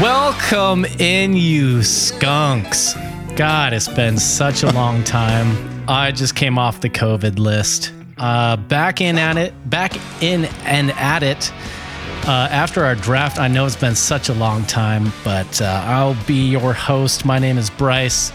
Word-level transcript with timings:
Welcome 0.00 0.86
in, 0.98 1.36
you 1.36 1.82
skunks. 1.82 2.94
God, 3.36 3.74
it's 3.74 3.86
been 3.88 4.16
such 4.16 4.62
a 4.62 4.72
long 4.72 5.04
time. 5.04 5.84
I 5.88 6.10
just 6.10 6.34
came 6.36 6.58
off 6.58 6.80
the 6.80 6.88
COVID 6.88 7.38
list. 7.38 7.92
Uh, 8.16 8.56
back 8.56 9.02
in 9.02 9.18
at 9.18 9.36
it, 9.36 9.52
back 9.68 9.94
in 10.22 10.46
and 10.64 10.92
at 10.92 11.22
it. 11.22 11.52
Uh, 12.26 12.48
after 12.50 12.82
our 12.84 12.94
draft, 12.94 13.38
I 13.38 13.48
know 13.48 13.66
it's 13.66 13.76
been 13.76 13.94
such 13.94 14.30
a 14.30 14.34
long 14.34 14.64
time, 14.64 15.12
but 15.22 15.60
uh, 15.60 15.82
I'll 15.84 16.16
be 16.26 16.48
your 16.48 16.72
host. 16.72 17.26
My 17.26 17.38
name 17.38 17.58
is 17.58 17.68
Bryce. 17.68 18.32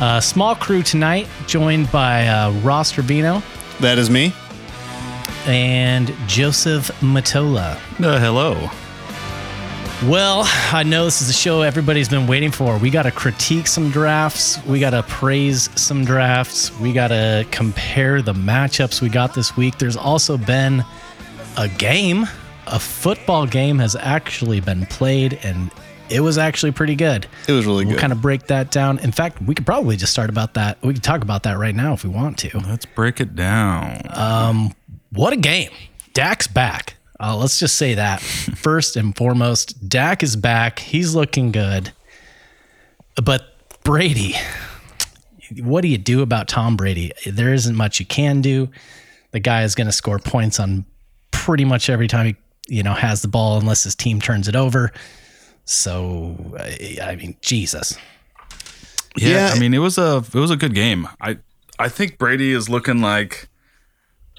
Uh, 0.00 0.20
small 0.20 0.54
crew 0.54 0.82
tonight, 0.82 1.26
joined 1.46 1.90
by 1.90 2.26
uh, 2.26 2.50
Ross 2.60 2.90
Trevino 2.92 3.42
That 3.80 3.96
is 3.98 4.10
me. 4.10 4.34
and 5.46 6.12
Joseph 6.26 6.88
Matola. 7.00 7.76
Uh, 8.04 8.18
hello. 8.18 8.68
Well, 10.06 10.44
I 10.72 10.82
know 10.82 11.04
this 11.04 11.20
is 11.20 11.28
a 11.28 11.32
show 11.34 11.60
everybody's 11.60 12.08
been 12.08 12.26
waiting 12.26 12.50
for. 12.50 12.78
We 12.78 12.88
got 12.88 13.02
to 13.02 13.10
critique 13.10 13.66
some 13.66 13.90
drafts. 13.90 14.58
We 14.64 14.80
got 14.80 14.90
to 14.90 15.02
praise 15.02 15.68
some 15.78 16.06
drafts. 16.06 16.74
We 16.80 16.94
got 16.94 17.08
to 17.08 17.46
compare 17.50 18.22
the 18.22 18.32
matchups 18.32 19.02
we 19.02 19.10
got 19.10 19.34
this 19.34 19.58
week. 19.58 19.76
There's 19.76 19.98
also 19.98 20.38
been 20.38 20.82
a 21.58 21.68
game. 21.68 22.26
A 22.66 22.78
football 22.78 23.46
game 23.46 23.78
has 23.78 23.94
actually 23.94 24.60
been 24.60 24.86
played, 24.86 25.38
and 25.42 25.70
it 26.08 26.20
was 26.20 26.38
actually 26.38 26.72
pretty 26.72 26.94
good. 26.94 27.26
It 27.46 27.52
was 27.52 27.66
really 27.66 27.84
We'll 27.84 27.96
good. 27.96 28.00
kind 28.00 28.12
of 28.14 28.22
break 28.22 28.46
that 28.46 28.70
down. 28.70 29.00
In 29.00 29.12
fact, 29.12 29.42
we 29.42 29.54
could 29.54 29.66
probably 29.66 29.96
just 29.98 30.12
start 30.12 30.30
about 30.30 30.54
that. 30.54 30.78
We 30.82 30.94
could 30.94 31.02
talk 31.02 31.20
about 31.20 31.42
that 31.42 31.58
right 31.58 31.74
now 31.74 31.92
if 31.92 32.04
we 32.04 32.10
want 32.10 32.38
to. 32.38 32.58
Let's 32.60 32.86
break 32.86 33.20
it 33.20 33.34
down. 33.36 34.00
Um, 34.08 34.74
What 35.12 35.34
a 35.34 35.36
game. 35.36 35.70
Dak's 36.14 36.46
back. 36.46 36.94
Uh, 37.22 37.36
let's 37.36 37.58
just 37.58 37.76
say 37.76 37.94
that. 37.94 38.20
First 38.56 38.96
and 38.96 39.14
foremost, 39.14 39.88
Dak 39.88 40.22
is 40.22 40.36
back. 40.36 40.78
He's 40.78 41.14
looking 41.14 41.52
good. 41.52 41.92
But 43.22 43.54
Brady, 43.84 44.34
what 45.58 45.82
do 45.82 45.88
you 45.88 45.98
do 45.98 46.22
about 46.22 46.48
Tom 46.48 46.76
Brady? 46.76 47.12
There 47.26 47.52
isn't 47.52 47.76
much 47.76 48.00
you 48.00 48.06
can 48.06 48.40
do. 48.40 48.70
The 49.32 49.40
guy 49.40 49.64
is 49.64 49.74
going 49.74 49.86
to 49.86 49.92
score 49.92 50.18
points 50.18 50.58
on 50.58 50.84
pretty 51.30 51.64
much 51.64 51.90
every 51.90 52.08
time 52.08 52.26
he, 52.26 52.36
you 52.68 52.82
know, 52.82 52.94
has 52.94 53.22
the 53.22 53.28
ball 53.28 53.58
unless 53.58 53.84
his 53.84 53.94
team 53.94 54.20
turns 54.20 54.48
it 54.48 54.56
over. 54.56 54.92
So, 55.64 56.36
I 56.58 56.98
I 57.02 57.16
mean, 57.16 57.36
Jesus. 57.42 57.96
yeah, 59.16 59.28
yeah. 59.28 59.52
I 59.54 59.58
mean 59.58 59.74
it 59.74 59.78
was 59.78 59.98
a 59.98 60.18
it 60.18 60.34
was 60.34 60.50
a 60.50 60.56
good 60.56 60.74
game. 60.74 61.06
I 61.20 61.38
I 61.78 61.88
think 61.88 62.18
Brady 62.18 62.52
is 62.52 62.68
looking 62.68 63.00
like 63.00 63.48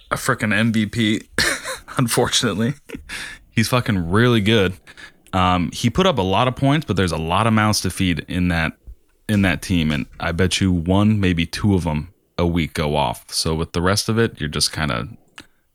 a 0.10 0.16
freaking 0.16 0.54
MVP. 0.72 1.28
unfortunately, 1.98 2.74
he's 3.52 3.68
fucking 3.68 4.10
really 4.10 4.42
good. 4.42 4.74
Um, 5.34 5.72
he 5.72 5.90
put 5.90 6.06
up 6.06 6.18
a 6.18 6.24
lot 6.24 6.48
of 6.48 6.56
points, 6.56 6.86
but 6.86 6.96
there's 6.96 7.12
a 7.12 7.18
lot 7.18 7.48
of 7.48 7.54
mouths 7.54 7.82
to 7.82 7.90
feed 7.90 8.26
in 8.28 8.50
that 8.50 8.74
in 9.30 9.44
that 9.44 9.62
team, 9.62 9.92
and 9.92 10.06
I 10.20 10.34
bet 10.34 10.60
you 10.60 10.72
one, 10.72 11.20
maybe 11.20 11.46
two 11.46 11.74
of 11.74 11.84
them 11.86 12.14
a 12.38 12.46
week 12.46 12.74
go 12.74 12.96
off. 12.96 13.32
So 13.32 13.56
with 13.56 13.72
the 13.72 13.82
rest 13.82 14.10
of 14.10 14.18
it, 14.18 14.40
you're 14.42 14.50
just 14.50 14.72
kind 14.74 14.92
of 14.92 15.10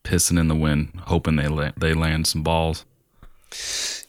pissing 0.04 0.38
in 0.38 0.48
the 0.48 0.54
wind, 0.54 0.92
hoping 1.06 1.36
they 1.36 1.48
la- 1.48 1.72
they 1.76 1.94
land 1.94 2.26
some 2.26 2.42
balls. 2.42 2.84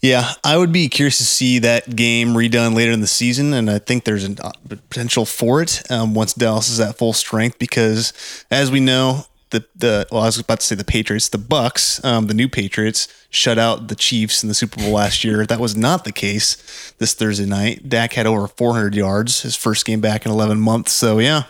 Yeah, 0.01 0.33
I 0.43 0.57
would 0.57 0.71
be 0.71 0.89
curious 0.89 1.17
to 1.17 1.23
see 1.23 1.59
that 1.59 1.95
game 1.95 2.29
redone 2.29 2.75
later 2.75 2.91
in 2.91 3.01
the 3.01 3.07
season, 3.07 3.53
and 3.53 3.69
I 3.69 3.79
think 3.79 4.03
there's 4.03 4.25
a 4.25 4.51
potential 4.67 5.25
for 5.25 5.61
it 5.61 5.81
um, 5.89 6.13
once 6.13 6.33
Dallas 6.33 6.69
is 6.69 6.79
at 6.79 6.97
full 6.97 7.13
strength. 7.13 7.57
Because 7.57 8.13
as 8.51 8.69
we 8.69 8.79
know, 8.79 9.25
the 9.49 9.65
the 9.75 10.07
well, 10.11 10.23
I 10.23 10.25
was 10.25 10.39
about 10.39 10.59
to 10.59 10.65
say 10.65 10.75
the 10.75 10.83
Patriots, 10.83 11.29
the 11.29 11.37
Bucks, 11.37 12.03
um, 12.03 12.27
the 12.27 12.33
new 12.33 12.49
Patriots 12.49 13.07
shut 13.29 13.57
out 13.57 13.87
the 13.87 13.95
Chiefs 13.95 14.43
in 14.43 14.49
the 14.49 14.55
Super 14.55 14.81
Bowl 14.81 14.91
last 14.91 15.23
year. 15.23 15.45
That 15.45 15.59
was 15.59 15.75
not 15.75 16.03
the 16.03 16.11
case 16.11 16.93
this 16.97 17.13
Thursday 17.13 17.45
night. 17.45 17.87
Dak 17.87 18.13
had 18.13 18.25
over 18.25 18.47
400 18.47 18.95
yards, 18.95 19.41
his 19.41 19.55
first 19.55 19.85
game 19.85 20.01
back 20.01 20.25
in 20.25 20.31
11 20.31 20.59
months. 20.59 20.91
So 20.91 21.19
yeah, 21.19 21.43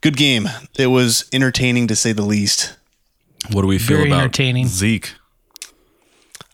good 0.00 0.16
game. 0.16 0.48
It 0.76 0.88
was 0.88 1.28
entertaining 1.32 1.86
to 1.88 1.96
say 1.96 2.12
the 2.12 2.22
least. 2.22 2.76
What 3.52 3.62
do 3.62 3.68
we 3.68 3.78
feel 3.78 3.98
Very 3.98 4.08
about 4.08 4.20
entertaining. 4.20 4.66
Zeke? 4.68 5.14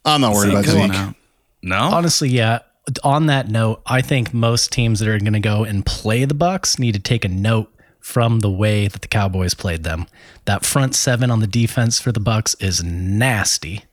I'm 0.05 0.21
not 0.21 0.35
worried 0.35 0.51
about 0.51 0.65
going 0.65 0.93
Zeke. 0.93 1.17
No, 1.63 1.77
Honestly, 1.77 2.29
yeah. 2.31 2.61
On 3.05 3.27
that 3.27 3.49
note, 3.49 3.83
I 3.87 4.01
think 4.01 4.35
most 4.35 4.73
teams 4.73 4.99
that 4.99 5.09
are 5.09 5.19
going 5.19 5.35
to 5.35 5.41
go 5.41 5.63
and 5.65 5.85
play 5.87 6.25
the 6.25 6.35
Bucks 6.35 6.79
need 6.79 6.93
to 6.93 6.99
take 6.99 7.25
a 7.25 7.29
note 7.29 7.73
from 8.01 8.41
the 8.41 8.51
way 8.51 8.89
that 8.89 9.03
the 9.03 9.09
Cowboys 9.09 9.55
played 9.55 9.85
them. 9.85 10.07
That 10.45 10.65
front 10.65 10.95
seven 10.95 11.31
on 11.31 11.41
the 11.41 11.47
defense 11.47 12.01
for 12.01 12.13
the 12.13 12.21
Bucks 12.21 12.55
is 12.55 12.83
nasty. 12.83 13.85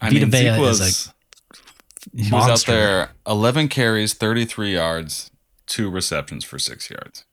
I 0.00 0.10
Vita 0.10 0.26
mean, 0.26 0.30
Vea 0.30 0.38
Zeke 0.38 0.52
is 0.52 0.58
was 0.58 1.12
he 2.14 2.32
was 2.32 2.48
out 2.48 2.66
there 2.66 3.10
11 3.26 3.68
carries, 3.68 4.14
33 4.14 4.74
yards, 4.74 5.30
two 5.66 5.88
receptions 5.88 6.44
for 6.44 6.58
six 6.58 6.90
yards. 6.90 7.24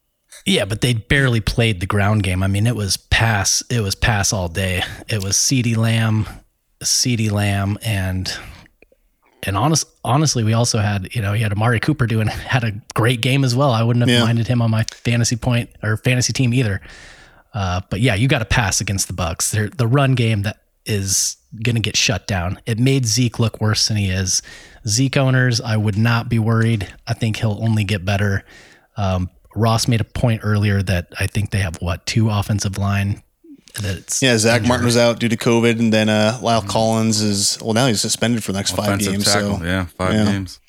Yeah, 0.45 0.65
but 0.65 0.81
they 0.81 0.93
barely 0.93 1.41
played 1.41 1.79
the 1.79 1.85
ground 1.85 2.23
game. 2.23 2.43
I 2.43 2.47
mean, 2.47 2.67
it 2.67 2.75
was 2.75 2.97
pass. 2.97 3.63
It 3.69 3.81
was 3.81 3.95
pass 3.95 4.31
all 4.31 4.47
day. 4.47 4.83
It 5.07 5.23
was 5.23 5.35
CeeDee 5.35 5.75
Lamb, 5.75 6.27
CeeDee 6.81 7.31
Lamb, 7.31 7.77
and 7.81 8.31
and 9.43 9.55
honest, 9.57 9.87
honestly, 10.03 10.43
we 10.43 10.53
also 10.53 10.79
had 10.79 11.13
you 11.15 11.21
know 11.21 11.33
he 11.33 11.41
had 11.41 11.51
Amari 11.51 11.79
Cooper 11.79 12.07
doing 12.07 12.27
had 12.27 12.63
a 12.63 12.71
great 12.93 13.21
game 13.21 13.43
as 13.43 13.55
well. 13.55 13.71
I 13.71 13.83
wouldn't 13.83 14.01
have 14.01 14.09
Yeah. 14.09 14.23
minded 14.25 14.47
him 14.47 14.61
on 14.61 14.71
my 14.71 14.83
fantasy 14.93 15.35
point 15.35 15.69
or 15.83 15.97
fantasy 15.97 16.33
team 16.33 16.53
either. 16.53 16.81
Uh, 17.53 17.81
but 17.89 17.99
yeah, 17.99 18.13
you 18.15 18.27
got 18.27 18.39
to 18.39 18.45
pass 18.45 18.79
against 18.79 19.07
the 19.07 19.13
Bucks. 19.13 19.51
They're, 19.51 19.69
the 19.69 19.87
run 19.87 20.13
game 20.13 20.43
that 20.43 20.61
is 20.85 21.37
going 21.63 21.75
to 21.75 21.81
get 21.81 21.97
shut 21.97 22.27
down. 22.27 22.59
It 22.67 22.77
made 22.77 23.05
Zeke 23.07 23.39
look 23.39 23.59
worse 23.59 23.87
than 23.87 23.97
he 23.97 24.09
is. 24.11 24.43
Zeke 24.87 25.17
owners, 25.17 25.59
I 25.59 25.75
would 25.75 25.97
not 25.97 26.29
be 26.29 26.37
worried. 26.37 26.93
I 27.07 27.13
think 27.15 27.37
he'll 27.37 27.57
only 27.61 27.83
get 27.83 28.05
better. 28.05 28.43
Um, 28.97 29.29
Ross 29.55 29.87
made 29.87 29.99
a 29.99 30.03
point 30.03 30.41
earlier 30.43 30.83
that 30.83 31.07
I 31.19 31.25
think 31.25 31.49
they 31.49 31.57
have 31.59 31.77
what 31.81 32.05
two 32.05 32.29
offensive 32.29 32.77
line. 32.77 33.23
That's 33.81 34.21
Yeah, 34.21 34.37
Zack 34.37 34.63
Martin 34.63 34.85
was 34.85 34.97
out 34.97 35.19
due 35.19 35.29
to 35.29 35.37
COVID, 35.37 35.79
and 35.79 35.93
then 35.93 36.09
uh, 36.09 36.39
La'el 36.41 36.67
Collins 36.67 37.21
is 37.21 37.57
well 37.61 37.73
now 37.73 37.87
he's 37.87 38.01
suspended 38.01 38.43
for 38.43 38.51
the 38.51 38.59
next 38.59 38.71
five 38.71 38.99
games. 38.99 39.25
tackle. 39.25 39.59
So 39.59 39.65
yeah, 39.65 39.85
five 39.85 40.13
yeah. 40.13 40.25
games. 40.25 40.59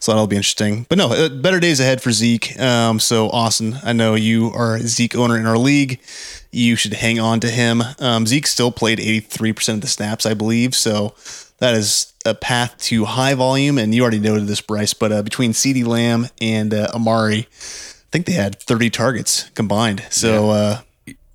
so 0.00 0.12
that'll 0.12 0.26
be 0.26 0.36
interesting. 0.36 0.86
But 0.88 0.98
no, 0.98 1.12
uh, 1.12 1.28
better 1.28 1.60
days 1.60 1.80
ahead 1.80 2.02
for 2.02 2.12
Zeke. 2.12 2.58
Um, 2.58 3.00
so 3.00 3.28
Austin, 3.30 3.76
I 3.82 3.92
know 3.92 4.14
you 4.14 4.50
are 4.54 4.76
a 4.76 4.80
Zeke 4.80 5.16
owner 5.16 5.36
in 5.36 5.46
our 5.46 5.58
league. 5.58 6.00
You 6.52 6.76
should 6.76 6.94
hang 6.94 7.18
on 7.18 7.40
to 7.40 7.50
him. 7.50 7.82
Um, 7.98 8.26
Zeke 8.26 8.46
still 8.46 8.70
played 8.70 9.00
eighty 9.00 9.20
three 9.20 9.52
percent 9.52 9.76
of 9.76 9.82
the 9.82 9.88
snaps, 9.88 10.24
I 10.24 10.34
believe. 10.34 10.74
So 10.74 11.14
that 11.58 11.74
is 11.74 12.12
a 12.24 12.34
path 12.34 12.76
to 12.78 13.04
high 13.04 13.34
volume. 13.34 13.78
And 13.78 13.94
you 13.94 14.02
already 14.02 14.20
noted 14.20 14.46
this, 14.46 14.60
Bryce. 14.60 14.94
But 14.94 15.12
uh, 15.12 15.22
between 15.22 15.52
CeeDee 15.52 15.86
Lamb 15.86 16.28
and 16.40 16.72
uh, 16.72 16.88
Amari, 16.94 17.40
I 17.40 18.10
think 18.10 18.26
they 18.26 18.32
had 18.32 18.60
thirty 18.60 18.90
targets 18.90 19.50
combined. 19.50 20.04
So. 20.10 20.50
Uh, 20.50 20.80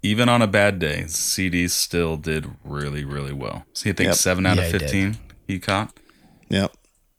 Even 0.01 0.29
on 0.29 0.41
a 0.41 0.47
bad 0.47 0.79
day, 0.79 1.03
CeeDee 1.07 1.69
still 1.69 2.15
did 2.15 2.49
really, 2.63 3.03
really 3.03 3.33
well. 3.33 3.65
So 3.73 3.89
you 3.89 3.93
think 3.93 4.07
Yep. 4.07 4.15
seven 4.15 4.45
out 4.45 4.57
Yeah, 4.57 4.63
of 4.63 4.71
fifteen 4.71 5.17
he 5.47 5.59
caught. 5.59 5.97
Yep. 6.49 6.71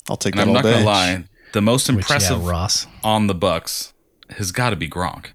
I'll 0.09 0.17
take 0.17 0.35
And 0.35 0.39
that 0.39 0.43
I'm 0.45 0.49
all 0.49 0.55
not 0.55 0.63
day. 0.65 0.73
gonna 0.73 0.85
lie, 0.87 1.25
the 1.53 1.61
most 1.61 1.89
which 1.89 1.95
yeah, 1.95 1.99
impressive 2.17 2.45
Ross. 2.47 2.87
on 3.05 3.27
the 3.27 3.35
Bucks 3.35 3.93
has 4.39 4.51
got 4.51 4.71
to 4.71 4.77
be 4.77 4.89
Gronk. 4.89 5.27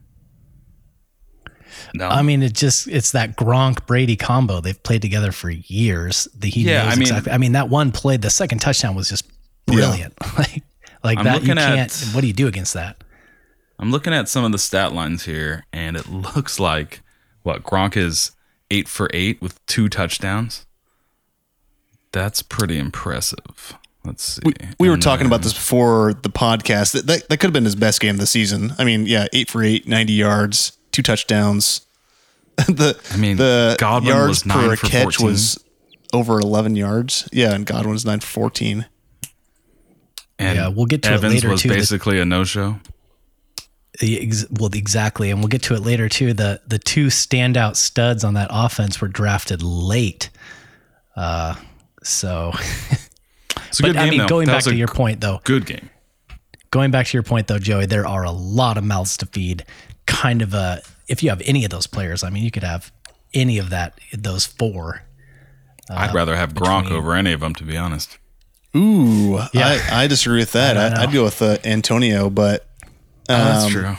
No, 1.94 2.07
I 2.07 2.22
mean, 2.23 2.41
it 2.44 2.53
just 2.53 2.88
it's 2.88 3.11
that 3.11 3.35
Gronk 3.38 3.85
Brady 3.85 4.16
combo. 4.16 4.59
They've 4.61 4.81
played 4.81 5.01
together 5.01 5.31
for 5.31 5.50
years. 5.50 6.28
The 6.38 6.50
he 6.50 6.61
Yeah, 6.63 6.84
knows 6.84 6.91
I 6.94 6.95
mean- 6.95 7.01
exactly. 7.03 7.31
I 7.31 7.38
mean, 7.38 7.51
that 7.53 7.69
one 7.69 7.91
play, 7.91 8.17
the 8.17 8.29
second 8.29 8.59
touchdown 8.59 8.95
was 8.95 9.09
just 9.09 9.25
brilliant. 9.66 10.13
like 10.38 10.63
like 11.03 11.17
I'm 11.19 11.25
that, 11.25 11.44
you 11.44 11.53
can't. 11.53 12.09
what 12.13 12.22
do 12.22 12.28
you 12.28 12.34
do 12.34 12.47
against 12.47 12.73
that? 12.73 13.03
I'm 13.78 13.91
looking 13.91 14.13
at 14.13 14.29
some 14.29 14.44
of 14.45 14.51
the 14.51 14.57
stat 14.57 14.94
lines 14.94 15.25
here, 15.25 15.66
and 15.73 15.95
it 15.97 16.09
looks 16.35 16.59
like 16.59 17.02
what 17.46 17.64
Gronk 17.64 17.96
is 17.96 18.32
eight 18.72 18.88
for 18.88 19.09
eight 19.14 19.42
with 19.42 19.64
two 19.68 19.88
touchdowns. 19.88 20.66
That's 22.12 22.42
pretty 22.42 22.78
impressive. 22.80 23.78
Let's 24.03 24.24
see. 24.24 24.42
We, 24.46 24.53
we 24.80 24.88
were 24.88 24.94
And 24.96 25.03
talking 25.03 25.26
about 25.26 25.42
this 25.42 25.53
before 25.53 26.14
the 26.14 26.30
podcast. 26.30 26.94
That, 26.94 27.08
that, 27.08 27.30
that 27.30 27.38
could 27.38 27.47
have 27.47 27.53
been 27.53 27.66
his 27.66 27.76
best 27.76 28.00
game 28.00 28.16
of 28.16 28.20
the 28.20 28.28
season. 28.28 28.74
I 28.78 28.84
mean, 28.84 29.06
yeah, 29.06 29.28
eight 29.34 29.50
for 29.50 29.64
eight, 29.64 29.88
90 29.88 30.14
yards, 30.14 30.78
two 30.92 31.02
touchdowns. 31.02 31.82
the 32.58 33.00
I 33.12 33.18
mean, 33.18 33.38
the 33.38 33.76
Godwin 33.80 34.16
yards 34.16 34.30
was 34.30 34.46
nine 34.46 34.70
per 34.70 34.76
for 34.78 34.88
catch 34.88 35.18
14. 35.18 35.28
was 35.28 35.64
over 36.14 36.40
11 36.40 36.76
yards. 36.76 37.28
Yeah, 37.34 37.53
and 37.53 37.66
Godwin's 37.66 37.94
was 37.96 38.06
nine 38.06 38.22
for 38.22 38.28
14. 38.28 38.86
And 40.40 40.58
Yeah, 40.58 40.68
we'll 40.70 40.86
get 40.86 41.03
to 41.03 41.12
it 41.12 41.14
Evans 41.16 41.34
later, 41.36 41.50
was 41.50 41.62
too, 41.62 41.70
that- 41.70 41.76
basically 41.76 42.20
a 42.20 42.26
no-show. 42.26 42.80
The 44.00 44.22
ex- 44.22 44.46
well, 44.52 44.70
exactly, 44.74 45.32
and 45.32 45.40
we'll 45.40 45.47
get 45.47 45.64
to 45.64 45.74
it 45.76 45.82
later 45.82 46.09
too. 46.09 46.34
The 46.34 46.62
the 46.68 46.80
two 46.80 47.08
standout 47.08 47.76
studs 47.76 48.24
on 48.24 48.34
that 48.34 48.50
offense 48.52 49.00
were 49.00 49.08
drafted 49.08 49.62
late. 49.64 50.30
Uh, 51.16 51.56
so, 52.03 52.52
It's 53.68 53.80
a 53.80 53.84
but 53.84 53.88
good 53.94 53.97
I 53.97 54.09
mean, 54.09 54.20
though. 54.20 54.28
going 54.28 54.47
That 54.47 54.56
back 54.56 54.64
to 54.66 54.76
your 54.76 54.88
point 54.88 55.22
though, 55.22 55.40
good 55.44 55.66
game. 55.66 55.90
going 56.72 56.92
back 56.92 57.08
to 57.08 57.14
your 57.14 57.24
point 57.24 57.47
though, 57.47 57.59
Joey, 57.59 57.86
there 57.86 58.06
are 58.08 58.24
a 58.24 58.32
lot 58.32 58.78
of 58.78 58.84
mouths 58.84 59.18
to 59.18 59.26
feed. 59.26 59.66
Kind 60.06 60.42
of 60.42 60.53
a 60.53 60.82
if 61.08 61.24
you 61.24 61.30
have 61.30 61.42
any 61.46 61.64
of 61.66 61.72
those 61.72 61.88
players, 61.88 62.24
I 62.24 62.30
mean, 62.30 62.44
you 62.44 62.52
could 62.52 62.64
have 62.64 62.92
any 63.34 63.58
of 63.58 63.70
that 63.70 64.00
those 64.14 64.46
four. 64.46 65.03
I'd 65.90 66.14
rather 66.16 66.36
have 66.36 66.53
Gronk 66.53 66.90
over 66.92 67.14
any 67.14 67.32
of 67.32 67.42
them, 67.42 67.53
to 67.56 67.64
be 67.64 67.78
honest. 67.78 68.18
Ooh, 68.76 69.40
Yeah. 69.53 69.80
I, 69.92 70.03
I 70.03 70.08
disagree 70.08 70.40
with 70.40 70.52
that. 70.53 70.78
I 70.78 71.00
I, 71.00 71.03
I'd 71.03 71.14
go 71.14 71.24
with 71.24 71.42
uh, 71.42 71.58
Antonio, 71.64 72.30
but 72.30 72.68
Oh, 73.29 73.33
that's 73.35 73.66
Um, 73.66 73.72
true. 73.72 73.95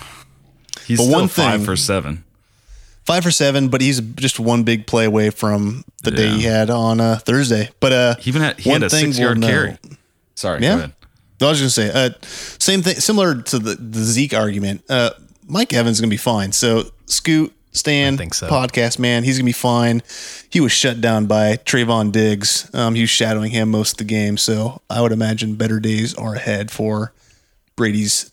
He's 0.87 0.99
but 0.99 1.05
still 1.05 1.19
one 1.21 1.29
five 1.29 1.59
thing- 1.61 1.65
for 1.67 1.77
seven. 1.77 2.25
five 3.05 3.23
for 3.25 3.31
seven. 3.31 3.69
But 3.69 3.81
he's 3.81 4.01
just 4.01 4.39
one 4.39 4.63
big 4.63 4.87
play 4.87 5.05
away 5.05 5.31
from 5.31 5.85
the 6.05 6.11
day 6.13 6.29
he 6.31 6.43
had 6.43 6.71
on 6.71 7.01
uh, 7.01 7.17
Thursday. 7.17 7.71
But 7.81 7.93
uh, 7.93 8.15
He 8.21 8.31
even 8.31 8.43
had 8.43 8.59
he 8.61 8.71
one 8.71 8.83
had 8.83 8.87
a 8.87 8.91
thing 8.91 9.07
six 9.07 9.19
yard 9.19 9.39
we'll 9.39 9.49
carry. 9.49 9.79
Sorry, 10.35 10.63
Yeah. 10.63 10.69
go 10.73 10.79
ahead. 10.79 10.93
I 11.41 11.45
was 11.49 11.59
going 11.61 11.69
to 11.69 11.71
say, 11.71 11.91
uh, 11.93 12.11
same 12.23 12.81
thing, 12.83 12.95
similar 12.97 13.43
to 13.43 13.59
the, 13.59 13.75
the 13.75 13.99
Zeke 14.03 14.33
argument. 14.33 14.83
Uh, 14.89 15.11
Mike 15.47 15.73
Evans 15.75 15.97
is 15.99 16.01
going 16.01 16.09
to 16.09 16.15
be 16.15 16.19
fine. 16.19 16.51
So, 16.53 16.85
Scoot, 17.07 17.53
Stan, 17.73 18.17
think 18.17 18.33
so. 18.33 18.49
podcast 18.49 18.99
man, 18.99 19.23
he's 19.23 19.37
going 19.37 19.45
to 19.45 19.49
be 19.51 19.53
fine. 19.53 20.03
He 20.49 20.61
was 20.61 20.73
shut 20.73 21.03
down 21.03 21.27
by 21.27 21.57
Trevon 21.59 22.11
Diggs. 22.11 22.71
Um, 22.73 22.95
he 22.95 23.03
was 23.03 23.11
shadowing 23.11 23.51
him 23.51 23.71
most 23.71 23.93
of 23.93 23.99
the 23.99 24.05
game. 24.05 24.39
So, 24.39 24.81
I 24.89 25.03
would 25.03 25.13
imagine 25.13 25.57
better 25.57 25.79
days 25.79 26.15
are 26.15 26.35
ahead 26.37 26.71
for 26.71 27.13
Brady's 27.77 28.31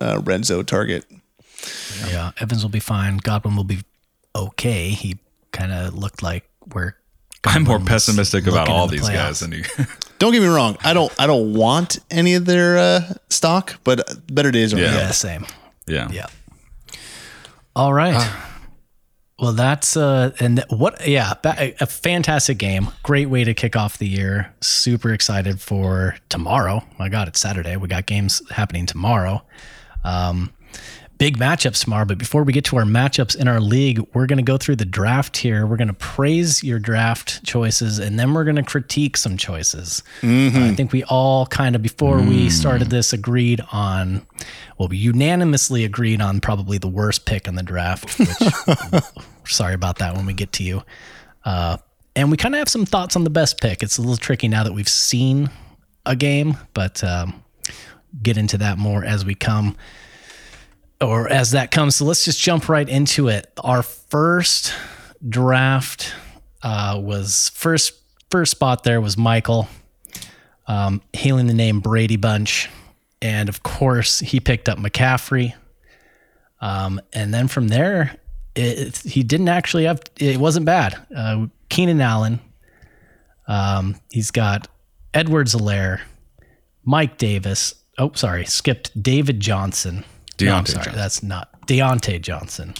uh, 0.00 0.20
red 0.24 0.44
zone 0.44 0.64
target. 0.66 1.04
Yeah, 2.08 2.32
Evans 2.38 2.62
will 2.62 2.70
be 2.70 2.80
fine. 2.80 3.16
Godwin 3.18 3.56
will 3.56 3.64
be 3.64 3.80
okay. 4.34 4.90
He 4.90 5.18
kind 5.52 5.72
of 5.72 5.94
looked 5.94 6.22
like 6.22 6.48
we're. 6.72 6.94
I'm 7.44 7.62
more 7.62 7.78
pessimistic 7.78 8.46
about 8.48 8.68
all 8.68 8.88
the 8.88 8.96
these 8.96 9.08
guys 9.08 9.38
playoffs. 9.38 9.40
than 9.40 9.52
you. 9.52 9.64
Don't 10.18 10.32
get 10.32 10.42
me 10.42 10.48
wrong. 10.48 10.76
I 10.82 10.94
don't. 10.94 11.12
I 11.20 11.26
don't 11.26 11.52
want 11.54 11.98
any 12.10 12.34
of 12.34 12.44
their 12.46 12.76
uh, 12.78 13.12
stock, 13.28 13.78
but 13.84 14.00
better 14.34 14.50
days 14.50 14.72
are 14.74 14.78
Yeah. 14.78 14.84
ahead. 14.86 15.00
Yeah, 15.00 15.10
same. 15.12 15.46
yeah. 15.86 16.08
Yeah. 16.10 16.26
All 17.76 17.92
right. 17.92 18.14
Ah. 18.16 18.58
well, 19.38 19.52
that's 19.52 19.96
uh, 19.96 20.32
and 20.40 20.64
what? 20.70 21.06
Yeah, 21.06 21.34
ba- 21.42 21.74
a 21.80 21.86
fantastic 21.86 22.58
game. 22.58 22.88
Great 23.02 23.26
way 23.28 23.44
to 23.44 23.52
kick 23.54 23.76
off 23.76 23.98
the 23.98 24.08
year. 24.08 24.52
Super 24.62 25.12
excited 25.12 25.60
for 25.60 26.16
tomorrow. 26.30 26.82
My 26.98 27.08
God, 27.10 27.28
it's 27.28 27.38
Saturday. 27.40 27.76
We 27.76 27.86
got 27.86 28.06
games 28.06 28.40
happening 28.50 28.86
tomorrow. 28.86 29.42
Um, 30.06 30.52
big 31.18 31.38
matchups 31.38 31.84
tomorrow. 31.84 32.04
But 32.04 32.18
before 32.18 32.42
we 32.42 32.52
get 32.52 32.64
to 32.66 32.76
our 32.76 32.84
matchups 32.84 33.36
in 33.36 33.48
our 33.48 33.60
league, 33.60 34.00
we're 34.14 34.26
going 34.26 34.38
to 34.38 34.42
go 34.42 34.56
through 34.56 34.76
the 34.76 34.84
draft 34.84 35.36
here. 35.36 35.66
We're 35.66 35.76
going 35.76 35.88
to 35.88 35.94
praise 35.94 36.62
your 36.62 36.78
draft 36.78 37.44
choices, 37.44 37.98
and 37.98 38.18
then 38.18 38.34
we're 38.34 38.44
going 38.44 38.56
to 38.56 38.62
critique 38.62 39.16
some 39.16 39.36
choices. 39.36 40.02
Uh, 40.22 40.70
I 40.70 40.74
think 40.74 40.92
we 40.92 41.04
all 41.04 41.46
kind 41.46 41.74
of 41.74 41.82
before 41.82 42.20
we 42.20 42.50
started 42.50 42.90
this 42.90 43.12
agreed 43.12 43.60
on. 43.72 44.26
Well, 44.78 44.88
we 44.88 44.98
unanimously 44.98 45.84
agreed 45.84 46.20
on 46.20 46.40
probably 46.40 46.78
the 46.78 46.88
worst 46.88 47.24
pick 47.24 47.48
in 47.48 47.54
the 47.54 47.62
draft. 47.62 48.18
Which, 48.18 49.54
sorry 49.54 49.74
about 49.74 49.98
that 49.98 50.14
when 50.14 50.26
we 50.26 50.34
get 50.34 50.52
to 50.52 50.62
you. 50.62 50.82
Uh, 51.44 51.78
and 52.14 52.30
we 52.30 52.36
kind 52.36 52.54
of 52.54 52.58
have 52.58 52.68
some 52.68 52.86
thoughts 52.86 53.16
on 53.16 53.24
the 53.24 53.30
best 53.30 53.60
pick. 53.60 53.82
It's 53.82 53.98
a 53.98 54.00
little 54.00 54.16
tricky 54.16 54.48
now 54.48 54.64
that 54.64 54.72
we've 54.72 54.88
seen 54.88 55.50
a 56.04 56.16
game, 56.16 56.56
but 56.72 57.02
um, 57.04 57.42
get 58.22 58.36
into 58.36 58.58
that 58.58 58.78
more 58.78 59.04
as 59.04 59.24
we 59.24 59.34
come 59.34 59.76
or 61.00 61.28
as 61.28 61.50
that 61.52 61.70
comes. 61.70 61.96
So 61.96 62.04
let's 62.04 62.24
just 62.24 62.40
jump 62.40 62.68
right 62.68 62.88
into 62.88 63.28
it. 63.28 63.50
Our 63.62 63.82
first 63.82 64.72
draft 65.28 66.14
uh, 66.62 67.00
was 67.02 67.50
first 67.50 67.94
first 68.30 68.50
spot 68.50 68.82
there 68.84 69.00
was 69.00 69.16
Michael, 69.16 69.68
um, 70.66 71.02
hailing 71.12 71.46
the 71.46 71.54
name 71.54 71.80
Brady 71.80 72.16
Bunch, 72.16 72.68
and 73.22 73.48
of 73.48 73.62
course 73.62 74.18
he 74.20 74.40
picked 74.40 74.68
up 74.68 74.78
McCaffrey. 74.78 75.54
Um, 76.60 77.00
and 77.12 77.34
then 77.34 77.48
from 77.48 77.68
there, 77.68 78.16
it, 78.54 78.96
he 78.98 79.22
didn't 79.22 79.48
actually 79.48 79.84
have. 79.84 80.00
It 80.18 80.38
wasn't 80.38 80.66
bad. 80.66 80.96
Uh, 81.14 81.46
Keenan 81.68 82.00
Allen. 82.00 82.40
Um, 83.48 84.00
he's 84.10 84.32
got 84.32 84.66
Edwards-Helaire, 85.14 86.00
Mike 86.84 87.16
Davis. 87.16 87.74
Oh, 87.98 88.12
sorry, 88.14 88.44
skipped 88.44 89.00
David 89.02 89.40
Johnson. 89.40 90.04
No, 90.40 90.54
I'm 90.54 90.66
sorry, 90.66 90.84
Johnson. 90.84 90.94
that's 91.00 91.22
not 91.22 91.66
Diontae 91.66 92.20
Johnson. 92.20 92.74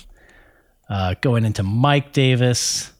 Uh, 0.89 1.15
going 1.21 1.45
into 1.45 1.63
Mike 1.63 2.13
Davis, 2.13 2.93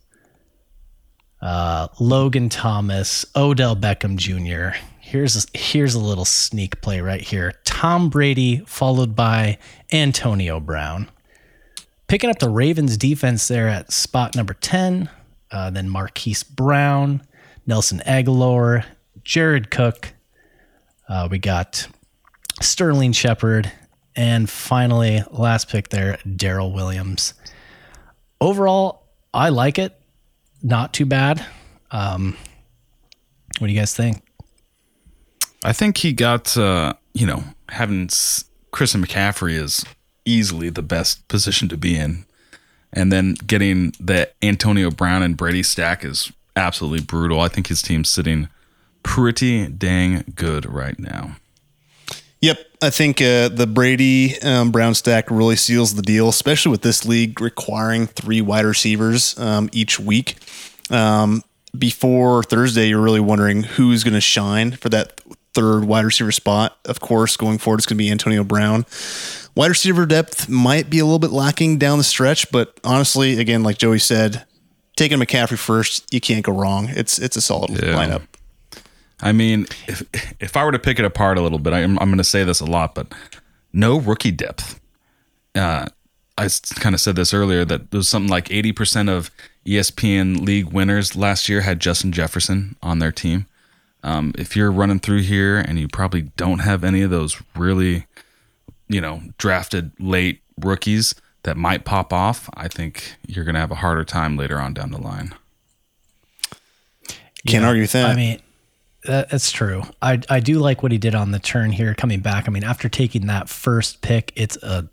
uh, 1.43 1.89
Logan 2.01 2.49
Thomas, 2.49 3.25
Odell 3.37 3.77
Beckham 3.77 4.17
Jr. 4.17 4.77
Here's 4.99 5.45
a, 5.45 5.59
here's 5.59 5.95
a 5.95 6.01
little 6.01 6.25
sneak 6.25 6.81
play 6.81 7.01
right 7.01 7.21
here. 7.21 7.53
Tom 7.65 8.09
Brady 8.09 8.63
followed 8.67 9.15
by 9.15 9.59
Antonio 9.93 10.59
Brown. 10.59 11.09
Picking 12.09 12.31
up 12.31 12.39
the 12.39 12.49
Ravens 12.49 12.97
defense 12.97 13.47
there 13.47 13.69
at 13.69 13.93
spot 13.93 14.35
number 14.35 14.55
10. 14.55 15.09
Uh, 15.51 15.71
then 15.71 15.89
Marquise 15.89 16.43
Brown, 16.43 17.23
Nelson 17.67 18.01
Agholor, 18.07 18.85
Jared 19.23 19.71
Cook. 19.71 20.13
Uh, 21.09 21.29
we 21.31 21.39
got 21.39 21.87
Sterling 22.61 23.13
Shepard, 23.13 23.71
and 24.15 24.49
finally, 24.49 25.23
last 25.31 25.69
pick 25.69 25.91
there, 25.91 26.19
Darrel 26.25 26.73
Williams. 26.73 27.35
Overall, 28.41 29.05
I 29.35 29.51
like 29.51 29.79
it. 29.79 29.99
Not 30.63 30.95
too 30.95 31.07
bad. 31.07 31.45
Um, 31.91 32.37
what 33.59 33.67
do 33.67 33.73
you 33.73 33.79
guys 33.79 33.95
think? 33.95 34.23
I 35.65 35.73
think 35.73 35.99
he 35.99 36.13
got, 36.13 36.57
uh, 36.57 36.95
you 37.13 37.27
know, 37.27 37.45
having 37.69 38.09
Chris 38.71 38.95
and 38.95 39.07
McCaffrey 39.07 39.53
is 39.53 39.85
easily 40.25 40.71
the 40.71 40.83
best 40.83 41.27
position 41.29 41.69
to 41.69 41.77
be 41.77 41.97
in. 41.97 42.25
And 42.93 43.13
then 43.13 43.35
getting 43.47 43.93
the 44.01 44.31
Antonio 44.43 44.91
Brown 44.91 45.23
and 45.23 45.37
Brady 45.37 45.63
stack 45.63 46.05
is 46.05 46.33
absolutely 46.55 47.05
brutal. 47.05 47.41
I 47.41 47.49
think 47.49 47.67
his 47.67 47.83
team's 47.83 48.09
sitting 48.09 48.49
pretty 49.03 49.67
dang 49.67 50.25
good 50.35 50.67
right 50.67 50.99
now. 50.99 51.37
Yep, 52.47 52.67
I 52.81 52.91
think 52.91 53.21
uh, 53.21 53.49
the 53.49 53.67
Brady 53.67 54.41
um, 54.41 54.71
Brown 54.71 54.95
stack 54.95 55.33
really 55.33 55.57
seals 55.57 55.97
the 55.97 56.03
deal, 56.03 56.29
especially 56.29 56.71
with 56.71 56.83
this 56.83 57.05
league 57.05 57.41
requiring 57.41 58.07
three 58.07 58.41
wide 58.41 58.65
receivers 58.65 59.37
um, 59.37 59.69
each 59.73 59.99
week. 59.99 60.37
Um, 60.89 61.43
before 61.77 62.45
Thursday, 62.45 62.87
you're 62.87 63.01
really 63.01 63.19
wondering 63.19 63.65
who's 63.65 64.05
going 64.05 64.15
to 64.15 64.21
shine 64.21 64.71
for 64.71 64.89
that 64.91 65.21
third 65.55 65.87
wide 65.87 66.05
receiver 66.05 66.31
spot. 66.31 66.79
Of 66.85 67.01
course, 67.01 67.37
going 67.37 67.59
forward, 67.59 67.79
it's 67.79 67.87
going 67.87 67.99
to 67.99 68.05
be 68.05 68.13
Antonio 68.13 68.45
Brown. 68.45 68.87
Wide 69.57 69.71
receiver 69.71 70.07
depth 70.07 70.49
might 70.49 70.89
be 70.89 71.01
a 71.01 71.05
little 71.05 71.19
bit 71.19 71.33
lacking 71.33 71.79
down 71.79 71.99
the 71.99 72.05
stretch, 72.05 72.53
but 72.53 72.79
honestly, 72.85 73.41
again, 73.41 73.65
like 73.65 73.79
Joey 73.79 73.99
said, 73.99 74.45
taking 74.97 75.19
McCaffrey 75.19 75.59
first, 75.59 76.15
you 76.15 76.21
can't 76.21 76.45
go 76.45 76.53
wrong. 76.53 76.91
It's 76.91 77.19
it's 77.19 77.37
a 77.37 77.41
solid 77.41 77.73
lineup. 77.73 78.23
I 79.21 79.33
mean, 79.33 79.67
if 79.87 80.03
if 80.41 80.57
I 80.57 80.65
were 80.65 80.73
to 80.73 80.79
pick 80.79 80.99
it 80.99 81.05
apart 81.05 81.39
a 81.39 81.43
little 81.43 81.59
bit, 81.59 81.73
I'm 81.73 81.99
I'm 81.99 82.09
going 82.09 82.19
to 82.19 82.25
say 82.25 82.45
this 82.45 82.61
a 82.61 82.67
lot, 82.67 82.95
but 82.95 83.13
no 83.73 83.99
rookie 83.99 84.31
depth. 84.31 84.81
Uh, 85.55 85.87
I 86.39 86.49
kind 86.75 86.95
of 86.95 87.01
said 87.01 87.17
this 87.17 87.33
earlier 87.33 87.65
that 87.65 87.91
there 87.91 87.99
was 87.99 88.09
something 88.09 88.31
like 88.31 88.49
80% 88.49 89.09
of 89.09 89.31
ESPN 89.65 90.45
league 90.45 90.67
winners 90.67 91.17
last 91.17 91.49
year 91.49 91.63
had 91.63 91.81
Justin 91.81 92.13
Jefferson 92.13 92.77
on 92.83 92.99
their 92.99 93.13
team. 93.13 93.47
Um, 94.03 94.33
if 94.37 94.55
you're 94.55 94.71
running 94.71 95.01
through 95.01 95.23
here 95.23 95.59
and 95.59 95.79
you 95.79 95.89
probably 95.89 96.23
don't 96.37 96.59
have 96.59 96.85
any 96.85 97.01
of 97.01 97.11
those 97.11 97.43
really, 97.57 98.07
you 98.87 99.01
know, 99.01 99.23
drafted 99.39 99.93
late 99.99 100.43
rookies 100.61 101.15
that 101.45 101.57
might 101.57 101.85
pop 101.85 102.13
off, 102.13 102.51
I 102.55 102.69
think 102.69 103.17
you're 103.27 103.45
going 103.45 103.55
to 103.55 103.61
have 103.61 103.71
a 103.71 103.77
harder 103.77 104.05
time 104.05 104.37
later 104.37 104.61
on 104.61 104.75
down 104.75 104.91
the 104.91 105.01
line. 105.01 105.35
Can't 107.47 107.65
argue 107.65 107.83
with 107.83 107.93
that. 107.93 108.11
I 108.11 108.15
mean, 108.15 108.37
that, 108.37 108.43
that's 109.07 109.51
true. 109.51 109.83
I 110.03 110.21
I 110.29 110.41
do 110.41 110.59
like 110.59 110.83
what 110.83 110.93
he 110.93 110.99
did 110.99 111.15
on 111.15 111.31
the 111.31 111.39
turn 111.39 111.73
here, 111.73 111.95
coming 111.95 112.21
back. 112.21 112.49
I 112.49 112.51
mean, 112.51 112.65
after 112.65 112.89
taking 112.89 113.27
that 113.27 113.49
first 113.49 114.03
pick, 114.03 114.33
it's 114.37 114.57
a 114.63 114.89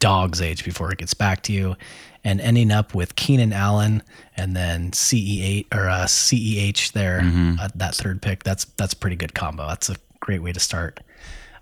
dog's 0.00 0.40
age 0.40 0.64
before 0.64 0.92
it 0.92 0.98
gets 0.98 1.14
back 1.14 1.42
to 1.44 1.52
you, 1.52 1.76
and 2.24 2.40
ending 2.40 2.70
up 2.70 2.94
with 2.94 3.16
Keenan 3.16 3.52
Allen 3.52 4.02
and 4.36 4.54
then 4.54 4.90
CE8 4.92 5.66
or 5.74 5.88
uh, 5.88 6.04
CEH 6.04 6.92
there, 6.92 7.20
uh, 7.60 7.68
that 7.74 7.94
third 7.94 8.22
pick. 8.22 8.44
That's 8.44 8.64
that's 8.76 8.92
a 8.92 8.96
pretty 8.96 9.16
good 9.16 9.34
combo. 9.34 9.66
That's 9.66 9.88
a 9.88 9.96
great 10.20 10.42
way 10.42 10.52
to 10.52 10.60
start. 10.60 11.00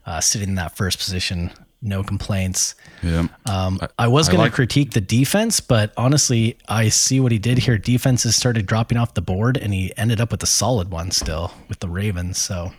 Uh, 0.04 0.20
sitting 0.20 0.50
in 0.50 0.54
that 0.54 0.76
first 0.76 0.98
position, 0.98 1.50
no 1.82 2.02
complaints. 2.02 2.74
Yeah. 3.02 3.28
Um, 3.46 3.78
I 3.98 4.08
was 4.08 4.28
going 4.28 4.38
like- 4.40 4.52
to 4.52 4.54
critique 4.56 4.92
the 4.92 5.00
defense, 5.00 5.60
but 5.60 5.92
honestly, 5.96 6.56
I 6.68 6.88
see 6.88 7.20
what 7.20 7.32
he 7.32 7.38
did 7.38 7.58
here. 7.58 7.78
Defenses 7.78 8.34
started 8.36 8.66
dropping 8.66 8.98
off 8.98 9.14
the 9.14 9.22
board, 9.22 9.56
and 9.56 9.72
he 9.74 9.92
ended 9.96 10.20
up 10.20 10.30
with 10.30 10.42
a 10.42 10.46
solid 10.46 10.90
one 10.90 11.10
still 11.10 11.52
with 11.68 11.80
the 11.80 11.88
Ravens. 11.88 12.38
So, 12.38 12.72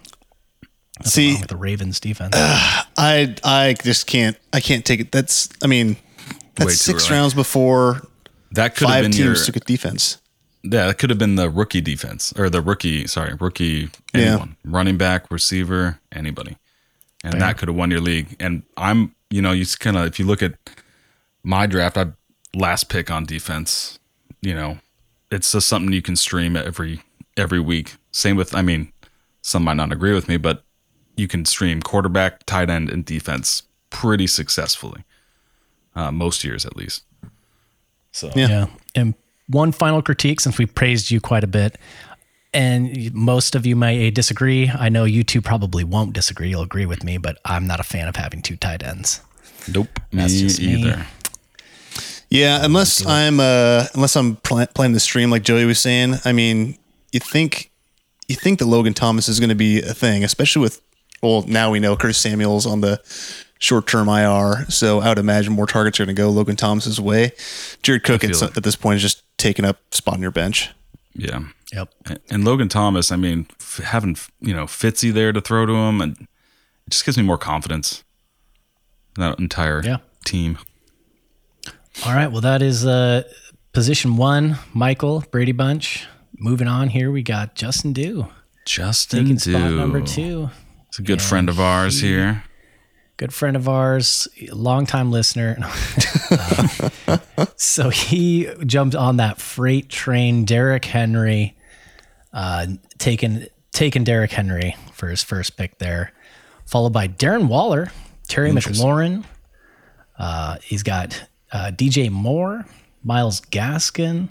nothing 1.00 1.10
See, 1.12 1.32
wrong 1.32 1.40
with 1.42 1.50
the 1.50 1.58
Ravens 1.58 2.00
defense. 2.00 2.34
I 2.38 3.36
I 3.44 3.76
just 3.84 4.08
can't 4.08 4.36
I 4.52 4.60
can't 4.60 4.84
take 4.86 5.00
it. 5.00 5.12
That's 5.12 5.50
I 5.64 5.68
mean 5.68 5.98
that's 6.56 6.68
Way 6.70 6.74
six 6.74 7.10
rounds 7.12 7.34
before 7.36 8.02
That 8.52 8.76
could 8.76 8.88
have 8.88 8.96
five 8.96 9.04
been 9.04 9.12
teams 9.12 9.24
your, 9.24 9.36
took 9.36 9.56
a 9.58 9.60
defense. 9.60 10.18
Yeah, 10.64 10.88
that 10.88 10.98
could 10.98 11.12
have 11.12 11.20
been 11.20 11.36
the 11.36 11.50
rookie 11.52 11.82
defense 11.82 12.34
or 12.38 12.50
the 12.50 12.62
rookie, 12.62 13.06
sorry, 13.08 13.36
rookie 13.40 13.90
Yeah. 14.14 14.44
running 14.66 14.98
back, 14.98 15.30
receiver, 15.32 16.00
anybody, 16.12 16.58
and 17.34 17.42
that 17.42 17.58
could 17.58 17.68
have 17.68 17.78
won 17.78 17.92
your 17.92 18.02
league. 18.02 18.36
And 18.40 18.64
I'm, 18.76 19.16
you 19.30 19.42
know, 19.42 19.52
you 19.52 19.66
kind 19.80 19.98
of 19.98 20.06
if 20.06 20.20
you 20.20 20.26
look 20.26 20.42
at 20.42 20.54
my 21.44 21.66
draft, 21.66 21.98
I 21.98 22.08
last 22.56 22.90
pick 22.90 23.10
on 23.12 23.26
defense. 23.26 24.00
You 24.42 24.54
know, 24.54 24.80
it's 25.32 25.52
just 25.52 25.68
something 25.68 25.94
you 25.94 26.02
can 26.02 26.16
stream 26.16 26.56
every 26.56 27.02
every 27.36 27.60
week. 27.60 27.96
Same 28.12 28.36
with, 28.36 28.56
I 28.56 28.62
mean, 28.62 28.92
some 29.42 29.64
might 29.64 29.76
not 29.76 29.92
agree 29.92 30.14
with 30.14 30.28
me, 30.28 30.38
but 30.38 30.64
you 31.16 31.28
can 31.28 31.46
stream 31.46 31.82
quarterback, 31.82 32.46
tight 32.46 32.70
end, 32.70 32.90
and 32.90 33.06
defense 33.06 33.64
pretty 33.90 34.28
successfully. 34.28 35.04
Uh, 35.96 36.12
most 36.12 36.44
years, 36.44 36.66
at 36.66 36.76
least. 36.76 37.04
So 38.12 38.32
Yeah. 38.36 38.48
Yeah. 38.48 38.68
And 38.96 39.14
one 39.48 39.72
final 39.72 40.02
critique, 40.02 40.42
since 40.42 40.58
we 40.58 40.66
praised 40.66 41.10
you 41.10 41.22
quite 41.22 41.44
a 41.44 41.48
bit, 41.48 41.78
and 42.54 43.14
most 43.14 43.56
of 43.56 43.66
you 43.66 43.76
may 43.76 44.10
disagree. 44.12 44.70
I 44.70 44.90
know 44.90 45.04
you 45.04 45.24
two 45.24 45.42
probably 45.42 45.84
won't 45.84 46.14
disagree. 46.14 46.50
You'll 46.50 46.62
agree 46.64 46.86
with 46.86 47.04
me, 47.04 47.18
but 47.18 47.38
I'm 47.46 47.68
not 47.68 47.80
a 47.80 47.84
fan 47.84 48.08
of 48.08 48.16
having 48.16 48.42
two 48.42 48.56
tight 48.58 48.84
ends. 48.84 49.22
nope, 49.72 50.00
That's 50.12 50.34
me 50.34 50.40
just 50.40 50.62
me. 50.62 50.74
either. 50.82 51.06
Yeah, 52.30 52.60
unless 52.64 53.06
I'm 53.06 53.40
uh 53.40 53.86
unless 53.94 54.16
I'm 54.18 54.36
pl- 54.38 54.68
playing 54.74 54.94
the 54.94 55.00
stream 55.00 55.30
like 55.30 55.44
Joey 55.44 55.66
was 55.66 55.80
saying. 55.80 56.16
I 56.26 56.34
mean, 56.34 56.78
you 57.14 57.20
think 57.22 57.72
you 58.28 58.36
think 58.36 58.60
that 58.60 58.66
Logan 58.66 58.94
Thomas 58.94 59.30
is 59.30 59.40
going 59.40 59.50
to 59.50 59.56
be 59.56 59.82
a 59.82 59.94
thing, 59.94 60.24
especially 60.24 60.62
with 60.62 60.82
well 61.22 61.44
now 61.48 61.72
we 61.72 61.80
know 61.80 61.96
Curtis 61.96 62.18
Samuel's 62.18 62.66
on 62.66 62.82
the 62.82 63.00
short 63.60 63.88
term 63.88 64.10
IR, 64.10 64.66
so 64.70 65.00
I 65.00 65.08
would 65.10 65.18
imagine 65.20 65.54
more 65.54 65.68
targets 65.68 66.00
are 66.02 66.06
going 66.06 66.16
to 66.16 66.22
go 66.22 66.30
Logan 66.30 66.58
Thomas's 66.58 67.00
way. 67.00 67.32
Jared 67.82 68.04
Cook 68.04 68.24
at, 68.26 68.30
feel 68.32 68.38
some- 68.40 68.50
it. 68.50 68.58
at 68.58 68.64
this 68.64 68.76
point 68.76 68.98
is 68.98 69.02
just 69.04 69.24
taking 69.38 69.64
up 69.64 69.80
spot 69.94 70.16
on 70.16 70.22
your 70.22 70.32
bench. 70.32 70.70
Yeah. 71.16 71.40
Yep. 71.74 71.94
And- 72.06 72.20
And 72.30 72.46
Logan 72.46 72.70
Thomas, 72.70 73.12
I 73.12 73.16
mean, 73.18 73.48
f- 73.60 73.82
having 73.84 74.18
you 74.40 74.54
know 74.54 74.66
Fitzy 74.66 75.12
there 75.14 75.32
to 75.34 75.42
throw 75.42 75.66
to 75.66 75.74
him, 75.74 76.02
and 76.02 76.18
it 76.22 76.90
just 76.92 77.06
gives 77.06 77.18
me 77.18 77.24
more 77.24 77.38
confidence. 77.38 78.04
That 79.16 79.40
entire 79.40 79.82
Yeah. 79.84 79.98
team. 80.26 80.58
All 82.06 82.14
right. 82.14 82.32
Well, 82.32 82.42
that 82.42 82.62
is 82.62 82.86
uh, 82.86 83.24
position 83.74 84.16
one, 84.18 84.58
Michael 84.74 85.24
Brady 85.32 85.52
Bunch. 85.52 86.06
Moving 86.38 86.68
on 86.68 86.90
here, 86.90 87.12
we 87.12 87.24
got 87.24 87.56
Justin 87.56 87.94
Dew 87.94 88.28
Justin 88.66 89.24
taking 89.24 89.40
spot 89.40 89.62
Dew. 89.70 89.78
number 89.78 90.02
two. 90.02 90.52
It's 90.90 91.00
a 91.00 91.02
good 91.02 91.22
friend 91.22 91.50
of 91.50 91.60
ours 91.60 92.00
here. 92.02 92.44
good 93.18 93.34
friend 93.34 93.56
of 93.58 93.68
ours, 93.68 94.28
longtime 94.52 95.12
listener. 95.12 95.58
So 97.60 97.90
he 97.90 98.48
jumped 98.66 98.96
on 98.96 99.18
that 99.18 99.40
freight 99.42 99.90
train, 99.90 100.46
Derrick 100.46 100.86
Henry, 100.86 101.56
uh, 102.34 102.68
taking 102.98 103.46
taking 103.72 104.04
Derrick 104.04 104.32
Henry 104.32 104.76
for 104.94 105.08
his 105.08 105.24
first 105.24 105.58
pick 105.58 105.78
there, 105.78 106.12
followed 106.66 106.94
by 106.94 107.08
Darren 107.08 107.48
Waller, 107.48 107.92
Terry 108.28 108.52
McLaurin. 108.52 109.24
Uh, 110.18 110.58
he's 110.64 110.84
got 110.84 111.28
uh, 111.52 111.72
DJ 111.74 112.10
Moore, 112.10 112.66
Myles 113.04 113.40
Gaskin, 113.42 114.30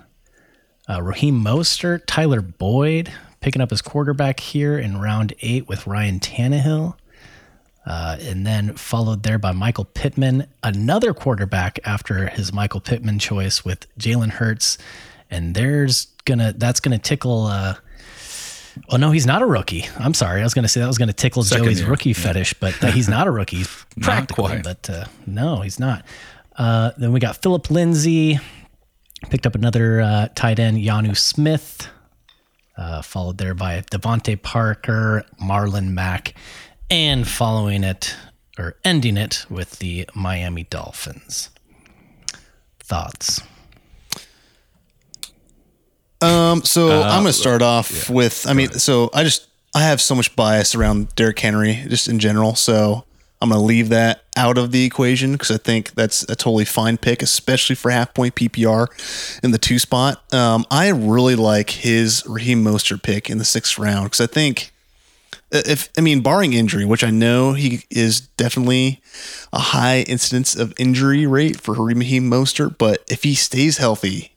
uh, 0.89 1.01
Raheem 1.03 1.43
Mostert, 1.43 2.03
Tyler 2.07 2.41
Boyd, 2.43 3.13
picking 3.41 3.63
up 3.63 3.71
his 3.71 3.83
quarterback 3.83 4.41
here 4.41 4.79
in 4.79 4.99
round 5.01 5.33
eight 5.41 5.69
with 5.69 5.87
Ryan 5.87 6.19
Tannehill 6.21 6.97
Uh, 7.87 8.17
and 8.21 8.45
then 8.45 8.75
followed 8.75 9.23
there 9.23 9.39
by 9.39 9.53
Michael 9.53 9.85
Pittman, 9.85 10.49
another 10.65 11.15
quarterback 11.15 11.79
after 11.85 12.27
his 12.29 12.53
Michael 12.53 12.81
Pittman 12.81 13.21
choice 13.21 13.65
with 13.65 13.87
Jalen 13.97 14.31
Hurts, 14.31 14.77
and 15.31 15.55
there's 15.55 16.07
gonna 16.25 16.53
that's 16.57 16.81
gonna 16.81 16.99
tickle. 16.99 17.47
Uh, 17.47 17.75
well, 18.89 18.99
no, 18.99 19.11
he's 19.11 19.27
not 19.27 19.43
a 19.43 19.47
rookie. 19.47 19.87
I'm 19.99 20.15
sorry, 20.15 20.41
I 20.41 20.45
was 20.45 20.55
gonna 20.55 20.69
say 20.69 20.81
that 20.81 20.87
was 20.87 20.99
gonna 20.99 21.13
tickle 21.13 21.43
Second 21.43 21.65
Joey's 21.65 21.81
year, 21.81 21.91
rookie 21.91 22.13
fetish, 22.13 22.55
but 22.55 22.75
he's 22.93 23.09
not 23.09 23.27
a 23.27 23.31
rookie 23.31 23.65
practically. 24.01 24.45
quite. 24.45 24.65
But 24.65 24.91
uh, 24.91 25.05
no, 25.27 25.61
he's 25.61 25.79
not. 25.81 26.05
Uh, 26.57 26.93
then 26.97 27.13
we 27.13 27.21
got 27.21 27.37
Philip 27.43 27.71
Lindsay, 27.71 28.39
picked 29.31 29.47
up 29.47 29.55
another 29.55 30.01
uh, 30.01 30.29
tight 30.35 30.59
end, 30.59 30.79
Jonnu 30.79 31.17
Smith, 31.17 31.89
uh, 32.77 33.03
followed 33.03 33.39
there 33.39 33.55
by 33.55 33.81
DeVante 33.83 34.41
Parker, 34.41 35.25
Marlon 35.43 35.89
Mack, 35.91 36.35
and 36.91 37.27
following 37.27 37.85
it 37.85 38.15
or 38.59 38.77
ending 38.85 39.17
it 39.17 39.45
with 39.51 39.79
the 39.81 40.09
Miami 40.15 40.65
Dolphins. 40.65 41.51
Thoughts? 42.81 43.43
Um, 46.27 46.63
so 46.65 46.89
Uh, 47.03 47.03
I'm 47.05 47.23
going 47.23 47.27
to 47.27 47.33
start 47.33 47.63
off 47.63 48.11
with. 48.11 48.47
I 48.49 48.53
mean, 48.53 48.71
so 48.73 49.11
I 49.15 49.23
just 49.25 49.47
I 49.75 49.83
have 49.83 50.01
so 50.01 50.15
much 50.15 50.35
bias 50.37 50.75
around 50.75 51.15
Derrick 51.17 51.39
Henry 51.39 51.85
just 51.89 52.09
in 52.09 52.19
general. 52.19 52.55
So 52.55 53.05
I'm 53.41 53.51
going 53.51 53.61
to 53.61 53.65
leave 53.67 53.91
that 53.91 54.23
out 54.37 54.57
of 54.59 54.73
the 54.73 54.85
equation 54.85 55.33
because 55.33 55.51
I 55.51 55.59
think 55.59 55.93
that's 55.95 56.23
a 56.25 56.35
totally 56.37 56.65
fine 56.65 56.97
pick, 56.97 57.23
especially 57.23 57.77
for 57.77 57.91
half 57.91 58.15
point 58.15 58.35
PPR 58.35 58.89
in 59.43 59.51
the 59.51 59.59
two 59.59 59.79
spot. 59.79 60.23
Um, 60.33 60.65
I 60.71 60.89
really 60.89 61.37
like 61.37 61.71
his 61.71 62.25
Raheem 62.27 62.65
Mostert 62.65 63.03
pick 63.03 63.29
in 63.31 63.39
the 63.39 63.45
sixth 63.45 63.79
round 63.79 64.07
because 64.07 64.21
I 64.21 64.27
think 64.27 64.73
if 65.53 65.91
I 65.97 66.01
mean 66.01 66.21
barring 66.23 66.55
injury, 66.55 66.85
which 66.85 67.05
I 67.05 67.11
know 67.11 67.53
he 67.53 67.85
is 67.91 68.21
definitely 68.21 69.01
a 69.53 69.59
high 69.59 70.01
incidence 70.01 70.57
of 70.57 70.73
injury 70.79 71.27
rate 71.27 71.61
for 71.61 71.75
Raheem 71.75 72.29
Mostert, 72.31 72.79
but 72.79 73.05
if 73.09 73.23
he 73.23 73.35
stays 73.35 73.77
healthy, 73.79 74.33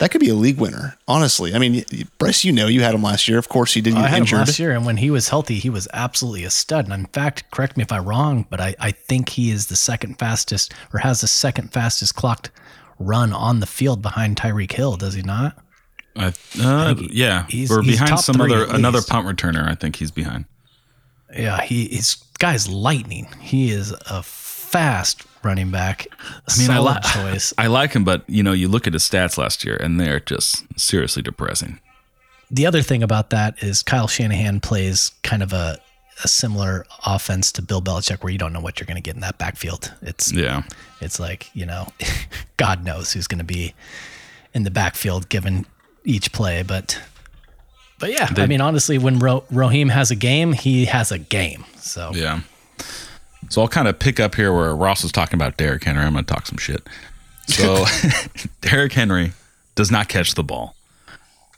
that 0.00 0.10
could 0.10 0.20
be 0.20 0.30
a 0.30 0.34
league 0.34 0.58
winner. 0.58 0.96
Honestly, 1.06 1.54
I 1.54 1.58
mean, 1.58 1.84
Bryce, 2.18 2.42
you 2.44 2.52
know, 2.52 2.66
you 2.66 2.80
had 2.82 2.94
him 2.94 3.02
last 3.02 3.28
year. 3.28 3.38
Of 3.38 3.48
course, 3.48 3.72
he 3.74 3.80
did. 3.80 3.94
You 3.94 4.00
I 4.00 4.08
had 4.08 4.18
injured. 4.20 4.38
him 4.40 4.46
last 4.46 4.58
year, 4.58 4.72
and 4.72 4.84
when 4.86 4.96
he 4.96 5.10
was 5.10 5.28
healthy, 5.28 5.58
he 5.58 5.70
was 5.70 5.86
absolutely 5.92 6.44
a 6.44 6.50
stud. 6.50 6.86
And 6.86 6.94
in 6.94 7.06
fact, 7.06 7.50
correct 7.50 7.76
me 7.76 7.82
if 7.82 7.92
I'm 7.92 8.04
wrong, 8.06 8.46
but 8.50 8.60
I, 8.60 8.74
I 8.80 8.90
think 8.90 9.28
he 9.28 9.50
is 9.50 9.66
the 9.68 9.76
second 9.76 10.18
fastest 10.18 10.72
or 10.92 11.00
has 11.00 11.20
the 11.20 11.28
second 11.28 11.72
fastest 11.72 12.14
clocked 12.16 12.50
run 12.98 13.32
on 13.32 13.60
the 13.60 13.66
field 13.66 14.02
behind 14.02 14.36
Tyreek 14.36 14.72
Hill, 14.72 14.96
does 14.96 15.14
he 15.14 15.22
not? 15.22 15.56
I, 16.16 16.32
uh, 16.60 16.94
yeah, 17.10 17.46
he's- 17.48 17.70
we're 17.70 17.82
he's 17.82 17.92
behind 17.94 18.08
top 18.10 18.18
some 18.20 18.36
three 18.36 18.52
other 18.52 18.64
another 18.74 19.00
punt 19.02 19.26
returner. 19.26 19.68
I 19.68 19.74
think 19.74 19.96
he's 19.96 20.10
behind. 20.10 20.46
Yeah, 21.32 21.60
he 21.62 21.86
his 21.88 22.16
guy's 22.38 22.68
lightning. 22.68 23.28
He 23.40 23.70
is 23.70 23.92
a 24.10 24.22
fast 24.22 25.22
running 25.42 25.70
back. 25.70 26.06
I 26.48 26.58
mean, 26.58 26.70
I, 26.70 26.76
solid 26.76 27.04
li- 27.04 27.10
choice. 27.12 27.54
I 27.58 27.66
like 27.66 27.92
him, 27.92 28.04
but 28.04 28.28
you 28.28 28.42
know, 28.42 28.52
you 28.52 28.68
look 28.68 28.86
at 28.86 28.92
his 28.92 29.02
stats 29.08 29.38
last 29.38 29.64
year, 29.64 29.76
and 29.76 29.98
they're 30.00 30.20
just 30.20 30.64
seriously 30.78 31.22
depressing. 31.22 31.80
the 32.50 32.66
other 32.66 32.82
thing 32.82 33.02
about 33.02 33.30
that 33.30 33.62
is 33.62 33.82
Kyle 33.82 34.08
Shanahan 34.08 34.60
plays 34.60 35.12
kind 35.22 35.42
of 35.42 35.52
a, 35.52 35.78
a 36.24 36.28
similar 36.28 36.84
offense 37.06 37.52
to 37.52 37.62
Bill 37.62 37.80
Belichick, 37.80 38.22
where 38.22 38.32
you 38.32 38.38
don't 38.38 38.52
know 38.52 38.60
what 38.60 38.78
you're 38.80 38.86
going 38.86 38.96
to 38.96 39.02
get 39.02 39.14
in 39.14 39.20
that 39.20 39.38
backfield. 39.38 39.92
It's 40.02 40.32
Yeah, 40.32 40.62
it's 41.00 41.18
like 41.20 41.50
you 41.54 41.66
know, 41.66 41.86
God 42.56 42.84
knows 42.84 43.12
who's 43.12 43.26
going 43.26 43.38
to 43.38 43.44
be 43.44 43.74
in 44.52 44.64
the 44.64 44.70
backfield 44.70 45.28
given 45.28 45.66
each 46.04 46.32
play, 46.32 46.62
but. 46.62 47.00
But 47.98 48.12
yeah, 48.12 48.32
I 48.38 48.46
mean, 48.46 48.62
honestly, 48.62 48.96
when 48.96 49.18
Ro- 49.18 49.44
has 49.50 50.10
a 50.10 50.16
game, 50.16 50.54
he 50.54 50.86
has 50.86 51.12
a 51.12 51.18
game. 51.18 51.66
So 51.76 52.12
yeah. 52.14 52.40
So 53.50 53.60
I'll 53.60 53.68
kind 53.68 53.88
of 53.88 53.98
pick 53.98 54.20
up 54.20 54.36
here 54.36 54.52
where 54.54 54.74
Ross 54.74 55.02
was 55.02 55.12
talking 55.12 55.34
about 55.34 55.56
Derrick 55.56 55.84
Henry. 55.84 56.02
I'm 56.02 56.12
going 56.12 56.24
to 56.24 56.32
talk 56.32 56.46
some 56.46 56.56
shit. 56.56 56.86
So 57.48 57.84
Derrick 58.60 58.92
Henry 58.92 59.32
does 59.74 59.90
not 59.90 60.08
catch 60.08 60.34
the 60.34 60.44
ball. 60.44 60.76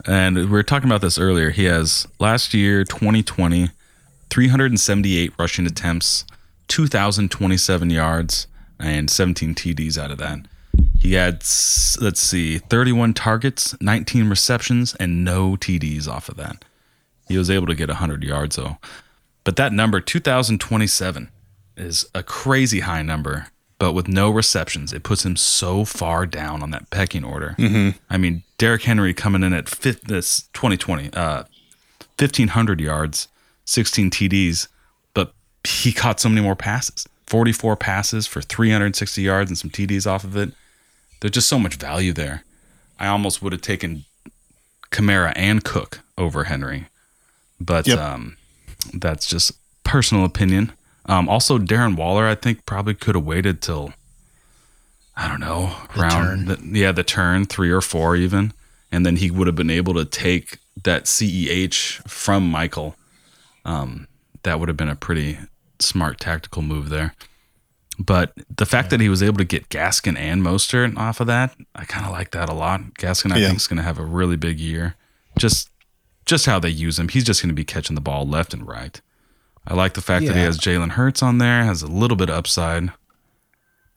And 0.06 0.37
we 0.37 0.46
were 0.46 0.62
talking 0.62 0.88
about 0.88 1.02
this 1.02 1.18
earlier. 1.18 1.50
He 1.50 1.64
has 1.64 2.08
last 2.18 2.54
year, 2.54 2.82
2020, 2.84 3.68
378 4.30 5.32
rushing 5.38 5.66
attempts, 5.66 6.25
2,027 6.68 7.90
yards, 7.90 8.46
and 8.80 9.11
17 9.11 9.54
TDs 9.54 9.99
out 9.99 10.11
of 10.11 10.18
that. 10.18 10.40
He 10.99 11.12
had, 11.12 11.44
let's 12.00 12.20
see, 12.20 12.58
31 12.58 13.12
targets, 13.12 13.76
19 13.80 14.30
receptions, 14.30 14.94
and 14.94 15.25
no 15.25 15.56
TDs 15.56 16.08
off 16.08 16.30
of 16.30 16.37
that. 16.37 16.64
He 17.28 17.37
was 17.37 17.50
able 17.50 17.66
to 17.66 17.75
get 17.75 17.88
100 17.88 18.25
yards, 18.25 18.56
though. 18.56 18.78
But 19.44 19.56
that 19.56 19.72
number, 19.72 20.00
2,027, 20.00 21.28
is 21.82 22.04
a 22.14 22.22
crazy 22.22 22.80
high 22.80 23.02
number. 23.02 23.48
But 23.78 23.94
with 23.94 24.06
no 24.06 24.30
receptions, 24.30 24.92
it 24.92 25.02
puts 25.02 25.24
him 25.26 25.34
so 25.34 25.84
far 25.84 26.24
down 26.24 26.62
on 26.62 26.70
that 26.70 26.88
pecking 26.90 27.24
order. 27.24 27.56
I 28.08 28.16
mean, 28.16 28.44
Derrick 28.56 28.82
Henry 28.84 29.12
coming 29.12 29.42
in 29.42 29.52
at 29.52 29.68
fifth, 29.68 30.02
this 30.02 30.42
2020, 30.52 31.10
uh, 31.14 31.42
1,500 32.16 32.80
yards, 32.80 33.26
16 33.64 34.10
TDs, 34.10 34.68
but 35.14 35.32
he 35.66 35.92
caught 35.92 36.20
so 36.20 36.28
many 36.28 36.40
more 36.42 36.54
passes 36.54 37.08
44 37.26 37.74
passes 37.76 38.26
for 38.28 38.40
360 38.40 39.20
yards 39.22 39.50
and 39.50 39.58
some 39.58 39.70
TDs 39.70 40.06
off 40.06 40.22
of 40.22 40.36
it. 40.36 40.52
There's 41.20 41.32
just 41.32 41.48
so 41.48 41.58
much 41.58 41.74
value 41.76 42.12
there. 42.12 42.44
I 43.00 43.08
almost 43.08 43.42
would 43.42 43.52
have 43.52 43.62
taken 43.62 44.04
Kamara 44.92 45.32
and 45.34 45.64
Cook 45.64 46.00
over 46.18 46.44
Henry, 46.44 46.86
but 47.60 47.86
Yep. 47.88 47.98
um, 47.98 48.36
that's 48.94 49.26
just 49.26 49.52
personal 49.82 50.24
opinion. 50.24 50.70
Um, 51.06 51.28
also, 51.28 51.59
Darren 51.59 51.97
Waller, 51.97 52.26
I 52.26 52.35
think 52.35 52.64
probably 52.66 52.94
could 52.94 53.14
have 53.14 53.25
waited 53.25 53.61
till 53.61 53.92
I 55.16 55.28
don't 55.28 55.40
know 55.40 55.76
around 55.97 56.47
the, 56.47 56.59
yeah 56.78 56.92
the 56.92 57.02
turn 57.04 57.44
three 57.44 57.71
or 57.71 57.80
four 57.80 58.16
even, 58.16 58.52
and 58.90 59.04
then 59.04 59.16
he 59.16 59.30
would 59.30 59.47
have 59.47 59.56
been 59.56 59.71
able 59.71 59.94
to 59.94 60.04
take 60.04 60.59
that 60.85 61.04
CEH 61.04 62.09
from 62.09 62.49
Michael. 62.50 62.97
Um, 63.64 64.06
that 64.44 64.59
would 64.59 64.68
have 64.68 64.76
been 64.76 64.88
a 64.88 64.97
pretty 64.97 65.38
smart 65.80 66.18
tactical 66.21 66.62
move 66.62 66.88
there. 66.88 67.14
But 67.99 68.32
the 68.56 68.64
fact 68.66 68.90
that 68.90 69.00
he 69.00 69.09
was 69.09 69.23
able 69.23 69.37
to 69.38 69.44
get 69.44 69.68
Gaskin 69.68 70.16
and 70.16 70.42
Mostert 70.42 70.97
off 70.97 71.21
of 71.21 71.26
that, 71.26 71.54
I 71.75 71.85
kind 71.85 72.06
of 72.06 72.12
like 72.12 72.30
that 72.30 72.49
a 72.49 72.54
lot. 72.54 72.80
Gaskin, 72.94 73.32
I 73.32 73.38
Yeah. 73.38 73.49
think, 73.49 73.59
is 73.59 73.66
going 73.66 73.76
to 73.76 73.82
have 73.82 73.99
a 73.99 74.04
really 74.04 74.37
big 74.37 74.59
year. 74.59 74.94
Just 75.38 75.68
just 76.25 76.47
how 76.47 76.59
they 76.61 76.68
use 76.71 76.99
him. 76.99 77.09
He's 77.09 77.25
just 77.25 77.42
going 77.42 77.49
to 77.50 77.54
be 77.54 77.64
catching 77.64 77.94
the 77.97 78.00
ball 78.00 78.26
left 78.26 78.54
and 78.54 78.66
right. 78.66 79.00
I 79.66 79.75
like 79.75 79.95
the 79.95 80.00
fact 80.02 80.26
that 80.26 80.35
he 80.35 80.42
has 80.42 80.59
Jalen 80.59 80.90
Hurts 80.90 81.23
on 81.23 81.38
there, 81.38 81.64
has 81.64 81.83
a 81.83 81.87
little 81.87 82.16
bit 82.16 82.28
of 82.31 82.37
upside. 82.37 82.90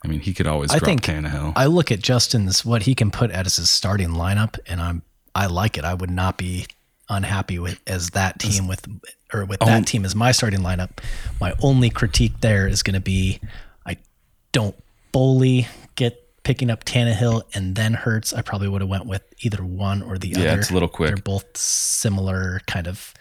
I 0.03 0.07
mean, 0.07 0.19
he 0.19 0.33
could 0.33 0.45
always 0.45 0.69
I 0.71 0.77
drop 0.77 0.85
think 0.87 1.01
Tannehill. 1.03 1.53
I 1.55 1.65
look 1.65 1.91
at 1.91 1.99
Justin's 1.99 2.63
what 2.63 2.83
he 2.83 2.93
can 2.93 3.09
put 3.09 3.31
as 3.31 3.55
his 3.55 3.69
starting 3.71 4.09
lineup, 4.09 4.59
and 4.67 4.79
I'm 4.79 5.01
I 5.33 5.47
like 5.47 5.77
it. 5.77 5.83
I 5.83 5.95
would 5.95 6.11
not 6.11 6.37
be 6.37 6.67
unhappy 7.09 7.57
with 7.59 7.79
as 7.87 8.11
that 8.11 8.39
team 8.39 8.67
with 8.67 8.87
or 9.33 9.45
with 9.45 9.61
Oh. 9.61 9.65
that 9.65 9.87
team 9.87 10.05
as 10.05 10.15
my 10.15 10.31
starting 10.31 10.59
lineup. 10.59 10.91
My 11.41 11.53
only 11.61 11.89
critique 11.89 12.39
there 12.41 12.67
is 12.67 12.83
going 12.83 12.93
to 12.93 12.99
be 12.99 13.39
I 13.85 13.97
don't 14.51 14.75
fully 15.11 15.67
get 15.95 16.21
picking 16.43 16.69
up 16.69 16.85
Tannehill 16.85 17.41
and 17.55 17.75
then 17.75 17.93
Hurts. 17.95 18.31
I 18.33 18.43
probably 18.43 18.67
would 18.69 18.81
have 18.81 18.89
went 18.89 19.07
with 19.07 19.23
either 19.39 19.63
one 19.63 20.03
or 20.03 20.19
the 20.19 20.27
Yeah, 20.29 20.51
other. 20.51 20.59
it's 20.59 20.69
a 20.69 20.73
little 20.73 20.87
quick. 20.87 21.07
They're 21.09 21.17
both 21.23 21.57
similar 21.57 22.61
kind 22.67 22.87
of 22.87 23.13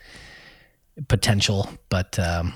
potential, 1.08 1.68
but 1.88 2.18
um, 2.18 2.54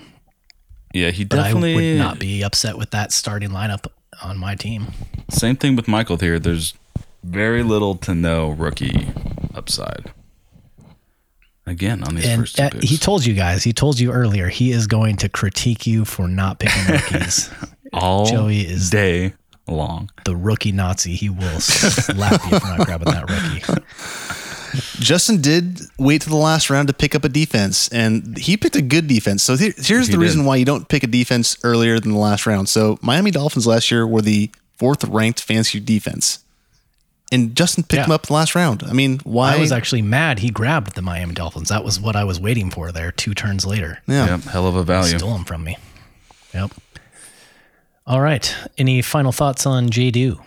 yeah, 0.94 1.10
he 1.10 1.24
definitely 1.24 1.72
I 1.72 1.76
would 1.94 1.98
not 1.98 2.18
be 2.18 2.42
upset 2.42 2.78
with 2.78 2.90
that 2.90 3.12
starting 3.12 3.50
lineup 3.50 3.86
on 4.22 4.38
my 4.38 4.54
team. 4.54 4.86
Same 5.30 5.56
thing 5.56 5.76
with 5.76 5.88
Michael 5.88 6.16
here. 6.16 6.38
There's 6.38 6.74
very 7.24 7.62
little 7.62 7.94
to 7.96 8.14
no 8.14 8.48
rookie 8.50 9.08
upside. 9.54 10.12
Again, 11.66 12.02
on 12.02 12.14
these 12.14 12.24
And 12.26 12.42
first 12.42 12.56
two 12.56 12.68
picks. 12.70 12.88
he 12.88 12.96
told 12.96 13.26
you 13.26 13.34
guys, 13.34 13.62
he 13.62 13.74
told 13.74 14.00
you 14.00 14.10
earlier, 14.10 14.48
he 14.48 14.72
is 14.72 14.86
going 14.86 15.16
to 15.16 15.28
critique 15.28 15.86
you 15.86 16.06
for 16.06 16.26
not 16.26 16.58
picking 16.60 16.86
rookies. 16.94 17.50
all 17.92 18.24
Joey 18.26 18.60
is- 18.60 18.88
day 18.88 19.34
long. 19.66 20.10
the 20.24 20.34
rookie 20.34 20.72
Nazi. 20.72 21.14
He 21.14 21.28
will 21.28 21.60
slap 21.60 22.40
you 22.50 22.58
for 22.58 22.66
not 22.66 22.86
grabbing 22.86 23.12
that 23.12 23.28
rookie. 23.28 23.84
Justin 25.00 25.40
did 25.40 25.80
wait 25.98 26.22
to 26.22 26.28
the 26.28 26.36
last 26.36 26.70
round 26.70 26.88
to 26.88 26.94
pick 26.94 27.14
up 27.14 27.24
a 27.24 27.28
defense, 27.28 27.88
and 27.88 28.36
he 28.38 28.56
picked 28.56 28.76
a 28.76 28.82
good 28.82 29.06
defense. 29.06 29.42
So 29.42 29.56
here- 29.56 29.74
here's 29.76 30.06
He 30.06 30.12
the 30.12 30.18
did. 30.18 30.24
reason 30.24 30.44
why 30.44 30.56
you 30.56 30.64
don't 30.64 30.88
pick 30.88 31.02
a 31.02 31.06
defense 31.06 31.56
earlier 31.62 31.98
than 32.00 32.12
the 32.12 32.18
last 32.18 32.46
round. 32.46 32.68
So 32.68 32.98
Miami 33.02 33.30
Dolphins 33.30 33.66
last 33.66 33.90
year 33.90 34.06
were 34.06 34.22
the 34.22 34.50
fourth 34.78 35.04
ranked 35.04 35.40
fantasy 35.40 35.80
defense, 35.80 36.40
and 37.32 37.54
Justin 37.56 37.82
picked 37.84 37.94
Yeah. 38.00 38.02
them 38.04 38.12
up 38.12 38.26
the 38.26 38.32
last 38.34 38.54
round. 38.54 38.82
I 38.88 38.92
mean, 38.92 39.20
why? 39.24 39.54
I 39.54 39.58
was 39.58 39.72
actually 39.72 40.02
mad 40.02 40.38
he 40.40 40.50
grabbed 40.50 40.94
the 40.94 41.02
Miami 41.02 41.34
Dolphins. 41.34 41.68
That 41.68 41.84
was 41.84 41.98
what 42.00 42.14
I 42.16 42.24
was 42.24 42.38
waiting 42.40 42.70
for 42.70 42.92
there 42.92 43.10
two 43.12 43.34
turns 43.34 43.64
later. 43.66 44.00
yeah. 44.06 44.26
Yep, 44.26 44.44
hell 44.44 44.66
of 44.66 44.76
a 44.76 44.82
value. 44.84 45.12
He 45.12 45.18
Stole 45.18 45.32
them 45.34 45.44
from 45.44 45.64
me. 45.64 45.76
Yep. 46.54 46.72
All 48.06 48.20
right. 48.22 48.54
Any 48.78 49.02
final 49.02 49.32
thoughts 49.32 49.66
on 49.66 49.90
J. 49.90 50.10
Do? 50.10 50.40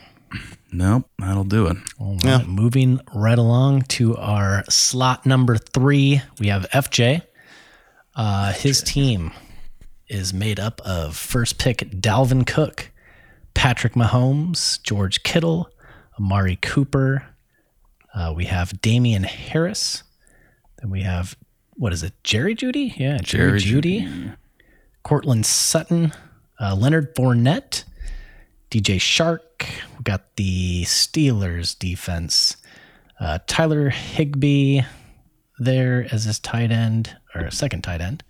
Nope, 0.72 1.10
that'll 1.20 1.44
do 1.44 1.68
it. 1.68 1.78
All 2.00 2.14
right, 2.14 2.24
Yeah. 2.26 2.44
Moving 2.44 3.00
right 3.14 3.38
along 3.38 3.84
to 3.84 4.16
our 4.18 4.64
slot 4.70 5.26
number 5.26 5.58
three, 5.58 6.22
we 6.40 6.48
have 6.48 6.66
FJ. 6.72 7.24
Uh, 8.16 8.54
his 8.54 8.82
team 8.82 9.32
is 10.08 10.34
made 10.34 10.60
up 10.60 10.80
of 10.82 11.16
first 11.18 11.58
pick 11.58 11.80
Dalvin 11.92 12.46
Cook, 12.48 12.92
Patrick 13.54 13.94
Mahomes, 13.94 14.82
George 14.84 15.24
Kittle, 15.24 15.70
Amari 16.20 16.58
Cooper. 16.62 17.26
Uh, 18.14 18.34
we 18.36 18.46
have 18.46 18.82
Damien 18.82 19.24
Harris. 19.24 20.04
Then 20.82 20.90
we 20.90 21.02
have, 21.02 21.36
what 21.76 21.94
is 21.94 22.04
it, 22.04 22.14
Jerry 22.24 22.56
Jeudy? 22.56 22.94
Yeah, 22.98 23.18
Jerry, 23.22 23.60
Jerry 23.60 23.82
Jeudy. 23.82 24.36
Courtland 25.04 25.46
Sutton, 25.46 26.12
uh, 26.60 26.76
Leonard 26.76 27.16
Fournette, 27.16 27.84
DJ 28.70 28.98
Chark. 28.98 29.66
We 30.02 30.04
got 30.04 30.36
the 30.36 30.82
Steelers 30.86 31.78
defense. 31.78 32.58
Uh, 33.20 33.38
Tyler 33.46 33.92
Higbee 33.92 34.82
there 35.60 36.08
as 36.12 36.24
his 36.24 36.40
tight 36.40 36.72
end 36.72 37.16
or 37.36 37.52
second 37.52 37.84
tight 37.84 38.02
end. 38.02 38.24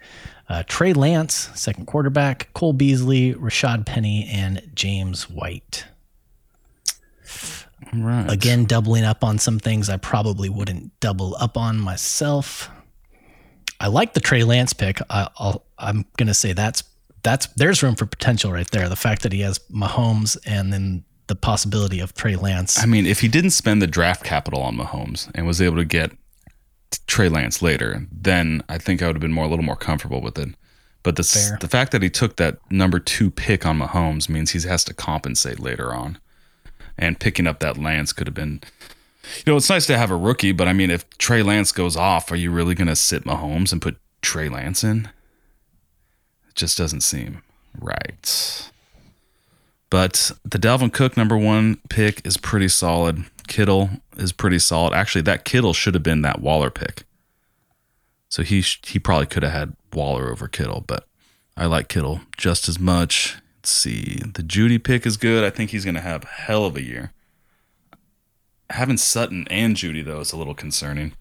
Uh, 0.49 0.63
Trey 0.67 0.91
Lance, 0.91 1.49
second 1.55 1.85
quarterback. 1.85 2.51
Cole 2.53 2.73
Beasley, 2.73 3.33
Rashad 3.35 3.85
Penny, 3.85 4.27
and 4.29 4.69
James 4.73 5.29
White. 5.29 5.85
Right. 7.93 8.29
Again, 8.29 8.65
doubling 8.65 9.05
up 9.05 9.23
on 9.23 9.39
some 9.39 9.57
things 9.57 9.89
I 9.89 9.95
probably 9.95 10.49
wouldn't 10.49 10.99
double 10.99 11.37
up 11.39 11.55
on 11.55 11.79
myself. 11.79 12.69
I 13.79 13.87
like 13.87 14.13
the 14.13 14.19
Trey 14.19 14.43
Lance 14.43 14.73
pick. 14.73 14.99
I, 15.09 15.29
I'll, 15.37 15.63
I'm 15.77 16.03
gonna 16.17 16.33
say 16.33 16.51
that's 16.51 16.83
that's 17.23 17.47
there's 17.55 17.81
room 17.81 17.95
for 17.95 18.05
potential 18.05 18.51
right 18.51 18.69
there. 18.71 18.89
The 18.89 18.97
fact 18.97 19.21
that 19.21 19.31
he 19.31 19.39
has 19.39 19.59
Mahomes 19.73 20.37
and 20.45 20.73
then 20.73 21.05
the 21.31 21.35
possibility 21.35 22.01
of 22.01 22.13
Trey 22.13 22.35
Lance. 22.35 22.77
I 22.77 22.85
mean, 22.85 23.05
if 23.05 23.21
he 23.21 23.29
didn't 23.29 23.51
spend 23.51 23.81
the 23.81 23.87
draft 23.87 24.21
capital 24.21 24.61
on 24.61 24.75
Mahomes 24.75 25.31
and 25.33 25.47
was 25.47 25.61
able 25.61 25.77
to 25.77 25.85
get 25.85 26.11
Trey 27.07 27.29
Lance 27.29 27.61
later, 27.61 28.05
then 28.11 28.61
I 28.67 28.77
think 28.77 29.01
I 29.01 29.07
would 29.07 29.15
have 29.15 29.21
been 29.21 29.31
more 29.31 29.45
a 29.45 29.47
little 29.47 29.63
more 29.63 29.77
comfortable 29.77 30.19
with 30.19 30.37
it. 30.37 30.49
But 31.03 31.15
the 31.15 31.23
Fair. 31.23 31.57
the 31.61 31.69
fact 31.69 31.93
that 31.93 32.03
he 32.03 32.09
took 32.09 32.35
that 32.35 32.57
number 32.69 32.99
two 32.99 33.31
pick 33.31 33.65
on 33.65 33.79
Mahomes 33.79 34.27
means 34.27 34.51
he 34.51 34.67
has 34.67 34.83
to 34.83 34.93
compensate 34.93 35.57
later 35.57 35.93
on, 35.93 36.19
and 36.97 37.17
picking 37.17 37.47
up 37.47 37.61
that 37.61 37.77
Lance 37.77 38.11
could 38.11 38.27
have 38.27 38.35
been. 38.35 38.59
You 39.37 39.53
know, 39.53 39.55
it's 39.55 39.69
nice 39.69 39.85
to 39.85 39.97
have 39.97 40.11
a 40.11 40.17
rookie, 40.17 40.51
but 40.51 40.67
I 40.67 40.73
mean, 40.73 40.91
if 40.91 41.09
Trey 41.17 41.43
Lance 41.43 41.71
goes 41.71 41.95
off, 41.95 42.29
are 42.29 42.35
you 42.35 42.51
really 42.51 42.75
going 42.75 42.89
to 42.89 42.95
sit 42.97 43.23
Mahomes 43.23 43.71
and 43.71 43.81
put 43.81 43.95
Trey 44.21 44.49
Lance 44.49 44.83
in? 44.83 45.09
It 46.49 46.55
just 46.55 46.77
doesn't 46.77 47.01
seem 47.01 47.41
right. 47.79 48.70
But 49.91 50.31
the 50.43 50.57
Dalvin 50.57 50.91
Cook 50.91 51.15
number 51.15 51.37
one 51.37 51.77
pick 51.89 52.25
is 52.25 52.37
pretty 52.37 52.69
solid. 52.69 53.25
Kittle 53.47 53.89
is 54.17 54.31
pretty 54.31 54.57
solid. 54.57 54.93
Actually, 54.93 55.23
that 55.23 55.43
Kittle 55.43 55.73
should 55.73 55.93
have 55.93 56.01
been 56.01 56.21
that 56.23 56.41
Waller 56.41 56.71
pick. 56.71 57.03
So 58.29 58.41
he 58.41 58.61
sh- 58.61 58.79
he 58.87 58.97
probably 58.97 59.25
could 59.27 59.43
have 59.43 59.51
had 59.51 59.75
Waller 59.93 60.31
over 60.31 60.47
Kittle, 60.47 60.83
but 60.87 61.05
I 61.57 61.65
like 61.65 61.89
Kittle 61.89 62.21
just 62.37 62.69
as 62.69 62.79
much. 62.79 63.35
Let's 63.59 63.71
see. 63.71 64.21
The 64.33 64.41
Jeudy 64.41 64.81
pick 64.81 65.05
is 65.05 65.17
good. 65.17 65.43
I 65.43 65.49
think 65.49 65.71
he's 65.71 65.83
going 65.83 65.95
to 65.95 66.01
have 66.01 66.23
a 66.23 66.27
hell 66.27 66.63
of 66.65 66.77
a 66.77 66.81
year. 66.81 67.11
Having 68.69 68.97
Sutton 68.97 69.45
and 69.49 69.75
Jeudy 69.75 70.03
though 70.05 70.21
is 70.21 70.31
a 70.31 70.37
little 70.37 70.55
concerning. 70.55 71.13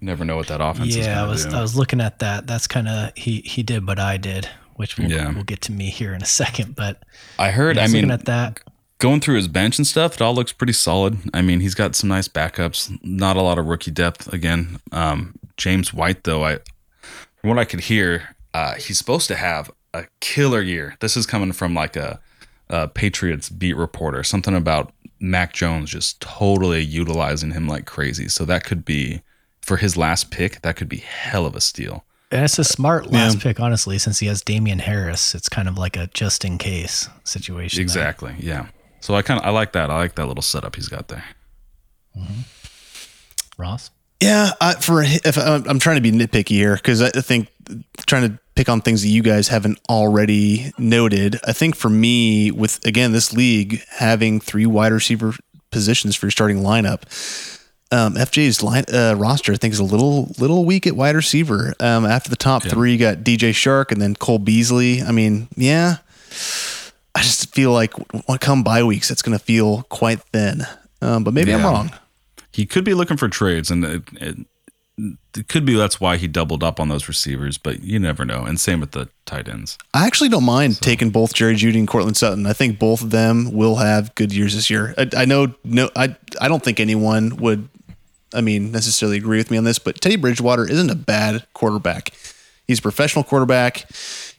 You 0.00 0.06
never 0.06 0.26
know 0.26 0.36
what 0.36 0.48
that 0.48 0.60
offense 0.60 0.90
is 0.90 1.06
yeah, 1.06 1.24
I 1.24 1.26
was 1.26 1.46
do. 1.46 1.56
I 1.56 1.62
was 1.62 1.74
looking 1.74 2.02
at 2.02 2.18
that. 2.18 2.46
That's 2.46 2.66
kind 2.66 2.86
of 2.86 3.12
he 3.16 3.40
he 3.40 3.62
did, 3.62 3.86
what 3.86 3.98
I 3.98 4.18
did, 4.18 4.48
which 4.78 4.96
we'll, 4.96 5.10
Yeah. 5.10 5.30
we'll 5.32 5.44
get 5.44 5.60
to 5.62 5.72
me 5.72 5.90
here 5.90 6.14
in 6.14 6.22
a 6.22 6.26
second. 6.26 6.74
But 6.74 7.02
I 7.38 7.50
heard. 7.50 7.76
I 7.76 7.84
I 7.84 7.86
mean, 7.88 8.10
at 8.10 8.24
that. 8.24 8.60
going 8.98 9.20
through 9.20 9.36
his 9.36 9.48
bench 9.48 9.76
and 9.78 9.86
stuff, 9.86 10.14
it 10.14 10.22
all 10.22 10.34
looks 10.34 10.52
pretty 10.52 10.72
solid. 10.72 11.18
I 11.34 11.42
mean, 11.42 11.60
he's 11.60 11.74
got 11.74 11.94
some 11.94 12.08
nice 12.08 12.28
backups. 12.28 12.98
Not 13.04 13.36
a 13.36 13.42
lot 13.42 13.58
of 13.58 13.66
rookie 13.66 13.90
depth 13.90 14.32
again. 14.32 14.80
Um, 14.92 15.34
James 15.56 15.92
White, 15.92 16.24
though, 16.24 16.44
I 16.44 16.58
from 17.36 17.50
what 17.50 17.58
I 17.58 17.64
could 17.64 17.80
hear, 17.80 18.34
uh, 18.54 18.74
he's 18.74 18.98
supposed 18.98 19.28
to 19.28 19.36
have 19.36 19.70
a 19.94 20.06
killer 20.20 20.60
year. 20.62 20.96
This 21.00 21.16
is 21.16 21.26
coming 21.26 21.52
from 21.52 21.74
like 21.74 21.96
a, 21.96 22.20
a 22.68 22.88
Patriots 22.88 23.48
beat 23.48 23.76
reporter. 23.76 24.22
Something 24.24 24.54
about 24.56 24.92
Mac 25.20 25.52
Jones 25.52 25.90
just 25.90 26.20
totally 26.20 26.80
utilizing 26.82 27.50
him 27.52 27.66
like 27.68 27.86
crazy. 27.86 28.28
So 28.28 28.44
that 28.44 28.64
could 28.64 28.84
be 28.84 29.22
for 29.62 29.76
his 29.78 29.96
last 29.96 30.30
pick. 30.30 30.62
That 30.62 30.76
could 30.76 30.88
be 30.88 30.98
hell 30.98 31.44
of 31.46 31.54
a 31.56 31.60
steal. 31.60 32.04
And 32.30 32.44
it's 32.44 32.58
a 32.58 32.64
smart 32.64 33.10
last 33.10 33.40
pick, 33.40 33.58
honestly, 33.58 33.98
since 33.98 34.18
he 34.18 34.26
has 34.26 34.42
Damien 34.42 34.80
Harris. 34.80 35.34
It's 35.34 35.48
kind 35.48 35.66
of 35.66 35.78
like 35.78 35.96
a 35.96 36.08
just 36.08 36.44
in 36.44 36.58
case 36.58 37.08
situation. 37.24 37.78
there. 37.78 37.82
Exactly. 37.82 38.34
Yeah. 38.38 38.66
So 39.00 39.14
I 39.14 39.22
kind 39.22 39.40
of 39.40 39.46
I 39.46 39.50
like 39.50 39.72
that. 39.72 39.90
I 39.90 39.96
like 39.96 40.14
that 40.16 40.26
little 40.26 40.42
setup 40.42 40.76
he's 40.76 40.88
got 40.88 41.08
there. 41.08 41.24
Mm-hmm. 42.16 42.40
Ross. 43.60 43.90
Yeah, 44.20 44.50
I, 44.60 44.74
for 44.74 45.02
if 45.04 45.38
I'm 45.38 45.64
I'm 45.68 45.78
trying 45.78 45.96
to 45.96 46.02
be 46.02 46.10
nitpicky 46.12 46.48
here 46.48 46.74
because 46.74 47.00
I 47.00 47.06
I 47.06 47.20
think 47.20 47.48
trying 48.06 48.28
to 48.28 48.38
pick 48.56 48.68
on 48.68 48.80
things 48.80 49.02
that 49.02 49.08
you 49.08 49.22
guys 49.22 49.48
haven't 49.48 49.78
already 49.88 50.72
noted. 50.76 51.38
I 51.46 51.52
think 51.52 51.76
for 51.76 51.88
me, 51.88 52.50
with 52.50 52.84
again 52.84 53.12
this 53.12 53.32
league 53.32 53.80
having 53.90 54.40
three 54.40 54.66
wide 54.66 54.92
receiver 54.92 55.34
positions 55.70 56.16
for 56.16 56.26
your 56.26 56.32
starting 56.32 56.58
lineup, 56.58 57.02
um, 57.90 58.14
FJ's 58.14 58.62
line 58.62 58.84
uh, 58.92 59.14
roster 59.16 59.52
I 59.52 59.56
think 59.56 59.72
is 59.72 59.80
a 59.80 59.84
little 59.84 60.30
little 60.38 60.64
weak 60.64 60.86
at 60.86 60.94
wide 60.94 61.14
receiver. 61.16 61.74
Um, 61.80 62.04
after 62.04 62.28
the 62.30 62.36
top 62.36 62.62
three, 62.62 62.92
you 62.92 62.98
got 62.98 63.18
DJ 63.18 63.50
Chark 63.50 63.92
and 63.92 64.00
then 64.00 64.14
Cole 64.14 64.38
Beasley. 64.38 65.02
I 65.02 65.12
mean, 65.12 65.48
yeah, 65.56 65.96
I 67.14 67.22
just 67.22 67.54
feel 67.54 67.72
like 67.72 67.94
when 68.26 68.38
come 68.38 68.62
bye 68.62 68.82
weeks, 68.84 69.10
it's 69.10 69.22
going 69.22 69.36
to 69.38 69.44
feel 69.44 69.82
quite 69.84 70.20
thin. 70.32 70.62
Um, 71.00 71.24
but 71.24 71.32
maybe 71.34 71.54
I'm 71.54 71.62
wrong. 71.64 71.92
he 72.52 72.66
could 72.66 72.84
be 72.84 72.92
looking 72.94 73.16
for 73.16 73.28
trades, 73.28 73.70
and 73.70 73.84
it, 73.84 74.02
it, 74.20 74.36
it 75.36 75.48
could 75.48 75.64
be 75.64 75.74
that's 75.76 76.00
why 76.00 76.16
he 76.16 76.26
doubled 76.26 76.62
up 76.64 76.80
on 76.80 76.88
those 76.88 77.06
receivers. 77.08 77.56
But 77.56 77.82
you 77.82 77.98
never 78.00 78.24
know. 78.24 78.42
And 78.44 78.58
same 78.58 78.80
with 78.80 78.90
the 78.90 79.08
tight 79.26 79.48
ends. 79.48 79.78
I 79.94 80.06
actually 80.06 80.28
don't 80.28 80.44
mind 80.44 80.80
taking 80.82 81.10
both 81.10 81.34
Jerry 81.34 81.54
Jeudy 81.54 81.78
and 81.78 81.86
Courtland 81.88 82.16
Sutton. 82.16 82.46
I 82.46 82.52
think 82.52 82.78
both 82.78 83.00
of 83.02 83.10
them 83.10 83.52
will 83.52 83.76
have 83.76 84.14
good 84.16 84.32
years 84.32 84.54
this 84.54 84.68
year. 84.70 84.94
I, 84.98 85.08
I 85.16 85.24
know 85.24 85.54
no, 85.64 85.88
I 85.96 86.16
I 86.40 86.48
don't 86.48 86.62
think 86.62 86.80
anyone 86.80 87.36
would, 87.36 87.68
I 88.34 88.40
mean, 88.40 88.72
necessarily 88.72 89.16
agree 89.18 89.38
with 89.38 89.50
me 89.50 89.56
on 89.56 89.64
this, 89.64 89.78
but 89.78 90.00
Teddy 90.00 90.16
Bridgewater 90.16 90.68
isn't 90.70 90.90
a 90.90 90.94
bad 90.94 91.46
quarterback. 91.54 92.10
He's 92.66 92.78
a 92.80 92.82
professional 92.82 93.24
quarterback. 93.24 93.86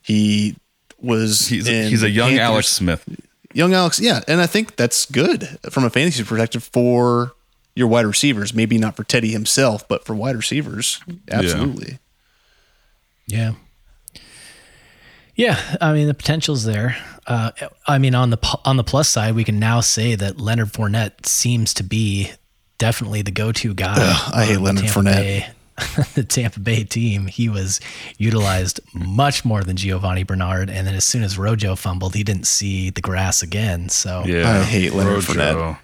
He 0.02 0.56
was 1.02 1.48
He's 1.48 1.68
in 1.68 1.90
he's 1.90 2.04
a 2.04 2.10
young 2.10 2.30
Panthers- 2.30 2.44
Alex 2.44 2.68
Smith. 2.68 3.06
young 3.54 3.74
Alex, 3.74 4.00
yeah, 4.00 4.22
and 4.28 4.40
I 4.42 4.46
think 4.48 4.76
that's 4.76 5.06
good 5.06 5.58
from 5.72 5.84
a 5.86 5.90
fantasy 5.90 6.24
perspective 6.24 6.64
for 6.72 7.34
your 7.76 7.88
wide 7.88 8.06
receivers. 8.06 8.54
Maybe 8.54 8.78
not 8.78 8.96
for 8.96 9.04
Teddy 9.04 9.32
himself, 9.32 9.88
but 9.88 10.06
for 10.06 10.14
wide 10.14 10.36
receivers, 10.36 11.00
absolutely. 11.32 12.00
Yeah. 13.28 13.54
Yeah, 15.36 15.58
I 15.80 15.94
mean 15.94 16.08
the 16.08 16.14
potential's 16.14 16.66
there. 16.66 16.98
Uh, 17.26 17.52
I 17.88 17.98
mean 17.98 18.14
on 18.14 18.30
the 18.30 18.60
on 18.66 18.76
the 18.78 18.84
plus 18.84 19.08
side, 19.10 19.36
we 19.36 19.44
can 19.46 19.58
now 19.58 19.80
say 19.80 20.16
that 20.16 20.40
Leonard 20.40 20.74
Fournette 20.74 21.26
seems 21.26 21.74
to 21.76 21.84
be 21.84 22.32
definitely 22.80 23.22
the 23.22 23.32
go-to 23.32 23.76
guy. 23.76 23.94
Ugh, 23.98 24.32
I 24.34 24.46
hate 24.46 24.58
Leonard 24.60 24.86
Tampa 24.86 25.00
Fournette. 25.00 25.14
Bay- 25.16 25.48
the 26.16 26.24
Tampa 26.26 26.60
Bay 26.60 26.84
team, 26.84 27.28
he 27.28 27.48
was 27.48 27.80
utilized 28.18 28.80
much 28.94 29.46
more 29.46 29.64
than 29.64 29.78
Giovani 29.78 30.24
Bernard, 30.26 30.70
and 30.70 30.86
then 30.88 30.94
as 30.96 31.06
soon 31.06 31.24
as 31.24 31.38
Rojo 31.38 31.76
fumbled, 31.76 32.16
he 32.16 32.24
didn't 32.24 32.48
see 32.48 32.90
the 32.90 33.00
grass 33.02 33.42
again. 33.42 33.88
So 33.88 34.24
Yeah. 34.26 34.50
I 34.60 34.64
hate 34.64 34.94
Leonard 34.94 35.26
Rojo. 35.30 35.34
Fournette. 35.34 35.78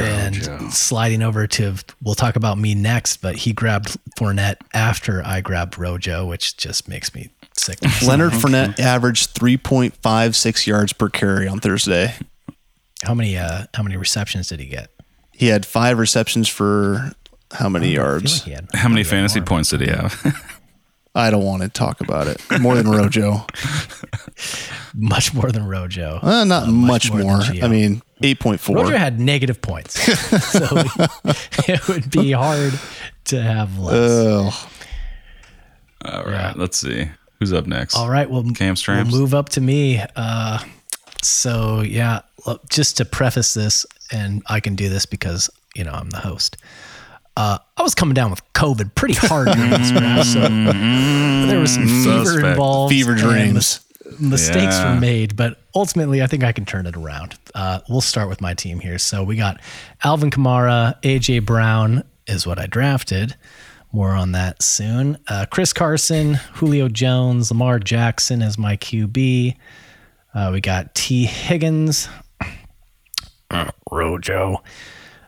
and 0.00 0.72
sliding 0.72 1.22
over 1.22 1.46
to 1.46 1.74
we'll 2.02 2.14
talk 2.14 2.36
about 2.36 2.58
me 2.58 2.74
next, 2.74 3.18
but 3.18 3.36
he 3.36 3.52
grabbed 3.52 3.96
Fournette 4.18 4.56
after 4.74 5.22
I 5.24 5.40
grabbed 5.40 5.78
Rojo, 5.78 6.26
which 6.26 6.56
just 6.56 6.88
makes 6.88 7.14
me 7.14 7.30
sick. 7.54 7.78
Leonard 8.06 8.32
Fournette 8.32 8.78
averaged 8.78 9.34
3.56 9.38 10.66
yards 10.66 10.92
per 10.92 11.08
carry 11.08 11.48
on 11.48 11.60
Thursday. 11.60 12.14
How 13.02 13.14
many 13.14 13.36
uh 13.38 13.64
how 13.74 13.82
many 13.82 13.96
receptions 13.96 14.48
did 14.48 14.60
he 14.60 14.66
get? 14.66 14.90
He 15.38 15.46
had 15.48 15.64
five 15.64 15.98
receptions 15.98 16.48
for 16.48 17.12
how 17.52 17.68
many 17.68 17.88
I 17.88 18.00
yards? 18.02 18.44
like 18.46 18.54
had- 18.56 18.68
How 18.74 18.88
many 18.88 19.04
fantasy 19.04 19.38
more. 19.40 19.46
points 19.46 19.70
did 19.70 19.80
he 19.82 19.86
have? 19.88 20.14
I 21.14 21.30
don't 21.30 21.44
want 21.44 21.62
to 21.62 21.68
talk 21.68 22.00
about 22.00 22.26
it. 22.26 22.40
More 22.60 22.74
than 22.76 22.88
Rojo. 22.88 23.46
Much 24.94 25.32
more 25.34 25.50
than 25.50 25.66
Rojo. 25.66 26.18
Uh, 26.22 26.44
not 26.44 26.68
much, 26.68 27.10
more 27.10 27.20
more. 27.22 27.40
I 27.62 27.66
mean, 27.68 28.02
8.4. 28.22 28.74
Rojo 28.74 28.96
had 28.96 29.18
negative 29.18 29.60
points, 29.62 29.94
so 30.52 30.66
it 31.66 31.88
would 31.88 32.10
be 32.10 32.32
hard 32.32 32.78
to 33.26 33.40
have 33.42 33.78
less. 33.78 33.94
Ugh. 33.94 34.70
All 36.04 36.24
right. 36.24 36.56
Let's 36.56 36.78
see. 36.78 37.10
Who's 37.38 37.52
up 37.52 37.66
next? 37.66 37.94
All 37.96 38.08
right, 38.10 38.28
well, 38.28 38.44
Cam 38.54 38.74
we'll 38.86 39.04
move 39.06 39.34
up 39.34 39.48
to 39.50 39.60
me. 39.60 40.02
Uh, 40.16 40.58
so 41.22 41.80
yeah, 41.82 42.14
look, 42.16 42.24
just 42.70 42.96
to 42.98 43.04
preface 43.04 43.54
this, 43.54 43.84
and 44.12 44.42
I 44.46 44.60
can 44.60 44.74
do 44.74 44.88
this 44.88 45.06
because 45.06 45.50
you 45.74 45.84
know 45.84 45.92
I'm 45.92 46.10
the 46.10 46.18
host. 46.20 46.56
Uh, 47.36 47.58
I 47.76 47.82
was 47.82 47.94
coming 47.94 48.14
down 48.14 48.30
with 48.30 48.42
COVID 48.54 48.94
pretty 48.96 49.14
hard 49.14 49.46
during 49.48 49.70
this 49.70 49.90
draft, 49.92 50.26
so 50.28 50.40
there 50.40 51.60
was 51.60 51.72
some 51.74 51.86
fever 51.86 52.24
Suspect. 52.24 52.46
involved. 52.46 52.92
Fever 52.92 53.14
dreams. 53.14 53.54
mis- 53.54 53.80
mistakes 54.18 54.74
Yeah. 54.74 54.94
were 54.94 55.00
made, 55.00 55.36
but 55.36 55.60
ultimately, 55.74 56.20
I 56.22 56.26
think 56.26 56.42
I 56.42 56.50
can 56.52 56.64
turn 56.64 56.86
it 56.86 56.96
around. 56.96 57.36
Uh, 57.54 57.78
we'll 57.88 58.00
start 58.00 58.28
with 58.28 58.40
my 58.40 58.54
team 58.54 58.80
here. 58.80 58.98
So 58.98 59.22
we 59.22 59.36
got 59.36 59.60
Alvin 60.02 60.30
Kamara, 60.30 61.00
AJ 61.02 61.44
Brown 61.44 62.02
is 62.26 62.44
what 62.46 62.58
I 62.58 62.66
drafted. 62.66 63.36
More 63.92 64.10
on 64.14 64.32
that 64.32 64.60
soon. 64.62 65.16
Uh, 65.28 65.46
Chris 65.50 65.72
Carson, 65.72 66.34
Julio 66.54 66.88
Jones, 66.88 67.50
Lamar 67.50 67.78
Jackson 67.78 68.42
as 68.42 68.58
my 68.58 68.76
QB. 68.76 69.56
Uh, 70.34 70.50
we 70.52 70.60
got 70.60 70.94
Tee 70.94 71.24
Higgins, 71.26 72.08
Rojo. 73.90 74.62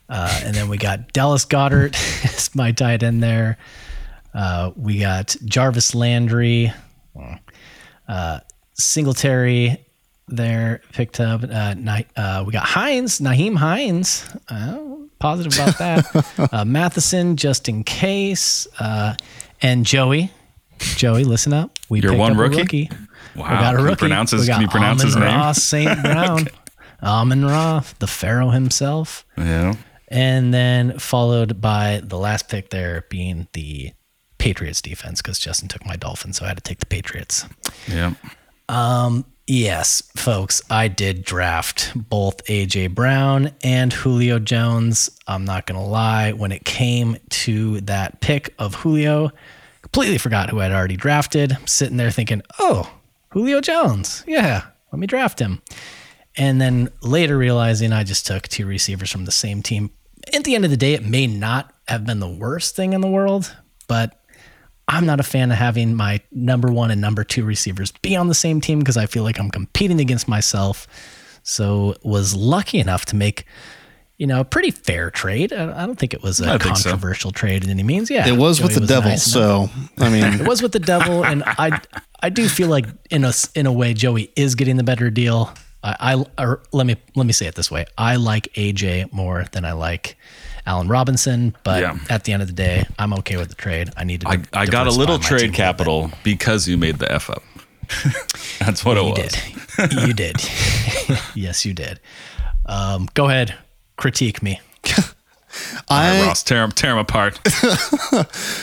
Uh, 0.08 0.40
and 0.44 0.54
then 0.54 0.68
we 0.68 0.76
got 0.76 1.12
Dallas 1.12 1.44
Goedert 1.44 1.94
as 2.24 2.54
my 2.54 2.72
tight 2.72 3.02
end 3.02 3.22
there. 3.22 3.58
Uh, 4.34 4.70
we 4.76 4.98
got 4.98 5.36
Jarvis 5.44 5.94
Landry, 5.94 6.72
uh, 8.08 8.40
Singletary 8.74 9.84
there 10.28 10.80
picked 10.92 11.18
up. 11.20 11.42
Uh, 11.42 11.74
uh, 12.16 12.44
we 12.46 12.52
got 12.52 12.64
Hines, 12.64 13.20
Nyheim 13.20 13.56
Hines. 13.56 14.24
Uh, 14.48 14.78
positive 15.18 15.52
about 15.54 15.78
that. 15.78 16.48
uh, 16.52 16.64
Mattison, 16.64 17.36
just 17.36 17.68
in 17.68 17.82
case. 17.84 18.66
Uh, 18.78 19.14
and 19.62 19.84
Joey. 19.84 20.30
Joey, 20.78 21.24
listen 21.24 21.52
up. 21.52 21.76
We 21.88 22.00
Your 22.00 22.12
picked 22.12 22.20
one 22.20 22.32
up 22.32 22.38
a 22.38 22.40
rookie? 22.42 22.56
rookie. 22.58 22.90
Wow. 23.36 23.50
We 23.50 23.56
got 23.56 23.74
a 23.74 23.78
Can 23.78 23.88
you 23.88 23.96
pronounce 23.96 24.30
his- 24.30 24.40
we 24.42 24.46
got 24.46 24.54
can 24.54 24.62
you 24.62 24.68
pronounce 24.68 25.02
his 25.02 25.16
name? 25.16 25.24
Ra 25.24 25.52
St. 25.52 26.02
Brown. 26.02 26.46
Amon 27.02 27.44
Ra, 27.44 27.82
the 27.98 28.06
Pharaoh 28.06 28.50
himself. 28.50 29.24
Yeah. 29.36 29.74
And 30.08 30.52
then 30.52 30.98
followed 30.98 31.60
by 31.60 32.00
the 32.02 32.18
last 32.18 32.48
pick 32.48 32.70
there 32.70 33.04
being 33.08 33.46
the 33.52 33.92
Patriots 34.38 34.82
defense 34.82 35.22
because 35.22 35.38
Justin 35.38 35.68
took 35.68 35.84
my 35.86 35.96
Dolphins, 35.96 36.38
so 36.38 36.44
I 36.44 36.48
had 36.48 36.56
to 36.56 36.62
take 36.62 36.80
the 36.80 36.86
Patriots. 36.86 37.46
Yeah. 37.88 38.14
Um, 38.68 39.24
Yes, 39.52 40.00
folks, 40.14 40.62
I 40.70 40.86
did 40.86 41.24
draft 41.24 41.90
both 41.96 42.44
AJ 42.44 42.94
Brown 42.94 43.50
and 43.64 43.92
Julio 43.92 44.38
Jones. 44.38 45.10
I'm 45.26 45.44
not 45.44 45.66
going 45.66 45.80
to 45.80 45.84
lie, 45.84 46.30
when 46.30 46.52
it 46.52 46.64
came 46.64 47.16
to 47.30 47.80
that 47.80 48.20
pick 48.20 48.54
of 48.60 48.76
Julio, 48.76 49.32
completely 49.82 50.18
forgot 50.18 50.50
who 50.50 50.60
I'd 50.60 50.70
already 50.70 50.96
drafted. 50.96 51.58
Sitting 51.66 51.96
there 51.96 52.12
thinking, 52.12 52.42
oh, 52.60 52.88
Julio 53.30 53.60
Jones. 53.60 54.22
Yeah, 54.24 54.62
let 54.92 55.00
me 55.00 55.08
draft 55.08 55.40
him. 55.40 55.60
And 56.36 56.60
then 56.60 56.90
later 57.02 57.36
realizing 57.36 57.92
I 57.92 58.04
just 58.04 58.26
took 58.26 58.46
two 58.48 58.66
receivers 58.66 59.10
from 59.10 59.24
the 59.24 59.32
same 59.32 59.62
team. 59.62 59.90
At 60.32 60.44
the 60.44 60.54
end 60.54 60.64
of 60.64 60.70
the 60.70 60.76
day, 60.76 60.94
it 60.94 61.04
may 61.04 61.26
not 61.26 61.72
have 61.88 62.06
been 62.06 62.20
the 62.20 62.28
worst 62.30 62.76
thing 62.76 62.92
in 62.92 63.00
the 63.00 63.08
world, 63.08 63.54
but 63.88 64.22
I'm 64.86 65.06
not 65.06 65.18
a 65.20 65.24
fan 65.24 65.50
of 65.50 65.56
having 65.58 65.94
my 65.94 66.20
number 66.30 66.70
one 66.70 66.90
and 66.90 67.00
number 67.00 67.24
two 67.24 67.44
receivers 67.44 67.90
be 67.90 68.14
on 68.16 68.28
the 68.28 68.34
same 68.34 68.60
team 68.60 68.78
because 68.78 68.96
I 68.96 69.06
feel 69.06 69.22
like 69.24 69.38
I'm 69.38 69.50
competing 69.50 70.00
against 70.00 70.28
myself. 70.28 70.86
So 71.42 71.94
was 72.02 72.34
lucky 72.34 72.78
enough 72.78 73.06
to 73.06 73.16
make, 73.16 73.44
you 74.18 74.26
know, 74.26 74.40
a 74.40 74.44
pretty 74.44 74.70
fair 74.70 75.10
trade. 75.10 75.52
I 75.52 75.82
I 75.82 75.86
don't 75.86 75.98
think 75.98 76.12
it 76.14 76.22
was 76.22 76.38
a 76.40 76.58
think 76.58 76.76
so. 76.76 76.90
controversial 76.90 77.30
trade 77.32 77.64
in 77.64 77.70
any 77.70 77.82
means. 77.82 78.10
Yeah, 78.10 78.28
It 78.28 78.36
was 78.36 78.60
with 78.60 78.72
Joey 78.72 78.80
the 78.80 78.86
devil. 78.86 79.10
nice 79.10 79.24
so, 79.24 79.68
I 79.98 80.10
mean, 80.10 80.24
it 80.40 80.46
was 80.46 80.62
with 80.62 80.72
the 80.72 80.80
devil, 80.80 81.24
and 81.24 81.42
I 81.46 81.80
I 82.22 82.28
do 82.28 82.48
feel 82.48 82.68
like 82.68 82.86
in 83.10 83.24
a 83.24 83.28
s- 83.28 83.48
in 83.54 83.66
a 83.66 83.72
way 83.72 83.94
Joey 83.94 84.30
is 84.36 84.54
getting 84.54 84.76
the 84.76 84.84
better 84.84 85.08
deal. 85.10 85.52
I, 85.82 86.14
I 86.14 86.44
or 86.44 86.62
let 86.72 86.86
me 86.86 86.96
let 87.14 87.26
me 87.26 87.32
say 87.32 87.46
it 87.46 87.54
this 87.54 87.70
way: 87.70 87.86
I 87.96 88.16
like 88.16 88.52
AJ 88.54 89.12
more 89.12 89.46
than 89.52 89.64
I 89.64 89.72
like 89.72 90.16
Allen 90.66 90.88
Robinson, 90.88 91.56
but 91.64 91.80
Yeah. 91.80 91.98
at 92.10 92.24
the 92.24 92.32
end 92.32 92.42
of 92.42 92.48
the 92.48 92.54
day, 92.54 92.84
I'm 92.98 93.14
okay 93.14 93.36
with 93.38 93.48
the 93.48 93.54
trade. 93.54 93.90
I 93.96 94.04
need 94.04 94.20
to. 94.22 94.28
I, 94.28 94.42
I 94.52 94.66
got 94.66 94.86
a 94.86 94.90
little 94.90 95.18
trade 95.18 95.30
a 95.30 95.34
little 95.46 95.48
bit. 95.52 95.56
capital 95.56 96.10
because 96.22 96.68
you 96.68 96.76
made 96.76 96.98
the 96.98 97.10
F 97.10 97.30
up. 97.30 97.42
That's 98.60 98.84
what 98.84 98.96
it 98.98 99.04
You 99.04 99.10
was. 99.10 99.32
did. 99.88 99.92
you 100.06 100.12
did. 100.12 100.36
yes, 101.34 101.64
you 101.64 101.72
did. 101.74 101.98
Um, 102.66 103.08
go 103.14 103.28
ahead, 103.28 103.54
critique 103.96 104.42
me. 104.42 104.60
All 105.88 105.98
right, 105.98 106.20
I 106.20 106.26
Ross, 106.26 106.42
tear 106.44 106.62
'em- 106.62 106.70
tear 106.72 106.92
'em 106.92 106.98
apart. 106.98 107.40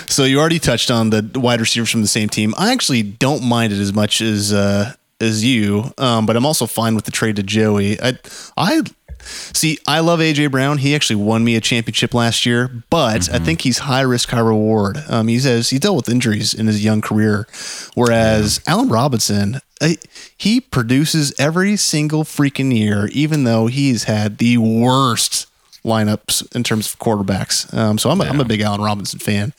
so 0.10 0.24
you 0.24 0.40
already 0.40 0.60
touched 0.60 0.90
on 0.90 1.10
the 1.10 1.30
wide 1.36 1.60
receivers 1.60 1.90
from 1.90 2.02
the 2.02 2.08
same 2.08 2.30
team. 2.30 2.54
I 2.58 2.72
actually 2.72 3.04
don't 3.04 3.44
mind 3.44 3.74
it 3.74 3.80
as 3.80 3.92
much 3.94 4.22
as 4.22 4.54
uh, 4.54 4.94
as 5.20 5.44
you, 5.44 5.94
um, 5.98 6.26
but 6.26 6.36
I'm 6.36 6.46
also 6.46 6.66
fine 6.66 6.96
with 6.96 7.06
the 7.06 7.12
trade 7.12 7.36
to 7.38 7.44
Joey. 7.44 8.00
I 8.02 8.18
I 8.56 8.82
see. 9.22 9.80
I 9.88 10.00
love 10.00 10.20
AJ 10.20 10.52
Brown. 10.52 10.78
He 10.78 10.96
actually 10.96 11.18
won 11.18 11.44
me 11.44 11.56
a 11.56 11.62
championship 11.62 12.14
last 12.14 12.46
year, 12.46 12.70
but 12.90 13.30
I 13.34 13.40
think 13.40 13.62
he's 13.62 13.80
high 13.80 14.02
risk, 14.02 14.30
high 14.30 14.40
reward. 14.40 15.04
Um, 15.10 15.28
he 15.28 15.40
says 15.40 15.70
he 15.70 15.80
dealt 15.80 15.96
with 15.98 16.10
injuries 16.10 16.54
in 16.54 16.68
his 16.68 16.84
young 16.84 17.02
career, 17.02 17.48
whereas 17.96 18.62
Allen 18.68 18.90
Robinson. 18.90 19.60
I, 19.80 19.98
he 20.36 20.60
produces 20.60 21.34
every 21.38 21.76
single 21.76 22.24
freaking 22.24 22.76
year, 22.76 23.10
even 23.12 23.44
though 23.44 23.68
he's 23.68 24.06
had 24.06 24.40
the 24.40 24.58
worst 24.58 25.46
lineups 25.86 26.56
in 26.56 26.64
terms 26.64 26.92
of 26.92 27.00
quarterbacks. 27.00 27.72
Um, 27.76 28.00
so 28.00 28.10
I'm 28.10 28.20
a, 28.20 28.24
I'm 28.26 28.40
a 28.40 28.46
big 28.46 28.62
Allen 28.62 28.82
Robinson 28.82 29.20
fan. 29.20 29.54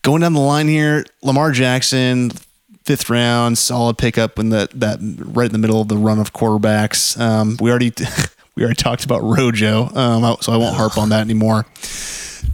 Going 0.00 0.22
down 0.22 0.32
the 0.32 0.40
line 0.40 0.66
here, 0.68 1.04
Lamar 1.22 1.52
Jackson, 1.52 2.30
fifth 2.88 3.10
round, 3.10 3.58
solid 3.58 3.98
pickup 3.98 4.38
in 4.38 4.48
the 4.48 4.66
that 4.74 4.98
right 5.18 5.44
in 5.44 5.52
the 5.52 5.58
middle 5.58 5.82
of 5.82 5.88
the 5.88 5.96
run 5.98 6.18
of 6.18 6.32
quarterbacks. 6.32 7.20
Um, 7.20 7.58
we 7.60 7.68
already 7.68 7.92
we 8.56 8.62
already 8.62 8.82
talked 8.82 9.04
about 9.04 9.22
Rojo, 9.22 9.94
um, 9.94 10.36
so 10.40 10.54
I 10.54 10.56
won't 10.56 10.74
harp 10.74 10.96
on 10.96 11.10
that 11.10 11.20
anymore. 11.20 11.66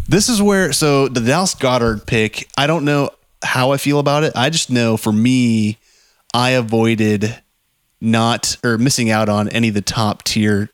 This 0.08 0.28
is 0.28 0.42
where 0.42 0.72
so 0.72 1.06
the 1.06 1.20
Dallas 1.20 1.54
Goedert 1.54 2.06
pick. 2.06 2.48
I 2.58 2.66
don't 2.66 2.84
know 2.84 3.10
how 3.44 3.70
I 3.70 3.76
feel 3.76 4.00
about 4.00 4.24
it. 4.24 4.32
I 4.34 4.50
just 4.50 4.70
know 4.70 4.96
for 4.96 5.12
me, 5.12 5.78
I 6.34 6.50
avoided 6.50 7.40
not 8.00 8.56
or 8.64 8.76
missing 8.76 9.10
out 9.10 9.28
on 9.28 9.48
any 9.50 9.68
of 9.68 9.74
the 9.74 9.82
top 9.82 10.24
tier 10.24 10.68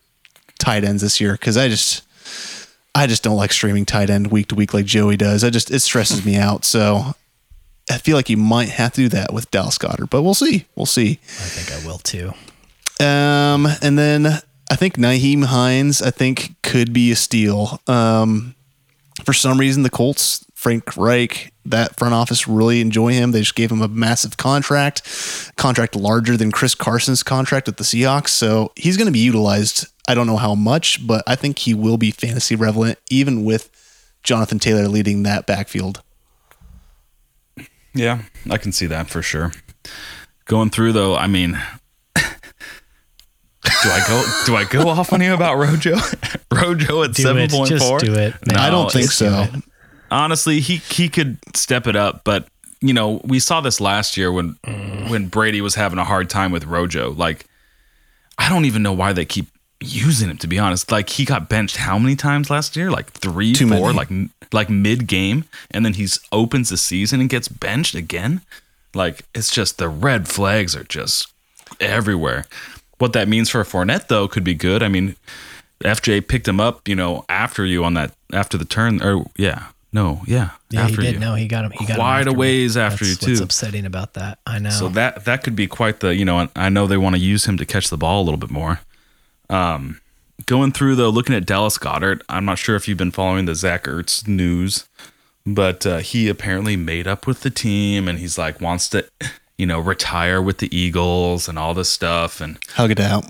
tight 0.59 0.85
ends 0.85 1.03
this 1.03 1.21
year 1.21 1.33
because 1.33 1.59
I 1.59 1.69
just 1.69 2.03
I 2.95 3.07
just 3.07 3.23
don't 3.23 3.37
like 3.37 3.53
streaming 3.53 3.85
tight 3.85 4.09
end 4.09 4.29
week 4.29 4.49
to 4.49 4.55
week 4.55 4.73
like 4.73 4.87
Joey 4.87 5.19
does. 5.19 5.45
I 5.45 5.51
just 5.51 5.71
it 5.71 5.81
stresses 5.81 6.25
me 6.25 6.37
out. 6.37 6.65
So 6.65 7.15
I 7.91 7.99
feel 7.99 8.17
like 8.17 8.31
you 8.31 8.37
might 8.37 8.69
have 8.69 8.93
to 8.93 9.03
do 9.03 9.09
that 9.11 9.33
with 9.33 9.51
Dallas 9.51 9.79
Goedert, 9.79 10.11
but 10.11 10.23
we'll 10.23 10.35
see. 10.35 10.67
We'll 10.77 10.87
see. 10.87 11.19
I 11.23 11.49
think 11.49 11.83
I 11.83 11.87
will 11.87 11.99
too. 11.99 12.33
Um, 13.05 13.67
and 13.83 13.99
then 13.99 14.27
I 14.71 14.77
think 14.77 14.97
Nyheim 14.97 15.45
Hines, 15.45 16.01
I 16.01 16.11
think 16.11 16.55
could 16.63 16.93
be 16.93 17.11
a 17.11 17.17
steal. 17.17 17.81
Um, 17.87 18.55
for 19.25 19.33
some 19.33 19.59
reason, 19.59 19.83
the 19.83 19.91
Colts, 19.91 20.45
Frank 20.55 20.97
Reich, 20.97 21.53
that 21.65 21.99
front 21.99 22.15
office 22.15 22.47
really 22.47 22.81
enjoy 22.81 23.13
him. 23.13 23.33
They 23.33 23.41
just 23.41 23.55
gave 23.55 23.73
him 23.73 23.83
a 23.83 23.89
massive 23.89 24.37
contract, 24.37 25.03
contract 25.57 25.97
larger 25.97 26.37
than 26.37 26.53
Chris 26.53 26.75
Carson's 26.75 27.23
contract 27.23 27.67
with 27.67 27.77
the 27.77 27.85
Seahawks. 27.85 28.29
So 28.29 28.73
he's 28.77 28.97
going 28.97 29.07
to 29.07 29.13
be 29.13 29.19
utilized. 29.19 29.87
I 30.07 30.15
don't 30.15 30.27
know 30.27 30.37
how 30.37 30.55
much, 30.55 31.07
but 31.07 31.25
I 31.27 31.37
think 31.37 31.61
he 31.61 31.75
will 31.75 31.97
be 31.97 32.11
fantasy 32.11 32.55
relevant, 32.55 32.99
even 33.11 33.45
with 33.45 33.71
Jonathan 34.23 34.59
Taylor 34.59 34.89
leading 34.89 35.23
that 35.25 35.47
backfield. 35.47 36.03
Yeah, 37.95 38.23
I 38.51 38.59
can 38.59 38.73
see 38.73 38.87
that 38.87 39.09
for 39.11 39.23
sure. 39.23 39.53
Going 40.45 40.71
through 40.71 40.93
though, 40.93 41.17
I 41.17 41.27
mean, 41.27 41.61
do 42.15 43.89
I 43.91 44.05
go? 44.07 44.25
Do 44.47 44.57
I 44.57 44.65
go 44.65 44.89
off 44.89 45.13
on 45.13 45.21
you 45.21 45.35
about 45.35 45.57
Rojo? 45.57 45.97
Rojo 46.53 47.03
at 47.03 47.15
seven 47.15 47.49
point 47.49 47.79
four. 47.79 47.99
do 47.99 48.15
it. 48.15 48.35
man. 48.47 48.57
I 48.57 48.71
don't 48.71 48.91
think 48.91 49.07
do 49.07 49.11
so. 49.13 49.47
honestly, 50.11 50.61
he 50.61 50.77
he 50.77 51.09
could 51.09 51.39
step 51.55 51.87
it 51.87 51.97
up, 51.97 52.23
but 52.25 52.49
you 52.81 52.95
know, 52.95 53.21
we 53.25 53.39
saw 53.39 53.61
this 53.61 53.81
last 53.81 54.17
year 54.17 54.33
when 54.33 54.57
when 55.09 55.29
Brady 55.29 55.61
was 55.61 55.75
having 55.75 55.99
a 55.99 56.05
hard 56.05 56.31
time 56.31 56.53
with 56.53 56.65
Rojo. 56.65 57.11
Like, 57.13 57.45
I 58.39 58.49
don't 58.49 58.65
even 58.65 58.83
know 58.83 58.93
why 58.93 59.13
they 59.13 59.25
keep 59.25 59.47
using 59.81 60.29
him. 60.31 60.39
To 60.39 60.47
be 60.47 60.59
honest, 60.59 60.91
like 60.93 61.09
he 61.11 61.25
got 61.25 61.49
benched 61.49 61.77
how 61.77 61.99
many 61.99 62.17
times 62.17 62.51
last 62.51 62.77
year? 62.77 62.91
Like 62.91 63.11
three, 63.13 63.53
Too 63.53 63.69
four, 63.69 63.93
many. 63.93 63.97
like 63.97 64.31
like 64.53 64.71
mid 64.71 65.07
game, 65.07 65.45
and 65.71 65.85
then 65.85 65.95
he's 65.95 66.19
opens 66.33 66.69
the 66.71 66.77
season 66.77 67.21
and 67.21 67.29
gets 67.31 67.49
benched 67.49 67.95
again. 67.95 68.41
Like 68.95 69.23
it's 69.35 69.53
just 69.53 69.79
the 69.79 69.89
red 69.89 70.29
flags 70.29 70.75
are 70.77 70.85
just 70.85 71.33
everywhere. 71.81 72.45
What 72.99 73.13
that 73.15 73.29
means 73.29 73.49
for 73.51 73.63
Fournette 73.65 74.09
though 74.09 74.29
could 74.29 74.45
be 74.45 74.55
good. 74.55 74.83
I 74.83 74.89
mean, 74.89 75.17
FJ 75.83 76.29
picked 76.29 76.47
him 76.49 76.61
up, 76.61 76.87
you 76.89 76.95
know, 76.97 77.25
after 77.29 77.65
you 77.65 77.85
on 77.85 77.95
that 77.95 78.13
after 78.33 78.59
the 78.59 78.65
turn, 78.65 79.03
or 79.03 79.25
yeah, 79.37 79.69
no, 79.93 80.21
yeah, 80.27 80.51
Yeah, 80.71 80.87
he 80.89 80.97
did. 80.97 81.15
you. 81.15 81.21
No, 81.21 81.35
he 81.35 81.49
got 81.49 81.65
him. 81.65 81.71
He 81.73 81.87
got 81.87 81.91
him 81.95 81.97
Quite 81.97 82.17
a 82.19 82.21
after 82.21 82.31
me. 82.33 82.37
ways 82.37 82.77
after 82.77 83.05
That's 83.05 83.23
you, 83.23 83.29
What's 83.29 83.39
too. 83.41 83.45
upsetting 83.45 83.87
about 83.87 84.15
that? 84.15 84.39
I 84.47 84.59
know. 84.59 84.71
So 84.71 84.89
that 84.91 85.25
that 85.25 85.43
could 85.45 85.57
be 85.57 85.67
quite 85.67 86.01
the 86.01 86.15
you 86.15 86.25
know. 86.25 86.49
I 86.55 86.69
know 86.69 86.87
they 86.87 86.99
want 86.99 87.17
to 87.17 87.21
use 87.23 87.47
him 87.47 87.57
to 87.57 87.65
catch 87.65 87.89
the 87.89 87.97
ball 87.97 88.21
a 88.21 88.25
little 88.25 88.39
bit 88.39 88.51
more. 88.51 88.81
Um, 89.51 90.01
going 90.47 90.73
through 90.73 90.95
though, 90.95 91.11
looking 91.11 91.35
at 91.35 91.45
Dallas 91.45 91.77
Goedert, 91.77 92.23
I'm 92.29 92.45
not 92.45 92.59
sure 92.59 92.77
if 92.77 92.89
you've 92.89 92.99
been 92.99 93.11
following 93.11 93.45
the 93.45 93.55
Zach 93.55 93.85
Ertz 93.85 94.27
news, 94.27 94.89
but 95.45 95.85
uh, 95.85 95.99
he 95.99 96.29
apparently 96.29 96.77
made 96.77 97.07
up 97.07 97.27
with 97.27 97.41
the 97.41 97.51
team 97.51 98.09
and 98.09 98.19
he's 98.19 98.39
like 98.39 98.61
wants 98.61 98.89
to, 98.91 99.05
you 99.59 99.67
know, 99.67 99.81
retire 99.81 100.41
with 100.41 100.59
the 100.59 100.75
Eagles 100.75 101.49
and 101.49 101.59
all 101.59 101.75
this 101.75 101.91
stuff 101.91 102.41
and 102.41 102.59
Hug 102.71 102.91
it 102.91 103.01
out. 103.01 103.27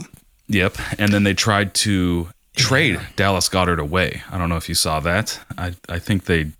Yep. 0.48 0.76
And 0.98 1.12
then 1.12 1.24
they 1.24 1.34
tried 1.34 1.74
to 1.74 2.28
trade 2.56 3.00
Dallas 3.16 3.48
Goedert 3.48 3.78
away. 3.80 4.22
I 4.30 4.38
don't 4.38 4.48
know 4.48 4.56
if 4.56 4.68
you 4.68 4.74
saw 4.74 5.00
that. 5.00 5.40
I, 5.56 5.74
I 5.88 5.98
think 5.98 6.24
they 6.24 6.50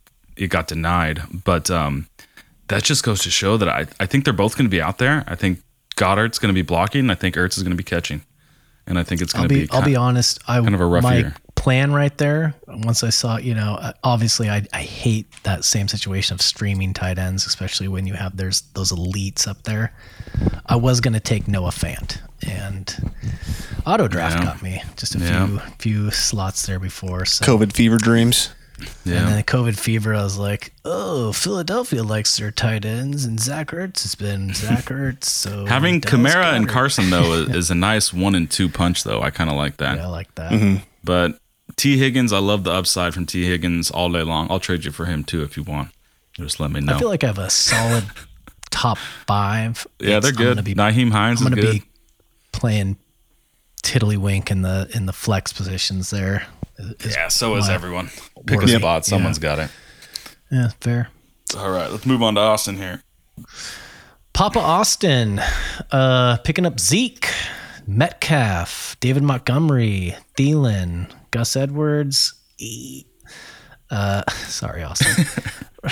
it 0.40 0.48
got 0.48 0.66
denied. 0.66 1.22
But 1.44 1.70
um, 1.70 2.08
that 2.68 2.82
just 2.82 3.04
goes 3.04 3.22
to 3.22 3.30
show 3.30 3.56
that 3.56 3.68
I, 3.68 3.86
I 4.00 4.06
think 4.06 4.24
they're 4.24 4.32
both 4.32 4.56
going 4.56 4.66
to 4.66 4.70
be 4.70 4.80
out 4.80 4.98
there. 4.98 5.22
I 5.26 5.34
think 5.34 5.60
Goedert's 5.96 6.38
going 6.38 6.48
to 6.48 6.54
be 6.54 6.62
blocking. 6.62 7.10
I 7.10 7.14
think 7.14 7.34
Ertz 7.34 7.56
is 7.56 7.62
going 7.62 7.72
to 7.72 7.76
be 7.76 7.84
catching. 7.84 8.22
And 8.86 8.98
I 8.98 9.04
think 9.04 9.20
it's 9.20 9.32
going 9.32 9.48
to 9.48 9.54
be, 9.54 9.62
be. 9.66 9.70
I'll 9.70 9.84
be 9.84 9.94
honest. 9.96 10.40
I 10.48 10.60
kind 10.60 10.74
of 10.74 10.80
a 10.80 10.86
rough 10.86 11.02
my 11.04 11.16
year. 11.18 11.34
plan 11.54 11.92
right 11.92 12.16
there. 12.18 12.54
Once 12.66 13.04
I 13.04 13.10
saw, 13.10 13.36
you 13.36 13.54
know, 13.54 13.74
uh, 13.80 13.92
obviously 14.02 14.50
I 14.50 14.66
I 14.72 14.82
hate 14.82 15.26
that 15.44 15.64
same 15.64 15.86
situation 15.86 16.34
of 16.34 16.42
streaming 16.42 16.92
tight 16.94 17.18
ends, 17.18 17.46
especially 17.46 17.86
when 17.88 18.06
you 18.06 18.14
have 18.14 18.36
there's 18.36 18.62
those 18.74 18.90
elites 18.90 19.46
up 19.46 19.62
there. 19.62 19.92
I 20.66 20.76
was 20.76 21.00
gonna 21.00 21.20
take 21.20 21.46
Noah 21.46 21.70
Fant 21.70 22.18
and 22.48 23.12
auto 23.86 24.08
draft 24.08 24.38
Yeah. 24.38 24.44
got 24.44 24.62
me 24.62 24.82
just 24.96 25.14
a 25.14 25.18
Yeah. 25.18 25.46
few 25.46 25.58
few 25.78 26.10
slots 26.10 26.66
there 26.66 26.80
before. 26.80 27.24
So 27.26 27.44
COVID 27.44 27.72
fever 27.72 27.96
dreams. 27.98 28.50
And 29.04 29.14
then 29.28 29.36
the 29.36 29.42
COVID 29.42 29.78
fever, 29.78 30.14
I 30.14 30.22
was 30.22 30.38
like, 30.38 30.72
oh, 30.84 31.32
Philadelphia 31.32 32.02
likes 32.02 32.36
their 32.36 32.50
tight 32.50 32.84
ends, 32.84 33.24
and 33.24 33.38
Zach 33.40 33.68
Ertz 33.68 34.02
has 34.02 34.14
been 34.14 34.52
Zach 34.54 34.84
Ertz. 34.86 35.24
So 35.24 35.66
Having 35.66 36.00
Dallas 36.00 36.34
Kamara 36.34 36.54
and 36.54 36.68
Carson, 36.68 37.10
though, 37.10 37.32
is, 37.34 37.48
is 37.56 37.70
a 37.70 37.74
nice 37.74 38.12
one 38.12 38.34
and 38.34 38.50
two 38.50 38.68
punch, 38.68 39.04
though. 39.04 39.20
I 39.22 39.30
kind 39.30 39.50
of 39.50 39.56
like 39.56 39.76
that. 39.78 39.96
yeah, 39.98 40.04
I 40.06 40.08
like 40.08 40.34
that. 40.36 40.52
Mm-hmm. 40.52 40.84
But 41.04 41.38
Tee 41.76 41.96
Higgins, 41.98 42.32
I 42.32 42.38
love 42.38 42.64
the 42.64 42.72
upside 42.72 43.14
from 43.14 43.26
Tee 43.26 43.44
Higgins 43.46 43.90
all 43.90 44.10
day 44.10 44.22
long. 44.22 44.48
I'll 44.50 44.60
trade 44.60 44.84
you 44.84 44.90
for 44.92 45.06
him, 45.06 45.24
too, 45.24 45.42
if 45.42 45.56
you 45.56 45.62
want. 45.62 45.90
Just 46.34 46.60
let 46.60 46.70
me 46.70 46.80
know. 46.80 46.94
I 46.94 46.98
feel 46.98 47.08
like 47.08 47.24
I 47.24 47.28
have 47.28 47.38
a 47.38 47.50
solid 47.50 48.04
top 48.70 48.98
five. 49.26 49.86
yeah, 49.98 50.18
It's- 50.18 50.22
they're 50.22 50.30
I'm 50.32 50.36
good. 50.36 50.54
gonna 50.56 50.62
be, 50.62 50.74
Nyheim 50.74 51.10
Hines 51.10 51.40
I'm 51.40 51.48
is 51.48 51.50
gonna 51.54 51.60
good. 51.62 51.80
be 51.80 51.86
playing 52.52 52.96
tiddlywink 53.82 54.50
in 54.50 54.62
the 54.62 54.90
in 54.94 55.06
the 55.06 55.12
flex 55.12 55.52
positions 55.52 56.10
there. 56.10 56.46
Yeah, 57.08 57.28
so 57.28 57.56
is 57.56 57.68
everyone. 57.68 58.10
Pick 58.46 58.62
a 58.62 58.68
spot. 58.68 59.04
Someone's 59.06 59.38
got 59.38 59.58
it. 59.58 59.70
Yeah, 60.50 60.68
fair. 60.80 61.08
All 61.56 61.70
right, 61.70 61.90
let's 61.90 62.06
move 62.06 62.22
on 62.22 62.34
to 62.36 62.40
Austin 62.40 62.76
here. 62.76 63.02
Papa 64.32 64.58
Austin, 64.60 65.40
uh, 65.90 66.36
picking 66.38 66.64
up 66.66 66.78
Zeke, 66.80 67.28
Metcalf, 67.86 68.96
David 69.00 69.22
Montgomery, 69.22 70.14
Thielen, 70.36 71.10
Gus 71.30 71.56
Edwards. 71.56 72.34
E- 72.58 73.04
Uh, 73.90 74.22
sorry, 74.46 74.82
Austin. 74.84 75.26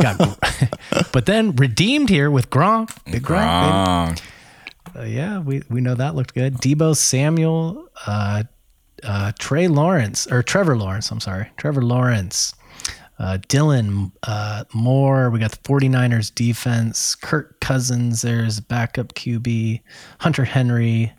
Got, 0.00 0.38
but 1.12 1.26
then 1.26 1.54
redeemed 1.56 2.08
here 2.08 2.30
with 2.30 2.48
Gronk. 2.50 2.90
Big 3.04 3.22
Gronk. 3.22 3.86
Wrong. 3.86 4.16
Uh, 4.96 5.02
yeah, 5.02 5.38
we, 5.40 5.62
we 5.68 5.80
know 5.80 5.94
that 5.94 6.14
looked 6.14 6.34
good. 6.34 6.54
Deebo 6.56 6.96
Samuel, 6.96 7.88
uh, 8.06 8.44
uh, 9.04 9.32
Trey 9.38 9.68
Lawrence, 9.68 10.26
or 10.26 10.42
Trevor 10.42 10.76
Lawrence, 10.76 11.10
I'm 11.10 11.20
sorry. 11.20 11.50
Trevor 11.56 11.82
Lawrence, 11.82 12.54
uh, 13.18 13.38
Dylan 13.48 14.12
uh, 14.22 14.64
Moore. 14.72 15.30
We 15.30 15.38
got 15.38 15.52
the 15.52 15.58
49ers 15.58 16.34
defense. 16.34 17.14
Kirk 17.14 17.60
Cousins, 17.60 18.22
there's 18.22 18.60
backup 18.60 19.14
QB. 19.14 19.80
Hunter 20.20 20.44
Henry, 20.44 21.12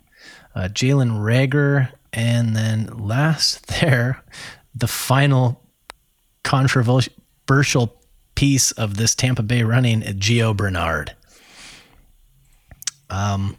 uh, 0.54 0.68
Jalen 0.68 1.18
Reagor. 1.20 1.90
And 2.12 2.54
then 2.54 2.86
last 2.86 3.66
there, 3.80 4.22
the 4.74 4.86
final 4.86 5.62
controversial 6.42 8.00
piece 8.34 8.72
of 8.72 8.96
this 8.96 9.14
Tampa 9.14 9.42
Bay 9.42 9.62
running, 9.62 10.02
Gio 10.02 10.56
Bernard. 10.56 11.14
Um, 13.10 13.56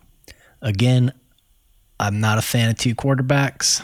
again, 0.61 1.13
I'm 1.99 2.19
not 2.19 2.38
a 2.38 2.41
fan 2.41 2.69
of 2.69 2.77
two 2.77 2.93
quarterbacks, 2.93 3.81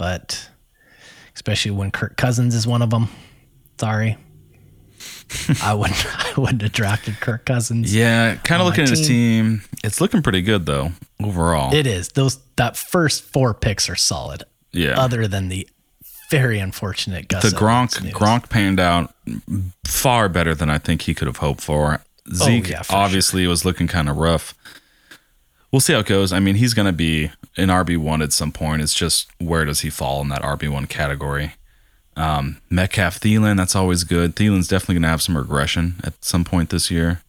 but 0.00 0.48
especially 1.34 1.72
when 1.72 1.90
Kirk 1.90 2.16
Cousins 2.16 2.54
is 2.54 2.66
one 2.66 2.80
of 2.80 2.88
them. 2.88 3.08
Sorry. 3.78 4.16
I 5.62 5.74
wouldn't 5.74 6.06
I 6.38 6.40
wouldn't 6.40 6.62
have 6.62 6.72
drafted 6.72 7.20
Kirk 7.20 7.44
Cousins. 7.44 7.94
Yeah, 7.94 8.36
kind 8.36 8.62
of 8.62 8.66
looking 8.66 8.84
at 8.84 8.90
his 8.90 9.06
team. 9.06 9.60
It's 9.84 10.00
looking 10.00 10.22
pretty 10.22 10.40
good 10.40 10.64
though 10.64 10.92
overall. 11.22 11.74
It 11.74 11.86
is. 11.86 12.08
Those 12.08 12.38
that 12.56 12.78
first 12.78 13.24
four 13.24 13.52
picks 13.52 13.90
are 13.90 13.96
solid. 13.96 14.44
yeah, 14.72 14.98
Other 14.98 15.28
than 15.28 15.48
the 15.50 15.68
very 16.30 16.58
unfortunate 16.60 17.28
Gus 17.28 17.42
the 17.42 17.54
Gronk. 17.54 17.90
Gronk 18.12 18.48
panned 18.48 18.80
out 18.80 19.14
far 19.86 20.30
better 20.30 20.54
than 20.54 20.70
I 20.70 20.78
think 20.78 21.02
he 21.02 21.12
could 21.14 21.26
have 21.26 21.38
hoped 21.38 21.60
for. 21.60 22.02
Zeke 22.32 22.66
Oh, 22.66 22.70
yeah, 22.70 22.82
for 22.82 22.96
obviously 22.96 23.46
was 23.46 23.66
looking 23.66 23.86
kind 23.86 24.08
of 24.08 24.16
rough. 24.16 24.54
We'll 25.72 25.80
see 25.80 25.92
how 25.92 26.00
it 26.00 26.06
goes. 26.06 26.32
I 26.32 26.40
mean, 26.40 26.56
he's 26.56 26.74
going 26.74 26.86
to 26.86 26.92
be 26.92 27.30
an 27.56 27.68
RB 27.68 27.96
one 27.96 28.22
at 28.22 28.32
some 28.32 28.50
point. 28.50 28.82
It's 28.82 28.94
just 28.94 29.28
where 29.38 29.64
does 29.64 29.80
he 29.80 29.90
fall 29.90 30.20
in 30.20 30.28
that 30.28 30.42
RB 30.42 30.68
one 30.68 30.86
category? 30.86 31.52
Um, 32.16 32.60
Metcalf, 32.68 33.20
Thielen, 33.20 33.56
that's 33.56 33.76
always 33.76 34.02
good. 34.04 34.34
Thielen's 34.34 34.66
definitely 34.68 34.96
going 34.96 35.02
to 35.02 35.08
have 35.08 35.22
some 35.22 35.36
regression 35.36 35.94
at 36.02 36.22
some 36.24 36.44
point 36.44 36.70
this 36.70 36.90
year. 36.90 37.22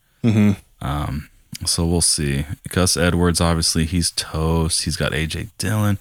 Um, 0.82 1.30
so 1.66 1.86
we'll 1.86 2.02
see. 2.02 2.46
Gus 2.70 2.98
Edwards, 2.98 3.40
obviously, 3.40 3.86
he's 3.86 4.10
toast. 4.12 4.84
He's 4.86 4.98
got 4.98 5.12
AJ 5.12 5.50
Dillon. 5.60 6.00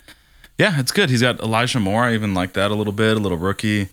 Yeah, 0.58 0.80
it's 0.80 0.92
good. 0.92 1.10
He's 1.10 1.20
got 1.22 1.40
Elijah 1.40 1.78
Moore. 1.80 2.04
I 2.04 2.14
even 2.14 2.32
like 2.34 2.54
that 2.54 2.70
a 2.70 2.74
little 2.74 2.92
bit. 2.92 3.16
A 3.16 3.20
little 3.20 3.38
rookie. 3.38 3.88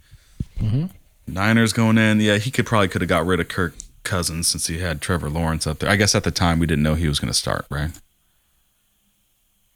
Niners 1.28 1.74
going 1.74 1.98
in. 1.98 2.22
Yeah, 2.22 2.38
he 2.38 2.52
could 2.52 2.66
probably 2.66 2.88
could 2.88 3.02
have 3.02 3.10
got 3.10 3.26
rid 3.26 3.40
of 3.42 3.50
Kirk 3.50 3.74
Cousins 4.04 4.48
since 4.48 4.68
he 4.68 4.80
had 4.80 5.02
Trevor 5.02 5.30
Lawrence 5.30 5.68
up 5.68 5.80
there. 5.80 5.90
I 5.90 5.98
guess 5.98 6.16
at 6.16 6.24
the 6.24 6.32
time 6.32 6.60
we 6.60 6.66
didn't 6.66 6.84
know 6.84 6.96
he 6.96 7.08
was 7.10 7.20
going 7.20 7.32
to 7.32 7.38
start, 7.38 7.66
right? 7.70 7.92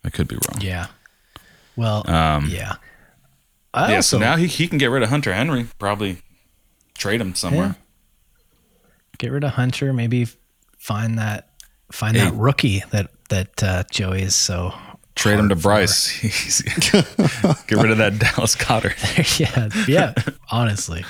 I 0.04 0.10
could 0.10 0.28
be 0.28 0.36
wrong. 0.36 0.62
Yeah. 0.62 0.88
Well, 1.76 2.04
Um, 2.10 2.48
yeah. 2.50 2.76
I 3.74 3.92
yeah, 3.92 3.96
also 3.98 4.18
so 4.18 4.20
now 4.20 4.36
he, 4.36 4.48
he 4.48 4.68
can 4.68 4.78
get 4.78 4.88
rid 4.88 5.02
of 5.04 5.10
Hunter 5.10 5.34
Henry. 5.34 5.68
Probably 5.80 6.22
trade 6.98 7.22
him 7.22 7.34
somewhere. 7.36 7.76
get 9.18 9.32
rid 9.32 9.44
of 9.44 9.52
Hunter. 9.54 9.94
Maybe 9.94 10.28
find 10.78 11.18
that 11.18 11.50
find 11.92 12.18
Hey. 12.18 12.26
that 12.26 12.34
rookie 12.34 12.84
that 12.92 13.12
that 13.30 13.64
uh, 13.64 13.84
Joey 13.92 14.24
is 14.24 14.36
so 14.36 14.74
Trade 15.16 15.40
him 15.40 15.50
to. 15.50 15.56
Bryce. 15.56 16.20
Get 16.92 17.78
rid 17.78 17.92
of 17.92 17.98
that 17.98 18.18
Dallas 18.36 18.56
Goedert. 18.56 19.40
yeah, 19.40 19.70
yeah. 19.88 20.14
honestly, 20.52 21.04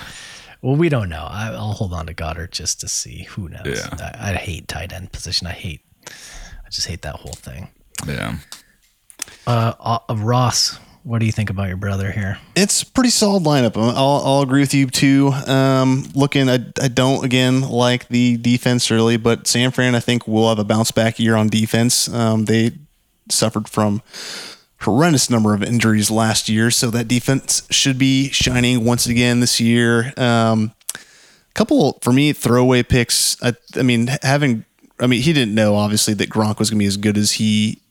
well, 0.62 0.76
we 0.76 0.90
don't 0.90 1.08
know. 1.10 1.28
I, 1.30 1.48
I'll 1.50 1.74
hold 1.74 1.94
on 1.94 2.08
to 2.08 2.14
Goedert 2.14 2.52
just 2.52 2.80
to 2.82 2.88
see. 2.88 3.24
Who 3.32 3.48
knows? 3.50 3.64
Yeah. 3.66 4.12
I, 4.20 4.32
I 4.32 4.36
hate 4.36 4.68
tight 4.68 4.92
end 4.92 5.12
position. 5.12 5.46
I 5.48 5.52
hate. 5.52 5.82
I 6.08 6.70
just 6.72 6.88
hate 6.88 7.04
that 7.04 7.16
whole 7.18 7.34
thing. 7.34 7.70
Yeah. 8.08 8.38
Uh, 9.48 9.74
uh 9.80 10.16
Ross, 10.16 10.80
What 11.04 11.20
do 11.20 11.26
you 11.26 11.32
think 11.32 11.50
about 11.50 11.68
your 11.68 11.78
brother 11.78 12.12
here? 12.12 12.38
It's 12.56 12.84
pretty 12.84 13.10
solid 13.10 13.44
lineup. 13.44 13.76
I'll, 13.76 14.22
I'll 14.24 14.42
agree 14.42 14.62
with 14.62 14.74
you 14.74 14.88
too. 14.88 15.30
Um, 15.48 16.06
looking, 16.14 16.50
I, 16.50 16.60
I 16.82 16.88
don't 16.88 17.26
again 17.26 17.62
like 17.62 18.08
the 18.08 18.38
defense 18.38 18.92
really, 18.92 19.18
but 19.18 19.48
San 19.48 19.72
Fran 19.72 19.96
I 19.96 20.00
think 20.00 20.28
will 20.28 20.50
have 20.50 20.60
a 20.60 20.64
bounce 20.64 20.92
back 20.92 21.20
year 21.20 21.36
on 21.36 21.48
defense. 21.48 22.08
Um, 22.08 22.46
they 22.46 22.72
suffered 23.30 23.68
from 23.68 24.02
horrendous 24.82 25.30
number 25.30 25.54
of 25.54 25.64
injuries 25.64 26.12
last 26.12 26.50
year, 26.50 26.70
so 26.72 26.92
that 26.92 27.08
defense 27.08 27.64
should 27.72 27.98
be 27.98 28.30
shining 28.30 28.86
once 28.86 29.08
again 29.08 29.40
this 29.40 29.60
year. 29.60 30.14
Um, 30.18 30.74
couple 31.54 32.00
for 32.02 32.14
me 32.14 32.32
throwaway 32.34 32.84
picks. 32.84 33.42
I, 33.44 33.54
I 33.76 33.82
mean, 33.82 34.08
having 34.22 34.66
I 35.00 35.08
mean, 35.08 35.22
he 35.24 35.34
didn't 35.34 35.56
know 35.56 35.76
obviously 35.76 36.14
that 36.16 36.30
Gronk 36.30 36.60
was 36.60 36.70
going 36.70 36.78
to 36.78 36.84
be 36.84 36.88
as 36.88 36.98
good 36.98 37.18
as 37.18 37.34
he 37.34 37.82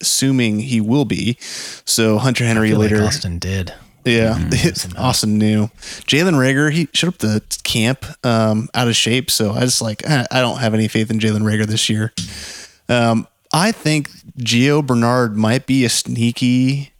assuming 0.00 0.60
he 0.60 0.80
will 0.80 1.04
be. 1.04 1.36
So 1.40 2.18
Hunter 2.18 2.44
Henry 2.44 2.68
I 2.68 2.70
feel 2.70 2.80
later. 2.80 2.96
like 2.98 3.06
Austin 3.08 3.38
did. 3.38 3.72
Yeah, 4.04 4.48
Austin 4.96 5.38
knew. 5.38 5.66
Jalen 6.06 6.34
Reagor, 6.34 6.72
he 6.72 6.88
showed 6.94 7.08
up 7.08 7.18
to 7.18 7.42
camp 7.64 8.04
um, 8.24 8.68
out 8.74 8.88
of 8.88 8.96
shape. 8.96 9.30
So 9.30 9.52
I 9.52 9.60
just 9.60 9.82
like, 9.82 10.08
I 10.08 10.24
don't 10.32 10.58
have 10.58 10.72
any 10.72 10.88
faith 10.88 11.10
in 11.10 11.18
Jalen 11.18 11.42
Reagor 11.42 11.66
this 11.66 11.88
year. 11.90 12.12
Um, 12.88 13.26
I 13.52 13.72
think 13.72 14.10
Gio 14.38 14.86
Bernard 14.86 15.36
might 15.36 15.66
be 15.66 15.84
a 15.84 15.88
sneaky 15.88 16.92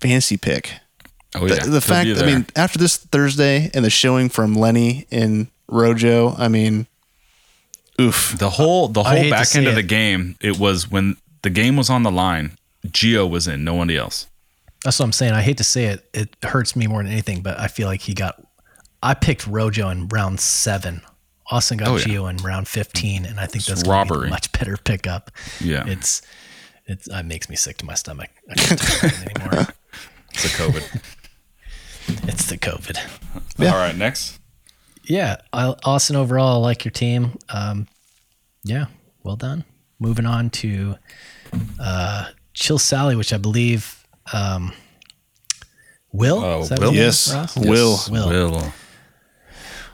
fantasy 0.00 0.36
pick. 0.36 0.72
Oh 1.34 1.46
yeah, 1.46 1.64
The, 1.64 1.70
the 1.70 1.80
fact, 1.80 2.08
I 2.08 2.24
mean, 2.24 2.46
after 2.56 2.78
this 2.78 2.96
Thursday 2.96 3.70
and 3.74 3.84
the 3.84 3.90
showing 3.90 4.28
from 4.28 4.54
Lenny 4.54 5.06
and 5.10 5.48
Rojo, 5.68 6.34
I 6.38 6.48
mean, 6.48 6.86
oof. 8.00 8.34
the 8.38 8.50
whole 8.50 8.88
the 8.88 9.02
whole 9.02 9.30
back 9.30 9.46
see 9.46 9.58
end 9.58 9.68
of 9.68 9.74
the 9.74 9.82
game, 9.82 10.36
it 10.40 10.58
was 10.58 10.90
when 10.90 11.16
the 11.42 11.50
game 11.50 11.76
was 11.76 11.88
on 11.90 12.02
the 12.02 12.10
line. 12.10 12.56
Gio 12.86 13.28
was 13.28 13.46
in, 13.48 13.64
nobody 13.64 13.96
else. 13.96 14.26
That's 14.84 14.98
what 14.98 15.06
I'm 15.06 15.12
saying. 15.12 15.32
I 15.32 15.42
hate 15.42 15.58
to 15.58 15.64
say 15.64 15.86
it. 15.86 16.08
It 16.14 16.36
hurts 16.44 16.76
me 16.76 16.86
more 16.86 17.02
than 17.02 17.10
anything, 17.10 17.42
but 17.42 17.58
I 17.58 17.66
feel 17.68 17.88
like 17.88 18.00
he 18.02 18.14
got. 18.14 18.40
I 19.02 19.14
picked 19.14 19.46
Rojo 19.46 19.88
in 19.90 20.08
round 20.08 20.40
seven. 20.40 21.02
Austin 21.50 21.78
got 21.78 21.88
Oh, 21.88 21.96
yeah. 21.96 22.04
Gio 22.04 22.30
in 22.30 22.36
round 22.38 22.68
15, 22.68 23.24
and 23.24 23.40
I 23.40 23.46
think 23.46 23.64
that's 23.64 23.80
It's 23.80 23.82
gonna 23.82 24.04
be 24.04 24.08
a 24.10 24.12
robbery. 24.14 24.30
much 24.30 24.52
better 24.52 24.76
pickup. 24.76 25.30
Yeah. 25.60 25.84
It's 25.86 26.22
it's 26.86 27.08
it 27.08 27.26
makes 27.26 27.48
me 27.48 27.56
sick 27.56 27.78
to 27.78 27.84
my 27.86 27.94
stomach. 27.94 28.30
I 28.50 28.54
can't 28.54 28.80
take 28.80 29.12
it 29.12 29.36
anymore. 29.36 29.66
It's 30.32 30.42
the 30.42 30.62
COVID. 30.62 31.02
It's 32.26 32.46
the 32.48 32.56
COVID. 32.56 32.96
All 33.60 33.76
right, 33.76 33.94
next. 33.94 34.38
Yeah, 35.04 35.36
I, 35.52 35.74
Austin. 35.84 36.16
Overall, 36.16 36.54
I 36.56 36.66
like 36.66 36.82
your 36.84 36.90
team. 36.92 37.38
Um, 37.50 37.86
yeah, 38.64 38.86
well 39.22 39.36
done. 39.36 39.64
Moving 39.98 40.26
on 40.26 40.50
to 40.50 40.96
uh, 41.80 42.28
Chill 42.54 42.78
Sally, 42.78 43.16
which 43.16 43.32
I 43.32 43.36
believe 43.38 44.06
um, 44.32 44.72
Will. 46.12 46.38
Oh, 46.38 46.60
Is 46.60 46.70
Will? 46.70 46.90
his 46.92 47.32
name, 47.32 47.40
Yes, 47.44 47.56
Will. 47.56 47.98
Will. 48.10 48.28
Will. 48.50 48.72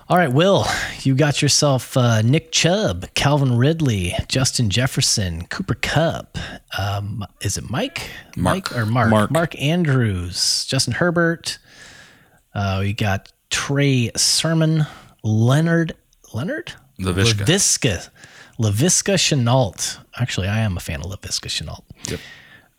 All 0.06 0.18
right, 0.18 0.30
Will, 0.30 0.66
you 1.00 1.14
got 1.14 1.40
yourself 1.40 1.96
uh, 1.96 2.20
Nick 2.20 2.52
Chubb, 2.52 3.06
Calvin 3.14 3.56
Ridley, 3.56 4.12
Justin 4.28 4.68
Jefferson, 4.68 5.46
Cooper 5.46 5.76
Kupp. 5.76 6.36
Um, 6.78 7.24
is 7.40 7.56
it 7.56 7.70
Mike? 7.70 8.10
Mark. 8.36 8.70
Mike 8.70 8.76
or 8.76 8.84
Mark? 8.84 9.08
Mark. 9.08 9.30
Mark 9.30 9.58
Andrews, 9.60 10.66
Justin 10.66 10.92
Herbert. 10.92 11.58
Uh, 12.54 12.80
we 12.82 12.92
got 12.92 13.32
Trey 13.48 14.10
Sermon, 14.14 14.84
Leonard, 15.22 15.94
Leonard? 16.34 16.74
LaVishka. 17.00 17.46
Laviska. 17.46 18.10
Laviska 18.58 19.14
Shenault. 19.14 19.98
Actually, 20.18 20.48
I 20.48 20.58
am 20.60 20.76
a 20.76 20.80
fan 20.80 21.00
of 21.00 21.06
Laviska 21.10 21.48
Shenault. 21.48 21.82
Yep. 22.08 22.20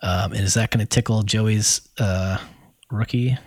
Um, 0.02 0.34
and 0.34 0.42
is 0.42 0.54
that 0.54 0.72
going 0.72 0.86
to 0.86 0.90
tickle 0.90 1.24
Joey's 1.24 1.82
uh, 2.00 2.38
rookie 2.92 3.38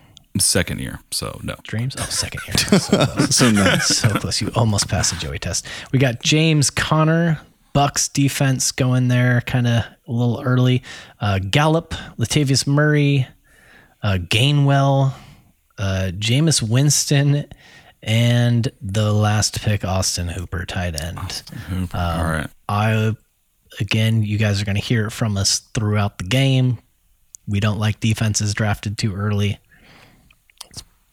Second 0.41 0.81
year, 0.81 1.01
so 1.11 1.41
no. 1.43 1.57
dreams? 1.65 1.97
Oh, 1.99 2.03
second 2.05 2.41
year. 2.47 2.55
So 2.79 3.07
close. 3.07 3.37
So 3.37 3.79
so 3.79 4.09
close. 4.19 4.41
You 4.41 4.51
almost 4.55 4.89
passed 4.89 5.13
the 5.13 5.19
Joey 5.19 5.39
test. 5.39 5.67
We 5.93 5.99
got 5.99 6.23
James 6.23 6.71
Conner, 6.71 7.41
Bucks 7.73 8.09
defense 8.09 8.71
going 8.73 9.09
there 9.09 9.41
kind 9.43 9.67
of 9.67 9.85
a 9.85 10.13
little 10.13 10.41
early. 10.45 10.83
Uh, 11.21 11.39
Gallup, 11.39 11.93
Latavius 12.19 12.67
Murray, 12.67 13.27
uh, 14.03 14.19
Gainwell, 14.21 15.13
uh, 15.79 16.11
Jameis 16.15 16.63
Winston, 16.63 17.47
and 18.03 18.71
the 18.81 19.13
last 19.13 19.61
pick, 19.61 19.85
Austin 19.85 20.29
Hooper, 20.29 20.65
tight 20.65 21.01
end. 21.01 21.43
All 21.95 22.25
right. 22.25 22.49
I, 22.69 23.15
again, 23.81 24.23
you 24.23 24.39
guys 24.39 24.61
are 24.61 24.65
going 24.65 24.77
to 24.77 24.83
hear 24.83 25.07
it 25.07 25.11
from 25.11 25.37
us 25.37 25.61
throughout 25.75 26.19
the 26.19 26.25
game. 26.25 26.79
We 27.47 27.61
don't 27.61 27.79
like 27.79 28.01
defenses 28.01 28.55
drafted 28.55 28.99
too 28.99 29.15
early, 29.15 29.59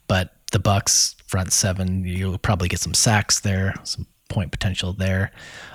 but 0.07 0.33
the 0.51 0.59
Bucks 0.59 1.15
front 1.25 1.53
seven, 1.53 2.03
you'll 2.03 2.37
probably 2.37 2.67
get 2.67 2.79
some 2.79 2.93
sacks 2.93 3.39
there, 3.39 3.73
some 3.83 4.05
point 4.29 4.51
potential 4.51 4.93
there. 4.93 5.31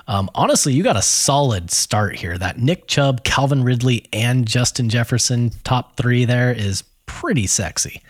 Um, 0.07 0.29
honestly, 0.35 0.73
you 0.73 0.83
got 0.83 0.96
a 0.96 1.03
solid 1.03 1.70
start 1.70 2.16
here. 2.16 2.37
That 2.37 2.59
Nick 2.59 2.88
Chubb, 2.88 3.25
Calvin 3.25 3.64
Ridley, 3.64 4.07
and 4.12 4.46
Justin 4.46 4.88
Jefferson 4.88 5.51
top 5.64 5.96
three 5.96 6.25
there 6.25 6.53
is 6.53 6.83
pretty 7.07 7.46
sexy. 7.46 8.03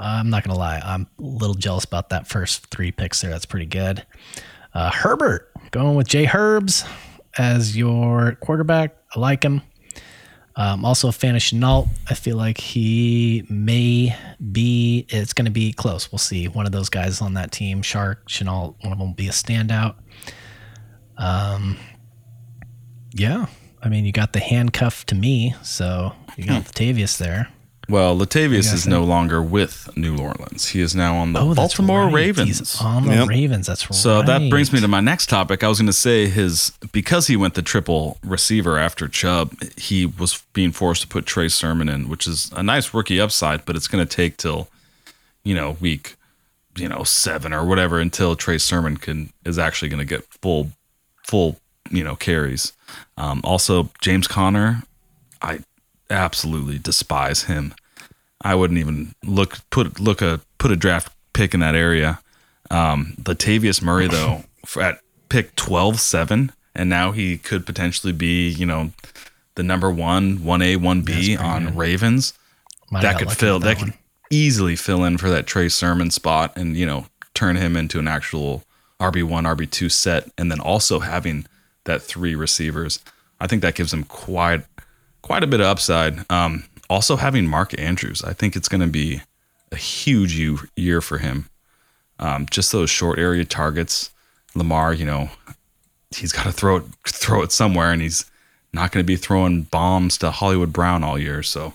I'm 0.00 0.30
not 0.30 0.44
gonna 0.44 0.58
lie, 0.58 0.80
I'm 0.84 1.06
a 1.18 1.22
little 1.22 1.54
jealous 1.54 1.84
about 1.84 2.08
that 2.08 2.26
first 2.26 2.66
three 2.66 2.90
picks 2.90 3.20
there. 3.20 3.30
That's 3.30 3.46
pretty 3.46 3.66
good. 3.66 4.04
Uh, 4.72 4.90
Herbert 4.90 5.50
going 5.70 5.96
with 5.96 6.08
Jay 6.08 6.26
Herbs 6.26 6.84
as 7.38 7.76
your 7.76 8.36
quarterback. 8.40 8.96
I 9.14 9.20
like 9.20 9.42
him. 9.42 9.62
Um, 10.56 10.84
also, 10.84 11.08
a 11.08 11.12
fan 11.12 11.36
of 11.36 11.42
Shenault. 11.42 11.88
I 12.08 12.14
feel 12.14 12.36
like 12.36 12.58
he 12.58 13.46
may 13.48 14.16
be. 14.52 15.06
It's 15.08 15.32
going 15.32 15.46
to 15.46 15.50
be 15.50 15.72
close. 15.72 16.10
We'll 16.12 16.18
see. 16.18 16.48
One 16.48 16.66
of 16.66 16.72
those 16.72 16.88
guys 16.88 17.22
on 17.22 17.34
that 17.34 17.52
team, 17.52 17.82
Chark, 17.82 18.16
Shenault, 18.26 18.74
one 18.82 18.92
of 18.92 18.98
them 18.98 19.08
will 19.08 19.14
be 19.14 19.28
a 19.28 19.32
standout. 19.32 19.94
Um, 21.16 21.78
yeah. 23.12 23.46
I 23.82 23.88
mean, 23.88 24.04
you 24.04 24.12
got 24.12 24.32
the 24.32 24.40
handcuff 24.40 25.06
to 25.06 25.14
me, 25.14 25.54
so 25.62 26.12
you 26.36 26.44
got 26.44 26.64
Latavius 26.64 27.16
there. 27.16 27.48
Well, 27.90 28.16
Latavius 28.16 28.50
guys 28.70 28.72
is 28.72 28.86
no 28.86 29.02
longer 29.04 29.42
with 29.42 29.90
New 29.96 30.16
Orleans. 30.18 30.68
He 30.68 30.80
is 30.80 30.94
now 30.94 31.16
on 31.16 31.32
the 31.32 31.40
Oh, 31.40 31.54
Baltimore 31.54 32.04
right. 32.04 32.14
Ravens. 32.14 32.58
He's 32.60 32.80
on 32.80 33.06
the 33.06 33.14
Yep. 33.14 33.28
Ravens. 33.28 33.66
That's 33.66 33.90
right. 33.90 33.94
So 33.96 34.22
that 34.22 34.48
brings 34.48 34.72
me 34.72 34.80
to 34.80 34.88
my 34.88 35.00
next 35.00 35.28
topic. 35.28 35.64
I 35.64 35.68
was 35.68 35.78
going 35.78 35.86
to 35.88 35.92
say 35.92 36.28
his 36.28 36.72
because 36.92 37.26
he 37.26 37.36
went 37.36 37.54
the 37.54 37.62
triple 37.62 38.18
receiver 38.24 38.78
after 38.78 39.08
Chubb, 39.08 39.54
he 39.76 40.06
was 40.06 40.42
being 40.52 40.72
forced 40.72 41.02
to 41.02 41.08
put 41.08 41.26
Trey 41.26 41.48
Sermon 41.48 41.88
in, 41.88 42.08
which 42.08 42.26
is 42.26 42.50
a 42.54 42.62
nice 42.62 42.94
rookie 42.94 43.20
upside, 43.20 43.64
but 43.64 43.74
it's 43.76 43.88
going 43.88 44.06
to 44.06 44.16
take 44.16 44.36
till 44.36 44.68
you 45.42 45.54
know 45.54 45.76
week 45.80 46.14
you 46.76 46.88
know 46.88 47.02
seven 47.02 47.52
or 47.52 47.64
whatever 47.66 47.98
until 47.98 48.36
Trey 48.36 48.58
Sermon 48.58 48.96
can 48.96 49.32
is 49.44 49.58
actually 49.58 49.88
going 49.88 49.98
to 49.98 50.04
get 50.04 50.24
full 50.40 50.70
full 51.26 51.58
you 51.90 52.04
know 52.04 52.14
carries. 52.14 52.72
Um, 53.16 53.40
also, 53.42 53.90
James 54.00 54.28
Conner, 54.28 54.82
I 55.42 55.60
absolutely 56.10 56.78
despise 56.78 57.44
him. 57.44 57.74
I 58.42 58.54
wouldn't 58.54 58.78
even 58.78 59.14
look 59.24 59.58
put 59.70 60.00
look 60.00 60.22
a 60.22 60.40
put 60.58 60.70
a 60.70 60.76
draft 60.76 61.12
pick 61.32 61.54
in 61.54 61.60
that 61.60 61.74
area. 61.74 62.20
Um, 62.70 63.14
Latavius 63.22 63.82
Murray 63.82 64.08
though 64.08 64.44
at 64.80 65.00
pick 65.28 65.56
12 65.56 66.00
7 66.00 66.52
and 66.74 66.88
now 66.88 67.12
he 67.12 67.38
could 67.38 67.66
potentially 67.66 68.12
be, 68.12 68.48
you 68.48 68.66
know, 68.66 68.92
the 69.54 69.62
number 69.62 69.90
1 69.90 70.38
1A 70.38 70.76
1B 70.76 71.40
on 71.40 71.76
Ravens. 71.76 72.34
Might 72.90 73.02
that 73.02 73.18
could 73.18 73.30
fill 73.30 73.56
with 73.56 73.64
that, 73.64 73.78
could 73.78 73.94
easily 74.30 74.76
fill 74.76 75.04
in 75.04 75.18
for 75.18 75.30
that 75.30 75.46
Trey 75.46 75.68
Sermon 75.68 76.10
spot 76.10 76.52
and, 76.56 76.76
you 76.76 76.86
know, 76.86 77.06
turn 77.34 77.56
him 77.56 77.76
into 77.76 77.98
an 77.98 78.08
actual 78.08 78.64
RB1 79.00 79.56
RB2 79.56 79.90
set 79.90 80.30
and 80.36 80.50
then 80.50 80.60
also 80.60 81.00
having 81.00 81.46
that 81.84 82.02
three 82.02 82.34
receivers. 82.34 83.00
I 83.40 83.46
think 83.46 83.62
that 83.62 83.74
gives 83.74 83.92
him 83.92 84.04
quite 84.04 84.64
quite 85.22 85.42
a 85.42 85.46
bit 85.46 85.60
of 85.60 85.66
upside. 85.66 86.30
Um, 86.30 86.64
also 86.88 87.16
having 87.16 87.46
Mark 87.46 87.78
Andrews, 87.78 88.22
I 88.22 88.32
think 88.32 88.56
it's 88.56 88.68
going 88.68 88.80
to 88.80 88.86
be 88.86 89.22
a 89.72 89.76
huge 89.76 90.38
year 90.76 91.00
for 91.00 91.18
him. 91.18 91.48
Um, 92.18 92.46
just 92.50 92.72
those 92.72 92.90
short 92.90 93.18
area 93.18 93.44
targets. 93.44 94.10
Lamar, 94.54 94.92
you 94.92 95.06
know, 95.06 95.30
he's 96.14 96.32
got 96.32 96.44
to 96.44 96.52
throw 96.52 96.76
it 96.76 96.84
throw 97.06 97.42
it 97.42 97.52
somewhere, 97.52 97.92
and 97.92 98.02
he's 98.02 98.30
not 98.72 98.92
going 98.92 99.02
to 99.02 99.06
be 99.06 99.16
throwing 99.16 99.62
bombs 99.62 100.18
to 100.18 100.30
Hollywood 100.30 100.72
Brown 100.72 101.04
all 101.04 101.18
year. 101.18 101.42
So 101.42 101.74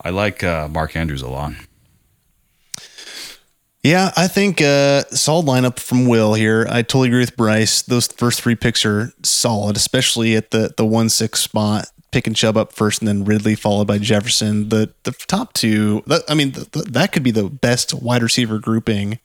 I 0.00 0.10
like 0.10 0.42
uh, 0.42 0.68
Mark 0.68 0.96
Andrews 0.96 1.22
a 1.22 1.28
lot. 1.28 1.52
Yeah, 3.82 4.12
I 4.16 4.28
think 4.28 4.62
uh, 4.62 5.02
solid 5.10 5.44
lineup 5.44 5.78
from 5.78 6.06
Will 6.06 6.32
here. 6.32 6.66
I 6.70 6.80
totally 6.80 7.08
agree 7.08 7.20
with 7.20 7.36
Bryce. 7.36 7.82
Those 7.82 8.06
first 8.06 8.40
three 8.40 8.54
picks 8.54 8.86
are 8.86 9.12
solid, 9.22 9.76
especially 9.76 10.36
at 10.36 10.52
the 10.52 10.72
the 10.74 10.86
one 10.86 11.10
six 11.10 11.40
spot. 11.40 11.88
Picking 12.14 12.32
Chubb 12.34 12.56
up 12.56 12.72
first, 12.72 13.00
and 13.00 13.08
then 13.08 13.24
Ridley 13.24 13.54
followed 13.56 13.86
by 13.88 13.98
Jefferson. 13.98 14.68
The 14.68 14.92
the 15.02 15.10
top 15.26 15.52
two. 15.52 16.02
That, 16.06 16.22
I 16.28 16.34
mean, 16.34 16.52
th 16.52 16.70
th- 16.70 16.86
that 16.86 17.10
could 17.12 17.22
be 17.24 17.32
the 17.32 17.44
best 17.48 17.92
wide 17.92 18.22
receiver 18.22 18.58
grouping 18.60 19.18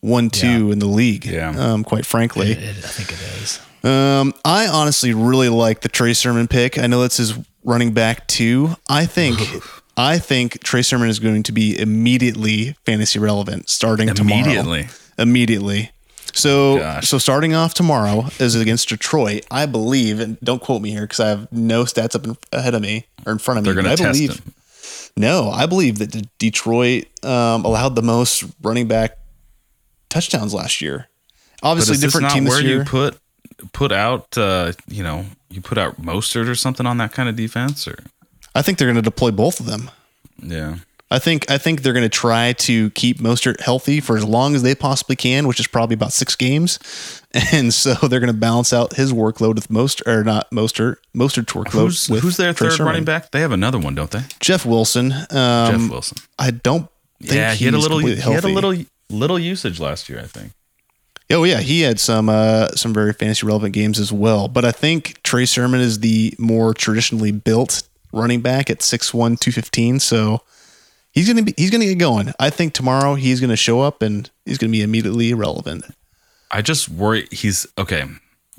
one 0.00 0.30
two 0.30 0.70
in 0.70 0.78
the 0.78 0.86
league. 0.86 1.24
Yeah. 1.26 1.50
Um, 1.50 1.82
quite 1.82 2.06
frankly. 2.06 2.52
It- 2.52 2.58
it- 2.58 2.76
I 2.84 2.88
think 2.88 3.10
it 3.12 3.18
is. 3.42 3.60
Um, 3.82 4.34
I 4.44 4.68
honestly 4.68 5.12
really 5.14 5.48
like 5.48 5.80
the 5.80 5.88
Trey 5.88 6.12
Sermon 6.12 6.46
pick. 6.48 6.78
I 6.78 6.86
know 6.86 7.00
that's 7.02 7.16
his 7.16 7.34
running 7.64 7.92
back 7.92 8.26
too. 8.28 8.76
I 8.88 9.04
think 9.06 9.38
I 9.96 10.18
think 10.18 10.62
Trey 10.62 10.82
Sermon 10.82 11.08
is 11.08 11.18
going 11.18 11.42
to 11.42 11.52
be 11.52 11.76
immediately 11.76 12.76
fantasy 12.86 13.18
relevant 13.18 13.68
starting 13.68 14.14
tomorrow. 14.14 14.42
Immediately. 14.42 14.88
Immediately. 15.18 15.90
So 16.38 16.78
Gosh. 16.78 17.08
so 17.08 17.18
starting 17.18 17.54
off 17.54 17.74
tomorrow 17.74 18.26
is 18.38 18.54
against 18.54 18.88
Detroit. 18.88 19.44
I 19.50 19.66
believe, 19.66 20.20
and 20.20 20.38
don't 20.40 20.62
quote 20.62 20.80
me 20.82 20.90
here 20.90 21.02
because 21.02 21.20
I 21.20 21.28
have 21.28 21.50
no 21.52 21.84
stats 21.84 22.14
up 22.14 22.24
in, 22.24 22.36
ahead 22.52 22.74
of 22.74 22.82
me 22.82 23.06
or 23.26 23.32
in 23.32 23.38
front 23.38 23.58
of 23.58 23.64
They're 23.64 23.74
me. 23.74 23.82
going 23.82 23.96
to 23.96 24.02
I 24.02 24.06
test 24.06 24.18
believe 24.18 24.38
him. 24.38 24.54
no, 25.16 25.50
I 25.50 25.66
believe 25.66 25.98
that 25.98 26.26
Detroit 26.38 27.06
um, 27.24 27.64
allowed 27.64 27.94
the 27.96 28.02
most 28.02 28.44
running 28.62 28.86
back 28.88 29.18
touchdowns 30.08 30.54
last 30.54 30.80
year. 30.80 31.08
Obviously, 31.62 31.96
different 31.96 32.24
not 32.28 32.32
team 32.34 32.44
this 32.44 32.54
where 32.54 32.62
you 32.62 32.84
put 32.84 33.18
put 33.72 33.90
out, 33.90 34.38
uh, 34.38 34.72
you 34.86 35.02
know, 35.02 35.26
you 35.50 35.60
put 35.60 35.76
out 35.78 36.00
Mostert 36.00 36.48
or 36.48 36.54
something 36.54 36.86
on 36.86 36.98
that 36.98 37.12
kind 37.12 37.28
of 37.28 37.34
defense, 37.34 37.88
or 37.88 37.98
I 38.54 38.62
think 38.62 38.78
they're 38.78 38.86
going 38.86 38.94
to 38.96 39.02
deploy 39.02 39.32
both 39.32 39.58
of 39.58 39.66
them. 39.66 39.90
yeah, 40.40 40.76
I 41.10 41.18
think 41.18 41.50
I 41.50 41.56
think 41.56 41.82
they're 41.82 41.94
going 41.94 42.02
to 42.02 42.10
try 42.10 42.52
to 42.52 42.90
keep 42.90 43.18
Mostert 43.18 43.60
healthy 43.60 44.00
for 44.00 44.16
as 44.16 44.24
long 44.24 44.54
as 44.54 44.62
they 44.62 44.74
possibly 44.74 45.16
can, 45.16 45.48
which 45.48 45.58
is 45.58 45.66
probably 45.66 45.94
about 45.94 46.12
six 46.12 46.36
games, 46.36 46.78
and 47.52 47.72
so 47.72 47.94
they're 47.94 48.20
going 48.20 48.32
to 48.32 48.38
balance 48.38 48.72
out 48.72 48.96
his 48.96 49.12
workload 49.12 49.54
with 49.54 49.70
most 49.70 50.02
or 50.06 50.22
not 50.22 50.50
Mostert 50.50 50.96
Mostert's 51.16 51.52
workload. 51.54 51.84
who's 51.86 52.08
with 52.10 52.22
who's 52.22 52.36
their 52.36 52.52
third 52.52 52.72
Sermon. 52.72 52.86
running 52.86 53.04
back? 53.04 53.30
They 53.30 53.40
have 53.40 53.52
another 53.52 53.78
one, 53.78 53.94
don't 53.94 54.10
they? 54.10 54.22
Jeff 54.40 54.66
Wilson. 54.66 55.12
Um, 55.12 55.26
Jeff 55.30 55.90
Wilson. 55.90 56.18
I 56.38 56.50
don't. 56.50 56.88
Think 57.20 57.34
Yeah, 57.34 57.54
he 57.54 57.64
had 57.64 57.74
a 57.74 57.78
little. 57.78 57.98
He 57.98 58.16
had 58.16 58.44
a 58.44 58.48
little 58.48 58.74
little 59.10 59.38
usage 59.38 59.80
last 59.80 60.08
year, 60.08 60.20
I 60.20 60.26
think. 60.26 60.52
Oh 61.30 61.44
yeah, 61.44 61.60
he 61.60 61.82
had 61.82 62.00
some 62.00 62.28
uh, 62.28 62.68
some 62.68 62.94
very 62.94 63.12
fantasy 63.12 63.46
relevant 63.46 63.74
games 63.74 63.98
as 63.98 64.12
well. 64.12 64.48
But 64.48 64.64
I 64.64 64.72
think 64.72 65.22
Trey 65.22 65.44
Sermon 65.44 65.80
is 65.80 66.00
the 66.00 66.34
more 66.38 66.72
traditionally 66.72 67.32
built 67.32 67.82
running 68.12 68.40
back 68.40 68.70
at 68.70 68.78
6'1", 68.78 69.12
215. 69.38 70.00
So 70.00 70.40
he's 71.12 71.28
gonna 71.28 71.42
be 71.42 71.54
he's 71.56 71.70
gonna 71.70 71.84
get 71.84 71.98
going. 71.98 72.32
I 72.38 72.50
think 72.50 72.72
tomorrow 72.72 73.14
he's 73.14 73.40
gonna 73.40 73.56
show 73.56 73.80
up 73.80 74.02
and 74.02 74.30
he's 74.44 74.58
gonna 74.58 74.72
be 74.72 74.82
immediately 74.82 75.34
relevant. 75.34 75.84
I 76.50 76.62
just 76.62 76.88
worry 76.88 77.28
he's 77.30 77.66
okay. 77.76 78.04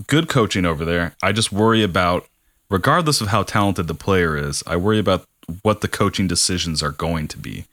Good 0.08 0.30
coaching 0.30 0.66
over 0.66 0.86
there. 0.86 1.16
I 1.22 1.32
just 1.34 1.52
worry 1.52 1.84
about, 1.84 2.26
regardless 2.70 3.20
of 3.20 3.28
how 3.28 3.44
talented 3.44 3.88
the 3.88 3.96
player 3.96 4.38
is, 4.38 4.64
I 4.66 4.78
worry 4.78 5.00
about 5.00 5.26
what 5.62 5.82
the 5.82 5.88
coaching 5.90 6.28
decisions 6.28 6.82
are 6.82 6.92
going 6.92 7.28
to 7.30 7.38
be, 7.38 7.66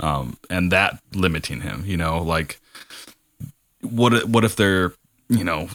um, 0.00 0.36
and 0.48 0.72
that 0.72 1.00
limiting 1.14 1.60
him. 1.60 1.84
You 1.86 1.96
know, 1.96 2.22
like 2.22 2.60
what 3.82 4.24
what 4.28 4.44
if 4.44 4.56
they're 4.56 4.92
you 5.28 5.44
know 5.44 5.68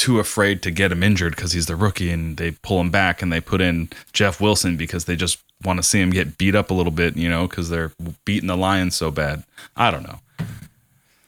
too 0.00 0.18
afraid 0.18 0.62
to 0.62 0.70
get 0.70 0.90
him 0.90 1.02
injured 1.02 1.36
because 1.36 1.52
he's 1.52 1.66
the 1.66 1.76
rookie 1.76 2.10
and 2.10 2.38
they 2.38 2.52
pull 2.52 2.80
him 2.80 2.90
back 2.90 3.20
and 3.20 3.30
they 3.30 3.38
put 3.40 3.60
in 3.60 3.90
Jeff 4.14 4.40
Wilson 4.40 4.78
because 4.78 5.04
they 5.04 5.14
just 5.14 5.38
want 5.62 5.76
to 5.78 5.82
see 5.82 6.00
him 6.00 6.08
get 6.08 6.38
beat 6.38 6.54
up 6.54 6.70
a 6.70 6.74
little 6.74 6.90
bit. 6.90 7.16
You 7.18 7.28
know, 7.28 7.46
because 7.46 7.68
they're 7.68 7.92
beating 8.24 8.46
the 8.46 8.56
Lions 8.56 8.94
so 8.96 9.10
bad. 9.10 9.44
I 9.76 9.90
don't 9.90 10.02
know. 10.02 10.20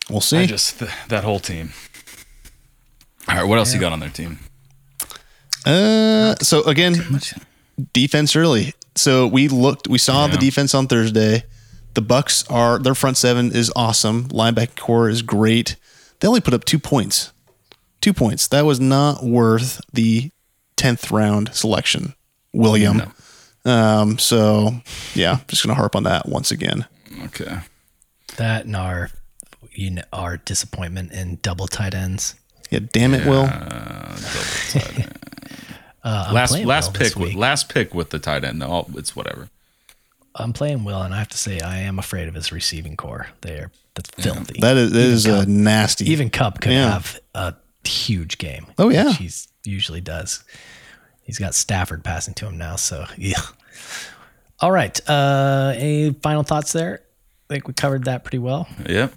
We'll 0.09 0.23
see. 0.23 0.39
I 0.39 0.47
just 0.47 0.79
th- 0.79 0.91
that 1.09 1.23
whole 1.23 1.39
team. 1.39 1.75
All 3.29 3.37
right, 3.37 3.45
what 3.45 3.59
else 3.59 3.75
you 3.75 3.79
got 3.79 3.93
on 3.93 4.01
their 4.01 4.09
team? 4.09 4.39
uh, 5.67 6.35
so 6.41 6.63
again, 6.65 6.95
defense 7.93 8.35
early. 8.35 8.73
So 8.97 9.27
we 9.27 9.49
looked, 9.49 9.87
we 9.87 9.99
saw 9.99 10.27
the 10.27 10.37
defense 10.39 10.75
on 10.75 10.87
Thursday. 10.87 11.45
The 11.95 12.03
Bucks 12.03 12.45
are 12.49 12.79
their 12.79 12.95
front 12.95 13.19
seven 13.19 13.53
is 13.53 13.71
awesome. 13.77 14.29
Linebacker 14.29 14.77
core 14.77 15.09
is 15.11 15.21
great. 15.23 15.77
They 16.21 16.29
only 16.29 16.41
put 16.41 16.55
up 16.55 16.65
two 16.65 16.79
points. 16.79 17.33
Two 18.03 18.13
points. 18.13 18.49
That 18.49 18.67
was 18.67 18.79
not 18.81 19.25
worth 19.25 19.81
the 19.95 20.31
tenth 20.77 21.11
round 21.11 21.55
selection, 21.55 22.15
William. 22.53 23.15
Um, 23.65 24.19
so 24.19 24.73
yeah, 25.15 25.39
just 25.49 25.63
gonna 25.65 25.75
harp 25.77 25.97
on 25.97 26.03
that 26.03 26.29
once 26.29 26.51
again. 26.51 26.87
Okay. 27.25 27.61
That 28.37 28.67
and 28.67 28.77
our, 28.77 29.11
you 29.71 29.91
know, 29.93 30.03
our 30.13 30.37
disappointment 30.37 31.13
in 31.13 31.39
double 31.43 31.67
tight 31.69 31.95
ends. 31.95 32.35
Yeah, 32.71 32.81
damn 32.93 33.15
it, 33.15 33.27
Will. 33.27 33.49
Uh, 36.05 36.31
last 36.33 36.59
last 36.65 36.93
Will 36.93 36.99
pick 36.99 37.17
with, 37.17 37.35
last 37.35 37.69
pick 37.73 37.95
with 37.95 38.11
the 38.11 38.19
tight 38.19 38.43
end. 38.43 38.59
No, 38.59 38.87
it's 38.97 39.15
whatever. 39.15 39.49
I'm 40.35 40.53
playing 40.53 40.83
Will, 40.83 41.01
and 41.01 41.15
I 41.15 41.19
have 41.19 41.29
to 41.29 41.39
say 41.39 41.61
I 41.61 41.79
am 41.79 42.01
afraid 42.01 42.27
of 42.27 42.35
his 42.35 42.51
receiving 42.51 42.97
core. 42.97 43.29
There, 43.43 43.71
that's 43.95 44.11
filthy. 44.11 44.59
That 44.61 44.77
is 44.77 44.91
that 44.91 44.99
is 45.01 45.27
a 45.27 45.47
nasty. 45.47 46.11
Even 46.11 46.29
Kupp 46.29 46.61
could 46.61 46.73
Yeah. 46.73 46.91
have 46.91 47.21
a 47.37 47.55
huge 47.85 48.39
game. 48.39 48.67
Oh, 48.79 48.89
yeah. 48.89 49.09
which 49.09 49.17
he's 49.17 49.49
usually 49.65 50.01
does. 50.01 50.45
He's 51.23 51.39
got 51.39 51.55
Stafford 51.55 52.03
passing 52.05 52.35
to 52.35 52.47
him 52.47 52.59
now, 52.59 52.77
so 52.77 53.05
yeah. 53.17 53.41
All 54.61 54.71
right. 54.73 54.99
Uh, 55.09 55.75
any 55.77 56.13
final 56.13 56.43
thoughts 56.43 56.73
there? 56.73 57.03
I 57.51 57.55
think 57.55 57.69
we 57.69 57.75
covered 57.75 58.05
that 58.05 58.25
pretty 58.25 58.39
well. 58.39 58.69
Yeah. 58.89 59.09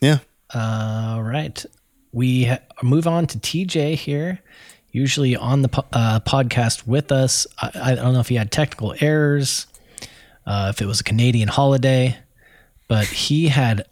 yeah. 0.00 0.18
All 0.54 1.22
right. 1.22 1.64
We 2.12 2.44
ha- 2.44 2.60
move 2.82 3.06
on 3.08 3.26
to 3.26 3.38
TJ 3.38 3.96
here, 3.96 4.40
usually 4.92 5.34
on 5.36 5.62
the 5.62 5.68
po- 5.68 5.84
uh, 5.92 6.20
podcast 6.20 6.86
with 6.86 7.10
us. 7.10 7.46
I, 7.60 7.70
I 7.74 7.94
don't 7.96 8.14
know 8.14 8.20
if 8.20 8.28
he 8.28 8.36
had 8.36 8.52
technical 8.52 8.94
errors, 9.00 9.66
uh, 10.46 10.72
if 10.74 10.80
it 10.80 10.86
was 10.86 11.00
a 11.00 11.04
Canadian 11.04 11.48
holiday, 11.48 12.16
but 12.86 13.06
he 13.06 13.48
had 13.48 13.84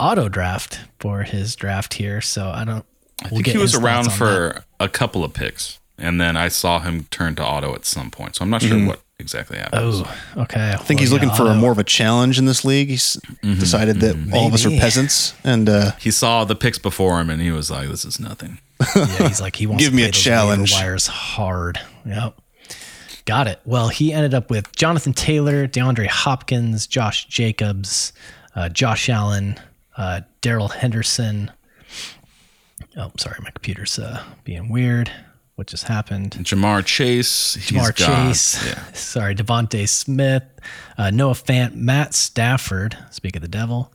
auto 0.00 0.28
draft 0.28 0.80
for 0.98 1.22
his 1.22 1.54
draft 1.54 1.94
here. 1.94 2.20
So 2.20 2.50
I 2.50 2.64
don't. 2.64 2.84
I 3.22 3.28
think 3.28 3.46
he 3.46 3.58
was 3.58 3.74
around 3.74 4.12
for 4.12 4.64
a 4.80 4.88
couple 4.88 5.24
of 5.24 5.32
picks, 5.34 5.78
and 5.98 6.20
then 6.20 6.36
I 6.36 6.48
saw 6.48 6.78
him 6.80 7.04
turn 7.10 7.34
to 7.36 7.44
auto 7.44 7.74
at 7.74 7.84
some 7.84 8.10
point. 8.10 8.36
So 8.36 8.44
I'm 8.44 8.50
not 8.50 8.62
sure 8.62 8.86
what 8.86 9.00
exactly 9.18 9.58
happened. 9.58 9.82
Oh, 9.84 10.16
okay. 10.42 10.72
I 10.72 10.76
think 10.76 11.00
he's 11.00 11.10
looking 11.12 11.30
for 11.30 11.46
a 11.46 11.54
more 11.54 11.72
of 11.72 11.78
a 11.78 11.84
challenge 11.84 12.38
in 12.38 12.44
this 12.46 12.64
league. 12.64 12.88
He's 12.88 13.14
decided 13.42 14.00
that 14.00 14.16
all 14.32 14.46
of 14.46 14.54
us 14.54 14.64
are 14.64 14.70
peasants, 14.70 15.34
and 15.44 15.68
uh, 15.68 15.92
He 15.98 16.10
saw 16.12 16.44
the 16.44 16.54
picks 16.54 16.78
before 16.78 17.20
him, 17.20 17.28
and 17.30 17.42
he 17.42 17.50
was 17.50 17.70
like, 17.70 17.88
"This 17.88 18.04
is 18.04 18.20
nothing." 18.20 18.58
Yeah, 18.96 19.06
he's 19.26 19.40
like 19.40 19.56
he 19.56 19.66
wants 19.66 19.82
Give 19.82 19.90
to 19.90 19.96
me 19.96 20.02
play 20.02 20.08
a 20.08 20.12
those 20.12 20.22
challenge. 20.22 20.72
Wires 20.72 21.06
hard. 21.08 21.80
Yep. 22.06 22.40
Got 23.24 23.48
it. 23.48 23.60
Well, 23.64 23.88
he 23.88 24.12
ended 24.12 24.32
up 24.34 24.50
with 24.50 24.74
Jonathan 24.76 25.12
Taylor, 25.12 25.66
DeAndre 25.66 26.06
Hopkins, 26.06 26.86
Josh 26.86 27.26
Jacobs, 27.26 28.12
uh, 28.54 28.68
Josh 28.68 29.08
Allen, 29.08 29.58
uh, 29.96 30.20
Darrell 30.40 30.68
Henderson. 30.68 31.50
Oh, 32.98 33.10
sorry, 33.16 33.36
my 33.42 33.50
computer's 33.50 33.98
uh, 33.98 34.22
being 34.44 34.68
weird. 34.68 35.10
What 35.54 35.66
just 35.66 35.84
happened? 35.84 36.32
Ja'Marr 36.32 36.84
Chase. 36.84 37.54
He's 37.54 37.70
Ja'Marr 37.70 37.94
Chase. 37.94 38.64
Yeah. 38.66 38.80
Sorry, 38.92 39.34
DeVonta 39.34 39.88
Smith, 39.88 40.44
uh, 40.96 41.10
Noah 41.10 41.32
Fant, 41.34 41.74
Matt 41.74 42.14
Stafford. 42.14 42.96
Speak 43.10 43.34
of 43.34 43.42
the 43.42 43.48
devil. 43.48 43.92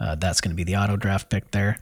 Uh, 0.00 0.14
that's 0.14 0.40
going 0.40 0.52
to 0.52 0.56
be 0.56 0.64
the 0.64 0.76
auto 0.76 0.96
draft 0.96 1.28
pick 1.28 1.50
there. 1.50 1.78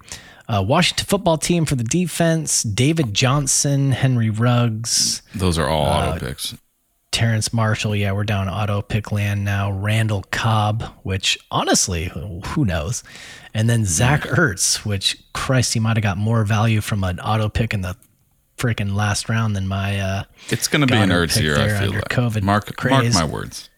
Uh, 0.48 0.64
Washington 0.66 1.06
football 1.06 1.38
team 1.38 1.64
for 1.64 1.74
the 1.76 1.84
defense. 1.84 2.62
David 2.64 3.14
Johnson, 3.14 3.92
Henry 3.92 4.30
Ruggs, 4.30 5.22
Those 5.34 5.58
are 5.58 5.68
all 5.68 5.86
Uh, 5.86 6.10
auto 6.16 6.26
picks. 6.26 6.54
Terrace 7.14 7.52
Marshall. 7.52 7.94
Yeah, 7.94 8.10
we're 8.10 8.24
down 8.24 8.48
auto 8.48 8.82
pick 8.82 9.12
land 9.12 9.44
now. 9.44 9.70
Randall 9.70 10.24
Cobb, 10.32 10.82
which 11.04 11.38
honestly, 11.48 12.06
who 12.06 12.64
knows? 12.64 13.04
And 13.54 13.70
then 13.70 13.84
Zach 13.84 14.22
Ertz, 14.22 14.84
which 14.84 15.22
Christ, 15.32 15.74
he 15.74 15.80
might 15.80 15.96
have 15.96 16.02
got 16.02 16.18
more 16.18 16.42
value 16.44 16.80
from 16.80 17.04
an 17.04 17.20
auto 17.20 17.48
pick 17.48 17.72
in 17.72 17.82
the 17.82 17.96
freaking 18.58 18.96
last 18.96 19.28
round 19.28 19.54
than 19.54 19.68
my 19.68 20.00
uh, 20.00 20.24
It's 20.48 20.66
going 20.66 20.80
to 20.80 20.88
be 20.88 20.98
an 20.98 21.10
Ertz 21.10 21.40
year. 21.40 21.56
I 21.56 21.78
feel 21.78 21.92
like. 21.92 22.08
COVID 22.08 22.42
mark 22.42 22.84
mark 22.90 23.14
my 23.14 23.24
words. 23.24 23.70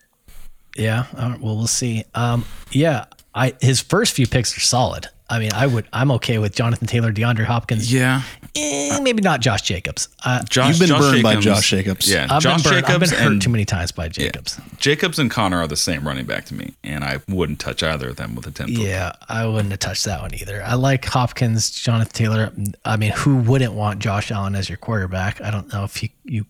Yeah. 0.74 1.04
Right, 1.12 1.38
well, 1.38 1.58
we'll 1.58 1.66
see. 1.66 2.04
Um, 2.14 2.46
yeah. 2.70 3.04
I 3.34 3.52
his 3.60 3.82
first 3.82 4.14
few 4.14 4.26
picks 4.26 4.56
are 4.56 4.60
solid. 4.60 5.08
I 5.28 5.40
mean, 5.40 5.52
I 5.52 5.66
would. 5.66 5.86
I'm 5.92 6.10
okay 6.12 6.38
with 6.38 6.54
Jonathan 6.54 6.86
Taylor, 6.86 7.12
DeAndre 7.12 7.44
Hopkins. 7.44 7.92
Yeah. 7.92 8.22
Eh, 8.56 9.00
maybe 9.00 9.22
not 9.22 9.40
Josh 9.40 9.62
Jacobs. 9.62 10.08
Uh, 10.24 10.42
Josh, 10.44 10.68
You've 10.70 10.78
been 10.78 10.88
Josh 10.88 11.00
burned 11.00 11.22
by 11.22 11.30
Jacobs- 11.34 11.44
Josh 11.44 11.70
Jacobs. 11.70 12.10
Yeah, 12.10 12.26
I've 12.30 12.42
Josh 12.42 12.62
been 12.62 12.72
burned, 12.72 12.86
I've 12.86 12.92
Jacobs 12.92 13.10
been 13.10 13.20
hurt 13.20 13.32
and 13.32 13.42
too 13.42 13.50
many 13.50 13.64
times 13.64 13.92
by 13.92 14.08
Jacobs. 14.08 14.60
Jacobs 14.78 15.18
and 15.18 15.30
Conner 15.30 15.58
are 15.58 15.66
the 15.68 15.76
same 15.76 16.06
running 16.06 16.26
back 16.26 16.44
to 16.46 16.54
me, 16.54 16.74
and 16.84 17.04
I 17.04 17.20
wouldn't 17.28 17.58
touch 17.60 17.82
either 17.82 18.08
of 18.08 18.16
them 18.16 18.34
with 18.34 18.46
a 18.46 18.50
ten 18.50 18.66
foot. 18.68 18.76
Yeah, 18.76 19.12
I 19.28 19.46
wouldn't 19.46 19.70
have 19.70 19.80
touched 19.80 20.04
that 20.04 20.20
one 20.22 20.34
either. 20.34 20.62
I 20.64 20.74
like 20.74 21.04
Hopkins, 21.04 21.70
Jonathan 21.70 22.12
Taylor. 22.12 22.52
I 22.84 22.96
mean, 22.96 23.12
who 23.12 23.36
wouldn't 23.36 23.74
want 23.74 23.98
Josh 24.00 24.30
Allen 24.30 24.54
as 24.54 24.68
your 24.68 24.78
quarterback? 24.78 25.40
I 25.40 25.50
don't 25.50 25.72
know 25.72 25.84
if 25.84 26.02
you 26.02 26.08
you 26.24 26.46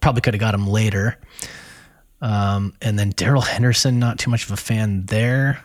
probably 0.00 0.20
could 0.22 0.34
have 0.34 0.40
got 0.40 0.54
him 0.54 0.66
later. 0.66 1.18
Um, 2.20 2.74
and 2.82 2.98
then 2.98 3.10
Darrell 3.10 3.42
Henderson, 3.42 3.98
not 3.98 4.18
too 4.18 4.30
much 4.30 4.44
of 4.44 4.50
a 4.50 4.56
fan 4.56 5.06
there. 5.06 5.64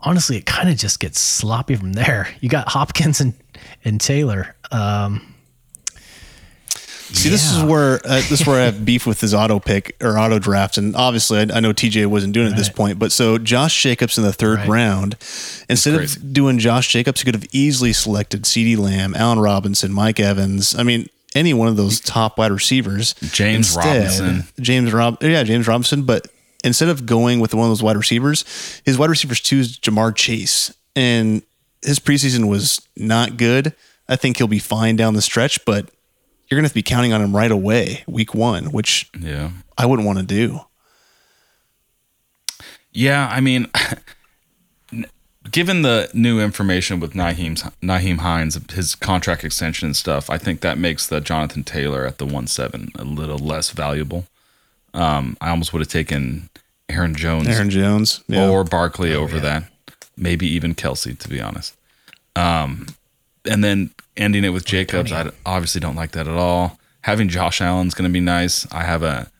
Honestly, 0.00 0.36
it 0.36 0.44
kind 0.44 0.68
of 0.68 0.76
just 0.76 1.00
gets 1.00 1.18
sloppy 1.20 1.76
from 1.76 1.92
there. 1.92 2.28
You 2.40 2.48
got 2.48 2.68
Hopkins 2.68 3.20
and 3.20 3.32
and 3.84 4.00
Taylor. 4.00 4.54
Um, 4.70 5.30
See, 7.12 7.28
this 7.28 7.52
is 7.52 7.62
where 7.62 8.00
uh, 8.04 8.16
this 8.28 8.40
is 8.40 8.46
where 8.46 8.60
I 8.60 8.64
have 8.64 8.84
beef 8.84 9.06
with 9.06 9.20
his 9.20 9.34
auto 9.34 9.60
pick 9.60 9.94
or 10.02 10.18
auto 10.18 10.40
draft, 10.40 10.78
and 10.78 10.96
obviously 10.96 11.38
I, 11.38 11.42
I 11.42 11.60
know 11.60 11.72
TJ 11.72 12.06
wasn't 12.06 12.32
doing 12.32 12.48
it 12.48 12.52
at 12.52 12.56
this 12.56 12.68
point, 12.70 12.98
but 12.98 13.12
so 13.12 13.38
Josh 13.38 13.80
Jacobs 13.80 14.18
in 14.18 14.24
the 14.24 14.32
third 14.32 14.58
Right. 14.60 14.68
round, 14.68 15.16
instead 15.68 15.94
of 15.94 16.32
doing 16.32 16.58
Josh 16.58 16.88
Jacobs, 16.88 17.20
he 17.20 17.24
could 17.24 17.34
have 17.34 17.46
easily 17.52 17.92
selected 17.92 18.42
CeeDee 18.42 18.76
Lamb, 18.78 19.14
Allen 19.14 19.38
Robinson, 19.38 19.92
Mike 19.92 20.18
Evans. 20.18 20.74
I 20.76 20.82
mean, 20.82 21.08
any 21.36 21.54
one 21.54 21.68
of 21.68 21.76
those 21.76 22.00
top 22.00 22.36
wide 22.38 22.50
receivers. 22.50 23.14
James 23.30 23.76
Robinson. 23.76 24.44
James 24.58 24.92
Rob, 24.92 25.22
yeah, 25.22 25.44
James 25.44 25.68
Robinson, 25.68 26.02
but 26.02 26.26
instead 26.64 26.88
of 26.88 27.06
going 27.06 27.38
with 27.38 27.54
one 27.54 27.66
of 27.66 27.70
those 27.70 27.82
wide 27.82 27.96
receivers, 27.96 28.44
his 28.84 28.98
wide 28.98 29.10
receivers 29.10 29.40
two 29.40 29.58
is 29.58 29.78
Ja'Marr 29.78 30.16
Chase, 30.16 30.74
and 30.96 31.42
his 31.84 31.98
preseason 31.98 32.48
was 32.48 32.80
not 32.96 33.36
good. 33.36 33.74
I 34.08 34.16
think 34.16 34.36
he'll 34.38 34.46
be 34.46 34.58
fine 34.58 34.96
down 34.96 35.14
the 35.14 35.22
stretch, 35.22 35.64
but 35.64 35.90
you're 36.48 36.58
gonna 36.58 36.66
have 36.66 36.72
to 36.72 36.76
be 36.76 36.82
counting 36.82 37.12
on 37.12 37.20
him 37.20 37.34
right 37.34 37.50
away, 37.50 38.04
week 38.06 38.34
one, 38.34 38.66
which 38.72 39.10
Yeah. 39.18 39.50
I 39.78 39.86
wouldn't 39.86 40.06
want 40.06 40.18
to 40.18 40.24
do. 40.24 40.60
Yeah, 42.92 43.28
I 43.30 43.40
mean, 43.40 43.66
given 45.50 45.82
the 45.82 46.10
new 46.14 46.40
information 46.40 47.00
with 47.00 47.12
Nyheim's 47.12 47.62
Nyheim 47.82 48.18
Hines, 48.18 48.58
his 48.72 48.94
contract 48.94 49.44
extension 49.44 49.86
and 49.86 49.96
stuff, 49.96 50.30
I 50.30 50.38
think 50.38 50.60
that 50.60 50.78
makes 50.78 51.06
the 51.06 51.20
Jonathan 51.20 51.64
Taylor 51.64 52.06
at 52.06 52.18
the 52.18 52.26
one 52.26 52.46
seven 52.46 52.92
a 52.96 53.04
little 53.04 53.38
less 53.38 53.70
valuable. 53.70 54.26
Um, 54.92 55.36
I 55.40 55.50
almost 55.50 55.72
would 55.72 55.80
have 55.80 55.88
taken 55.88 56.48
Aaron 56.88 57.14
Jones 57.14 57.48
Aaron 57.48 57.70
Jones, 57.70 58.22
yeah. 58.28 58.48
or 58.48 58.62
Barkley 58.62 59.12
over 59.14 59.40
that, 59.40 59.64
maybe 60.16 60.46
even 60.46 60.74
Kelce, 60.74 61.18
to 61.18 61.28
be 61.28 61.40
honest. 61.40 61.76
Um, 62.36 62.86
and 63.44 63.62
then 63.62 63.90
ending 64.16 64.44
it 64.44 64.50
with 64.50 64.64
Jacobs, 64.64 65.12
I 65.12 65.30
obviously 65.46 65.80
don't 65.80 65.96
like 65.96 66.12
that 66.12 66.26
at 66.26 66.34
all. 66.36 66.78
Having 67.02 67.28
Josh 67.28 67.60
Allen's 67.60 67.94
going 67.94 68.08
to 68.08 68.12
be 68.12 68.20
nice. 68.20 68.66
I 68.72 68.84
have 68.84 69.02
a 69.02 69.30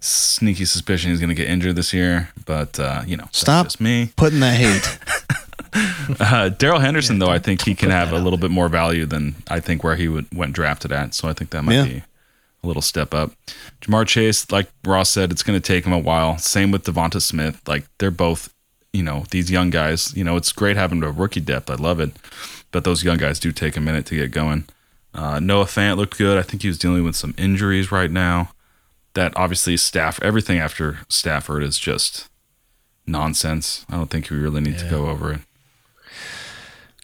sneaky 0.00 0.64
suspicion 0.64 1.10
he's 1.10 1.20
going 1.20 1.28
to 1.30 1.34
get 1.34 1.48
injured 1.48 1.74
this 1.76 1.92
year, 1.92 2.28
but 2.46 2.78
uh, 2.78 3.02
you 3.06 3.16
know, 3.16 3.28
Stop 3.32 3.66
just 3.66 3.80
me. 3.80 4.12
putting 4.16 4.40
that 4.40 4.56
hate. 4.56 4.98
Uh, 6.20 6.48
Darrell 6.48 6.80
Henderson, 6.80 7.18
though, 7.18 7.28
I 7.28 7.38
think 7.38 7.62
he 7.62 7.74
can 7.74 7.90
have 7.90 8.12
a 8.12 8.18
little 8.18 8.38
bit 8.38 8.50
more 8.50 8.68
value 8.70 9.04
than 9.04 9.34
I 9.48 9.60
think 9.60 9.84
where 9.84 9.94
he 9.96 10.08
would 10.08 10.26
went 10.34 10.54
drafted 10.54 10.90
at. 10.90 11.12
So 11.14 11.28
I 11.28 11.34
think 11.34 11.50
that 11.50 11.62
might 11.62 11.74
Yeah. 11.74 11.84
be 11.84 12.02
a 12.62 12.66
little 12.66 12.80
step 12.80 13.12
up. 13.12 13.32
Ja'Marr 13.82 14.06
Chase, 14.06 14.50
like 14.50 14.68
Ross 14.86 15.10
said, 15.10 15.30
it's 15.30 15.42
going 15.42 15.60
to 15.60 15.64
take 15.64 15.84
him 15.84 15.92
a 15.92 15.98
while. 15.98 16.38
Same 16.38 16.70
with 16.70 16.84
DeVonta 16.84 17.20
Smith. 17.20 17.60
Like 17.68 17.84
they're 17.98 18.10
both, 18.10 18.52
you 18.92 19.02
know, 19.02 19.24
these 19.30 19.50
young 19.50 19.70
guys. 19.70 20.14
You 20.16 20.24
know, 20.24 20.36
it's 20.36 20.52
great 20.52 20.76
having 20.76 21.02
a 21.02 21.10
rookie 21.10 21.40
depth. 21.40 21.70
I 21.70 21.74
love 21.74 22.00
it, 22.00 22.12
but 22.72 22.84
those 22.84 23.04
young 23.04 23.18
guys 23.18 23.38
do 23.38 23.52
take 23.52 23.76
a 23.76 23.80
minute 23.80 24.06
to 24.06 24.14
get 24.16 24.30
going. 24.30 24.64
Uh, 25.14 25.40
Noah 25.40 25.64
Fant 25.64 25.96
looked 25.96 26.18
good. 26.18 26.38
I 26.38 26.42
think 26.42 26.62
he 26.62 26.68
was 26.68 26.78
dealing 26.78 27.04
with 27.04 27.16
some 27.16 27.34
injuries 27.38 27.90
right 27.90 28.10
now. 28.10 28.52
That 29.14 29.32
obviously 29.36 29.76
staff 29.76 30.20
everything 30.22 30.58
after 30.58 31.00
Stafford 31.08 31.62
is 31.62 31.78
just 31.78 32.28
nonsense. 33.06 33.84
I 33.88 33.96
don't 33.96 34.10
think 34.10 34.30
we 34.30 34.36
really 34.36 34.60
need 34.60 34.78
to 34.78 34.88
go 34.88 35.08
over 35.08 35.32
it. 35.32 35.40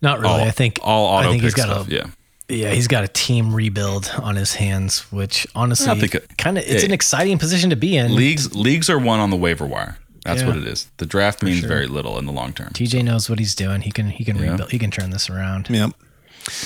Not 0.03 0.21
really. 0.21 0.33
All- 0.35 0.41
I 0.49 0.51
think 0.51 0.79
all 0.83 1.07
auto 1.07 1.29
I 1.29 1.31
think 1.33 1.43
he's 1.43 1.55
got 1.55 1.65
stuff. 1.69 1.89
a 1.89 1.91
yeah. 1.91 2.07
yeah, 2.49 2.71
he's 2.73 2.89
got 2.89 3.05
a 3.05 3.09
team 3.09 3.55
rebuild 3.55 4.13
on 4.23 4.37
his 4.37 4.55
hands, 4.55 5.11
which 5.11 5.47
honestly, 5.55 5.91
I 5.91 5.99
think 5.99 6.15
it- 6.15 6.37
kind 6.39 6.59
of 6.59 6.65
it's 6.65 6.83
hey. 6.83 6.87
an 6.87 6.93
exciting 6.93 7.39
position 7.39 7.71
to 7.71 7.77
be 7.77 7.97
in. 7.97 8.15
Leagues 8.15 8.55
leagues 8.55 8.91
are 8.91 8.99
one 8.99 9.19
on 9.19 9.31
the 9.31 9.37
waiver 9.37 9.67
wire. 9.67 9.99
That's 10.25 10.41
Yeah. 10.41 10.49
what 10.49 10.57
it 10.57 10.67
is. 10.67 10.89
The 10.97 11.07
draft 11.07 11.43
means 11.43 11.61
very 11.61 11.87
little 11.87 12.19
in 12.19 12.27
the 12.27 12.33
long 12.33 12.53
term. 12.53 12.71
TJ 12.73 13.05
knows 13.05 13.31
what 13.31 13.39
he's 13.39 13.55
doing. 13.55 13.83
He 13.83 13.93
can 13.93 14.11
he 14.11 14.25
can 14.25 14.37
Yeah. 14.37 14.51
rebuild. 14.53 14.71
He 14.73 14.79
can 14.79 14.91
turn 14.91 15.11
this 15.11 15.31
around. 15.31 15.69
yep. 15.71 15.93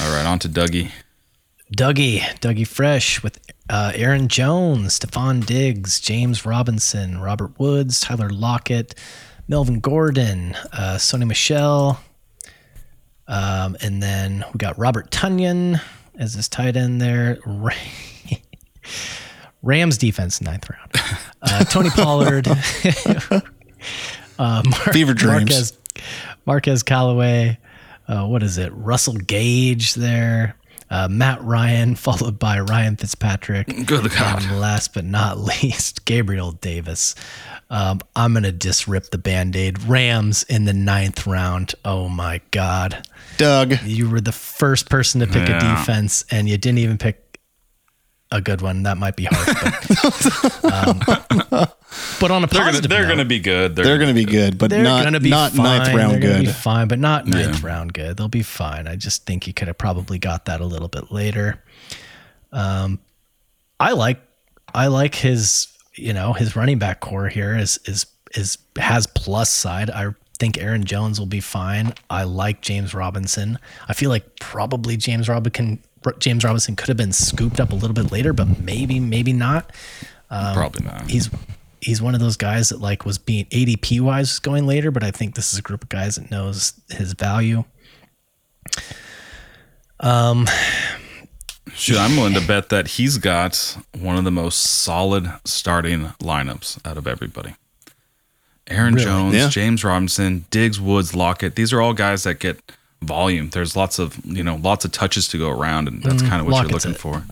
All 0.00 0.10
right, 0.10 0.24
on 0.26 0.38
to 0.40 0.48
Dougie. 0.48 0.90
Dougie, 1.76 2.20
Dougie 2.40 2.66
Fresh 2.66 3.22
with 3.22 3.38
uh, 3.68 3.92
Aaron 3.94 4.28
Jones, 4.28 4.98
Stefon 4.98 5.44
Diggs, 5.44 6.00
James 6.00 6.46
Robinson, 6.46 7.20
Robert 7.20 7.58
Woods, 7.60 8.00
Tyler 8.00 8.30
Lockett, 8.30 8.94
Melvin 9.46 9.80
Gordon, 9.80 10.54
uh, 10.72 10.96
Sony 10.98 11.26
Michel, 11.26 12.00
um, 13.26 13.76
and 13.82 14.02
then 14.02 14.44
we 14.52 14.56
got 14.58 14.78
Robert 14.78 15.10
Tonyan 15.10 15.80
as 16.18 16.32
his 16.34 16.48
tight 16.48 16.76
end 16.76 17.00
there. 17.02 17.38
Rams 19.62 19.98
defense 19.98 20.40
ninth 20.40 20.68
round. 20.70 20.92
Uh, 21.42 21.64
Tony 21.64 21.90
Pollard, 21.90 22.46
uh, 24.38 24.62
Mar- 24.64 24.92
Fever 24.92 25.14
dreams. 25.14 25.50
Marquez, 25.50 25.78
Marquez 26.46 26.82
Callaway. 26.82 27.58
Uh, 28.06 28.26
what 28.26 28.42
is 28.42 28.58
it? 28.58 28.72
Russell 28.74 29.14
Gage 29.14 29.94
there. 29.94 30.56
Uh, 30.90 31.06
Matt 31.08 31.42
Ryan, 31.42 31.94
followed 31.96 32.38
by 32.38 32.60
Ryan 32.60 32.96
Fitzpatrick. 32.96 33.66
Good 33.86 34.10
God. 34.10 34.42
And 34.42 34.58
last 34.60 34.94
but 34.94 35.04
not 35.04 35.38
least, 35.38 36.04
Gabriel 36.04 36.52
Davis. 36.52 37.14
Um, 37.70 38.00
I'm 38.16 38.32
going 38.32 38.44
to 38.44 38.52
just 38.52 38.88
rip 38.88 39.10
the 39.10 39.18
band 39.18 39.54
aid. 39.54 39.82
Rams 39.82 40.44
in 40.44 40.64
the 40.64 40.72
ninth 40.72 41.26
round. 41.26 41.74
Oh 41.84 42.08
my 42.08 42.40
God. 42.50 43.06
Doug. 43.36 43.74
You 43.84 44.08
were 44.08 44.22
the 44.22 44.32
first 44.32 44.88
person 44.88 45.20
to 45.20 45.26
pick 45.26 45.48
a 45.48 45.60
defense, 45.60 46.24
and 46.30 46.48
you 46.48 46.56
didn't 46.56 46.78
even 46.78 46.96
pick 46.96 47.27
a 48.30 48.40
good 48.40 48.60
one. 48.60 48.82
That 48.82 48.98
might 48.98 49.16
be 49.16 49.26
hard. 49.30 49.46
But, 50.62 50.64
um, 51.50 51.68
but 52.20 52.30
on 52.30 52.44
a 52.44 52.46
They're 52.46 52.60
gonna 52.60 52.72
positive 52.72 52.90
they're 52.90 53.08
gonna 53.08 53.24
be 53.24 53.40
good. 53.40 53.74
They're 53.76 53.98
going 53.98 54.08
to 54.08 54.14
be 54.14 54.24
good, 54.24 54.58
but 54.58 54.70
they're 54.70 54.82
not 54.82 55.04
gonna 55.04 55.20
be 55.20 55.30
not 55.30 55.52
fine. 55.52 55.64
ninth 55.64 55.94
round 55.94 56.12
They're 56.12 56.20
good. 56.20 56.40
Be 56.46 56.52
fine, 56.52 56.88
but 56.88 56.98
not 56.98 57.26
ninth 57.26 57.62
round 57.62 57.94
good. 57.94 58.16
They'll 58.16 58.28
be 58.28 58.42
fine. 58.42 58.86
I 58.86 58.96
just 58.96 59.26
think 59.26 59.44
he 59.44 59.52
could 59.52 59.68
have 59.68 59.78
probably 59.78 60.18
got 60.18 60.46
that 60.46 60.60
a 60.60 60.66
little 60.66 60.88
bit 60.88 61.10
later. 61.10 61.62
Um, 62.52 63.00
I 63.80 63.92
like 63.92 64.20
I 64.74 64.88
like 64.88 65.14
his 65.14 65.68
you 65.94 66.12
know 66.12 66.32
his 66.32 66.56
running 66.56 66.78
back 66.78 67.00
core 67.00 67.28
here 67.28 67.56
is 67.56 67.78
is 67.84 68.06
is 68.34 68.58
has 68.76 69.06
plus 69.06 69.50
side. 69.50 69.90
I 69.90 70.14
think 70.38 70.58
Aaron 70.58 70.84
Jones 70.84 71.18
will 71.18 71.26
be 71.26 71.40
fine. 71.40 71.94
I 72.10 72.24
like 72.24 72.60
James 72.60 72.94
Robinson. 72.94 73.58
I 73.88 73.94
feel 73.94 74.10
like 74.10 74.38
probably 74.38 74.96
James 74.96 75.28
Robinson 75.28 75.82
James 76.18 76.44
Robinson 76.44 76.76
could 76.76 76.88
have 76.88 76.96
been 76.96 77.12
scooped 77.12 77.60
up 77.60 77.70
a 77.72 77.74
little 77.74 77.94
bit 77.94 78.10
later, 78.12 78.32
but 78.32 78.60
maybe 78.60 79.00
maybe 79.00 79.32
not 79.32 79.72
um, 80.30 80.54
probably 80.54 80.84
not. 80.84 81.08
he's 81.10 81.30
he's 81.80 82.02
one 82.02 82.14
of 82.14 82.20
those 82.20 82.36
guys 82.36 82.68
that 82.70 82.80
like 82.80 83.04
was 83.04 83.18
being 83.18 83.44
ADP 83.46 84.00
wise 84.00 84.38
going 84.38 84.66
later, 84.66 84.90
but 84.90 85.02
I 85.04 85.10
think 85.10 85.34
this 85.34 85.52
is 85.52 85.58
a 85.58 85.62
group 85.62 85.82
of 85.82 85.88
guys 85.88 86.16
that 86.16 86.30
knows 86.30 86.72
his 86.90 87.12
value. 87.12 87.64
Um, 90.00 90.46
Shoot, 91.74 91.98
I'm 91.98 92.16
willing 92.16 92.34
to 92.34 92.46
bet 92.46 92.68
that 92.70 92.88
he's 92.88 93.18
got 93.18 93.76
one 93.98 94.16
of 94.16 94.24
the 94.24 94.30
most 94.30 94.58
solid 94.60 95.30
starting 95.44 96.06
lineups 96.20 96.84
out 96.86 96.96
of 96.96 97.06
everybody. 97.06 97.54
Aaron 98.66 98.98
Jones, 98.98 99.34
Yeah. 99.34 99.48
James 99.48 99.82
Robinson, 99.84 100.44
Diggs, 100.50 100.80
Woods, 100.80 101.14
Lockett. 101.14 101.54
These 101.54 101.72
are 101.72 101.80
all 101.80 101.94
guys 101.94 102.24
that 102.24 102.38
get 102.38 102.60
volume. 103.02 103.50
There's 103.50 103.76
lots 103.76 103.98
of 103.98 104.18
you 104.24 104.42
know 104.42 104.56
lots 104.56 104.84
of 104.84 104.92
touches 104.92 105.28
to 105.28 105.38
go 105.38 105.50
around, 105.50 105.88
and 105.88 106.02
that's 106.02 106.22
kind 106.22 106.40
of 106.40 106.46
what 106.46 106.52
Lockett's 106.66 106.84
you're 106.84 106.92
looking 106.92 107.16
a- 107.16 107.22
for. 107.22 107.24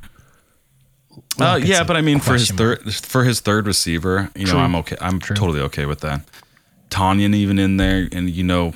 Uh, 1.39 1.57
yeah, 1.63 1.85
but 1.85 1.97
I 1.97 2.01
mean, 2.01 2.19
for 2.21 2.33
his 2.35 2.51
question 2.51 2.57
third 2.57 2.95
for 2.95 3.25
his 3.25 3.41
third 3.41 3.67
receiver, 3.67 4.31
you 4.35 4.47
know, 4.47 4.59
I'm 4.59 4.75
okay. 4.77 4.97
I'm 5.01 5.21
totally 5.21 5.61
okay 5.61 5.87
with 5.87 6.01
that. 6.01 6.23
Tonyan 6.91 7.35
even 7.35 7.59
in 7.59 7.77
there, 7.79 8.09
and 8.13 8.31
you 8.31 8.43
know, 8.45 8.73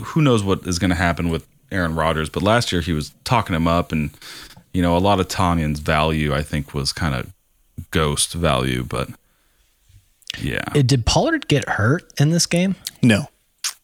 who 0.00 0.22
knows 0.22 0.42
what 0.42 0.66
is 0.66 0.78
going 0.78 0.90
to 0.90 0.96
happen 0.96 1.30
with 1.30 1.46
Aaron 1.72 1.94
Rodgers? 1.94 2.28
But 2.28 2.42
last 2.42 2.70
year 2.72 2.80
he 2.80 2.92
was 2.92 3.12
talking 3.24 3.54
him 3.56 3.66
up, 3.66 3.90
and 3.92 4.10
you 4.72 4.82
know, 4.82 4.96
a 4.96 4.98
lot 4.98 5.20
of 5.20 5.28
Tonyan's 5.28 5.80
value 5.80 6.32
I 6.34 6.42
think 6.42 6.74
was 6.74 6.92
kind 6.92 7.14
of 7.14 7.32
ghost 7.90 8.34
value, 8.34 8.84
but 8.84 9.08
yeah, 10.38 10.62
Uh, 10.74 10.82
Did 10.82 11.06
Pollard 11.06 11.48
get 11.48 11.68
hurt 11.68 12.12
in 12.20 12.30
this 12.30 12.46
game? 12.46 12.74
No. 13.02 13.28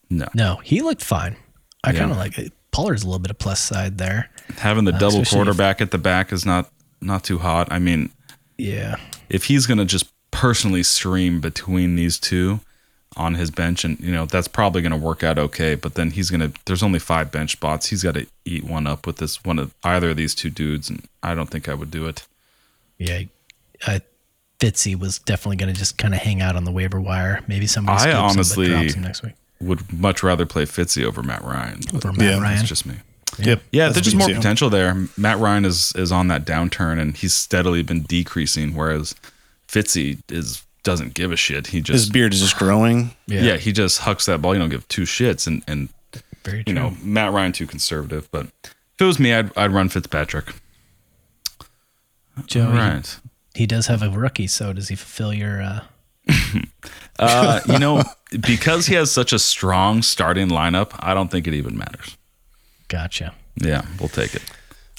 no, 0.09 0.27
No, 0.33 0.57
he 0.63 0.81
looked 0.81 1.03
fine. 1.03 1.35
I 1.83 1.91
Yeah. 1.91 1.99
kind 1.99 2.11
of 2.11 2.17
like 2.17 2.37
it. 2.37 2.53
Pollard's 2.71 3.03
a 3.03 3.05
little 3.05 3.19
bit 3.19 3.31
of 3.31 3.37
plus 3.39 3.59
side 3.59 3.97
there. 3.97 4.29
having 4.57 4.85
the 4.85 4.93
uh, 4.93 4.97
double 4.99 5.21
especially 5.21 5.35
quarterback 5.37 5.81
at 5.81 5.91
the 5.91 5.97
back 5.97 6.31
is 6.31 6.45
not 6.45 6.69
not 7.01 7.23
too 7.23 7.39
hot. 7.39 7.67
I 7.71 7.79
mean, 7.79 8.11
Yeah. 8.57 8.95
if 9.29 9.45
he's 9.45 9.65
going 9.65 9.77
to 9.79 9.85
just 9.85 10.05
personally 10.31 10.83
stream 10.83 11.39
between 11.41 11.95
these 11.95 12.17
two 12.19 12.59
on 13.17 13.33
his 13.33 13.51
bench 13.51 13.83
and 13.83 13.99
you 13.99 14.11
know 14.11 14.25
that's 14.25 14.47
probably 14.47 14.81
going 14.81 14.91
to 14.93 14.97
work 14.97 15.21
out 15.21 15.37
okay 15.37 15.75
but 15.75 15.95
then 15.95 16.11
he's 16.11 16.29
going 16.29 16.39
to 16.39 16.49
there's 16.63 16.81
only 16.81 16.97
five 16.99 17.29
bench 17.29 17.51
spots 17.51 17.87
he's 17.87 18.01
got 18.03 18.13
to 18.13 18.25
eat 18.45 18.63
one 18.63 18.87
up 18.87 19.05
with 19.05 19.17
this 19.17 19.43
one 19.43 19.59
of 19.59 19.73
either 19.83 20.11
of 20.11 20.15
these 20.15 20.33
two 20.33 20.49
dudes 20.49 20.89
and 20.89 21.03
i 21.21 21.35
don't 21.35 21.49
think 21.49 21.67
i 21.67 21.73
would 21.73 21.91
do 21.91 22.07
it 22.07 22.25
Yeah. 22.97 23.23
I, 23.85 23.99
Fitzy 24.59 24.97
was 24.97 25.19
definitely 25.19 25.57
going 25.57 25.73
to 25.73 25.77
just 25.77 25.97
kind 25.97 26.13
of 26.13 26.21
hang 26.21 26.41
out 26.41 26.55
on 26.55 26.63
the 26.65 26.71
waiver 26.71 27.01
wire. 27.01 27.41
Maybe 27.47 27.65
somebody 27.67 27.97
I 27.97 27.99
scoops 28.01 28.13
him, 28.13 28.21
but 28.21 28.31
honestly- 28.31 28.67
drops 28.69 28.93
him 28.93 29.01
next 29.01 29.23
week. 29.23 29.33
Would 29.61 29.91
much 29.93 30.23
rather 30.23 30.45
play 30.45 30.63
fitzy 30.65 31.03
over 31.03 31.21
matt 31.23 31.43
ryan 31.43 31.79
but 31.93 32.05
Over 32.05 32.13
Matt 32.17 32.21
Yeah, 32.21 32.39
Ryan. 32.41 32.57
that's 32.57 32.67
just 32.69 32.85
me 32.85 32.95
Yep. 33.39 33.61
yeah 33.71 33.85
That's 33.85 33.95
there's 33.95 34.05
just 34.05 34.17
more 34.17 34.27
too. 34.27 34.35
potential 34.35 34.69
there 34.69 35.07
matt 35.17 35.37
ryan 35.39 35.63
is 35.65 35.93
is 35.95 36.11
on 36.11 36.27
that 36.27 36.45
downturn 36.45 36.99
and 36.99 37.15
he's 37.15 37.33
steadily 37.33 37.81
been 37.83 38.01
decreasing 38.03 38.75
whereas 38.75 39.15
fitzy 39.67 40.19
is 40.29 40.63
doesn't 40.83 41.13
give 41.13 41.31
a 41.31 41.35
shit 41.37 41.67
he 41.67 41.79
just 41.79 41.93
His 42.05 42.09
beard 42.09 42.33
is 42.33 42.41
just 42.41 42.57
growing. 42.57 43.11
yeah. 43.27 43.41
yeah 43.41 43.57
he 43.57 43.71
just 43.71 43.99
hucks 43.99 44.25
that 44.25 44.41
ball 44.41 44.53
you 44.53 44.59
don't 44.59 44.69
give 44.69 44.87
two 44.87 45.03
shits 45.03 45.45
and 45.47 45.63
and 45.67 45.89
Very 46.43 46.63
you 46.65 46.73
know, 46.73 46.95
Matt 47.03 47.31
Ryan 47.33 47.51
too 47.51 47.67
conservative, 47.67 48.27
but 48.31 48.47
if 48.63 48.99
it 48.99 49.03
was 49.05 49.19
me, 49.19 49.31
I'd 49.31 49.55
I'd 49.55 49.71
run 49.71 49.89
Fitzpatrick. 49.89 50.55
Joe, 52.47 52.65
All 52.65 52.71
he- 52.71 52.77
right. 52.79 53.19
he, 53.53 53.67
does 53.67 53.85
have 53.87 54.01
a 54.01 54.09
rookie, 54.09 54.47
so 54.47 54.73
does 54.73 54.87
he 54.89 54.95
fulfill 54.95 55.33
your 55.33 55.61
uh, 55.61 55.79
Uh, 57.19 57.59
you 57.67 57.77
know, 57.79 58.03
because 58.45 58.87
he 58.87 58.95
has 58.95 59.11
such 59.11 59.33
a 59.33 59.39
strong 59.39 60.01
starting 60.01 60.49
lineup, 60.49 60.91
I 60.99 61.13
don't 61.13 61.29
think 61.29 61.47
it 61.47 61.53
even 61.53 61.77
matters. 61.77 62.17
gotcha? 62.87 63.33
Yeah, 63.55 63.85
we'll 63.99 64.09
take 64.09 64.33
it. 64.33 64.41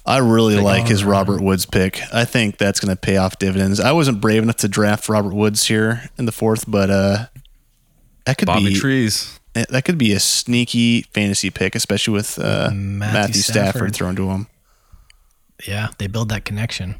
I 0.04 0.18
really 0.18 0.56
Like, 0.56 0.80
like 0.80 0.88
his 0.88 1.04
Robert 1.04 1.40
Woods 1.40 1.64
pick. 1.64 2.00
I 2.12 2.24
think 2.24 2.58
that's 2.58 2.80
going 2.80 2.94
to 2.94 3.00
pay 3.00 3.16
off 3.16 3.38
dividends. 3.38 3.78
I 3.80 3.92
wasn't 3.92 4.20
brave 4.20 4.42
enough 4.42 4.56
to 4.58 4.68
draft 4.68 5.08
Robert 5.08 5.32
Woods 5.32 5.66
here 5.68 6.10
in 6.18 6.26
the 6.26 6.32
fourth, 6.32 6.64
but 6.68 6.90
uh, 6.90 7.26
that 8.26 8.36
could 8.38 8.46
Bobby 8.46 8.70
be 8.70 8.74
Trees. 8.74 9.38
that 9.54 9.84
could 9.84 9.98
be 9.98 10.12
a 10.12 10.20
sneaky 10.20 11.02
fantasy 11.14 11.50
pick, 11.50 11.74
especially 11.74 12.14
with 12.14 12.38
uh, 12.38 12.70
Matthew 12.72 12.98
Matthew, 12.98 13.42
Stafford. 13.42 13.70
Stafford. 13.72 13.94
thrown 13.94 14.16
to 14.16 14.30
him. 14.30 14.46
Yeah, 15.66 15.88
they 15.98 16.08
build 16.08 16.28
that 16.30 16.44
connection. 16.44 16.96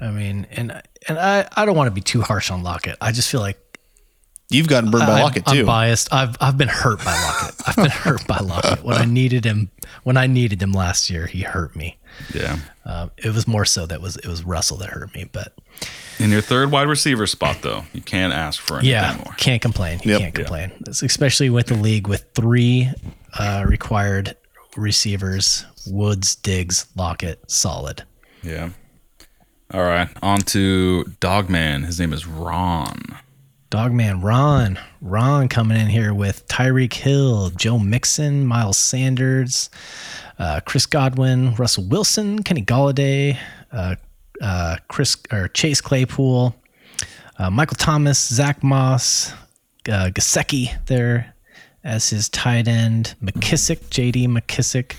I 0.00 0.10
mean, 0.10 0.46
and 0.50 0.82
and 1.06 1.18
I, 1.18 1.46
I 1.54 1.64
don't 1.66 1.76
want 1.76 1.88
to 1.88 1.94
be 1.94 2.00
too 2.00 2.22
harsh 2.22 2.50
on 2.50 2.62
Lockett. 2.62 2.96
I 3.00 3.12
just 3.12 3.30
feel 3.30 3.40
like 3.40 3.58
You've 4.50 4.68
gotten 4.68 4.90
burned 4.90 5.06
by 5.06 5.14
I'm, 5.14 5.22
Lockett 5.22 5.42
I'm 5.46 5.64
biased. 5.66 6.12
I've 6.12 6.36
I've 6.40 6.56
been 6.58 6.68
hurt 6.68 7.02
by 7.04 7.12
Lockett. 7.18 7.54
I've 7.66 7.76
been 7.76 7.90
hurt 7.90 8.26
by 8.26 8.38
Lockett. 8.38 8.84
When 8.84 8.96
I 8.96 9.04
needed 9.04 9.44
him, 9.44 9.70
when 10.04 10.16
I 10.16 10.26
needed 10.26 10.62
him 10.62 10.72
last 10.72 11.08
year, 11.10 11.26
he 11.26 11.40
hurt 11.42 11.74
me. 11.74 11.96
Yeah. 12.34 12.58
Um, 12.84 13.10
it 13.16 13.34
was 13.34 13.48
more 13.48 13.64
so 13.64 13.86
that 13.86 14.00
was 14.00 14.16
it 14.18 14.26
was 14.26 14.44
Russell 14.44 14.76
that 14.78 14.90
hurt 14.90 15.14
me. 15.14 15.24
But 15.24 15.54
In 16.18 16.30
your 16.30 16.42
third 16.42 16.70
wide 16.70 16.88
receiver 16.88 17.26
spot, 17.26 17.62
though, 17.62 17.84
you 17.94 18.02
can't 18.02 18.32
ask 18.32 18.60
for 18.60 18.74
anything 18.74 18.90
yeah, 18.90 19.16
more. 19.24 19.34
can't 19.38 19.62
complain. 19.62 20.00
You 20.04 20.12
Yep. 20.12 20.20
can't 20.20 20.34
complain, 20.34 20.72
It's 20.86 21.02
especially 21.02 21.48
with 21.50 21.66
the 21.68 21.74
league 21.76 22.06
with 22.06 22.24
three 22.34 22.90
uh, 23.38 23.64
required 23.66 24.36
receivers: 24.76 25.64
Woods, 25.86 26.36
Diggs, 26.36 26.86
Lockett, 26.96 27.50
solid. 27.50 28.04
Yeah. 28.42 28.70
All 29.72 29.82
right. 29.82 30.08
On 30.22 30.38
to 30.40 31.04
Dogman. 31.18 31.84
His 31.84 31.98
name 31.98 32.12
is 32.12 32.26
Ron. 32.26 33.00
Dogman 33.74 34.20
Ron. 34.20 34.78
Ron 35.00 35.48
coming 35.48 35.76
in 35.76 35.88
here 35.88 36.14
with 36.14 36.46
Tyreek 36.46 36.92
Hill, 36.92 37.50
Joe 37.50 37.76
Mixon, 37.76 38.46
Miles 38.46 38.78
Sanders, 38.78 39.68
uh, 40.38 40.60
Chris 40.64 40.86
Godwin, 40.86 41.56
Russell 41.56 41.82
Wilson, 41.88 42.44
Kenny 42.44 42.62
Golladay, 42.62 43.36
uh, 43.72 43.96
uh, 44.40 44.76
Chris 44.86 45.16
or 45.32 45.48
Chase 45.48 45.80
Claypool, 45.80 46.54
uh, 47.40 47.50
Michael 47.50 47.74
Thomas, 47.74 48.24
Zack 48.24 48.62
Moss, 48.62 49.32
uh, 49.88 50.08
Gesicki 50.14 50.70
there 50.86 51.34
as 51.82 52.08
his 52.10 52.28
tight 52.28 52.68
end, 52.68 53.16
McKissic, 53.20 53.78
JD 53.90 54.28
McKissic, 54.28 54.94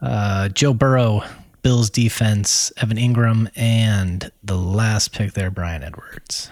uh, 0.00 0.48
Joe 0.48 0.72
Burrow, 0.72 1.22
Bills 1.60 1.90
defense, 1.90 2.72
Evan 2.78 2.96
Engram, 2.96 3.50
and 3.54 4.32
the 4.42 4.56
last 4.56 5.12
pick 5.12 5.34
there, 5.34 5.50
Bryan 5.50 5.82
Edwards. 5.82 6.50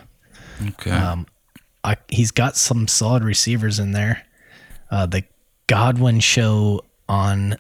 Okay. 0.69 0.91
Um, 0.91 1.27
I, 1.85 1.97
he's 2.09 2.31
got 2.31 2.57
some 2.57 2.87
solid 2.89 3.25
receivers 3.25 3.79
in 3.79 3.93
there. 3.93 4.25
Uh, 4.91 5.07
the 5.07 5.25
Godwin 5.67 6.21
show 6.21 6.85
on 7.09 7.57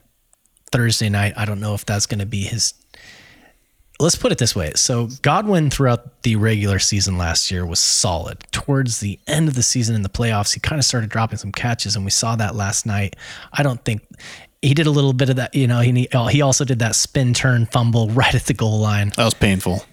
Thursday 0.70 1.08
night. 1.08 1.34
I 1.36 1.44
don't 1.44 1.60
know 1.60 1.74
if 1.74 1.84
that's 1.84 2.06
going 2.06 2.20
to 2.20 2.26
be 2.26 2.42
his. 2.42 2.74
Let's 4.00 4.16
put 4.16 4.32
it 4.32 4.38
this 4.38 4.56
way. 4.56 4.72
So 4.74 5.08
Godwin 5.22 5.70
throughout 5.70 6.22
the 6.22 6.36
regular 6.36 6.78
season 6.78 7.18
last 7.18 7.50
year 7.50 7.64
was 7.64 7.78
solid. 7.78 8.40
Towards 8.50 9.00
the 9.00 9.18
end 9.26 9.48
of 9.48 9.54
the 9.54 9.62
season 9.62 9.94
in 9.94 10.02
the 10.02 10.08
playoffs, 10.08 10.54
he 10.54 10.60
kind 10.60 10.78
of 10.78 10.84
started 10.84 11.10
dropping 11.10 11.38
some 11.38 11.52
catches, 11.52 11.94
and 11.94 12.04
we 12.04 12.10
saw 12.10 12.34
that 12.36 12.56
last 12.56 12.84
night. 12.84 13.14
I 13.52 13.62
don't 13.62 13.84
think 13.84 14.02
he 14.60 14.74
did 14.74 14.86
a 14.86 14.90
little 14.90 15.12
bit 15.12 15.28
of 15.28 15.36
that. 15.36 15.54
You 15.54 15.66
know, 15.66 15.80
he 15.80 16.08
he 16.30 16.42
also 16.42 16.64
did 16.64 16.80
that 16.80 16.96
spin 16.96 17.34
turn 17.34 17.66
fumble 17.66 18.08
right 18.10 18.34
at 18.34 18.46
the 18.46 18.54
goal 18.54 18.78
line. 18.80 19.12
That 19.16 19.24
was 19.24 19.34
painful. 19.34 19.84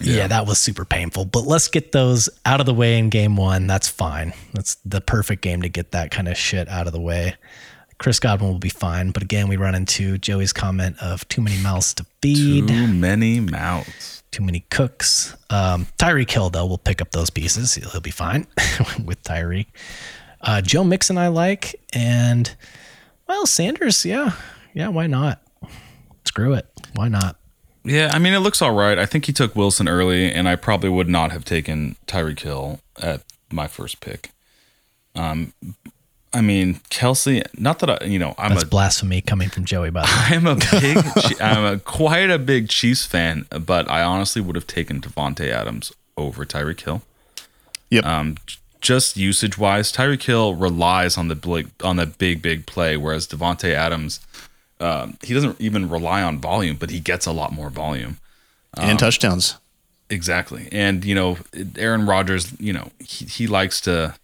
Yeah. 0.00 0.26
that 0.26 0.46
was 0.46 0.58
super 0.60 0.84
painful. 0.84 1.24
But 1.24 1.44
let's 1.46 1.68
get 1.68 1.92
those 1.92 2.28
out 2.44 2.60
of 2.60 2.66
the 2.66 2.74
way 2.74 2.98
in 2.98 3.08
game 3.08 3.36
one. 3.36 3.66
That's 3.66 3.88
fine. 3.88 4.32
That's 4.52 4.74
the 4.84 5.00
perfect 5.00 5.42
game 5.42 5.62
to 5.62 5.68
get 5.68 5.92
that 5.92 6.10
kind 6.10 6.28
of 6.28 6.36
shit 6.36 6.68
out 6.68 6.86
of 6.86 6.92
the 6.92 7.00
way. 7.00 7.34
Chris 7.98 8.20
Godwin 8.20 8.50
will 8.52 8.58
be 8.58 8.68
fine. 8.68 9.10
But 9.10 9.22
again, 9.22 9.48
we 9.48 9.56
run 9.56 9.74
into 9.74 10.18
Joey's 10.18 10.52
comment 10.52 10.96
of 11.00 11.26
too 11.28 11.40
many 11.40 11.56
mouths 11.62 11.94
to 11.94 12.04
feed, 12.20 12.68
Too 12.68 12.86
many 12.88 13.40
mouths. 13.40 14.22
too 14.32 14.44
many 14.44 14.60
cooks. 14.70 15.34
Um, 15.48 15.86
Tyreek 15.98 16.30
Hill, 16.30 16.50
though, 16.50 16.66
will 16.66 16.76
pick 16.76 17.00
up 17.00 17.12
those 17.12 17.30
pieces. 17.30 17.74
He'll, 17.74 17.88
he'll 17.88 18.00
be 18.02 18.10
fine 18.10 18.46
with 19.04 19.22
Tyreek. 19.22 19.68
Uh, 20.42 20.60
Joe 20.60 20.84
Mixon, 20.84 21.16
I 21.16 21.28
like. 21.28 21.74
And, 21.94 22.54
well, 23.26 23.46
Sanders, 23.46 24.04
yeah. 24.04 24.32
Yeah, 24.74 24.88
why 24.88 25.06
not? 25.06 25.40
Screw 26.26 26.52
it. 26.52 26.66
Why 26.96 27.08
not? 27.08 27.36
Yeah, 27.86 28.10
I 28.12 28.18
mean, 28.18 28.34
it 28.34 28.40
looks 28.40 28.60
all 28.60 28.72
right. 28.72 28.98
I 28.98 29.06
think 29.06 29.26
he 29.26 29.32
took 29.32 29.54
Wilson 29.54 29.88
early, 29.88 30.32
and 30.32 30.48
I 30.48 30.56
probably 30.56 30.90
would 30.90 31.08
not 31.08 31.30
have 31.30 31.44
taken 31.44 31.94
Tyreek 32.08 32.40
Hill 32.40 32.80
at 33.00 33.22
my 33.50 33.68
first 33.68 34.00
pick. 34.00 34.30
Um, 35.14 35.52
I 36.34 36.40
mean, 36.40 36.80
Kelce. 36.90 37.46
Not 37.58 37.78
that 37.78 38.02
I, 38.02 38.04
you 38.04 38.18
know, 38.18 38.34
I'm 38.38 38.50
That's 38.50 38.64
a 38.64 38.66
blasphemy 38.66 39.20
coming 39.20 39.48
from 39.48 39.64
Joey, 39.64 39.90
by 39.90 40.02
the 40.02 40.06
way. 40.30 40.36
I'm 40.36 40.46
a 40.46 40.56
big, 40.56 41.40
I'm 41.40 41.64
a 41.64 41.78
quite 41.78 42.28
a 42.28 42.38
big 42.38 42.68
Chiefs 42.68 43.06
fan, 43.06 43.46
but 43.50 43.88
I 43.88 44.02
honestly 44.02 44.42
would 44.42 44.56
have 44.56 44.66
taken 44.66 45.00
Davante 45.00 45.48
Adams 45.48 45.92
over 46.16 46.44
Tyreek 46.44 46.80
Hill. 46.80 47.02
Yep. 47.90 48.04
Um, 48.04 48.36
just 48.80 49.16
usage 49.16 49.56
wise, 49.56 49.92
Tyreek 49.92 50.24
Hill 50.24 50.54
relies 50.54 51.16
on 51.16 51.28
the 51.28 51.36
big, 51.36 51.70
on 51.82 51.96
the 51.96 52.06
big, 52.06 52.42
big 52.42 52.66
play, 52.66 52.96
whereas 52.96 53.26
Davante 53.28 53.72
Adams, 53.72 54.20
um, 54.80 55.16
he 55.22 55.34
doesn't 55.34 55.60
even 55.60 55.88
rely 55.88 56.22
on 56.22 56.38
volume, 56.38 56.76
but 56.76 56.90
he 56.90 57.00
gets 57.00 57.26
a 57.26 57.32
lot 57.32 57.52
more 57.52 57.70
volume. 57.70 58.18
and 58.76 58.98
touchdowns. 58.98 59.56
Exactly. 60.08 60.68
And, 60.70 61.04
you 61.04 61.14
know, 61.14 61.38
Aaron 61.76 62.06
Rodgers, 62.06 62.52
you 62.60 62.72
know, 62.72 62.90
he, 63.00 63.24
he 63.24 63.46
likes 63.46 63.80
to 63.82 64.14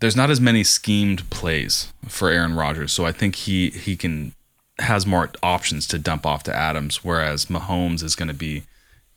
there's 0.00 0.16
not 0.16 0.30
as 0.30 0.40
many 0.40 0.62
schemed 0.62 1.28
plays 1.30 1.92
for 2.06 2.30
Aaron 2.30 2.54
Rodgers. 2.54 2.92
So 2.92 3.04
I 3.06 3.12
think 3.12 3.34
he 3.36 3.70
he 3.70 3.96
can 3.96 4.32
has 4.78 5.06
more 5.06 5.30
options 5.42 5.86
to 5.88 5.98
dump 5.98 6.26
off 6.26 6.42
to 6.44 6.54
Adams, 6.54 7.02
whereas 7.02 7.46
Mahomes 7.46 8.02
is 8.02 8.14
going 8.14 8.28
to 8.28 8.34
be 8.34 8.64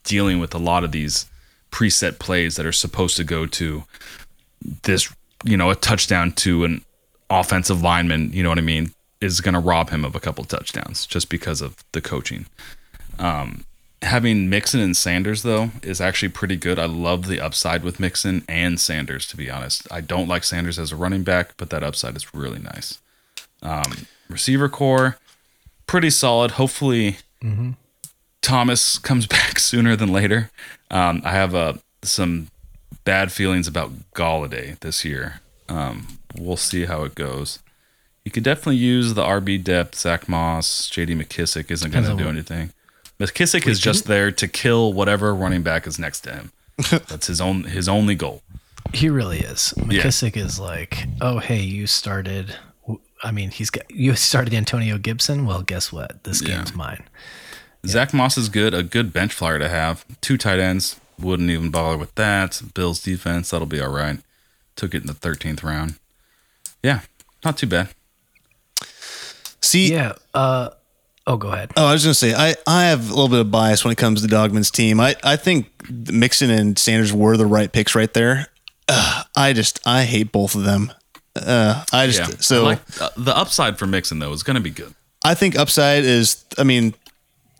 dealing 0.04 0.40
with 0.40 0.54
a 0.54 0.58
lot 0.58 0.84
of 0.84 0.92
these 0.92 1.26
preset 1.72 2.18
plays 2.18 2.56
that 2.56 2.66
are 2.66 2.72
supposed 2.72 3.18
to 3.18 3.24
go 3.24 3.46
to 3.46 3.84
this, 4.84 5.14
you 5.44 5.58
know, 5.58 5.70
a 5.70 5.76
touchdown 5.76 6.32
to 6.32 6.64
an 6.64 6.84
offensive 7.30 7.82
lineman, 7.82 8.32
you 8.32 8.42
know 8.42 8.50
what 8.50 8.58
I 8.58 8.62
mean, 8.62 8.92
is 9.22 9.42
going 9.42 9.54
to 9.54 9.60
rob 9.60 9.90
him 9.90 10.06
of 10.06 10.16
a 10.16 10.20
couple 10.20 10.44
touchdowns 10.44 11.06
just 11.06 11.30
because 11.30 11.62
of 11.62 11.84
the 11.92 12.02
coaching. 12.02 12.46
Um, 13.18 13.66
having 14.02 14.50
Mixon 14.50 14.80
and 14.80 14.96
Sanders 14.96 15.44
though 15.44 15.72
is 15.84 16.00
actually 16.00 16.30
pretty 16.30 16.56
good. 16.56 16.80
I 16.80 16.86
love 16.86 17.28
the 17.28 17.42
upside 17.42 17.84
with 17.84 18.00
Mixon 18.00 18.44
and 18.48 18.80
Sanders 18.80 19.28
to 19.28 19.38
be 19.38 19.50
honest. 19.50 19.88
I 19.92 20.02
don't 20.02 20.28
like 20.28 20.44
Sanders 20.44 20.80
as 20.80 20.92
a 20.92 20.96
running 20.96 21.24
back, 21.24 21.56
but 21.58 21.70
that 21.70 21.84
upside 21.84 22.16
is 22.16 22.34
really 22.34 22.60
nice. 22.60 23.00
Um, 23.62 24.08
receiver 24.30 24.70
core 24.70 25.18
pretty 25.90 26.12
solid. 26.12 26.52
Hopefully 26.52 27.18
Thomas 28.42 28.98
comes 29.10 29.26
back 29.26 29.60
sooner 29.60 29.96
than 29.96 30.12
later. 30.14 30.52
Um, 30.92 31.22
I 31.26 31.32
have 31.32 31.56
uh, 31.56 31.74
some 32.04 32.50
bad 33.04 33.32
feelings 33.32 33.68
about 33.68 33.92
Golladay 34.14 34.80
this 34.80 35.04
year. 35.04 35.42
Um, 35.68 36.20
we'll 36.38 36.58
see 36.58 36.86
how 36.86 37.04
it 37.04 37.16
goes. 37.16 37.60
You 38.30 38.32
could 38.32 38.44
definitely 38.44 38.76
use 38.76 39.16
the 39.16 39.24
RB 39.24 39.64
depth. 39.64 39.96
Zack 39.96 40.30
Moss, 40.30 40.88
J.D. 40.88 41.16
McKissic 41.16 41.72
isn't 41.72 41.90
going 41.90 42.04
to 42.04 42.12
do 42.16 42.26
what- 42.26 42.30
anything. 42.36 42.72
McKissic 43.20 43.66
is 43.68 43.80
just 43.80 44.06
there 44.06 44.30
to 44.32 44.48
kill 44.48 44.94
whatever 44.94 45.34
running 45.34 45.64
back 45.64 45.88
is 45.88 45.98
next 45.98 46.20
to 46.22 46.32
him. 46.36 46.52
That's 46.92 47.26
his 47.26 47.42
own 47.42 47.64
his 47.64 47.90
only 47.90 48.14
goal. 48.14 48.44
He 48.94 49.10
really 49.10 49.40
is. 49.40 49.74
McKissic 49.78 50.38
is 50.38 50.60
like, 50.60 51.08
oh 51.22 51.40
hey, 51.40 51.62
you 51.62 51.88
started. 51.88 52.56
I 53.24 53.32
mean, 53.32 53.50
he's 53.50 53.72
got 53.72 53.90
you 53.90 54.14
started 54.14 54.54
Antonio 54.54 55.00
Gibson. 55.00 55.48
Well, 55.48 55.64
guess 55.64 55.92
what? 55.92 56.24
This 56.24 56.40
Yeah. 56.44 56.58
game's 56.58 56.76
mine. 56.76 57.02
Zack 57.88 58.14
Moss 58.14 58.38
is 58.38 58.48
good, 58.48 58.76
a 58.76 58.84
good 58.84 59.12
bench 59.12 59.34
flyer 59.34 59.58
to 59.58 59.70
have. 59.70 60.06
Two 60.22 60.38
tight 60.38 60.60
ends, 60.60 60.98
wouldn't 61.18 61.50
even 61.50 61.72
bother 61.72 61.98
with 61.98 62.14
that. 62.14 62.62
Bills 62.76 63.02
defense, 63.02 63.50
that'll 63.50 63.66
be 63.66 63.82
all 63.82 63.90
right. 63.92 64.20
Took 64.76 64.94
it 64.94 65.02
in 65.02 65.08
the 65.08 65.14
13th 65.14 65.64
round. 65.64 65.96
Yeah, 66.84 67.00
not 67.44 67.58
too 67.58 67.66
bad. 67.68 67.90
See, 69.62 69.92
Yeah. 69.94 70.14
Uh. 70.34 70.70
Oh, 71.28 71.38
go 71.38 71.50
ahead. 71.50 71.72
Oh, 71.78 71.86
I 71.86 71.94
was 71.94 72.04
going 72.04 72.12
to 72.12 72.16
say, 72.16 72.34
I, 72.34 72.56
I 72.66 72.86
have 72.86 73.06
a 73.06 73.14
little 73.14 73.28
bit 73.30 73.40
of 73.40 73.52
bias 73.52 73.86
when 73.86 73.92
it 73.92 73.98
comes 74.00 74.24
to 74.24 74.28
Dogman's 74.28 74.72
team. 74.72 75.00
I, 75.00 75.16
I 75.24 75.36
think 75.36 75.70
Mixon 76.12 76.50
and 76.50 76.80
Sanders 76.80 77.14
were 77.14 77.38
the 77.38 77.46
right 77.46 77.72
picks 77.72 77.94
right 77.94 78.12
there. 78.16 78.48
Ugh, 78.88 79.26
I 79.36 79.54
just, 79.54 79.80
I 79.86 80.06
hate 80.06 80.32
both 80.32 80.56
of 80.56 80.64
them. 80.64 80.92
Uh, 81.36 81.84
I 81.94 82.08
just, 82.08 82.20
Yeah. 82.20 82.38
so 82.40 82.62
I 82.62 82.66
like, 82.70 83.02
uh, 83.02 83.10
the 83.16 83.38
upside 83.38 83.78
for 83.78 83.86
Mixon 83.86 84.18
though 84.18 84.34
is 84.34 84.42
going 84.42 84.56
to 84.56 84.62
be 84.62 84.72
good. 84.72 84.96
I 85.24 85.36
think 85.36 85.56
upside 85.56 86.04
is, 86.04 86.44
I 86.58 86.64
mean, 86.64 86.96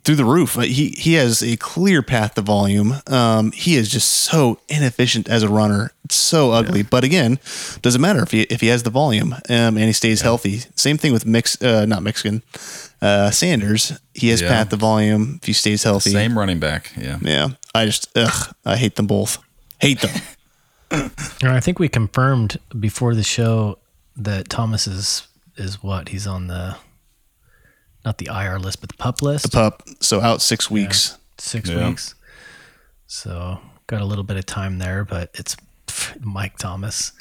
through 0.04 0.16
the 0.16 0.26
roof. 0.26 0.56
He 0.56 0.90
he 0.98 1.14
has 1.14 1.42
a 1.44 1.58
clear 1.58 2.02
path 2.02 2.36
to 2.36 2.42
volume. 2.42 2.96
Um, 3.08 3.52
he 3.52 3.76
is 3.76 3.90
just 3.90 4.10
so 4.10 4.60
inefficient 4.70 5.28
as 5.30 5.44
a 5.44 5.50
runner. 5.50 5.92
It's 6.06 6.16
so 6.16 6.52
ugly. 6.52 6.82
But 6.84 7.04
again, 7.04 7.40
doesn't 7.82 8.02
matter 8.02 8.24
if 8.24 8.32
he 8.32 8.42
if 8.44 8.62
he 8.62 8.68
has 8.68 8.84
the 8.84 8.90
volume 8.90 9.34
um, 9.34 9.42
and 9.50 9.80
he 9.80 9.94
stays 9.94 10.22
healthy. 10.22 10.62
Same 10.76 10.98
thing 10.98 11.14
with 11.14 11.26
mix, 11.26 11.62
uh, 11.62 11.86
not 11.86 12.02
Mexican, 12.02 12.42
uh, 13.02 13.30
Sanders. 13.32 14.00
He 14.14 14.30
has 14.30 14.42
Yeah. 14.42 14.50
path 14.50 14.70
to 14.70 14.76
volume 14.78 15.40
if 15.42 15.48
he 15.48 15.54
stays 15.54 15.84
healthy. 15.84 16.12
Same 16.12 16.38
running 16.38 16.60
back. 16.60 16.92
Yeah. 16.98 17.18
Yeah, 17.22 17.48
I 17.76 17.86
just 17.86 18.10
ugh, 18.18 18.56
I 18.66 18.78
hate 18.78 18.96
them 18.96 19.08
both. 19.08 19.38
Hate 19.80 20.02
them. 20.02 20.22
I 21.44 21.60
think 21.60 21.78
we 21.80 21.88
confirmed 21.88 22.58
before 22.80 23.14
the 23.16 23.24
show 23.24 23.78
that 24.18 24.50
Thomas 24.50 24.88
is 24.88 25.28
is 25.56 25.84
what 25.84 26.10
he's 26.10 26.26
on 26.26 26.48
the 26.48 26.76
not 28.06 28.18
the 28.18 28.30
IR 28.32 28.60
list, 28.60 28.80
but 28.82 28.90
the 28.90 28.98
pup 28.98 29.22
list. 29.22 29.44
The 29.44 29.50
pup. 29.50 29.84
So 30.00 30.22
out 30.22 30.42
six 30.42 30.70
weeks. 30.72 31.18
Six 31.38 31.70
Yeah. 31.70 31.90
weeks. 31.90 32.16
So 33.08 33.60
got 33.88 34.02
a 34.02 34.06
little 34.06 34.24
bit 34.24 34.38
of 34.38 34.46
time 34.46 34.78
there, 34.80 35.04
but 35.04 35.32
it's 35.34 35.56
Mike 36.22 36.58
Thomas. 36.58 37.12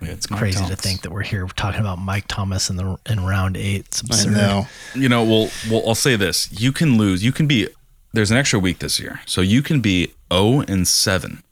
Yeah, 0.00 0.10
it's 0.10 0.26
Crazy 0.26 0.64
to 0.64 0.76
think 0.76 1.02
that 1.02 1.10
we're 1.10 1.22
here 1.22 1.46
talking 1.56 1.80
about 1.80 1.98
Mike 1.98 2.28
Thomas 2.28 2.70
in 2.70 2.76
the 2.76 2.96
in 3.08 3.24
round 3.24 3.56
eight. 3.56 3.80
It's 3.86 4.26
I 4.26 4.30
know. 4.30 4.66
You 4.94 5.08
know, 5.08 5.24
well, 5.24 5.50
well, 5.70 5.82
I'll 5.88 5.94
say 5.96 6.14
this: 6.14 6.48
you 6.52 6.70
can 6.70 6.96
lose. 6.98 7.24
You 7.24 7.32
can 7.32 7.46
be. 7.46 7.68
There's 8.12 8.30
an 8.30 8.36
extra 8.36 8.58
week 8.60 8.78
this 8.78 9.00
year, 9.00 9.20
so 9.26 9.40
you 9.40 9.60
can 9.60 9.80
be 9.80 10.12
0 10.32 10.60
and 10.66 10.88
7 10.88 11.42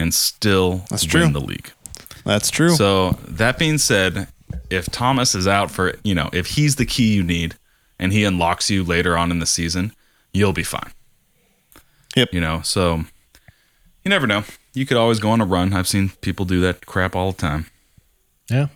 and 0.00 0.14
still 0.14 0.82
That's 0.88 1.02
win 1.12 1.24
true. 1.24 1.28
the 1.32 1.40
league. 1.40 1.70
That's 2.24 2.50
true. 2.50 2.74
So 2.74 3.18
that 3.28 3.58
being 3.58 3.76
said, 3.76 4.28
if 4.70 4.86
Thomas 4.86 5.34
is 5.34 5.46
out 5.46 5.70
for, 5.70 5.94
you 6.04 6.14
know, 6.14 6.30
if 6.32 6.46
he's 6.46 6.76
the 6.76 6.86
key 6.86 7.12
you 7.14 7.22
need 7.22 7.56
and 7.98 8.12
he 8.12 8.24
unlocks 8.24 8.70
you 8.70 8.84
later 8.84 9.16
on 9.16 9.30
in 9.30 9.38
the 9.38 9.46
season, 9.46 9.92
you'll 10.32 10.52
be 10.52 10.62
fine. 10.62 10.92
Yep. 12.14 12.32
You 12.32 12.40
know, 12.40 12.60
so 12.62 13.04
you 14.04 14.08
never 14.08 14.26
know. 14.26 14.44
You 14.74 14.86
could 14.86 14.96
always 14.96 15.18
go 15.20 15.30
on 15.30 15.40
a 15.40 15.46
run. 15.46 15.72
I've 15.72 15.88
seen 15.88 16.10
people 16.20 16.44
do 16.44 16.60
that 16.60 16.86
crap 16.86 17.16
all 17.16 17.32
the 17.32 17.38
time. 17.38 17.66
Yeah. 18.50 18.68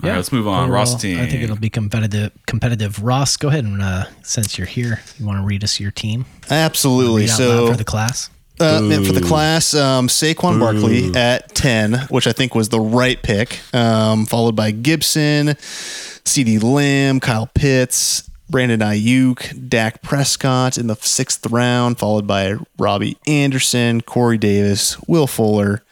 All 0.00 0.08
right, 0.10 0.16
let's 0.16 0.30
move 0.30 0.46
on. 0.46 0.64
Overall, 0.64 0.74
Ross 0.74 1.00
team. 1.00 1.18
I 1.18 1.26
think 1.26 1.42
it'll 1.42 1.56
be 1.56 1.70
competitive. 1.70 2.30
Competitive. 2.46 3.02
Ross, 3.02 3.36
go 3.36 3.48
ahead 3.48 3.64
and 3.64 3.82
uh, 3.82 4.04
since 4.22 4.56
you're 4.56 4.68
here, 4.68 5.00
you 5.18 5.26
want 5.26 5.40
to 5.40 5.44
read 5.44 5.64
us 5.64 5.80
your 5.80 5.90
team? 5.90 6.24
Absolutely. 6.48 7.22
Read 7.22 7.30
out 7.30 7.36
So 7.36 7.64
loud 7.64 7.70
for 7.72 7.76
the 7.76 7.84
class. 7.84 8.30
Uh, 8.60 8.88
and 8.90 9.06
for 9.06 9.12
the 9.12 9.20
class, 9.20 9.74
um, 9.74 10.08
Saquon 10.08 10.58
Barkley 10.58 11.14
at 11.14 11.54
10, 11.54 12.06
which 12.08 12.26
I 12.26 12.32
think 12.32 12.54
was 12.54 12.68
the 12.68 12.80
right 12.80 13.20
pick, 13.22 13.60
um, 13.74 14.26
followed 14.26 14.56
by 14.56 14.70
Gibson, 14.72 15.48
CeeDee 15.48 16.62
Lamb, 16.62 17.20
Kyle 17.20 17.48
Pitts, 17.54 18.28
Brandon 18.50 18.80
Aiyuk, 18.80 19.68
Dak 19.68 20.00
Prescott 20.02 20.78
in 20.78 20.86
the 20.86 20.96
sixth 20.96 21.46
round, 21.50 21.98
followed 21.98 22.26
by 22.26 22.54
Robbie 22.78 23.18
Anderson, 23.26 24.00
Corey 24.00 24.38
Davis, 24.38 24.98
Will 25.06 25.26
Fuller, 25.26 25.82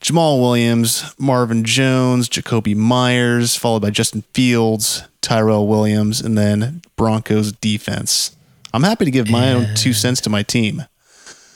Jamaal 0.00 0.40
Williams, 0.40 1.14
Marvin 1.18 1.64
Jones, 1.64 2.28
Jakobi 2.28 2.76
Meyers, 2.76 3.56
followed 3.56 3.80
by 3.82 3.90
Justin 3.90 4.22
Fields, 4.34 5.04
Tyrell 5.22 5.66
Williams, 5.66 6.20
and 6.20 6.36
then 6.36 6.82
Broncos 6.96 7.52
defense. 7.52 8.36
I'm 8.74 8.82
happy 8.82 9.04
to 9.06 9.10
give 9.10 9.30
my 9.30 9.52
own 9.52 9.74
two 9.74 9.92
cents 9.92 10.20
to 10.22 10.30
my 10.30 10.42
team. 10.42 10.84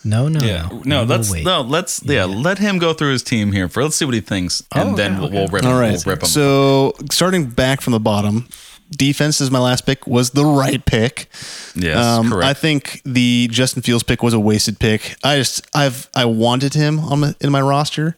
No, 0.04 0.28
no, 0.28 0.40
Yeah. 0.40 0.68
no. 0.70 0.82
No, 0.84 1.02
let's 1.04 1.30
wait. 1.30 1.44
no, 1.44 1.60
let's 1.62 2.00
yeah. 2.04 2.24
let 2.24 2.58
him 2.58 2.78
go 2.78 2.92
through 2.94 3.12
his 3.12 3.22
team 3.22 3.52
here 3.52 3.68
for 3.68 3.82
let's 3.82 3.96
see 3.96 4.04
what 4.04 4.14
he 4.14 4.20
thinks 4.20 4.62
and 4.74 4.90
Oh, 4.90 4.96
then 4.96 5.12
okay, 5.14 5.20
we'll, 5.20 5.30
we'll 5.30 5.42
okay. 5.44 5.52
rip 5.54 5.64
him. 5.64 5.70
All 5.70 5.80
right. 5.80 5.92
We'll 6.06 6.14
rip 6.14 6.22
him. 6.22 6.28
So 6.28 6.94
starting 7.10 7.46
back 7.46 7.80
from 7.80 7.92
the 7.92 8.00
bottom, 8.00 8.48
defense 8.90 9.40
is 9.40 9.50
my 9.50 9.58
last 9.58 9.84
pick 9.86 10.06
was 10.06 10.30
the 10.30 10.44
right 10.46 10.82
pick. 10.84 11.28
yes, 11.74 11.96
Um, 11.98 12.30
correct. 12.30 12.46
I 12.48 12.54
think 12.54 13.02
the 13.04 13.48
Justin 13.50 13.82
Fields 13.82 14.02
pick 14.04 14.22
was 14.22 14.32
a 14.34 14.40
wasted 14.40 14.78
pick. 14.78 15.16
I 15.24 15.36
just 15.36 15.66
I've 15.74 16.08
I 16.14 16.24
wanted 16.24 16.74
him 16.74 17.00
on 17.00 17.20
my, 17.20 17.34
in 17.40 17.50
my 17.50 17.60
roster, 17.60 18.16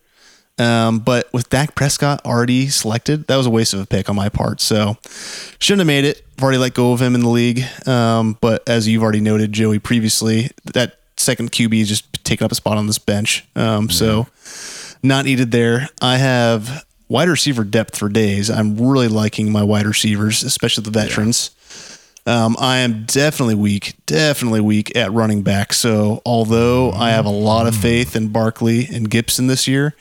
um, 0.59 0.99
but 1.01 1.33
with 1.33 1.49
Dak 1.51 1.75
Prescott 1.75 2.25
already 2.27 2.69
selected, 2.69 3.27
that 3.27 3.37
was 3.37 3.47
a 3.47 3.51
waste 3.51 3.73
of 3.75 3.81
a 3.81 3.87
pick 3.87 4.09
on 4.11 4.15
my 4.17 4.29
part. 4.29 4.61
So 4.61 4.99
shouldn't 5.59 5.81
have 5.81 5.87
made 5.87 6.05
it. 6.05 6.23
I've 6.37 6.45
already 6.45 6.59
let 6.59 6.75
go 6.75 6.93
of 6.93 7.01
him 7.03 7.15
in 7.15 7.23
the 7.23 7.29
league. 7.31 7.63
Um, 7.89 8.37
but 8.41 8.69
as 8.69 8.87
you've 8.87 9.03
already 9.03 9.21
noted, 9.21 9.53
Joey, 9.53 9.79
previously, 9.79 10.51
that 10.73 11.00
second 11.21 11.53
QB 11.53 11.81
is 11.83 11.89
just 11.89 12.25
taking 12.25 12.45
up 12.45 12.53
a 12.53 12.55
spot 12.55 12.77
on 12.79 12.87
this 12.87 12.99
bench. 12.99 13.45
Um, 13.57 13.91
So 13.91 14.27
not 15.03 15.25
needed 15.25 15.51
there. 15.51 15.89
I 16.01 16.17
have 16.19 16.85
wide 17.09 17.29
receiver 17.29 17.65
depth 17.65 17.97
for 17.99 18.09
days. 18.09 18.51
I'm 18.51 18.77
really 18.81 19.09
liking 19.09 19.51
my 19.53 19.63
wide 19.63 19.87
receivers, 19.87 20.43
especially 20.43 20.85
the 20.85 20.91
veterans. 20.91 21.51
Um, 22.27 22.55
I 22.61 22.79
am 22.79 23.05
definitely 23.07 23.55
weak, 23.55 23.95
definitely 24.07 24.61
weak 24.61 24.95
at 24.95 25.11
running 25.11 25.43
back. 25.43 25.73
So 25.73 26.21
although 26.27 26.93
I 26.93 27.11
have 27.11 27.25
a 27.25 27.31
lot 27.31 27.67
of 27.67 27.75
faith 27.75 28.15
in 28.15 28.29
Barkley 28.29 28.87
and 28.93 29.09
Gibson 29.11 29.47
this 29.47 29.67
year, 29.67 29.95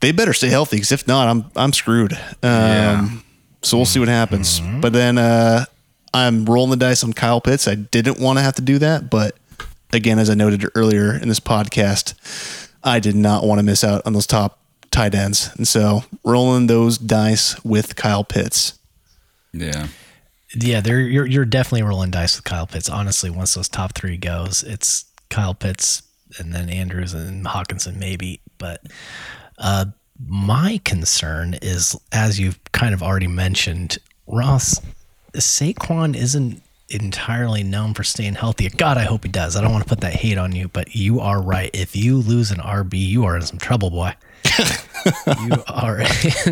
they 0.00 0.12
better 0.12 0.32
stay 0.32 0.48
healthy 0.48 0.76
because 0.76 0.92
if 0.92 1.06
not, 1.06 1.28
I'm 1.28 1.44
I'm 1.56 1.72
screwed. 1.72 2.12
Um, 2.12 2.18
Yeah. 2.42 3.08
So 3.62 3.76
we'll 3.76 3.86
see 3.86 3.98
what 4.00 4.08
happens. 4.08 4.60
But 4.80 4.92
then 4.92 5.16
uh, 5.18 5.64
I'm 6.14 6.44
rolling 6.44 6.70
the 6.70 6.76
dice 6.76 7.02
on 7.04 7.12
Kyle 7.12 7.40
Pitts. 7.40 7.66
I 7.68 7.74
didn't 7.76 8.20
want 8.20 8.38
to 8.38 8.42
have 8.42 8.54
to 8.56 8.62
do 8.62 8.78
that, 8.78 9.08
but 9.10 9.36
again, 9.92 10.18
as 10.18 10.30
I 10.30 10.34
noted 10.34 10.64
earlier 10.74 11.14
in 11.14 11.28
this 11.28 11.40
podcast, 11.40 12.14
I 12.82 13.00
did 13.00 13.16
not 13.16 13.44
want 13.44 13.58
to 13.58 13.62
miss 13.62 13.82
out 13.84 14.02
on 14.06 14.12
those 14.12 14.26
top 14.26 14.60
tight 14.90 15.14
ends, 15.14 15.50
and 15.56 15.66
so 15.66 16.04
rolling 16.24 16.66
those 16.66 16.98
dice 16.98 17.62
with 17.64 17.96
Kyle 17.96 18.24
Pitts. 18.24 18.78
yeah. 19.52 19.88
Yeah, 20.54 20.80
they're 20.80 21.00
you're 21.00 21.26
you're 21.26 21.44
definitely 21.44 21.82
rolling 21.82 22.10
dice 22.10 22.36
with 22.36 22.44
Kyle 22.44 22.66
Pitts. 22.66 22.88
Honestly, 22.88 23.28
once 23.28 23.52
those 23.52 23.68
top 23.68 23.94
three 23.94 24.16
goes, 24.16 24.62
it's 24.62 25.04
Kyle 25.28 25.52
Pitts 25.52 26.02
and 26.38 26.54
then 26.54 26.70
Andrews 26.70 27.12
and 27.12 27.44
Hockenson 27.44 27.96
maybe. 27.96 28.40
But 28.56 28.80
uh, 29.58 29.86
my 30.26 30.80
concern 30.86 31.58
is, 31.60 31.96
as 32.12 32.40
you've 32.40 32.58
kind 32.72 32.94
of 32.94 33.02
already 33.02 33.26
mentioned, 33.26 33.98
Ross 34.26 34.80
Saquon 35.34 36.16
isn't 36.16 36.62
entirely 36.90 37.62
known 37.62 37.94
for 37.94 38.02
staying 38.04 38.34
healthy. 38.34 38.68
God, 38.70 38.96
I 38.96 39.04
hope 39.04 39.24
he 39.24 39.28
does. 39.30 39.56
I 39.56 39.60
don't 39.60 39.72
want 39.72 39.84
to 39.84 39.88
put 39.88 40.00
that 40.00 40.14
hate 40.14 40.38
on 40.38 40.52
you, 40.54 40.68
but 40.68 40.94
you 40.94 41.20
are 41.20 41.40
right. 41.42 41.70
If 41.74 41.94
you 41.96 42.16
lose 42.18 42.50
an 42.50 42.58
RB, 42.58 42.94
you 42.94 43.24
are 43.24 43.36
in 43.36 43.42
some 43.42 43.58
trouble, 43.58 43.90
boy. 43.90 44.14
you 45.44 45.62
are 45.68 46.00
in 46.00 46.06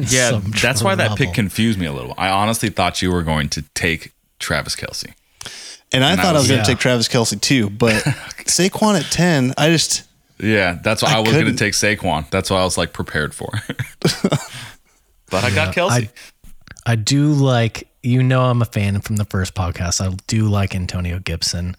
Yeah, 0.09 0.31
some 0.31 0.53
that's 0.61 0.83
why 0.83 0.95
that 0.95 1.17
pick 1.17 1.33
confused 1.35 1.79
me 1.79 1.87
a 1.87 1.93
little. 1.93 2.15
I 2.19 2.29
honestly 2.31 2.69
thought 2.69 3.01
you 3.03 3.11
were 3.13 3.23
going 3.23 3.49
to 3.51 3.63
take 3.75 4.13
Travis 4.39 4.77
Kelce. 4.77 5.13
And 5.93 6.05
I 6.05 6.13
And 6.13 6.21
thought 6.21 6.31
I 6.31 6.33
was 6.39 6.43
was- 6.43 6.49
going 6.49 6.59
Yeah. 6.59 6.65
to 6.65 6.71
take 6.73 6.79
Travis 6.81 7.09
Kelce 7.09 7.41
too, 7.41 7.71
but 7.71 8.03
Saquon 8.45 8.99
at 9.01 9.11
ten, 9.11 9.55
I 9.57 9.71
just 9.71 10.03
Yeah, 10.39 10.79
that's 10.83 11.03
why 11.03 11.13
I 11.13 11.17
I, 11.17 11.21
was 11.21 11.33
going 11.33 11.45
to 11.47 11.53
couldn't- 11.53 11.59
take 11.59 11.73
Saquon. 11.75 12.29
That's 12.31 12.51
why 12.51 12.61
I 12.61 12.65
was 12.65 12.77
like 12.77 12.93
prepared 12.93 13.35
for. 13.35 13.49
but 15.31 15.45
I 15.45 15.51
got 15.55 15.75
Kelce. 15.75 16.09
I 16.85 16.97
do 16.97 17.33
like 17.33 17.89
you 18.07 18.23
know 18.23 18.43
I'm 18.43 18.63
a 18.63 18.67
fan 18.67 19.01
from 19.01 19.17
the 19.17 19.25
first 19.25 19.55
podcast. 19.55 20.01
I 20.01 20.15
do 20.29 20.49
like 20.49 20.75
Antonio 20.77 21.19
Gibson, 21.19 21.77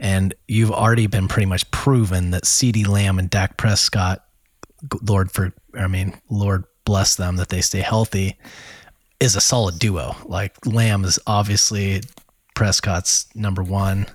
and 0.00 0.34
you've 0.48 0.72
already 0.72 1.06
been 1.06 1.28
pretty 1.28 1.46
much 1.46 1.70
proven 1.70 2.32
that 2.32 2.42
CeeDee 2.42 2.88
Lamb 2.88 3.18
and 3.20 3.30
Dak 3.30 3.56
Prescott, 3.56 4.24
Lord 5.02 5.30
for 5.30 5.52
I 5.78 5.86
mean 5.86 6.20
Lord 6.28 6.64
bless 6.84 7.14
them 7.14 7.36
that 7.36 7.50
they 7.50 7.60
stay 7.60 7.80
healthy, 7.80 8.36
is 9.20 9.36
a 9.36 9.40
solid 9.40 9.78
duo. 9.78 10.16
Like 10.24 10.66
Lamb 10.66 11.04
is 11.04 11.20
obviously 11.26 12.02
Prescott's 12.56 13.28
number 13.36 13.62
one. 13.62 14.06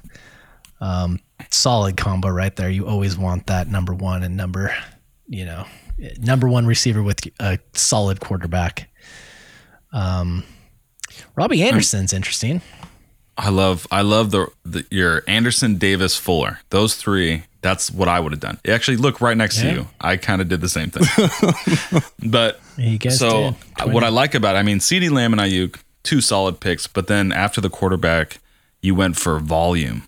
Um, 0.82 1.22
solid 1.52 1.96
combo 1.96 2.28
right 2.28 2.54
there. 2.54 2.70
You 2.70 2.86
always 2.86 3.18
want 3.18 3.48
that 3.48 3.70
number 3.70 3.94
one 3.94 4.24
and 4.24 4.36
number, 4.36 4.76
you 5.28 5.46
know, 5.46 5.66
number 6.20 6.50
one 6.50 6.66
receiver 6.66 7.02
with 7.02 7.22
a 7.40 7.60
solid 7.74 8.20
quarterback. 8.20 8.90
Um, 9.94 10.44
Robbie 11.36 11.64
Anderson's 11.64 12.14
interesting. 12.14 12.62
I 13.38 13.50
love 13.50 13.86
I 13.92 14.02
love 14.02 14.32
the, 14.32 14.48
the 14.64 14.86
your 14.90 15.24
Anderson, 15.28 15.78
Davis, 15.78 16.16
Fuller. 16.16 16.60
Those 16.70 16.96
three. 16.96 17.44
That's 17.62 17.90
what 17.90 18.08
I 18.08 18.20
would 18.20 18.32
have 18.32 18.40
done. 18.40 18.60
Actually, 18.68 18.98
look 18.98 19.22
right 19.22 19.36
next 19.36 19.60
to 19.62 19.72
you. 19.72 19.88
I 20.00 20.18
kind 20.18 20.40
of 20.40 20.48
did 20.48 20.62
the 20.62 20.70
same 20.70 20.92
thing. 20.92 22.02
but 22.30 22.60
so 23.10 23.56
what 23.84 24.04
I 24.04 24.10
like 24.10 24.36
about 24.36 24.56
it, 24.56 24.60
I 24.60 24.62
mean, 24.62 24.78
CeeDee 24.78 25.10
Lamb 25.10 25.34
and 25.34 25.42
Aiyuk, 25.42 25.80
two 26.04 26.22
solid 26.22 26.60
picks. 26.60 26.86
But 26.86 27.08
then 27.08 27.32
after 27.32 27.62
the 27.62 27.70
quarterback, 27.72 28.38
you 28.84 28.94
went 28.94 29.18
for 29.18 29.40
volume. 29.40 30.08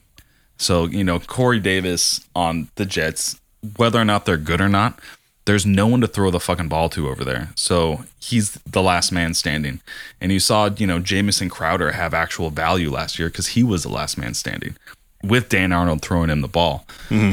So 0.58 0.86
you 0.86 1.04
know 1.04 1.20
Corey 1.20 1.60
Davis 1.60 2.22
on 2.36 2.70
the 2.76 2.86
Jets, 2.86 3.40
whether 3.76 4.00
or 4.00 4.06
not 4.06 4.26
they're 4.26 4.38
good 4.38 4.62
or 4.62 4.70
not, 4.70 5.00
there's 5.48 5.66
no 5.66 5.88
one 5.88 6.02
to 6.02 6.08
throw 6.08 6.30
the 6.30 6.42
fucking 6.42 6.68
ball 6.68 6.90
to 6.90 7.08
over 7.08 7.24
there. 7.24 7.50
So 7.56 8.04
he's 8.20 8.52
the 8.66 8.84
last 8.84 9.14
man 9.14 9.34
standing. 9.34 9.80
And 10.20 10.32
you 10.32 10.42
saw, 10.42 10.70
you 10.78 10.86
know, 10.86 11.00
Jamison 11.00 11.48
Crowder 11.50 11.94
have 11.94 12.14
actual 12.14 12.50
value 12.50 12.92
last 12.92 13.18
year 13.18 13.30
because 13.30 13.48
he 13.48 13.64
was 13.64 13.84
the 13.84 13.90
last 13.90 14.18
man 14.18 14.34
standing 14.34 14.76
with 15.24 15.48
Dan 15.48 15.72
Arnold 15.72 16.02
throwing 16.02 16.30
him 16.30 16.42
the 16.42 16.50
ball. 16.50 16.86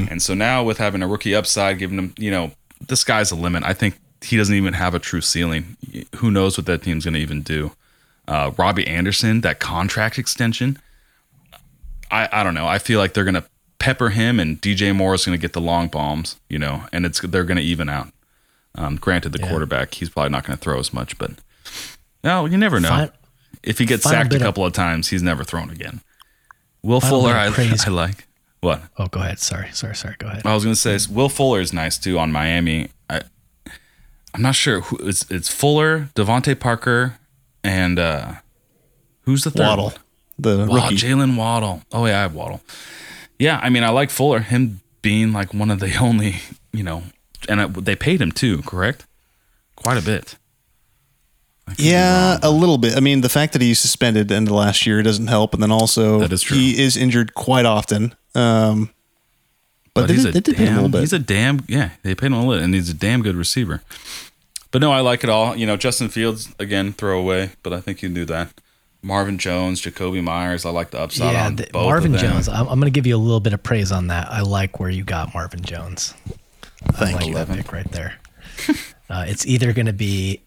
And 0.08 0.22
so 0.22 0.32
now 0.32 0.62
with 0.62 0.78
having 0.78 1.02
a 1.02 1.08
rookie 1.08 1.34
upside, 1.34 1.80
giving 1.80 1.98
him, 1.98 2.14
you 2.16 2.30
know, 2.30 2.52
the 2.86 2.96
sky's 2.96 3.30
the 3.30 3.34
limit. 3.34 3.64
I 3.64 3.74
think 3.74 3.98
he 4.22 4.36
doesn't 4.36 4.54
even 4.54 4.74
have 4.74 4.94
a 4.94 5.00
true 5.00 5.20
ceiling. 5.20 5.76
Who 6.16 6.30
knows 6.30 6.56
what 6.56 6.66
that 6.66 6.82
team's 6.82 7.04
going 7.04 7.14
to 7.14 7.20
even 7.20 7.42
do? 7.42 7.72
Uh, 8.28 8.52
Robbie 8.56 8.86
Anderson, 8.86 9.40
that 9.40 9.58
contract 9.58 10.18
extension. 10.18 10.78
I, 12.12 12.28
I 12.30 12.42
don't 12.44 12.54
know. 12.54 12.68
I 12.68 12.78
feel 12.78 13.00
like 13.00 13.12
they're 13.12 13.24
going 13.24 13.34
to 13.34 13.44
pepper 13.84 14.08
him 14.08 14.40
and 14.40 14.58
DJ 14.62 14.96
Moore 14.96 15.12
is 15.14 15.26
going 15.26 15.36
to 15.36 15.40
get 15.40 15.52
the 15.52 15.60
long 15.60 15.88
bombs, 15.88 16.40
you 16.48 16.58
know, 16.58 16.84
and 16.90 17.04
it's 17.04 17.20
they're 17.20 17.44
going 17.44 17.58
to 17.58 17.62
even 17.62 17.90
out. 17.90 18.08
Um, 18.76 18.96
granted, 18.96 19.32
the 19.32 19.38
quarterback, 19.38 19.92
he's 19.94 20.08
probably 20.08 20.30
not 20.30 20.44
going 20.44 20.56
to 20.56 20.62
throw 20.62 20.78
as 20.78 20.92
much, 20.94 21.18
but 21.18 21.32
no, 22.24 22.46
you 22.46 22.56
never 22.56 22.80
know. 22.80 22.88
Fin- 22.88 23.10
if 23.62 23.78
he 23.78 23.84
gets 23.84 24.02
sacked 24.04 24.26
a 24.26 24.30
bit 24.30 24.40
of- 24.40 24.46
couple 24.46 24.64
of 24.64 24.72
times, 24.72 25.08
he's 25.08 25.22
never 25.22 25.44
thrown 25.44 25.68
again. 25.70 26.00
Will 26.82 27.00
Fuller, 27.00 27.32
I. 27.34 27.46
I 27.86 27.90
like. 27.90 28.26
What? 28.60 28.80
Oh, 28.98 29.06
go 29.08 29.20
ahead. 29.20 29.38
Sorry, 29.38 29.68
sorry, 29.72 29.94
sorry. 29.94 30.16
Go 30.18 30.26
ahead. 30.28 30.46
I 30.46 30.54
was 30.54 30.64
going 30.64 30.74
to 30.74 30.80
say 30.80 30.98
Will 31.12 31.28
Fuller 31.28 31.60
is 31.60 31.72
nice 31.74 31.98
too 31.98 32.18
on 32.18 32.32
Miami. 32.32 32.88
I, 33.10 33.20
I'm 34.34 34.40
not 34.42 34.54
sure 34.54 34.80
who 34.80 34.96
it's, 35.06 35.30
it's 35.30 35.48
Fuller, 35.52 36.08
DeVante 36.14 36.58
Parker, 36.58 37.18
and 37.62 37.98
uh, 37.98 38.32
who's 39.22 39.44
the 39.44 39.50
third? 39.50 39.66
Waddle. 39.66 39.92
the 40.38 40.66
Wow, 40.68 40.84
rookie. 40.84 40.96
Jalen 40.96 41.36
Waddle. 41.36 41.82
Oh 41.92 42.06
yeah, 42.06 42.18
I 42.18 42.22
have 42.22 42.34
Waddle. 42.34 42.60
Yeah, 43.44 43.60
I 43.62 43.68
mean, 43.68 43.84
I 43.84 43.90
like 43.90 44.10
Fuller. 44.10 44.40
Him 44.40 44.80
being 45.02 45.32
like 45.34 45.52
one 45.52 45.70
of 45.70 45.78
the 45.80 45.94
only, 46.00 46.36
you 46.72 46.82
know, 46.82 47.02
and 47.48 47.60
I, 47.60 47.66
they 47.66 47.94
paid 47.94 48.20
him 48.22 48.32
too, 48.32 48.62
correct? 48.62 49.04
Quite 49.76 49.98
a 49.98 50.02
bit. 50.02 50.36
I 51.66 51.70
could 51.72 51.76
be 51.78 51.84
Yeah, 51.90 52.38
a 52.42 52.50
little 52.50 52.78
bit. 52.78 52.96
I 52.96 53.00
mean, 53.00 53.20
the 53.20 53.28
fact 53.28 53.52
that 53.52 53.60
he's 53.62 53.78
suspended 53.78 54.30
in 54.30 54.44
the 54.46 54.54
last 54.54 54.86
year 54.86 55.02
doesn't 55.02 55.26
help, 55.26 55.52
and 55.52 55.62
then 55.62 55.70
also 55.72 56.20
That 56.20 56.32
is 56.32 56.42
true. 56.42 56.56
he 56.56 56.82
is 56.82 56.96
injured 56.96 57.34
quite 57.34 57.66
often. 57.66 58.14
Um, 58.34 58.90
but, 59.92 60.02
but 60.02 60.06
they, 60.08 60.14
he's 60.14 60.24
did, 60.24 60.30
a 60.30 60.32
they 60.32 60.40
did 60.40 60.56
him 60.56 60.62
a 60.62 60.66
damn. 60.66 60.74
little 60.76 60.88
bit. 60.90 61.00
He's 61.00 61.12
a 61.12 61.18
damn. 61.18 61.60
Yeah, 61.68 61.90
they 62.02 62.14
paid 62.14 62.26
him 62.28 62.32
a 62.34 62.46
little, 62.46 62.64
and 62.64 62.74
he's 62.74 62.88
a 62.88 62.94
damn 62.94 63.22
good 63.22 63.36
receiver. 63.36 63.82
But 64.70 64.80
no, 64.80 64.90
I 64.90 65.00
like 65.00 65.22
it 65.22 65.30
all. 65.30 65.54
You 65.54 65.66
know, 65.66 65.76
Justin 65.76 66.08
Fields 66.08 66.52
again, 66.58 66.92
throwaway, 66.94 67.50
but 67.62 67.72
I 67.72 67.80
think 67.80 68.02
you 68.02 68.08
knew 68.08 68.24
that. 68.24 68.48
Marvin 69.04 69.38
Jones, 69.38 69.80
Jakobi 69.82 70.22
Meyers. 70.22 70.64
I 70.64 70.70
like 70.70 70.90
the 70.90 70.98
upside 71.00 71.34
yeah, 71.34 71.46
on 71.46 71.56
the- 71.56 71.68
both 71.72 71.84
Marvin 71.86 72.14
of 72.14 72.20
them. 72.20 72.30
Jones. 72.32 72.48
I'm, 72.48 72.66
I'm 72.68 72.80
going 72.80 72.90
to 72.92 72.96
give 72.96 73.06
you 73.06 73.14
a 73.14 73.18
little 73.18 73.40
bit 73.40 73.52
of 73.52 73.62
praise 73.62 73.92
on 73.92 74.06
that. 74.08 74.30
I 74.30 74.40
like 74.40 74.80
where 74.80 74.88
you 74.90 75.04
got 75.04 75.34
Marvin 75.34 75.62
Jones. 75.62 76.14
Thank 76.92 77.16
like 77.16 77.26
you. 77.26 77.34
that 77.34 77.48
pick 77.48 77.70
right 77.72 77.90
there. 77.92 78.14
uh, 79.10 79.24
it's 79.28 79.46
either 79.46 79.72
going 79.72 79.86
to 79.86 79.92
be 79.92 80.42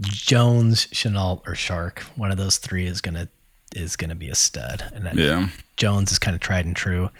Jones, 0.00 0.86
Shenault, 0.88 1.42
or 1.46 1.54
Chark. 1.54 1.98
One 2.16 2.30
of 2.30 2.36
those 2.38 2.58
three 2.58 2.86
is 2.86 3.00
gonna 3.00 3.28
is 3.74 3.94
gonna 3.96 4.14
be 4.14 4.28
a 4.30 4.34
stud. 4.34 4.82
And 4.94 5.04
that- 5.04 5.16
Yeah. 5.16 5.48
Jones 5.76 6.10
is 6.12 6.18
kind 6.18 6.34
of 6.34 6.40
tried 6.40 6.64
and 6.64 6.74
true. 6.74 7.10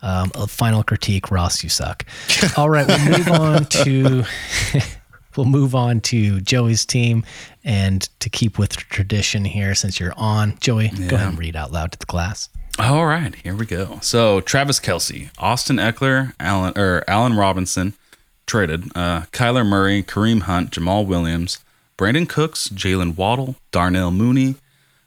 Um, 0.00 0.30
a 0.36 0.46
final 0.46 0.82
critique: 0.84 1.30
Ross, 1.30 1.62
you 1.64 1.68
suck. 1.68 2.04
All 2.56 2.70
right, 2.70 2.86
we'll 2.86 3.18
move 3.18 3.28
on 3.28 3.64
to 3.66 4.24
we'll 5.38 5.46
move 5.46 5.74
on 5.74 6.00
to 6.00 6.40
Joey's 6.40 6.84
team, 6.84 7.24
and 7.64 8.02
to 8.18 8.28
keep 8.28 8.58
with 8.58 8.76
tradition 8.76 9.44
here, 9.44 9.74
since 9.74 10.00
you're 10.00 10.12
on, 10.16 10.58
Joey, 10.58 10.88
go 10.88 11.14
ahead 11.14 11.28
and 11.28 11.38
read 11.38 11.54
out 11.54 11.72
loud 11.72 11.92
to 11.92 11.98
the 11.98 12.06
class. 12.06 12.50
All 12.78 13.06
right, 13.06 13.34
here 13.36 13.54
we 13.54 13.64
go. 13.64 13.98
So 14.02 14.40
Travis 14.40 14.80
Kelce, 14.80 15.30
Austin 15.38 15.76
Ekeler, 15.76 16.34
Allen 16.38 16.74
or 16.76 17.04
Allen 17.08 17.36
Robinson 17.36 17.94
traded, 18.46 18.84
uh, 18.96 19.22
Kyler 19.32 19.66
Murray, 19.66 20.02
Kareem 20.02 20.42
Hunt, 20.42 20.70
Jamal 20.72 21.06
Williams, 21.06 21.58
Brandin 21.96 22.28
Cooks, 22.28 22.68
Jalen 22.68 23.16
Waddle, 23.16 23.56
Darnell 23.70 24.10
Mooney, 24.10 24.56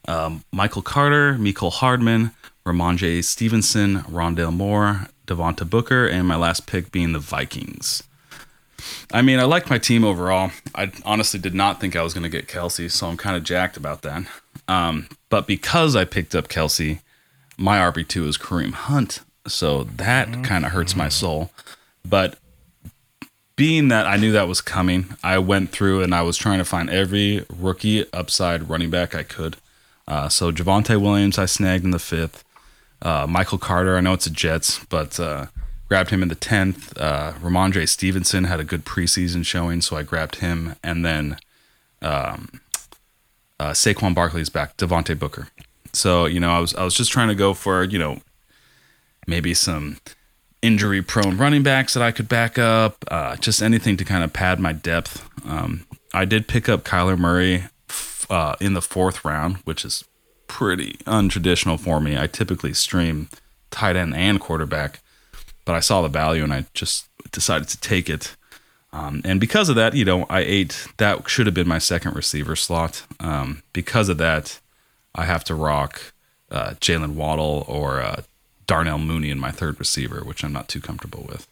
um, 0.07 0.43
Michael 0.51 0.81
Carter, 0.81 1.35
Mecole 1.35 1.71
Hardman, 1.71 2.31
Rhamondre 2.65 3.23
Stevenson, 3.23 4.01
Rondale 4.01 4.53
Moore, 4.53 5.07
Devontae 5.27 5.69
Booker, 5.69 6.05
and 6.05 6.27
my 6.27 6.35
last 6.35 6.67
pick 6.67 6.91
being 6.91 7.13
the 7.13 7.19
Vikings. 7.19 8.03
I 9.11 9.21
mean, 9.21 9.39
I 9.39 9.43
like 9.43 9.69
my 9.69 9.77
team 9.77 10.03
overall. 10.03 10.51
I 10.75 10.91
honestly 11.05 11.39
did 11.39 11.53
not 11.53 11.79
think 11.79 11.95
I 11.95 12.01
was 12.01 12.13
going 12.13 12.23
to 12.23 12.29
get 12.29 12.47
Kelce, 12.47 12.91
so 12.91 13.07
I'm 13.07 13.17
kind 13.17 13.35
of 13.35 13.43
jacked 13.43 13.77
about 13.77 14.01
that. 14.03 14.25
Um, 14.67 15.07
but 15.29 15.47
because 15.47 15.95
I 15.95 16.05
picked 16.05 16.35
up 16.35 16.47
Kelce, 16.47 16.99
my 17.57 17.77
RB2 17.77 18.27
is 18.27 18.37
Kareem 18.37 18.73
Hunt. 18.73 19.21
So 19.47 19.83
that 19.83 20.43
kind 20.43 20.65
of 20.65 20.71
hurts 20.71 20.95
my 20.95 21.09
soul. 21.09 21.51
But 22.07 22.37
being 23.55 23.89
that 23.89 24.07
I 24.07 24.17
knew 24.17 24.31
that 24.31 24.47
was 24.47 24.61
coming, 24.61 25.15
I 25.23 25.37
went 25.37 25.71
through 25.71 26.01
and 26.01 26.15
I 26.15 26.21
was 26.21 26.37
trying 26.37 26.59
to 26.59 26.65
find 26.65 26.89
every 26.89 27.45
rookie 27.55 28.11
upside 28.13 28.69
running 28.69 28.89
back 28.89 29.13
I 29.13 29.23
could. 29.23 29.57
Uh, 30.07 30.29
so 30.29 30.51
Javonte 30.51 30.99
Williams, 30.99 31.37
I 31.37 31.45
snagged 31.45 31.83
in 31.83 31.91
the 31.91 31.99
fifth. 31.99 32.43
Uh, 33.01 33.25
Michael 33.27 33.57
Carter, 33.57 33.97
I 33.97 34.01
know 34.01 34.13
it's 34.13 34.27
a 34.27 34.31
Jets, 34.31 34.83
but 34.85 35.19
uh, 35.19 35.47
grabbed 35.91 36.09
him 36.09 36.23
in 36.23 36.29
the 36.29 36.37
10th. 36.37 36.93
Uh, 36.95 37.33
Rhamondre 37.41 37.85
Stevenson 37.85 38.45
had 38.45 38.61
a 38.61 38.63
good 38.63 38.85
preseason 38.85 39.45
showing, 39.45 39.81
so 39.81 39.97
I 39.97 40.03
grabbed 40.03 40.37
him. 40.37 40.77
And 40.81 41.03
then 41.03 41.35
um, 42.01 42.61
uh, 43.59 43.71
Saquon 43.71 44.15
Barkley's 44.15 44.47
back, 44.47 44.77
Devontae 44.77 45.19
Booker. 45.19 45.49
So, 45.91 46.27
you 46.27 46.39
know, 46.39 46.49
I 46.49 46.59
was 46.61 46.73
I 46.75 46.85
was 46.85 46.93
just 46.93 47.11
trying 47.11 47.27
to 47.27 47.35
go 47.35 47.53
for, 47.53 47.83
you 47.83 47.99
know, 47.99 48.21
maybe 49.27 49.53
some 49.53 49.97
injury 50.61 51.01
prone 51.01 51.37
running 51.37 51.61
backs 51.61 51.93
that 51.95 52.01
I 52.01 52.13
could 52.13 52.29
back 52.29 52.57
up, 52.57 53.03
uh, 53.09 53.35
just 53.35 53.61
anything 53.61 53.97
to 53.97 54.05
kind 54.05 54.23
of 54.23 54.31
pad 54.31 54.61
my 54.61 54.71
depth. 54.71 55.27
Um, 55.45 55.85
I 56.13 56.23
did 56.23 56.47
pick 56.47 56.69
up 56.69 56.85
Kyler 56.85 57.19
Murray 57.19 57.65
uh, 58.29 58.55
in 58.61 58.75
the 58.75 58.81
fourth 58.81 59.25
round, 59.25 59.57
which 59.65 59.83
is 59.83 60.05
pretty 60.47 60.93
untraditional 61.05 61.77
for 61.77 61.99
me. 61.99 62.17
I 62.17 62.27
typically 62.27 62.73
stream 62.73 63.27
tight 63.71 63.97
end 63.97 64.15
and 64.15 64.39
quarterback, 64.39 65.01
but 65.65 65.75
I 65.75 65.79
saw 65.79 66.01
the 66.01 66.07
value 66.09 66.43
and 66.43 66.53
I 66.53 66.65
just 66.73 67.07
decided 67.31 67.67
to 67.69 67.79
take 67.79 68.09
it. 68.09 68.35
Um, 68.93 69.21
and 69.23 69.39
because 69.39 69.69
of 69.69 69.75
that, 69.75 69.93
you 69.95 70.03
know, 70.03 70.25
I 70.29 70.41
ate 70.41 70.87
that 70.97 71.29
should 71.29 71.45
have 71.45 71.55
been 71.55 71.67
my 71.67 71.77
second 71.79 72.15
receiver 72.15 72.55
slot. 72.55 73.03
Um, 73.19 73.63
because 73.73 74.09
of 74.09 74.17
that, 74.17 74.59
I 75.15 75.25
have 75.25 75.43
to 75.45 75.55
rock 75.55 76.13
uh, 76.49 76.71
Jalen 76.81 77.13
Waddle 77.15 77.63
or 77.67 78.01
uh, 78.01 78.23
Darnell 78.67 78.97
Mooney 78.97 79.29
in 79.29 79.39
my 79.39 79.51
third 79.51 79.79
receiver, 79.79 80.21
which 80.25 80.43
I'm 80.43 80.51
not 80.51 80.67
too 80.67 80.81
comfortable 80.81 81.25
with. 81.27 81.47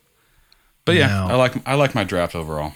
But 0.86 0.95
yeah, 0.95 1.07
Now- 1.07 1.30
I 1.30 1.36
like 1.36 1.68
I 1.68 1.76
like 1.76 1.95
my 1.95 2.03
draft 2.03 2.36
overall. 2.36 2.74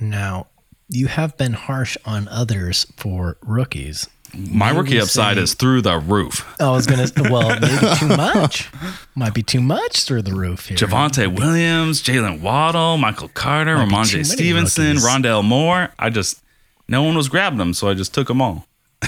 Now, 0.00 0.46
you 0.88 1.06
have 1.06 1.36
been 1.36 1.52
harsh 1.54 1.96
on 2.04 2.28
others 2.28 2.86
for 2.96 3.36
rookies. 3.42 4.08
My 4.36 4.70
You 4.72 4.78
rookie 4.78 5.00
upside 5.00 5.36
say- 5.36 5.42
is 5.42 5.54
through 5.54 5.82
the 5.82 5.98
roof. 5.98 6.44
Oh, 6.60 6.72
I 6.72 6.76
was 6.76 6.86
gonna. 6.86 7.06
Well, 7.30 7.48
maybe 7.60 7.96
too 7.98 8.08
much. 8.08 8.70
Might 9.14 9.34
be 9.34 9.42
too 9.42 9.60
much 9.60 10.04
through 10.04 10.22
the 10.22 10.34
roof 10.34 10.66
here. 10.66 10.76
Javonte 10.76 11.34
Williams, 11.36 12.02
Jalen 12.02 12.40
Waddle, 12.40 12.96
Michael 12.98 13.28
Carter, 13.28 13.76
Might 13.76 13.84
be 13.84 13.90
too 14.10 14.18
Rhamondre 14.18 14.26
Stevenson, 14.26 14.86
rookies. 14.96 15.04
Rondale 15.06 15.44
Moore. 15.44 15.88
I 15.98 16.10
just 16.10 16.42
no 16.88 17.02
one 17.02 17.16
was 17.16 17.28
grabbing 17.28 17.58
them, 17.58 17.72
so 17.74 17.88
I 17.88 17.94
just 17.94 18.12
took 18.14 18.28
them 18.28 18.40
all. 18.42 18.66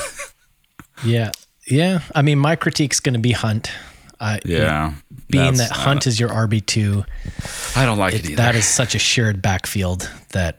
Yeah, 1.05 1.31
yeah. 1.67 2.01
I 2.15 2.23
mean, 2.23 2.39
my 2.39 2.57
critique's 2.57 3.01
gonna 3.01 3.19
be 3.21 3.33
Hunt. 3.33 3.71
I, 4.21 4.41
Yeah, 4.45 4.95
Being 5.31 5.53
that's- 5.55 5.69
that 5.69 5.77
Hunt 5.77 6.07
is 6.09 6.19
your 6.19 6.29
RB 6.31 6.65
two, 6.67 7.05
I 7.77 7.85
don't 7.87 7.99
like 7.99 8.15
it, 8.15 8.25
either. 8.25 8.37
that 8.37 8.57
is 8.57 8.67
such 8.67 8.97
a 8.97 8.99
shared 8.99 9.41
backfield 9.41 10.11
that 10.33 10.59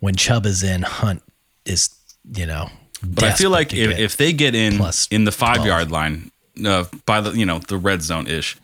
when 0.00 0.14
Chubb 0.16 0.44
is 0.44 0.62
in, 0.62 0.82
Hunt 0.82 1.22
is 1.64 1.88
you 2.36 2.44
know. 2.44 2.68
But 3.02 3.24
I 3.24 3.32
feel 3.32 3.50
like 3.50 3.72
if, 3.72 3.98
if 3.98 4.16
they 4.16 4.32
get 4.32 4.54
in 4.54 4.76
plus 4.76 5.08
in 5.10 5.24
the 5.24 5.32
five 5.32 5.56
12. 5.56 5.66
yard 5.66 5.90
line, 5.90 6.30
uh, 6.64 6.84
by 7.06 7.20
the 7.20 7.30
you 7.32 7.46
know 7.46 7.58
the 7.58 7.76
red 7.78 8.02
zone 8.02 8.26
ish, 8.26 8.56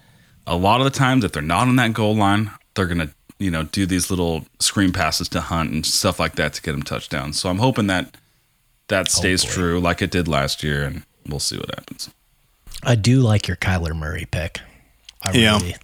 a 0.47 0.57
lot 0.57 0.81
of 0.81 0.85
the 0.85 0.91
times 0.91 1.25
if 1.25 1.33
they're 1.33 1.43
not 1.43 1.69
on 1.69 1.77
that 1.77 1.93
goal 1.93 2.15
line, 2.15 2.51
they're 2.75 2.87
gonna 2.87 3.11
you 3.39 3.51
know 3.51 3.63
do 3.65 3.87
these 3.87 4.11
little 4.11 4.45
screen 4.61 4.93
passes 4.93 5.29
to 5.31 5.41
Hunt 5.41 5.71
and 5.73 5.87
stuff 5.87 6.19
like 6.21 6.35
that 6.37 6.53
to 6.55 6.63
get 6.63 6.73
them 6.73 6.83
touchdowns. 6.83 7.41
So 7.41 7.49
I'm 7.49 7.59
hoping 7.59 7.87
that 7.87 8.17
that 8.89 9.09
stays 9.11 9.43
Hopefully. 9.43 9.63
true 9.65 9.81
like 9.81 10.03
it 10.03 10.11
did 10.11 10.29
last 10.29 10.63
year, 10.63 10.85
and 10.85 11.03
we'll 11.27 11.41
see 11.41 11.57
what 11.57 11.71
happens. 11.75 12.11
I 12.83 12.95
do 12.95 13.21
like 13.21 13.49
your 13.49 13.57
Kyler 13.57 13.97
Murray 13.97 14.27
pick. 14.31 14.61
I 15.23 15.33
Yeah. 15.33 15.57
really, 15.59 15.77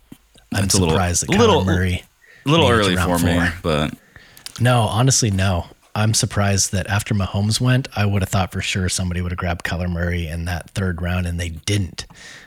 I'm 0.54 0.64
It's 0.64 0.74
a 0.74 0.78
little- 0.78 0.92
surprised 0.94 1.22
that 1.22 1.30
Kyler 1.30 1.38
little- 1.38 1.64
Murray. 1.64 2.04
A 2.44 2.48
little 2.50 2.68
Made 2.68 2.74
it 2.74 2.76
to 2.76 2.84
early 2.86 2.96
for 2.96 3.24
round 3.24 3.24
me, 3.24 3.48
but 3.62 3.94
No, 4.60 4.82
honestly, 4.82 5.30
no. 5.30 5.66
I'm 5.94 6.14
surprised 6.14 6.72
that 6.72 6.86
after 6.86 7.14
Mahomes 7.14 7.60
went, 7.60 7.88
I 7.94 8.06
would 8.06 8.22
have 8.22 8.28
thought 8.30 8.50
for 8.52 8.62
sure 8.62 8.88
somebody 8.88 9.20
would 9.20 9.30
have 9.32 9.38
grabbed 9.38 9.64
Kyler 9.64 9.90
Murray 9.90 10.26
in 10.26 10.46
that 10.46 10.70
third 10.70 11.02
round, 11.02 11.26
and 11.26 11.38
they 11.38 11.50
didn't. 11.50 12.06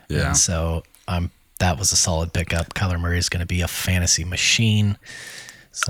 Yeah. 0.10 0.28
And 0.28 0.38
so 0.38 0.84
um, 1.08 1.30
that 1.60 1.78
was 1.78 1.92
a 1.92 1.96
solid 1.96 2.34
pickup. 2.34 2.74
Kyler 2.74 3.00
Murray 3.00 3.20
is 3.20 3.30
going 3.30 3.42
to 3.42 3.46
be 3.46 3.62
a 3.62 3.68
fantasy 3.68 4.24
machine. 4.24 4.98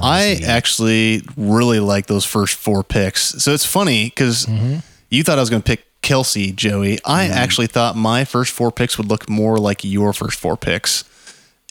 I 0.01 0.39
actually 0.45 1.21
really 1.37 1.79
like 1.79 2.07
those 2.07 2.25
first 2.25 2.55
four 2.55 2.83
picks. 2.83 3.21
So 3.43 3.53
it's 3.53 3.65
funny 3.65 4.05
because 4.05 4.45
Mm-hmm. 4.47 4.77
you 5.09 5.23
thought 5.23 5.37
I 5.37 5.41
was 5.41 5.49
going 5.49 5.61
to 5.61 5.65
pick 5.65 5.85
Kelce, 6.01 6.55
Joey. 6.55 6.99
I 7.05 7.27
actually 7.27 7.67
thought 7.67 7.95
my 7.95 8.25
first 8.25 8.51
four 8.51 8.71
picks 8.71 8.97
would 8.97 9.07
look 9.07 9.29
more 9.29 9.57
like 9.57 9.83
your 9.83 10.11
first 10.11 10.39
four 10.39 10.57
picks. 10.57 11.03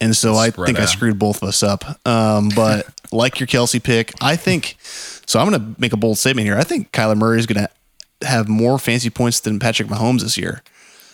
And 0.01 0.16
so 0.16 0.34
I 0.34 0.51
think 0.51 0.78
I 0.78 0.86
screwed 0.86 1.18
both 1.18 1.42
of 1.42 1.49
us 1.49 1.62
up. 1.62 1.84
Um, 2.07 2.51
but 2.55 2.86
like 3.12 3.38
your 3.38 3.47
Kelce 3.47 3.82
pick, 3.82 4.12
I 4.20 4.36
think 4.36 4.76
so. 4.80 5.38
I'm 5.38 5.49
going 5.49 5.61
to 5.74 5.80
make 5.80 5.92
a 5.92 5.97
bold 5.97 6.18
statement 6.18 6.47
here. 6.47 6.57
I 6.57 6.64
think 6.64 6.92
Kyler 6.92 7.16
Murray 7.16 7.38
is 7.38 7.47
going 7.47 7.66
to 7.66 8.26
have 8.26 8.49
more 8.49 8.78
fancy 8.78 9.11
points 9.11 9.40
than 9.40 9.59
Patrick 9.59 9.88
Mahomes 9.88 10.22
this 10.22 10.36
year. 10.36 10.62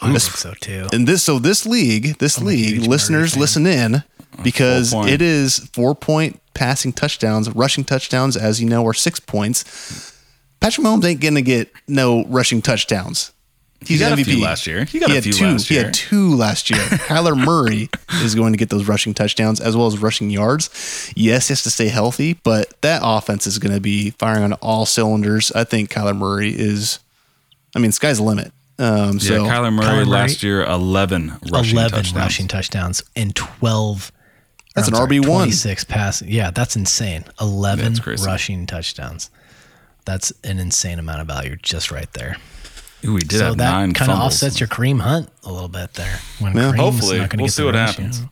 I 0.03 0.07
think 0.07 0.21
so 0.21 0.55
too. 0.61 0.89
And 0.93 1.07
this, 1.07 1.23
so 1.23 1.39
this 1.39 1.67
league, 1.67 2.19
this 2.19 2.39
a 2.39 2.45
league, 2.45 2.83
listeners, 2.87 3.37
listen 3.37 3.67
in 3.67 4.03
because 4.43 4.95
it 4.95 5.21
is 5.21 5.59
four 5.75 5.95
point 5.95 6.41
passing 6.55 6.93
touchdowns, 6.93 7.51
rushing 7.51 7.85
touchdowns, 7.85 8.37
as 8.37 8.63
you 8.63 8.69
know, 8.69 8.87
are 8.87 8.95
six 8.95 9.21
points. 9.21 10.17
Patrick 10.61 10.87
Mahomes 10.87 11.05
ain't 11.05 11.21
gonna 11.21 11.43
get 11.43 11.71
no 11.87 12.25
rushing 12.27 12.63
touchdowns. 12.63 13.33
He's 13.87 14.01
got 14.01 14.13
a 14.13 14.17
MVP 14.17 14.25
few 14.25 14.43
last 14.43 14.67
year. 14.67 14.85
He 14.85 14.99
got 14.99 15.11
a 15.11 15.15
had 15.15 15.23
few 15.25 15.33
two. 15.33 15.45
last 15.47 15.69
He 15.69 15.75
had 15.77 15.95
two 15.95 16.37
last 16.37 16.69
year. 16.71 16.79
Kyler 17.09 17.37
Murray 17.37 17.89
is 18.23 18.35
going 18.35 18.53
to 18.53 18.59
get 18.59 18.69
those 18.69 18.87
rushing 18.87 19.15
touchdowns 19.15 19.59
as 19.61 19.77
well 19.77 19.87
as 19.87 19.99
rushing 19.99 20.29
yards. 20.31 21.13
Yes, 21.17 21.49
he 21.49 21.53
has 21.53 21.63
to 21.63 21.71
stay 21.71 21.89
healthy, 21.89 22.35
but 22.45 22.75
that 22.83 23.01
offense 23.03 23.47
is 23.47 23.59
going 23.59 23.75
to 23.75 23.81
be 23.81 24.11
firing 24.11 24.43
on 24.45 24.53
all 24.55 24.85
cylinders. 24.85 25.51
I 25.53 25.65
think 25.65 25.91
Kyler 25.91 26.17
Murray 26.17 26.51
is. 26.51 26.99
I 27.75 27.79
mean, 27.79 27.93
sky's 27.93 28.19
the 28.19 28.25
limit. 28.25 28.53
Um, 28.79 29.19
so 29.21 29.45
yeah, 29.45 29.51
Kyler 29.51 29.73
Murray 29.73 29.87
Kyler 29.87 29.95
Murray- 29.97 30.05
last 30.07 30.43
year 30.43 30.63
eleven 30.65 31.35
rushing 31.51 31.77
11 31.77 31.91
touchdowns. 31.91 32.15
rushing 32.15 32.49
touchdowns 32.49 33.03
and 33.17 33.35
12. 33.35 34.13
That's 34.75 34.89
an 34.89 34.95
sorry, 34.95 35.19
RB1. 35.19 35.25
26 35.25 35.85
passing. 35.85 36.29
Yeah, 36.29 36.51
that's 36.51 36.77
insane. 36.77 37.25
11 37.41 37.95
That's 37.95 38.25
rushing 38.25 38.67
touchdowns. 38.67 39.31
That's 40.05 40.33
an 40.45 40.59
insane 40.59 40.99
amount 40.99 41.21
of 41.21 41.27
value 41.27 41.57
just 41.63 41.91
right 41.91 42.11
there. 42.13 42.37
Ooh, 43.05 43.17
he 43.17 43.21
did 43.23 43.39
so 43.39 43.45
have 43.47 43.57
that 43.59 43.71
nine 43.71 43.93
kind 43.95 44.11
of 44.11 44.19
offsets 44.19 44.61
your 44.61 44.69
Kareem 44.69 45.01
Hunt 45.01 45.29
a 45.45 45.53
little 45.53 45.69
bit 45.69 45.95
there. 45.95 46.19
When 46.39 46.55
Yeah. 46.55 46.63
Kareem's 46.73 46.79
Hopefully. 46.81 47.19
not 47.19 47.33
We'll 47.37 47.47
get 47.47 47.53
see 47.53 47.65
what 47.65 47.75
rush, 47.75 47.89
happens. 47.97 48.19
you 48.19 48.25
know. 48.25 48.31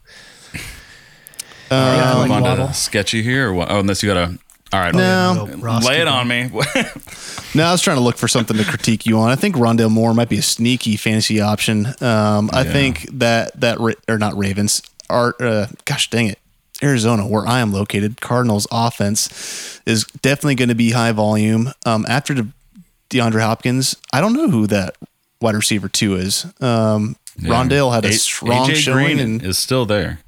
Uh, 1.70 1.74
Yeah, 1.96 2.12
I 2.12 2.20
Move 2.20 2.30
like 2.30 2.42
on 2.44 2.56
to 2.68 2.74
sketchy 2.74 3.22
here. 3.22 3.48
Or 3.48 3.54
what? 3.54 3.70
Oh, 3.70 3.80
unless 3.80 4.02
you 4.02 4.12
got 4.12 4.26
to. 4.26 4.38
All 4.72 4.80
right. 4.80 4.94
No. 4.94 5.48
Go 5.60 5.78
Lay 5.78 6.00
it 6.00 6.08
on 6.08 6.28
me. 6.28 6.50
No, 7.54 7.64
I 7.64 7.72
was 7.72 7.80
trying 7.80 7.96
to 7.96 8.02
look 8.02 8.18
for 8.18 8.28
something 8.28 8.58
to 8.58 8.64
critique 8.64 9.06
you 9.06 9.18
on. 9.18 9.30
I 9.30 9.34
think 9.34 9.56
Rondale 9.56 9.90
Moore 9.90 10.12
might 10.12 10.28
be 10.28 10.36
a 10.36 10.42
sneaky 10.42 10.96
fantasy 10.98 11.40
option. 11.40 11.86
Um, 12.02 12.50
I 12.52 12.62
Yeah. 12.62 12.72
think 12.72 13.08
that 13.18 13.58
that 13.58 13.78
or 14.06 14.18
not 14.18 14.36
Ravens 14.36 14.82
are 15.08 15.34
uh, 15.40 15.66
gosh 15.86 16.10
dang 16.10 16.26
it, 16.26 16.38
Arizona, 16.82 17.26
where 17.26 17.46
I 17.46 17.60
am 17.60 17.72
located, 17.72 18.20
Cardinals 18.20 18.66
offense 18.70 19.80
is 19.86 20.04
definitely 20.20 20.56
going 20.56 20.68
to 20.68 20.74
be 20.74 20.90
high 20.90 21.12
volume. 21.12 21.72
Um, 21.86 22.04
after 22.06 22.34
De- 22.34 22.48
DeAndre 23.10 23.40
Hopkins, 23.40 23.96
I 24.12 24.20
don't 24.20 24.32
know 24.34 24.48
who 24.50 24.66
that 24.68 24.96
wide 25.40 25.54
receiver 25.54 25.88
two 25.88 26.16
is. 26.16 26.44
Um, 26.60 27.16
Rondale 27.40 27.92
had 27.94 28.04
a 28.04 28.08
A- 28.08 28.12
strong 28.12 28.68
AJ 28.68 28.74
showing, 28.76 29.04
Green 29.06 29.18
and 29.18 29.42
is 29.42 29.58
still 29.58 29.86
there. 29.86 30.20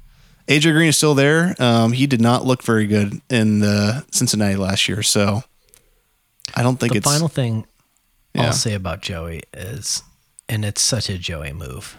AJ 0.47 0.71
Green 0.73 0.89
is 0.89 0.97
still 0.97 1.13
there. 1.15 1.55
Um, 1.59 1.91
he 1.93 2.07
did 2.07 2.21
not 2.21 2.45
look 2.45 2.63
very 2.63 2.87
good 2.87 3.21
in 3.29 3.59
the 3.59 4.05
Cincinnati 4.11 4.55
last 4.55 4.87
year, 4.89 5.03
so 5.03 5.43
I 6.55 6.63
don't 6.63 6.79
think 6.79 6.95
it's 6.95 7.05
The 7.05 7.11
final 7.11 7.27
thing 7.27 7.65
Yeah. 8.33 8.47
I'll 8.47 8.53
say 8.53 8.73
about 8.73 9.01
Joey 9.01 9.43
is, 9.53 10.03
and 10.49 10.63
it's 10.65 10.81
such 10.81 11.09
a 11.09 11.17
Joey 11.17 11.51
move, 11.53 11.97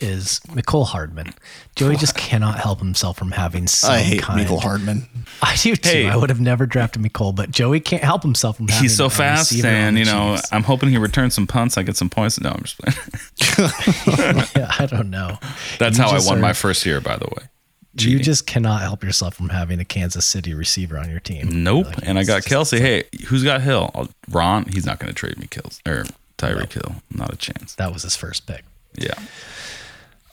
is 0.00 0.40
Mecole 0.48 0.86
Hardman. 0.86 1.34
Joey 1.76 1.96
just 1.96 2.14
cannot 2.16 2.58
help 2.58 2.78
himself 2.78 3.16
from 3.18 3.32
having 3.32 3.66
some 3.66 3.90
I 3.92 4.00
hate 4.00 4.22
kind. 4.22 4.40
Michael 4.40 4.60
Hardman. 4.60 5.06
I 5.42 5.56
do 5.56 5.74
too. 5.76 5.88
Hey. 5.88 6.08
I 6.08 6.16
would 6.16 6.30
have 6.30 6.40
never 6.40 6.66
drafted 6.66 7.02
Mecole, 7.02 7.34
but 7.34 7.50
Joey 7.50 7.80
can't 7.80 8.02
help 8.04 8.22
himself 8.22 8.56
from 8.56 8.68
having. 8.68 8.82
He's 8.82 8.96
so 8.96 9.08
fast, 9.08 9.50
receiver 9.50 9.68
and 9.68 9.96
the 9.96 10.00
you 10.00 10.06
know, 10.06 10.36
Chiefs. 10.36 10.52
I'm 10.52 10.62
hoping 10.62 10.90
he 10.90 10.98
returns 10.98 11.34
some 11.34 11.46
punts. 11.46 11.76
I 11.78 11.82
get 11.82 11.96
some 11.96 12.10
points. 12.10 12.40
No, 12.40 12.50
I'm 12.50 12.62
just 12.62 12.78
playing. 12.78 12.96
yeah, 14.56 14.72
I 14.78 14.86
don't 14.86 15.10
know. 15.10 15.38
That's 15.78 15.98
You 15.98 16.04
how 16.04 16.10
I 16.10 16.20
won 16.24 16.38
are- 16.38 16.42
my 16.42 16.52
first 16.52 16.84
year, 16.86 17.00
by 17.00 17.16
the 17.16 17.26
way. 17.26 17.48
You 17.96 18.18
just 18.18 18.48
cannot 18.48 18.80
help 18.82 19.04
yourself 19.04 19.34
from 19.36 19.50
having 19.50 19.78
a 19.78 19.84
Kansas 19.84 20.26
City 20.26 20.52
receiver 20.52 20.98
on 20.98 21.08
your 21.08 21.20
team. 21.20 21.62
Nope. 21.62 21.86
Like, 21.86 21.98
and 22.02 22.18
I 22.18 22.24
got 22.24 22.42
Kelce. 22.42 22.80
Hey, 22.80 23.04
who's 23.28 23.44
got 23.44 23.60
Hill? 23.62 23.92
I'll, 23.94 24.08
Ron. 24.28 24.64
He's 24.64 24.84
not 24.84 24.98
going 24.98 25.12
to 25.12 25.14
trade 25.14 25.38
me 25.38 25.46
kills 25.46 25.80
or 25.86 26.04
Tyreek 26.36 26.72
Hill. 26.72 26.96
Not 27.12 27.32
a 27.32 27.36
chance. 27.36 27.76
That 27.76 27.92
was 27.92 28.02
his 28.02 28.16
first 28.16 28.48
pick. 28.48 28.64
Yeah. 28.96 29.14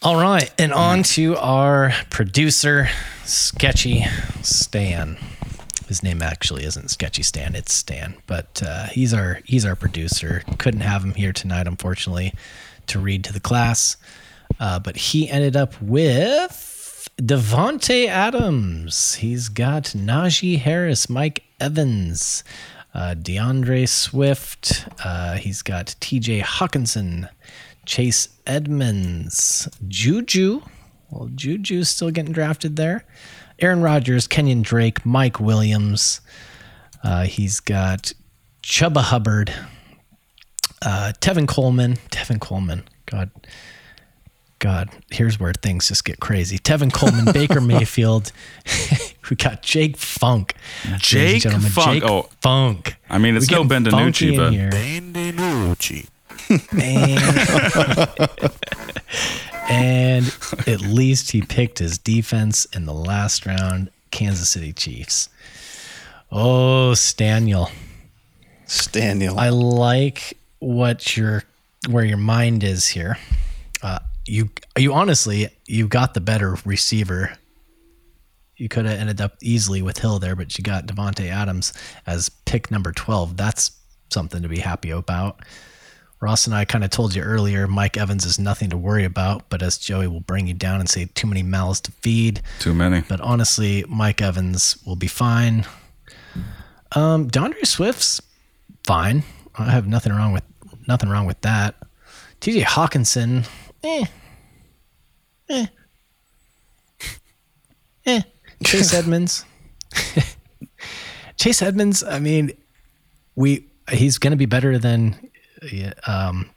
All 0.04 0.16
right, 0.16 0.52
and 0.58 0.72
on 0.72 1.04
to 1.14 1.36
our 1.36 1.92
producer, 2.10 2.88
Sketchy 3.24 4.04
Stan. 4.42 5.16
His 5.86 6.02
name 6.02 6.22
actually 6.22 6.64
isn't 6.64 6.90
Sketchy 6.90 7.22
Stan; 7.22 7.54
it's 7.54 7.72
Stan. 7.72 8.16
But 8.26 8.60
uh, 8.66 8.86
he's 8.86 9.14
our 9.14 9.38
he's 9.44 9.64
our 9.64 9.76
producer. 9.76 10.42
Couldn't 10.58 10.80
have 10.80 11.04
him 11.04 11.14
here 11.14 11.32
tonight, 11.32 11.68
unfortunately, 11.68 12.34
to 12.88 12.98
read 12.98 13.22
to 13.24 13.32
the 13.32 13.38
class. 13.38 13.96
Uh, 14.58 14.80
but 14.80 14.96
he 14.96 15.30
ended 15.30 15.54
up 15.54 15.80
with 15.80 17.08
Davante 17.18 18.08
Adams. 18.08 19.14
He's 19.14 19.48
got 19.48 19.84
Najee 19.84 20.58
Harris, 20.58 21.08
Mike 21.08 21.44
Evans, 21.60 22.42
uh, 22.92 23.14
D'Andre 23.14 23.86
Swift. 23.86 24.88
Uh, 25.04 25.34
he's 25.36 25.62
got 25.62 25.94
T.J. 26.00 26.40
Hockenson, 26.40 27.28
Chase 27.86 28.28
Edmonds, 28.46 29.68
Juju. 29.88 30.62
Well, 31.10 31.28
Juju's 31.34 31.88
still 31.88 32.10
getting 32.10 32.32
drafted 32.32 32.76
there. 32.76 33.04
Aaron 33.58 33.82
Rodgers, 33.82 34.26
Kenyon 34.26 34.62
Drake, 34.62 35.04
Mike 35.04 35.38
Williams. 35.40 36.20
Uh, 37.04 37.24
he's 37.24 37.60
got 37.60 38.12
Chuba 38.62 39.02
Hubbard, 39.02 39.52
uh, 40.84 41.12
Tevin 41.20 41.46
Coleman. 41.48 41.96
Tevin 42.10 42.40
Coleman. 42.40 42.84
God. 43.06 43.30
God, 44.58 44.90
here's 45.10 45.40
where 45.40 45.52
things 45.52 45.88
just 45.88 46.04
get 46.04 46.20
crazy. 46.20 46.56
Tevin 46.56 46.92
Coleman, 46.92 47.24
Baker 47.32 47.60
Mayfield. 47.60 48.30
we 49.28 49.34
got 49.34 49.60
Jake 49.62 49.96
Funk. 49.96 50.54
Jake 50.98 51.42
gentlemen. 51.42 51.68
Funk. 51.68 52.02
Jake 52.02 52.08
Oh, 52.08 52.28
Funk. 52.40 52.94
I 53.10 53.18
mean, 53.18 53.34
it's 53.36 53.50
We 53.50 53.56
no 53.56 53.64
getting 53.64 53.82
Ben 53.82 53.90
funky 53.90 54.30
DiNucci, 54.30 54.36
but 54.36 54.52
here. 54.52 54.70
Benvenuti. 54.70 56.06
And 59.68 60.26
at 60.66 60.80
least 60.80 61.30
he 61.30 61.40
picked 61.40 61.78
his 61.78 61.96
defense 61.96 62.66
in 62.66 62.84
the 62.84 62.92
last 62.92 63.46
round, 63.46 63.90
Kansas 64.10 64.50
City 64.50 64.72
Chiefs. 64.72 65.28
Oh, 66.30 66.92
Staniel. 66.94 67.70
Staniel. 68.66 69.38
I 69.38 69.48
like 69.50 70.36
what 70.58 71.16
your 71.16 71.44
where 71.88 72.04
your 72.04 72.18
mind 72.18 72.64
is 72.64 72.88
here. 72.88 73.18
Uh, 73.82 73.98
you 74.26 74.50
you 74.78 74.92
honestly 74.92 75.48
you 75.66 75.88
got 75.88 76.14
the 76.14 76.20
better 76.20 76.56
receiver. 76.64 77.32
You 78.56 78.68
could 78.68 78.84
have 78.84 78.98
ended 78.98 79.20
up 79.20 79.36
easily 79.42 79.82
with 79.82 79.98
Hill 79.98 80.18
there, 80.18 80.36
but 80.36 80.56
you 80.56 80.64
got 80.64 80.86
Davante 80.86 81.28
Adams 81.28 81.72
as 82.06 82.28
pick 82.28 82.70
number 82.70 82.92
twelve. 82.92 83.36
That's 83.36 83.72
something 84.10 84.42
to 84.42 84.48
be 84.48 84.58
happy 84.58 84.90
about. 84.90 85.40
Ross 86.22 86.46
and 86.46 86.54
I 86.54 86.64
kind 86.64 86.84
of 86.84 86.90
told 86.90 87.16
you 87.16 87.22
earlier, 87.22 87.66
Mike 87.66 87.96
Evans 87.96 88.24
is 88.24 88.38
nothing 88.38 88.70
to 88.70 88.76
worry 88.76 89.04
about, 89.04 89.50
but 89.50 89.60
as 89.60 89.76
Joey 89.76 90.06
will 90.06 90.20
bring 90.20 90.46
you 90.46 90.54
down 90.54 90.78
and 90.78 90.88
say 90.88 91.06
too 91.06 91.26
many 91.26 91.42
mouths 91.42 91.80
to 91.80 91.90
feed. 91.90 92.40
too 92.60 92.72
many. 92.72 93.00
But 93.00 93.20
honestly, 93.20 93.84
Mike 93.88 94.22
Evans 94.22 94.78
will 94.86 94.94
be 94.94 95.08
fine. 95.08 95.66
Um, 96.92 97.26
D'Andre 97.26 97.64
Swift's 97.64 98.22
fine. 98.84 99.24
I 99.58 99.72
have 99.72 99.88
nothing 99.88 100.12
wrong 100.12 100.32
with 100.32 100.44
nothing 100.86 101.08
wrong 101.10 101.26
with 101.26 101.40
that. 101.40 101.74
TJ 102.40 102.62
Hockenson, 102.62 103.48
eh, 103.82 104.04
eh, 105.48 105.66
eh. 108.06 108.22
Chase 108.64 108.94
Edmonds, 108.94 109.44
Chase 111.36 111.62
Edmonds. 111.62 112.04
I 112.04 112.20
mean, 112.20 112.52
we 113.34 113.66
he's 113.90 114.18
going 114.18 114.30
to 114.30 114.36
be 114.36 114.46
better 114.46 114.78
than 114.78 115.31
um, 116.06 116.50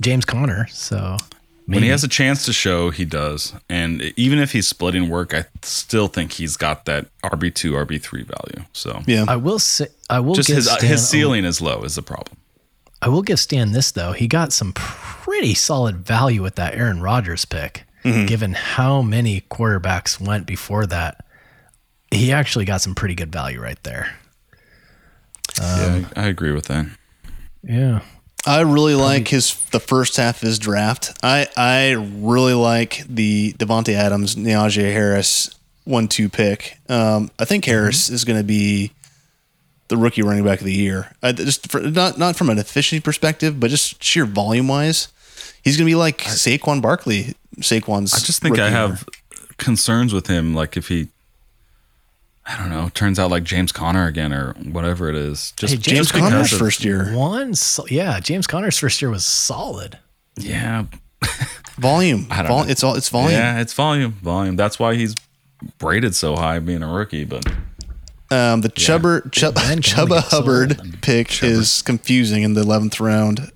James 0.00 0.24
Conner. 0.24 0.66
So 0.68 1.16
When 1.66 1.82
he 1.82 1.88
has 1.88 2.04
a 2.04 2.08
chance 2.08 2.44
to 2.46 2.52
show, 2.52 2.90
he 2.90 3.04
does. 3.04 3.54
And 3.68 4.02
even 4.16 4.38
if 4.38 4.52
he's 4.52 4.68
splitting 4.68 5.08
work, 5.08 5.34
I 5.34 5.46
still 5.62 6.08
think 6.08 6.32
he's 6.32 6.56
got 6.56 6.84
that 6.84 7.06
RB 7.22 7.54
two, 7.54 7.72
RB 7.72 8.00
three 8.00 8.22
value. 8.22 8.66
So 8.72 9.02
yeah. 9.06 9.24
I 9.26 9.36
will 9.36 9.58
say 9.58 9.88
I 10.08 10.20
will 10.20 10.34
just 10.34 10.48
give 10.48 10.56
his 10.56 10.68
uh, 10.68 10.76
Stan 10.76 10.90
his 10.90 11.02
a- 11.02 11.06
ceiling 11.06 11.44
is 11.44 11.60
low 11.60 11.82
is 11.82 11.96
the 11.96 12.02
problem. 12.02 12.38
I 13.02 13.08
will 13.08 13.22
give 13.22 13.38
Stan 13.38 13.72
this 13.72 13.90
though. 13.90 14.12
He 14.12 14.26
got 14.26 14.52
some 14.52 14.72
pretty 14.74 15.54
solid 15.54 15.96
value 15.96 16.42
with 16.42 16.54
that 16.54 16.74
Aaron 16.74 17.00
Rodgers 17.02 17.44
pick, 17.44 17.84
mm-hmm. 18.04 18.26
given 18.26 18.52
how 18.54 19.02
many 19.02 19.42
quarterbacks 19.42 20.20
went 20.20 20.46
before 20.46 20.86
that. 20.86 21.24
He 22.10 22.32
actually 22.32 22.64
got 22.64 22.80
some 22.80 22.94
pretty 22.94 23.14
good 23.14 23.32
value 23.32 23.60
right 23.60 23.82
there. 23.82 24.16
yeah, 25.58 26.04
I, 26.16 26.22
I 26.22 26.26
agree 26.26 26.52
with 26.52 26.66
that. 26.66 26.86
Yeah. 27.66 28.00
I 28.46 28.60
really 28.60 28.94
like 28.94 29.28
his 29.28 29.54
the 29.72 29.80
first 29.80 30.16
half 30.16 30.40
of 30.40 30.46
his 30.46 30.58
draft. 30.60 31.18
I 31.22 31.48
I 31.56 31.92
really 31.92 32.54
like 32.54 33.02
the 33.08 33.52
Davante 33.54 33.92
Adams, 33.92 34.36
Najee 34.36 34.92
Harris 34.92 35.50
one 35.84 36.06
two 36.06 36.28
pick. 36.28 36.78
Um, 36.88 37.30
I 37.40 37.44
think 37.44 37.64
Harris 37.64 38.08
is 38.08 38.24
going 38.24 38.38
to 38.38 38.44
be 38.44 38.92
the 39.88 39.96
rookie 39.96 40.22
running 40.22 40.44
back 40.44 40.60
of 40.60 40.64
the 40.64 40.72
year. 40.72 41.12
I, 41.22 41.32
just 41.32 41.70
for, 41.70 41.80
not 41.80 42.18
not 42.18 42.36
from 42.36 42.50
an 42.50 42.58
efficiency 42.58 43.00
perspective, 43.00 43.58
but 43.58 43.70
just 43.70 44.02
sheer 44.02 44.24
volume 44.24 44.68
wise, 44.68 45.08
he's 45.64 45.76
going 45.76 45.86
to 45.86 45.90
be 45.90 45.96
like 45.96 46.18
Saquon 46.18 46.80
Barkley. 46.80 47.34
Saquon's. 47.58 48.14
I 48.14 48.18
just 48.18 48.42
think 48.42 48.58
I 48.58 48.66
rookie 48.66 48.70
year. 48.70 48.88
have 48.88 49.08
concerns 49.58 50.12
with 50.12 50.28
him. 50.28 50.54
Like 50.54 50.76
if 50.76 50.88
he, 50.88 51.08
I 52.48 52.56
don't 52.58 52.70
know, 52.70 52.88
turns 52.94 53.18
out 53.18 53.30
like 53.30 53.42
James 53.44 53.72
Conner 53.72 54.06
again 54.06 54.32
or 54.32 54.52
whatever 54.70 55.08
it 55.08 55.16
is. 55.16 55.52
Just 55.56 55.74
Hey, 55.74 55.78
James 55.80 55.98
just 55.98 56.12
because 56.12 56.30
Conner's 56.30 56.56
first 56.56 56.84
year 56.84 57.12
One, 57.14 57.54
so, 57.54 57.84
yeah, 57.88 58.20
James 58.20 58.46
Conner's 58.46 58.78
first 58.78 59.02
year 59.02 59.10
was 59.10 59.26
solid. 59.26 59.98
Yeah, 60.38 60.84
volume. 61.78 62.26
I 62.30 62.42
don't 62.42 62.48
Vol- 62.48 62.64
know. 62.64 62.70
It's 62.70 62.84
all 62.84 62.94
it's 62.94 63.08
volume. 63.08 63.32
yeah, 63.32 63.60
it's 63.60 63.72
volume, 63.72 64.12
volume. 64.12 64.56
That's 64.56 64.78
why 64.78 64.94
he's 64.94 65.14
braided 65.78 66.14
so 66.14 66.36
high 66.36 66.58
being 66.58 66.82
a 66.82 66.92
rookie. 66.92 67.24
But 67.24 67.46
Um, 68.30 68.60
the 68.60 68.68
Chubber, 68.68 69.28
Chub, 69.32 69.54
Ben 69.54 69.80
can 69.82 70.00
only 70.00 70.16
Chubba 70.16 70.20
get 70.22 70.30
sold. 70.30 70.44
Hubbard 70.44 70.98
pick 71.02 71.42
is 71.42 71.82
confusing 71.82 72.42
in 72.42 72.54
the 72.54 72.60
eleventh 72.62 73.00
round. 73.00 73.40
Um, 73.40 73.46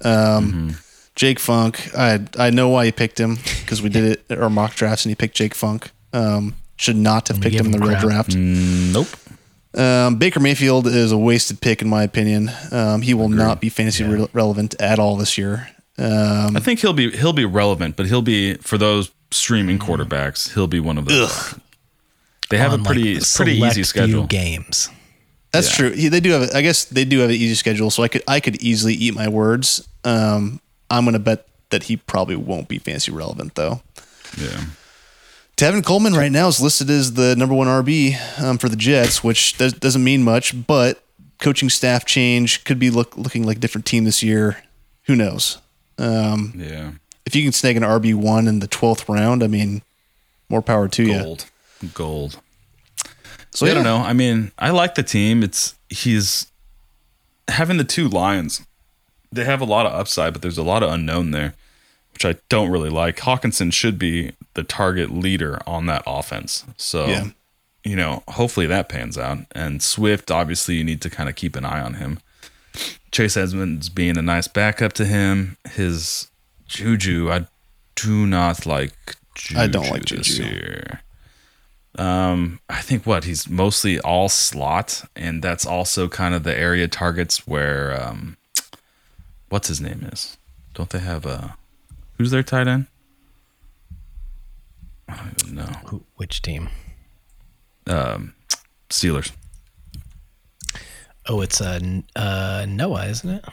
Mm-hmm. 0.52 0.70
Jake 1.16 1.38
Funk, 1.38 1.90
I 1.96 2.20
I 2.38 2.48
know 2.50 2.70
why 2.70 2.86
he 2.86 2.92
picked 2.92 3.20
him 3.20 3.36
because 3.60 3.82
we 3.82 3.88
did 3.90 4.04
it 4.04 4.24
at 4.30 4.38
our 4.40 4.48
mock 4.48 4.74
drafts 4.74 5.04
and 5.04 5.10
he 5.10 5.14
picked 5.14 5.36
Jake 5.36 5.54
Funk. 5.54 5.90
Um, 6.14 6.54
should 6.80 6.96
not 6.96 7.28
have 7.28 7.40
picked 7.40 7.54
him 7.56 7.66
in 7.66 7.72
the 7.72 7.78
him 7.78 7.84
real 7.84 7.98
crap. 8.00 8.26
draft. 8.26 8.36
nope. 8.36 9.08
Um, 9.72 10.16
Baker 10.16 10.40
Mayfield 10.40 10.86
is 10.88 11.12
a 11.12 11.18
wasted 11.18 11.60
pick 11.60 11.80
in 11.82 11.88
my 11.88 12.02
opinion. 12.02 12.50
Um, 12.72 13.02
he 13.02 13.14
will 13.14 13.28
not 13.28 13.60
be 13.60 13.68
fantasy 13.68 14.02
re- 14.02 14.28
relevant 14.32 14.74
at 14.80 14.98
all 14.98 15.16
this 15.16 15.38
year. 15.38 15.68
Um, 15.98 16.56
I 16.56 16.60
think 16.60 16.80
he'll 16.80 16.92
be 16.92 17.10
he'll 17.16 17.32
be 17.32 17.44
relevant, 17.44 17.96
but 17.96 18.06
he'll 18.06 18.22
be 18.22 18.54
for 18.54 18.78
those 18.78 19.10
streaming 19.30 19.78
quarterbacks. 19.78 20.54
He'll 20.54 20.66
be 20.66 20.80
one 20.80 20.98
of 20.98 21.04
those. 21.04 21.54
They 22.48 22.58
have 22.58 22.72
On, 22.72 22.80
a 22.80 22.84
pretty 22.84 23.14
like, 23.14 23.22
pretty 23.34 23.56
select 23.58 23.72
easy 23.72 23.82
schedule. 23.84 24.26
games. 24.26 24.88
That's 25.52 25.68
Yeah. 25.70 25.76
true. 25.88 25.92
Yeah, 25.96 26.08
they 26.10 26.20
do 26.20 26.30
have. 26.30 26.50
I 26.54 26.62
guess 26.62 26.84
they 26.86 27.04
do 27.04 27.18
have 27.20 27.28
an 27.30 27.36
easy 27.36 27.54
schedule, 27.54 27.90
so 27.90 28.02
I 28.02 28.08
could 28.08 28.22
I 28.26 28.40
could 28.40 28.60
easily 28.62 28.94
eat 28.94 29.14
my 29.14 29.28
words. 29.28 29.86
Um, 30.04 30.60
I'm 30.90 31.04
gonna 31.04 31.18
bet 31.20 31.46
that 31.70 31.84
he 31.84 31.96
probably 31.96 32.34
won't 32.36 32.66
be 32.66 32.78
fantasy 32.78 33.12
relevant 33.12 33.54
though. 33.54 33.82
Yeah. 34.36 34.64
Tevin 35.60 35.84
Coleman 35.84 36.14
right 36.14 36.32
now 36.32 36.48
is 36.48 36.58
listed 36.58 36.88
as 36.88 37.12
the 37.12 37.36
number 37.36 37.54
one 37.54 37.66
RB 37.66 38.16
um, 38.40 38.56
for 38.56 38.70
the 38.70 38.76
Jets, 38.76 39.22
which 39.22 39.58
does, 39.58 39.74
doesn't 39.74 40.02
mean 40.02 40.22
much, 40.22 40.66
but 40.66 41.04
coaching 41.38 41.68
staff 41.68 42.06
change 42.06 42.64
could 42.64 42.78
be 42.78 42.88
look, 42.88 43.14
looking 43.14 43.44
like 43.44 43.58
a 43.58 43.60
different 43.60 43.84
team 43.84 44.04
this 44.04 44.22
year. 44.22 44.62
Who 45.02 45.14
knows? 45.14 45.58
Um, 45.98 46.54
Yeah. 46.56 46.92
if 47.26 47.36
you 47.36 47.42
can 47.42 47.52
snag 47.52 47.76
an 47.76 47.82
RB 47.82 48.14
one 48.14 48.48
in 48.48 48.60
the 48.60 48.66
twelfth 48.66 49.06
round, 49.06 49.42
I 49.42 49.48
mean, 49.48 49.82
more 50.48 50.62
power 50.62 50.88
to 50.88 51.02
you. 51.02 51.18
Gold. 51.18 51.44
Gold. 51.92 52.40
So 53.50 53.66
I 53.66 53.74
don't 53.74 53.84
know. 53.84 53.98
I 53.98 54.14
mean, 54.14 54.52
I 54.58 54.70
like 54.70 54.94
the 54.94 55.02
team. 55.02 55.42
It's 55.42 55.74
he's 55.90 56.46
having 57.48 57.76
the 57.76 57.84
two 57.84 58.08
Lions. 58.08 58.64
They 59.30 59.44
have 59.44 59.60
a 59.60 59.66
lot 59.66 59.84
of 59.84 59.92
upside, 59.92 60.32
but 60.32 60.40
there's 60.40 60.56
a 60.56 60.62
lot 60.62 60.82
of 60.82 60.90
unknown 60.90 61.32
there, 61.32 61.52
which 62.22 62.36
I 62.36 62.38
don't 62.50 62.70
really 62.70 62.90
like. 62.90 63.16
Hockenson 63.18 63.72
should 63.72 63.98
be 63.98 64.32
the 64.52 64.62
target 64.62 65.10
leader 65.10 65.58
on 65.66 65.86
that 65.86 66.02
offense. 66.06 66.64
So, 66.76 67.06
Yeah. 67.06 67.28
you 67.82 67.96
know, 67.96 68.22
hopefully 68.28 68.66
that 68.66 68.90
pans 68.90 69.16
out. 69.16 69.38
And 69.52 69.82
Swift, 69.82 70.30
obviously, 70.30 70.74
you 70.74 70.84
need 70.84 71.00
to 71.00 71.08
kind 71.08 71.30
of 71.30 71.34
keep 71.34 71.56
an 71.56 71.64
eye 71.64 71.80
on 71.80 71.94
him. 71.94 72.18
Chase 73.10 73.38
Edmonds 73.38 73.88
being 73.88 74.18
a 74.18 74.22
nice 74.22 74.48
backup 74.48 74.92
to 74.94 75.06
him. 75.06 75.56
His 75.72 76.28
Juju, 76.68 77.30
I 77.32 77.46
do 77.94 78.26
not 78.26 78.66
like. 78.66 79.16
Juju 79.34 79.58
I 79.58 79.66
don't 79.66 79.88
like 79.88 80.04
this 80.04 80.26
Juju. 80.36 80.42
year. 80.44 81.00
Um, 81.96 82.60
I 82.68 82.82
think 82.82 83.06
what 83.06 83.24
he's 83.24 83.48
mostly 83.48 83.98
all 84.00 84.28
slot, 84.28 85.04
and 85.16 85.42
that's 85.42 85.64
also 85.64 86.06
kind 86.06 86.34
of 86.34 86.42
the 86.44 86.56
area 86.56 86.86
targets 86.86 87.46
where 87.46 87.98
um, 88.00 88.36
what's 89.48 89.68
his 89.68 89.80
name 89.80 90.06
is. 90.12 90.36
Don't 90.74 90.90
they 90.90 90.98
have 91.00 91.24
a 91.24 91.56
who's 92.20 92.30
their 92.30 92.42
tight 92.42 92.68
end? 92.68 92.86
I 95.08 95.16
don't 95.16 95.42
even 95.42 95.54
know. 95.54 95.72
Who, 95.86 96.04
which 96.16 96.42
team? 96.42 96.68
Um, 97.86 98.34
Steelers. 98.90 99.32
Oh, 101.26 101.40
it's 101.40 101.62
uh, 101.62 101.80
uh, 102.14 102.66
Noah, 102.68 103.06
isn't 103.06 103.30
it? 103.30 103.44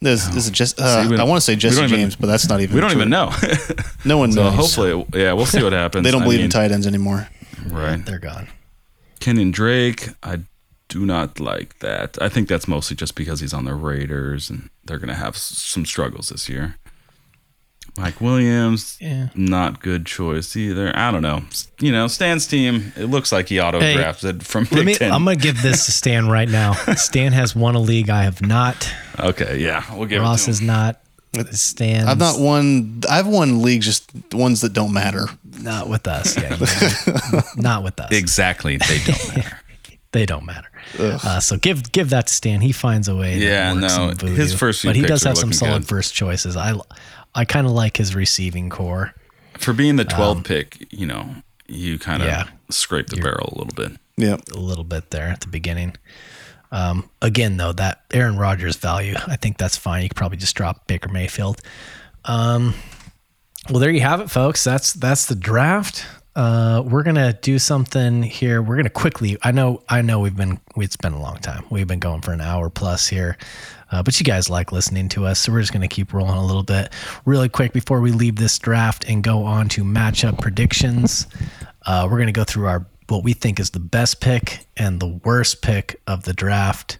this, 0.00 0.26
this 0.26 0.46
is 0.46 0.50
just. 0.50 0.80
Uh, 0.80 1.04
See, 1.04 1.08
we 1.10 1.18
I 1.18 1.22
want 1.22 1.36
to 1.36 1.40
say 1.40 1.52
we 1.52 1.56
Jesse 1.56 1.76
don't 1.76 1.84
even- 1.84 2.00
James, 2.00 2.16
but 2.16 2.26
that's 2.26 2.48
not 2.48 2.60
even. 2.60 2.74
We 2.74 2.80
don't 2.80 2.90
true. 2.90 2.98
even 2.98 3.10
know. 3.10 3.30
No 4.04 4.18
one 4.18 4.32
so 4.32 4.42
knows. 4.42 4.54
hopefully, 4.54 5.06
yeah, 5.14 5.32
we'll 5.32 5.46
see 5.46 5.62
what 5.62 5.72
happens. 5.72 6.02
they 6.04 6.10
don't 6.10 6.22
I 6.22 6.24
believe 6.24 6.40
in 6.40 6.50
tight 6.50 6.72
ends 6.72 6.86
anymore. 6.88 7.28
Right. 7.68 8.04
They're 8.04 8.18
gone. 8.18 8.48
Kenyon 9.20 9.52
Drake, 9.52 10.08
I 10.22 10.40
do 10.88 11.06
not 11.06 11.38
like 11.38 11.78
that. 11.78 12.20
I 12.20 12.28
think 12.28 12.48
that's 12.48 12.66
mostly 12.68 12.96
just 12.96 13.14
because 13.14 13.38
he's 13.40 13.54
on 13.54 13.64
the 13.64 13.74
Raiders 13.74 14.50
and 14.50 14.68
they're 14.84 14.98
going 14.98 15.08
to 15.08 15.14
have 15.14 15.36
some 15.36 15.86
struggles 15.86 16.28
this 16.28 16.48
year. 16.48 16.76
Mike 17.96 18.20
Williams, 18.20 18.96
Yeah. 19.00 19.28
not 19.34 19.80
good 19.80 20.04
choice 20.06 20.56
either. 20.56 20.92
I 20.96 21.10
don't 21.12 21.22
know. 21.22 21.44
You 21.78 21.92
know, 21.92 22.06
Stan's 22.08 22.46
team, 22.46 22.92
it 22.96 23.04
looks 23.06 23.30
like 23.30 23.48
he 23.48 23.60
auto 23.60 23.78
drafted 23.80 24.44
from 24.46 24.64
Big 24.64 24.84
me. 24.86 24.94
Ten. 24.94 25.12
I'm 25.12 25.24
gonna 25.24 25.36
give 25.36 25.62
this 25.62 25.86
to 25.86 25.92
Stan 26.00 26.28
right 26.28 26.48
now. 26.48 26.72
Stan 26.96 27.32
has 27.32 27.54
won 27.54 27.74
a 27.76 27.80
league. 27.80 28.10
I 28.10 28.24
have 28.24 28.42
not. 28.42 28.92
okay, 29.20 29.58
yeah, 29.58 29.84
we'll 29.94 30.06
give 30.06 30.22
Ross 30.22 30.42
it 30.42 30.44
to 30.46 30.50
is 30.50 30.60
not. 30.60 31.00
Stan. 31.50 32.06
I've 32.06 32.18
not 32.18 32.38
won. 32.38 33.00
I've 33.10 33.26
won 33.26 33.60
leagues, 33.62 33.86
just 33.86 34.08
ones 34.32 34.60
that 34.60 34.72
don't 34.72 34.92
matter. 34.92 35.26
Not 35.60 35.88
with 35.88 36.06
us. 36.06 36.36
Yeah. 36.36 36.56
you 36.56 37.32
know. 37.32 37.42
not 37.56 37.82
with 37.82 37.98
us. 38.00 38.12
Exactly, 38.12 38.76
they 38.76 38.98
don't 39.04 39.28
matter. 39.36 39.58
They 40.12 40.26
don't 40.26 40.46
matter. 40.46 40.68
Uh, 40.96 41.40
so 41.40 41.56
give 41.56 41.90
give 41.90 42.10
that 42.10 42.28
to 42.28 42.32
Stan. 42.34 42.60
He 42.60 42.70
finds 42.70 43.08
a 43.08 43.16
way. 43.16 43.38
to 43.40 43.44
Yeah, 43.44 43.72
work 43.72 43.80
no, 43.80 43.88
some 44.14 44.28
his 44.28 44.54
first 44.54 44.82
few 44.82 44.90
but 44.90 44.94
he 44.96 45.02
picks 45.02 45.10
does 45.10 45.22
have 45.24 45.36
some 45.38 45.52
solid 45.52 45.80
good. 45.82 45.88
first 45.88 46.14
choices. 46.14 46.56
I 46.56 46.74
I 47.34 47.44
kind 47.44 47.66
of 47.66 47.72
like 47.72 47.96
his 47.96 48.14
receiving 48.14 48.70
core. 48.70 49.14
For 49.58 49.72
being 49.72 49.96
the 49.96 50.04
12th 50.04 50.44
pick, 50.44 50.86
you 50.92 51.06
know, 51.06 51.36
you 51.66 51.98
kind 51.98 52.22
of 52.22 52.28
Um, 52.28 52.34
yeah. 52.34 52.44
scrape 52.70 53.08
the 53.08 53.16
barrel 53.16 53.52
a 53.54 53.58
little 53.58 53.74
bit. 53.74 53.98
Yeah, 54.16 54.36
a 54.54 54.58
little 54.58 54.84
bit 54.84 55.10
there 55.10 55.28
at 55.28 55.40
the 55.40 55.48
beginning. 55.48 55.94
Um, 56.70 57.08
again, 57.22 57.56
though, 57.56 57.72
that 57.72 58.02
Aaron 58.12 58.36
Rodgers 58.36 58.76
value, 58.76 59.14
I 59.26 59.36
think 59.36 59.58
that's 59.58 59.76
fine. 59.76 60.02
You 60.02 60.08
could 60.08 60.16
probably 60.16 60.38
just 60.38 60.56
drop 60.56 60.86
Baker 60.86 61.08
Mayfield. 61.08 61.60
Um, 62.24 62.74
well, 63.70 63.78
there 63.80 63.90
you 63.90 64.00
have 64.00 64.20
it, 64.20 64.30
folks. 64.30 64.62
That's 64.64 64.92
that's 64.92 65.26
the 65.26 65.34
draft. 65.34 66.04
Uh, 66.36 66.82
we're 66.84 67.04
gonna 67.04 67.32
do 67.32 67.58
something 67.60 68.22
here. 68.24 68.60
We're 68.60 68.76
gonna 68.76 68.90
quickly. 68.90 69.36
I 69.42 69.52
know. 69.52 69.82
I 69.88 70.02
know. 70.02 70.18
We've 70.20 70.34
been. 70.36 70.58
It's 70.76 70.96
been 70.96 71.12
a 71.12 71.20
long 71.20 71.38
time. 71.38 71.64
We've 71.70 71.86
been 71.86 72.00
going 72.00 72.22
for 72.22 72.32
an 72.32 72.40
hour 72.40 72.70
plus 72.70 73.06
here. 73.08 73.36
Uh, 73.94 74.02
but 74.02 74.18
you 74.18 74.24
guys 74.24 74.50
like 74.50 74.72
listening 74.72 75.08
to 75.08 75.24
us, 75.24 75.38
so 75.38 75.52
we're 75.52 75.60
just 75.60 75.72
going 75.72 75.88
to 75.88 75.94
keep 75.94 76.12
rolling 76.12 76.36
a 76.36 76.44
little 76.44 76.64
bit. 76.64 76.92
Really 77.24 77.48
quick 77.48 77.72
before 77.72 78.00
we 78.00 78.10
leave 78.10 78.34
this 78.36 78.58
draft 78.58 79.04
and 79.08 79.22
go 79.22 79.44
on 79.44 79.68
to 79.68 79.84
matchup 79.84 80.40
predictions, 80.40 81.28
uh, 81.86 82.08
we're 82.10 82.16
going 82.16 82.26
to 82.26 82.32
go 82.32 82.42
through 82.42 82.66
our 82.66 82.86
what 83.08 83.22
we 83.22 83.34
think 83.34 83.60
is 83.60 83.70
the 83.70 83.80
best 83.80 84.20
pick 84.20 84.66
and 84.76 84.98
the 84.98 85.06
worst 85.06 85.62
pick 85.62 86.00
of 86.06 86.24
the 86.24 86.32
draft. 86.32 86.98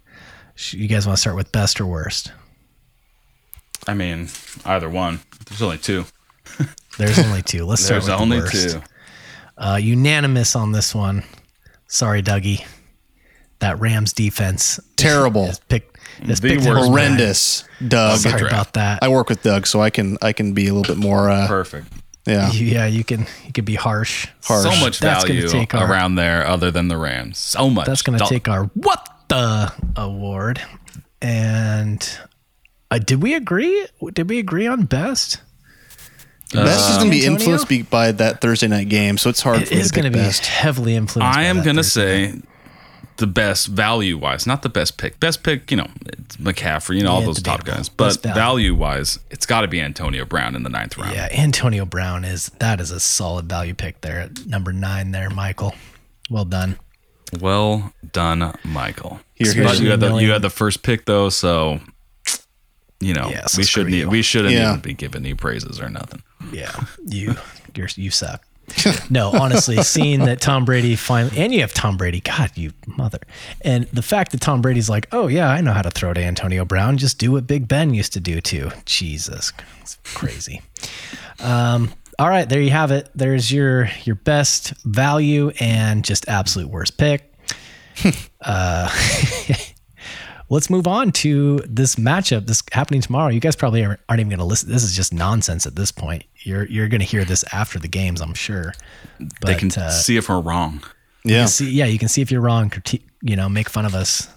You 0.70 0.86
guys 0.86 1.06
want 1.06 1.16
to 1.16 1.20
start 1.20 1.34
with 1.34 1.50
best 1.50 1.80
or 1.80 1.86
worst? 1.86 2.30
I 3.88 3.94
mean, 3.94 4.28
either 4.64 4.88
one. 4.88 5.20
There's 5.46 5.62
only 5.62 5.78
two. 5.78 6.04
There's 6.98 7.18
only 7.18 7.42
two. 7.42 7.64
Let's 7.64 7.82
start 7.82 8.02
There's 8.02 8.12
with 8.12 8.20
only 8.20 8.38
the 8.38 8.44
worst. 8.44 8.70
two. 8.76 8.82
Uh, 9.58 9.78
unanimous 9.82 10.54
on 10.54 10.72
this 10.72 10.94
one. 10.94 11.24
Sorry, 11.88 12.22
Dougie. 12.22 12.64
That 13.58 13.80
Rams 13.80 14.12
defense 14.12 14.78
terrible, 14.96 15.46
is 15.46 15.60
picked. 16.18 16.30
Is 16.30 16.40
The 16.40 16.48
picked 16.48 16.66
worst. 16.66 16.84
him. 16.84 16.86
horrendous. 16.92 17.64
Doug. 17.86 18.18
Sorry 18.18 18.38
draft. 18.38 18.52
about 18.52 18.72
that. 18.74 19.02
I 19.02 19.08
work 19.08 19.28
with 19.28 19.42
Doug, 19.42 19.66
so 19.66 19.80
I 19.80 19.90
can 19.90 20.16
I 20.22 20.32
can 20.32 20.52
be 20.52 20.68
a 20.68 20.74
little 20.74 20.94
bit 20.94 21.00
more. 21.02 21.30
Uh, 21.30 21.46
Perfect. 21.46 21.88
yeah, 22.26 22.50
yeah, 22.52 22.86
you 22.86 23.04
can 23.04 23.26
you 23.46 23.52
can 23.52 23.64
be 23.64 23.74
harsh. 23.74 24.28
Harsh. 24.44 24.62
So 24.62 24.70
much 24.84 24.98
That's 25.00 25.24
gonna 25.24 25.40
value 25.40 25.48
take 25.48 25.74
our- 25.74 25.90
around 25.90 26.14
there 26.16 26.46
other 26.46 26.70
than 26.70 26.88
the 26.88 26.96
Rams. 26.96 27.38
So 27.38 27.68
much. 27.70 27.86
That's 27.86 28.02
going 28.02 28.18
to 28.18 28.24
take 28.26 28.48
our 28.48 28.64
what 28.74 29.08
the 29.28 29.72
award. 29.96 30.60
And 31.22 32.06
uh, 32.90 32.98
did 32.98 33.22
we 33.22 33.34
agree? 33.34 33.86
Did 34.12 34.28
we 34.28 34.38
agree 34.38 34.66
on 34.66 34.84
best? 34.84 35.40
best 36.52 36.90
is 36.90 36.96
going 36.98 37.10
to 37.10 37.16
be 37.18 37.24
influenced 37.24 37.90
by 37.90 38.12
that 38.12 38.40
Thursday 38.40 38.68
night 38.68 38.88
game, 38.88 39.18
so 39.18 39.28
it's 39.30 39.40
hard 39.40 39.62
It 39.62 39.68
for 39.68 39.74
me 39.74 39.80
is 39.80 39.88
to 39.88 39.94
pick 39.94 40.02
going 40.02 40.12
to 40.12 40.18
be 40.18 40.22
best. 40.24 40.46
heavily 40.46 40.94
influenced. 40.94 41.36
I 41.36 41.42
by 41.42 41.42
am 41.44 41.62
going 41.62 41.76
to 41.76 41.82
Thursday. 41.82 42.30
say 42.32 42.40
the 43.16 43.26
best 43.26 43.68
value 43.68 44.18
wise, 44.18 44.46
not 44.46 44.62
the 44.62 44.68
best 44.68 44.98
pick. 44.98 45.20
Best 45.20 45.42
pick, 45.42 45.70
you 45.70 45.76
know, 45.76 45.86
it's 46.06 46.36
McCaffrey, 46.36 46.96
you 46.96 47.04
know, 47.04 47.12
all 47.12 47.22
those 47.22 47.40
top 47.40 47.64
guys. 47.64 47.88
But 47.88 48.20
value. 48.22 48.34
value 48.34 48.74
wise, 48.74 49.18
it's 49.30 49.46
got 49.46 49.60
to 49.60 49.68
be 49.68 49.80
Antonio 49.80 50.24
Brown 50.24 50.56
in 50.56 50.62
the 50.64 50.68
ninth 50.70 50.98
round. 50.98 51.14
Yeah, 51.14 51.28
Antonio 51.30 51.84
Brown 51.84 52.24
is 52.24 52.46
that 52.58 52.80
is 52.80 52.90
a 52.90 52.98
solid 53.00 53.48
value 53.48 53.74
pick 53.74 54.00
there 54.00 54.20
at 54.20 54.46
number 54.46 54.72
nine. 54.72 55.12
There, 55.12 55.30
Michael. 55.30 55.74
Well 56.28 56.44
done. 56.44 56.76
Well 57.40 57.92
done, 58.12 58.56
Michael. 58.64 59.20
Here, 59.34 59.52
but 59.64 59.80
you 59.80 59.90
had 59.90 60.00
the 60.00 60.16
you 60.16 60.30
had 60.32 60.42
the 60.42 60.50
first 60.50 60.82
pick 60.82 61.04
though, 61.04 61.28
so 61.28 61.80
you 63.00 63.12
know 63.14 63.28
Yeah, 63.28 63.46
so 63.46 63.58
we 63.58 63.64
shouldn't 63.64 63.94
you. 63.94 64.08
we 64.08 64.22
shouldn't 64.22 64.54
Yeah. 64.54 64.70
even 64.70 64.80
be 64.80 64.94
giving 64.94 65.24
you 65.24 65.36
praises 65.36 65.80
or 65.80 65.88
nothing. 65.88 66.22
Yeah, 66.52 66.72
you 67.06 67.36
you're, 67.74 67.88
you 67.96 68.10
suck. 68.10 68.44
no, 69.10 69.30
honestly, 69.30 69.82
seeing 69.82 70.20
that 70.20 70.40
Tom 70.40 70.64
Brady 70.64 70.96
finally, 70.96 71.36
and 71.38 71.52
you 71.52 71.60
have 71.60 71.74
Tom 71.74 71.96
Brady, 71.96 72.20
God, 72.20 72.50
you 72.54 72.72
mother, 72.86 73.18
and 73.62 73.86
the 73.86 74.02
fact 74.02 74.32
that 74.32 74.40
Tom 74.40 74.62
Brady's 74.62 74.88
like, 74.88 75.08
oh 75.12 75.26
yeah, 75.26 75.48
I 75.48 75.60
know 75.60 75.72
how 75.72 75.82
to 75.82 75.90
throw 75.90 76.12
to 76.12 76.20
Antonio 76.20 76.64
Brown, 76.64 76.98
just 76.98 77.18
do 77.18 77.32
what 77.32 77.46
Big 77.46 77.68
Ben 77.68 77.94
used 77.94 78.12
to 78.14 78.20
do 78.20 78.40
too. 78.40 78.70
Jesus, 78.84 79.52
it's 79.80 79.98
crazy. 80.04 80.62
Um, 81.40 81.92
all 82.16 82.28
right, 82.28 82.48
there 82.48 82.60
you 82.60 82.70
have 82.70 82.92
it. 82.92 83.10
There's 83.14 83.50
your 83.50 83.90
your 84.04 84.14
best 84.14 84.72
value 84.84 85.50
and 85.58 86.04
just 86.04 86.28
absolute 86.28 86.68
worst 86.68 86.96
pick. 86.96 87.34
uh, 88.40 88.88
let's 90.48 90.70
move 90.70 90.86
on 90.86 91.12
to 91.12 91.58
this 91.66 91.96
matchup. 91.96 92.46
This 92.46 92.62
happening 92.72 93.00
tomorrow. 93.00 93.28
You 93.30 93.40
guys 93.40 93.56
probably 93.56 93.84
aren't 93.84 94.00
aren't 94.08 94.20
even 94.20 94.30
going 94.30 94.38
to 94.38 94.44
listen. 94.44 94.70
This 94.70 94.82
is 94.82 94.94
just 94.94 95.12
nonsense 95.12 95.66
at 95.66 95.76
this 95.76 95.92
point. 95.92 96.24
You're 96.42 96.64
you're 96.66 96.88
going 96.88 97.00
to 97.00 97.06
hear 97.06 97.24
this 97.24 97.44
after 97.52 97.78
the 97.78 97.88
games, 97.88 98.20
I'm 98.20 98.34
sure. 98.34 98.74
But 99.18 99.46
they 99.46 99.54
can 99.54 99.70
uh, 99.72 99.90
see 99.90 100.16
if 100.16 100.28
we're 100.28 100.40
wrong. 100.40 100.82
Yeah, 101.24 101.42
you 101.42 101.48
see, 101.48 101.70
yeah, 101.70 101.86
you 101.86 101.98
can 101.98 102.08
see 102.08 102.20
if 102.22 102.30
you're 102.30 102.42
wrong. 102.42 102.68
Critique, 102.70 103.06
you 103.22 103.34
know, 103.36 103.48
make 103.48 103.70
fun 103.70 103.86
of 103.86 103.94
us, 103.94 104.28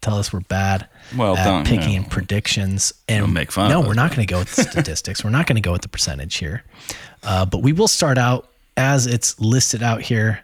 tell 0.00 0.18
us 0.18 0.32
we're 0.32 0.40
bad. 0.40 0.88
Well, 1.16 1.36
at 1.36 1.44
don't, 1.44 1.64
picking 1.66 1.90
you 1.94 2.00
know, 2.00 2.06
predictions 2.08 2.92
and 3.08 3.20
don't 3.26 3.32
make 3.32 3.52
fun 3.52 3.70
No, 3.70 3.78
of 3.80 3.84
we're 3.86 3.92
us, 3.92 3.96
not 3.96 4.10
going 4.14 4.26
to 4.26 4.32
go 4.32 4.40
with 4.40 4.54
the 4.54 4.62
statistics. 4.70 5.22
we're 5.22 5.30
not 5.30 5.46
going 5.46 5.54
to 5.56 5.62
go 5.62 5.70
with 5.70 5.82
the 5.82 5.88
percentage 5.88 6.36
here, 6.36 6.64
uh, 7.22 7.46
but 7.46 7.58
we 7.58 7.72
will 7.72 7.86
start 7.86 8.18
out 8.18 8.48
as 8.76 9.06
it's 9.06 9.38
listed 9.38 9.80
out 9.82 10.02
here 10.02 10.40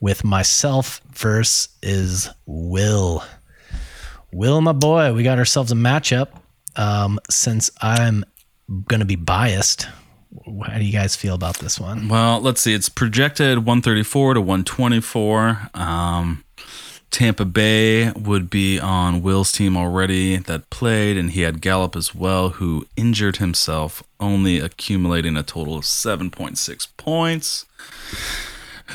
with 0.00 0.24
myself 0.24 1.02
versus 1.12 2.30
Will. 2.46 3.22
Will, 4.36 4.60
my 4.60 4.72
boy, 4.72 5.14
we 5.14 5.22
got 5.22 5.38
ourselves 5.38 5.72
a 5.72 5.74
matchup. 5.74 6.28
Um, 6.76 7.18
since 7.30 7.70
I'm 7.80 8.22
going 8.86 9.00
to 9.00 9.06
be 9.06 9.16
biased, 9.16 9.88
how 10.66 10.76
do 10.76 10.84
you 10.84 10.92
guys 10.92 11.16
feel 11.16 11.34
about 11.34 11.56
this 11.56 11.80
one? 11.80 12.08
Well, 12.08 12.42
let's 12.42 12.60
see. 12.60 12.74
It's 12.74 12.90
projected 12.90 13.60
134 13.60 14.34
to 14.34 14.40
124. 14.42 15.70
Um, 15.72 16.44
Tampa 17.10 17.46
Bay 17.46 18.10
would 18.10 18.50
be 18.50 18.78
on 18.78 19.22
Will's 19.22 19.52
team 19.52 19.74
already 19.74 20.36
that 20.36 20.68
played, 20.68 21.16
and 21.16 21.30
he 21.30 21.40
had 21.40 21.62
Gallup 21.62 21.96
as 21.96 22.14
well, 22.14 22.50
who 22.50 22.86
injured 22.94 23.38
himself, 23.38 24.02
only 24.20 24.60
accumulating 24.60 25.38
a 25.38 25.42
total 25.42 25.78
of 25.78 25.84
7.6 25.84 26.88
points. 26.98 27.64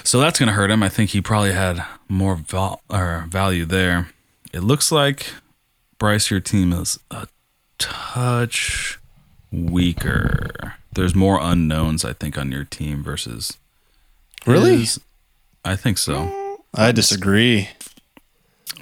So 0.03 0.19
that's 0.19 0.38
going 0.38 0.49
to 0.49 0.53
hurt 0.53 0.69
him. 0.69 0.84
I 0.84 0.89
think 0.89 1.09
he 1.09 1.22
probably 1.22 1.53
had 1.53 1.84
more 2.07 2.35
val- 2.35 2.84
value 2.91 3.65
there. 3.65 4.09
It 4.53 4.61
looks 4.61 4.91
like 4.91 5.28
Bryce, 5.98 6.30
your 6.32 6.40
team 6.40 6.73
is 6.73 6.99
a 7.10 7.28
touch 7.78 8.99
weaker. 9.52 10.76
There's 10.94 11.15
more 11.15 11.40
unknowns, 11.41 12.03
I 12.03 12.14
think, 12.14 12.38
on 12.38 12.52
your 12.52 12.65
team 12.65 13.03
versus. 13.03 13.57
Really? 14.45 14.78
his. 14.80 14.99
I 15.64 15.76
think 15.76 15.98
so. 15.98 16.57
I 16.73 16.91
disagree. 16.91 17.69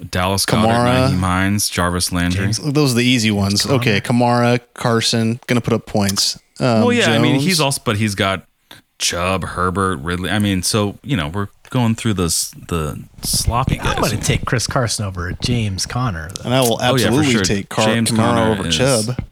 Dallas 0.10 0.46
Goedert, 0.46 0.66
Kamara. 0.66 1.10
Nyheim 1.10 1.20
Hines, 1.20 1.70
Jarvis 1.70 2.12
Landry. 2.12 2.52
Those 2.54 2.94
are 2.94 2.96
the 2.96 3.04
easy 3.06 3.32
ones. 3.32 3.66
Okay, 3.66 4.00
Kamara, 4.00 4.62
Carson, 4.74 5.40
gonna 5.48 5.62
put 5.62 5.74
up 5.74 5.86
points. 5.86 6.38
Um, 6.60 6.82
Well, 6.84 6.94
yeah, 6.94 7.12
I 7.12 7.20
mean, 7.20 7.40
he's 7.40 7.60
also, 7.60 7.82
but 7.84 7.98
he's 7.98 8.16
got 8.16 8.48
Chubb, 8.98 9.44
Herbert, 9.44 9.98
Ridley. 9.98 10.30
I 10.30 10.40
mean, 10.40 10.64
so 10.64 10.98
you 11.04 11.18
know, 11.18 11.28
we're 11.28 11.48
going 11.70 11.96
through 11.96 12.16
this 12.16 12.52
the 12.52 13.04
sloppy 13.22 13.78
guys. 13.78 13.96
I'm 13.96 14.02
going 14.02 14.18
to 14.20 14.26
take 14.26 14.46
Chris 14.46 14.68
Carson 14.68 15.06
over 15.06 15.32
James 15.34 15.86
Conner. 15.86 16.30
though. 16.30 16.44
and 16.46 16.54
I 16.54 16.62
will 16.62 16.78
Oh, 16.82 16.96
yeah, 16.96 17.08
absolutely 17.08 17.32
sure. 17.32 17.44
take 17.44 17.70
Car- 17.70 17.86
James 17.86 18.12
Kamara 18.12 18.18
Conner 18.18 18.52
over 18.52 18.70
Chubb. 18.70 19.24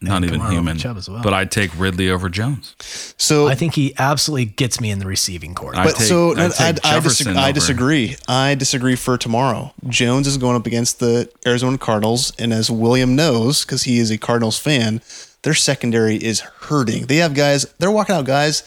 Not 0.00 0.22
even 0.22 0.40
Kamara 0.40 0.50
human, 0.52 0.78
Chubb 0.78 0.96
as 0.96 1.08
well. 1.10 1.24
but 1.24 1.34
I'd 1.34 1.50
take 1.50 1.76
Ridley 1.76 2.08
over 2.08 2.28
Jones. 2.28 2.76
So 3.18 3.48
I 3.48 3.56
think 3.56 3.74
he 3.74 3.94
absolutely 3.98 4.44
gets 4.44 4.80
me 4.80 4.92
in 4.92 5.00
the 5.00 5.06
receiving 5.06 5.56
court. 5.56 5.74
But 5.74 5.96
take- 5.96 6.06
so 6.06 6.30
I'd 6.32 6.36
no, 6.36 6.48
take 6.50 6.60
I, 6.60 6.68
I, 6.68 6.72
Jefferson 6.94 7.26
disagree, 7.26 7.36
I 7.42 7.52
disagree. 7.52 8.16
I 8.28 8.54
disagree 8.54 8.94
for 8.94 9.18
tomorrow. 9.18 9.74
Jones 9.88 10.28
is 10.28 10.36
going 10.36 10.54
up 10.54 10.66
against 10.66 11.00
the 11.00 11.28
Arizona 11.44 11.78
Cardinals, 11.78 12.32
and 12.38 12.52
as 12.52 12.70
William 12.70 13.16
knows, 13.16 13.64
because 13.64 13.82
he 13.82 13.98
is 13.98 14.12
a 14.12 14.18
Cardinals 14.18 14.56
fan, 14.56 15.00
their 15.42 15.54
secondary 15.54 16.14
is 16.16 16.40
hurting. 16.40 17.06
They 17.06 17.16
have 17.16 17.34
guys. 17.34 17.64
They're 17.80 17.90
walking 17.90 18.14
out 18.14 18.24
guys 18.24 18.62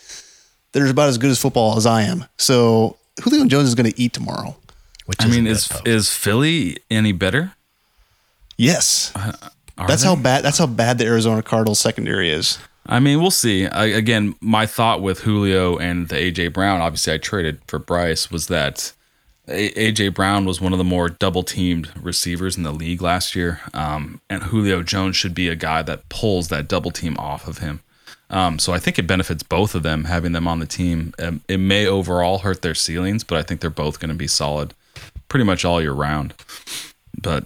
that 0.72 0.82
are 0.82 0.90
about 0.90 1.10
as 1.10 1.18
good 1.18 1.32
as 1.32 1.40
football 1.40 1.78
as 1.78 1.86
I 1.86 2.04
am. 2.04 2.26
So 2.38 2.98
Julio 3.24 3.46
Jones 3.46 3.68
is 3.68 3.76
going 3.76 3.92
to 3.92 4.00
eat 4.00 4.14
tomorrow. 4.14 4.56
which 5.06 5.18
I 5.22 5.26
mean, 5.26 5.46
isn't 5.46 5.48
is 5.48 5.68
good, 5.68 5.78
folks. 5.78 5.90
is 5.90 6.10
Philly 6.14 6.78
any 6.90 7.12
better? 7.12 7.54
Yes, 8.58 9.12
Are 9.78 9.88
that's 9.88 10.04
they? 10.04 10.08
how 10.08 10.16
bad. 10.16 10.44
That's 10.44 10.58
how 10.58 10.68
bad 10.68 10.98
the 10.98 11.06
Arizona 11.06 11.42
Cardinals 11.42 11.80
secondary 11.80 12.30
is. 12.30 12.60
I 12.86 13.00
mean, 13.00 13.22
we'll 13.22 13.32
see. 13.32 13.68
I, 13.68 13.86
again, 13.86 14.36
my 14.42 14.66
thought 14.66 15.02
with 15.02 15.22
Julio 15.22 15.78
and 15.78 16.10
the 16.10 16.16
AJ 16.16 16.54
Brown, 16.54 16.82
obviously, 16.82 17.14
I 17.14 17.18
traded 17.18 17.60
for 17.68 17.80
Bryce, 17.80 18.30
was 18.32 18.48
that 18.48 18.92
A- 19.48 19.72
AJ 19.92 20.14
Brown 20.14 20.46
was 20.46 20.60
one 20.62 20.74
of 20.74 20.78
the 20.78 20.84
more 20.84 21.10
double 21.10 21.44
teamed 21.44 21.90
receivers 22.00 22.58
in 22.58 22.64
the 22.64 22.72
league 22.72 23.02
last 23.02 23.36
year, 23.36 23.62
um, 23.74 24.20
and 24.30 24.44
Julio 24.44 24.84
Jones 24.84 25.16
should 25.16 25.34
be 25.36 25.48
a 25.48 25.56
guy 25.56 25.82
that 25.84 26.10
pulls 26.10 26.50
that 26.50 26.68
double 26.68 26.92
team 26.92 27.16
off 27.18 27.48
of 27.48 27.60
him. 27.60 27.82
Um, 28.32 28.58
so 28.60 28.74
I 28.74 28.80
think 28.80 28.98
it 28.98 29.06
benefits 29.08 29.44
both 29.44 29.76
of 29.76 29.84
them 29.84 30.06
having 30.06 30.32
them 30.32 30.48
on 30.48 30.60
the 30.60 30.66
team. 30.66 31.14
Um, 31.20 31.42
it 31.48 31.58
may 31.60 31.86
overall 31.86 32.40
hurt 32.40 32.62
their 32.62 32.74
ceilings, 32.74 33.24
but 33.24 33.38
I 33.38 33.44
think 33.44 33.62
they're 33.62 33.70
both 33.70 34.00
going 34.00 34.10
to 34.10 34.16
be 34.16 34.28
solid, 34.28 34.74
pretty 35.28 35.44
much 35.44 35.66
all 35.66 35.82
year 35.82 35.92
round. 35.92 36.34
But 37.22 37.46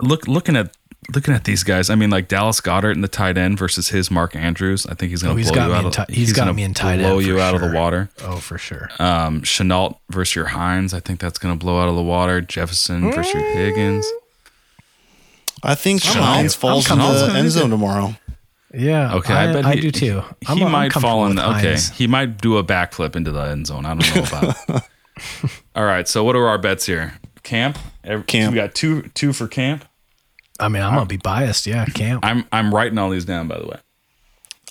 look, 0.00 0.26
looking 0.28 0.54
at 0.56 0.70
looking 1.12 1.34
at 1.34 1.42
these 1.42 1.64
guys, 1.64 1.90
I 1.90 1.96
mean, 1.96 2.10
like 2.10 2.28
Dallas 2.28 2.60
Goedert 2.60 2.94
in 2.94 3.00
the 3.00 3.08
tight 3.08 3.36
end 3.36 3.58
versus 3.58 3.88
his 3.88 4.08
Mark 4.08 4.36
Andrews. 4.36 4.86
I 4.86 4.94
think 4.94 5.10
he's 5.10 5.20
going 5.24 5.36
Oh, 5.36 5.42
to 5.42 5.52
blow 5.52 5.66
you 5.66 5.72
out 5.74 5.80
in 5.80 5.86
of. 5.86 6.06
ti- 6.06 6.14
he's 6.14 6.32
got 6.32 6.54
me 6.54 6.62
in 6.62 6.74
tight 6.74 6.92
end 7.00 7.02
blow 7.02 7.16
for 7.20 7.26
you 7.26 7.40
out 7.40 7.56
of 7.56 7.60
the 7.60 7.72
water. 7.72 8.08
Oh, 8.22 8.36
for 8.36 8.58
sure. 8.58 8.88
Um, 9.00 9.42
Shenault 9.42 9.98
versus 10.10 10.36
your 10.36 10.46
Hines. 10.46 10.94
I 10.94 11.00
think 11.00 11.18
that's 11.18 11.38
going 11.38 11.58
to 11.58 11.62
blow 11.62 11.80
out 11.82 11.88
of 11.88 11.96
the 11.96 12.02
water. 12.02 12.40
Jefferson 12.40 13.10
versus 13.10 13.34
your 13.34 13.42
Higgins. 13.42 14.06
I 15.64 15.74
think 15.74 16.06
I'm 16.06 16.22
Hines 16.22 16.54
falls 16.54 16.88
in 16.90 16.98
the 16.98 17.32
end 17.34 17.50
zone 17.50 17.70
tomorrow. 17.70 18.14
Yeah. 18.72 19.14
Okay, 19.16 19.34
I, 19.34 19.50
I, 19.50 19.52
bet 19.52 19.64
I 19.66 19.74
he, 19.74 19.80
do 19.80 19.90
too. 19.90 20.20
He, 20.40 20.46
I'm, 20.48 20.56
he 20.58 20.64
I'm 20.64 20.72
might 20.72 20.92
fall 20.92 21.26
in. 21.26 21.36
The, 21.36 21.48
okay, 21.56 21.76
he 21.94 22.06
might 22.06 22.38
do 22.38 22.56
a 22.58 22.64
backflip 22.64 23.16
into 23.16 23.30
the 23.32 23.40
end 23.42 23.66
zone. 23.66 23.84
I 23.86 23.94
don't 23.94 24.14
know 24.16 24.22
about. 24.22 24.88
All 25.74 25.84
right, 25.84 26.08
so 26.08 26.24
what 26.24 26.36
are 26.36 26.46
our 26.48 26.58
bets 26.58 26.86
here? 26.86 27.14
Camp. 27.42 27.78
Every, 28.04 28.24
Camp. 28.24 28.52
We 28.52 28.56
got 28.56 28.74
two 28.74 29.02
two 29.14 29.32
for 29.32 29.46
camp. 29.48 29.84
I 30.60 30.68
mean, 30.68 30.82
I'm 30.82 30.94
gonna 30.94 31.06
be 31.06 31.16
biased. 31.16 31.66
Yeah, 31.66 31.84
camp. 31.86 32.24
I'm 32.24 32.44
I'm 32.52 32.74
writing 32.74 32.98
all 32.98 33.10
these 33.10 33.24
down 33.24 33.48
by 33.48 33.58
the 33.58 33.66
way. 33.66 33.78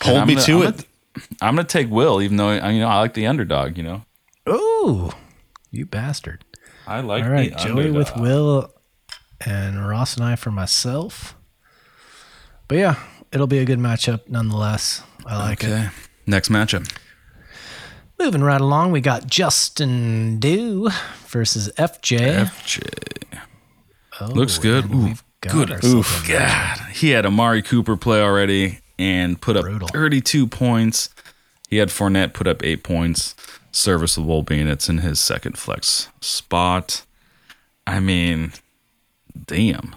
Hold 0.03 0.18
I'm 0.19 0.28
me 0.28 0.36
gonna- 0.36 0.45
to 0.45 0.53
I'm 0.53 0.61
it. 0.61 0.72
Gonna, 0.72 1.28
I'm 1.41 1.56
gonna 1.56 1.68
take 1.68 1.90
Will, 1.90 2.22
even 2.22 2.38
though 2.38 2.49
I, 2.49 2.69
you 2.72 2.80
know 2.80 2.88
I 2.88 2.99
like 2.99 3.14
the 3.14 3.28
underdog. 3.28 3.78
You 3.78 3.84
know, 3.84 4.02
Ooh, 4.49 5.11
you 5.69 5.86
bastard! 5.86 6.45
I 6.88 7.02
like 7.02 7.23
All 7.26 7.30
right, 7.30 7.52
the 7.52 7.64
Joey 7.64 7.91
with. 7.91 8.15
Will, 8.18 8.73
and 9.45 9.86
Ross 9.88 10.15
and 10.15 10.23
I 10.26 10.36
for 10.36 10.52
myself. 10.52 11.36
But 12.68 12.78
yeah, 12.78 12.95
it'll 13.32 13.48
be 13.48 13.60
a 13.60 13.66
good 13.66 13.80
matchup 13.80 14.28
nonetheless. 14.28 15.03
I 15.26 15.38
like 15.38 15.64
it. 15.64 15.68
Okay, 15.68 15.90
next 16.26 16.49
matchup. 16.49 16.91
Moving 18.20 18.44
right 18.44 18.62
along, 18.62 18.91
we 18.91 19.02
got 19.02 19.26
Justin 19.26 20.40
Dew 20.40 20.90
versus 21.28 21.72
FJ. 21.78 22.45
FJ. 22.45 23.40
Oh, 24.20 24.28
Looks 24.28 24.60
good. 24.60 24.86
Ooh, 24.94 25.16
good. 25.41 25.72
a 25.72 26.03
God, 26.28 26.78
he 26.94 27.10
had 27.10 27.26
Amari 27.26 27.64
Cooper 27.64 27.98
play 27.98 28.22
already 28.22 28.80
and 28.99 29.41
put 29.41 29.58
up 29.58 29.64
Brutal. 29.64 29.88
32 29.88 30.45
points. 30.48 31.10
He 31.68 31.78
had 31.78 31.90
Fournette 31.90 32.34
put 32.34 32.48
up 32.48 32.64
eight 32.64 32.84
points. 32.84 33.34
Serviceable 33.72 34.44
being 34.44 34.68
it's 34.68 34.90
in 34.90 34.99
his 34.99 35.20
second 35.20 35.58
flex 35.58 36.10
spot. 36.20 37.03
I 37.88 37.99
mean, 37.99 38.52
damn. 39.48 39.95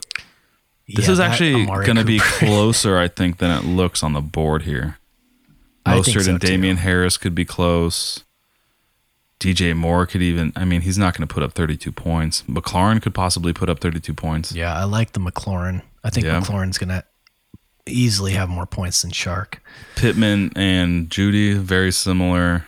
This 0.88 1.06
Yeah, 1.06 1.12
is 1.12 1.20
actually 1.20 1.64
going 1.66 1.96
to 1.96 2.04
be 2.04 2.18
closer, 2.18 2.98
I 2.98 3.08
think, 3.08 3.38
than 3.38 3.50
it 3.50 3.64
looks 3.64 4.02
on 4.02 4.12
the 4.12 4.20
board 4.20 4.62
here. 4.62 4.98
Mostert 5.86 6.24
so, 6.24 6.30
and 6.32 6.40
too. 6.40 6.46
Damien 6.46 6.78
Harris 6.78 7.16
could 7.16 7.34
be 7.34 7.44
close. 7.44 8.22
DJ 9.40 9.76
Moore 9.76 10.06
could 10.06 10.22
even, 10.22 10.52
I 10.56 10.64
mean, 10.64 10.82
he's 10.82 10.96
not 10.96 11.16
going 11.16 11.26
to 11.26 11.32
put 11.32 11.42
up 11.42 11.52
32 11.52 11.92
points. 11.92 12.42
McLaurin 12.42 13.02
could 13.02 13.14
possibly 13.14 13.52
put 13.52 13.68
up 13.68 13.80
32 13.80 14.14
points. 14.14 14.52
Yeah, 14.52 14.74
I 14.74 14.84
like 14.84 15.12
the 15.12 15.20
McLaurin. 15.20 15.82
I 16.02 16.10
think 16.10 16.26
Yeah. 16.26 16.40
McLaurin's 16.40 16.78
gonna 16.78 17.04
easily 17.86 18.32
have 18.32 18.48
more 18.48 18.64
points 18.66 19.02
than 19.02 19.10
Chark. 19.10 19.54
Pittman 19.96 20.52
and 20.56 21.10
Jeudy, 21.10 21.54
very 21.58 21.92
similar. 21.92 22.66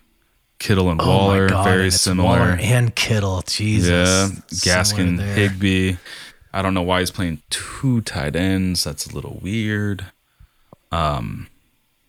Kittle 0.58 0.90
and 0.90 1.00
Oh 1.02 1.06
Waller, 1.06 1.48
God, 1.48 1.64
very 1.64 1.84
and 1.84 1.92
similar. 1.94 2.38
Waller 2.38 2.58
and 2.60 2.94
Kittle, 2.94 3.42
Jesus. 3.46 4.30
yeah, 4.66 4.74
Gaskin. 4.74 5.18
Higbee. 5.20 5.96
I 6.56 6.62
don't 6.62 6.74
know 6.74 6.82
why 6.82 7.00
he's 7.00 7.10
playing 7.10 7.42
two 7.50 8.00
tight 8.00 8.34
ends. 8.34 8.84
That's 8.84 9.06
a 9.06 9.14
little 9.14 9.38
weird. 9.42 10.06
Um, 10.90 11.48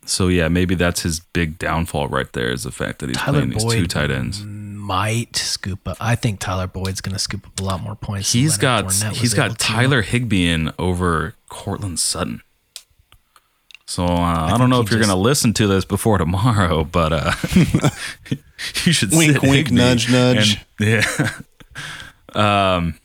so 0.05 0.29
yeah, 0.29 0.47
maybe 0.47 0.73
that's 0.75 1.01
his 1.01 1.19
big 1.19 1.59
downfall 1.59 2.07
right 2.07 2.31
there 2.31 2.49
is 2.51 2.63
the 2.63 2.71
fact 2.71 2.99
that 2.99 3.09
he's 3.09 3.17
Tyler 3.17 3.39
playing 3.45 3.49
these 3.49 3.63
two 3.65 3.87
tight 3.87 4.09
ends. 4.09 4.41
might 4.45 5.35
scoop 5.35 5.85
up. 5.87 5.97
I 5.99 6.15
think 6.15 6.39
Tyler 6.39 6.67
Boyd's 6.67 7.01
gonna 7.01 7.19
scoop 7.19 7.45
up 7.45 7.59
a 7.59 7.63
lot 7.63 7.81
more 7.83 7.95
points. 7.95 8.31
than 8.31 8.41
He's 8.41 8.61
Leonard 8.61 8.61
got 8.61 8.85
Fournette 8.93 9.09
was 9.09 9.19
he's 9.19 9.33
able 9.33 9.49
got 9.49 9.59
to. 9.59 9.65
Tyler 9.65 10.01
Higbee 10.01 10.47
in 10.49 10.71
over 10.79 11.35
Courtland 11.49 11.99
Sutton. 11.99 12.41
So 13.85 14.05
uh, 14.05 14.07
I, 14.53 14.57
don't 14.57 14.69
know 14.69 14.81
if 14.81 14.91
you're 14.91 14.99
just- 14.99 15.07
going 15.09 15.17
to 15.17 15.21
listen 15.21 15.53
to 15.53 15.67
this 15.67 15.85
before 15.85 16.17
tomorrow, 16.17 16.83
but 16.91 17.13
uh, 17.13 17.31
you 18.83 18.91
should 18.91 19.11
Wink, 19.11 19.33
sit 19.33 19.41
wink, 19.43 19.71
nudge, 19.71 20.11
nudge. 20.11 20.65
and- 20.79 21.05
yeah. 22.35 22.75
um, 22.75 22.99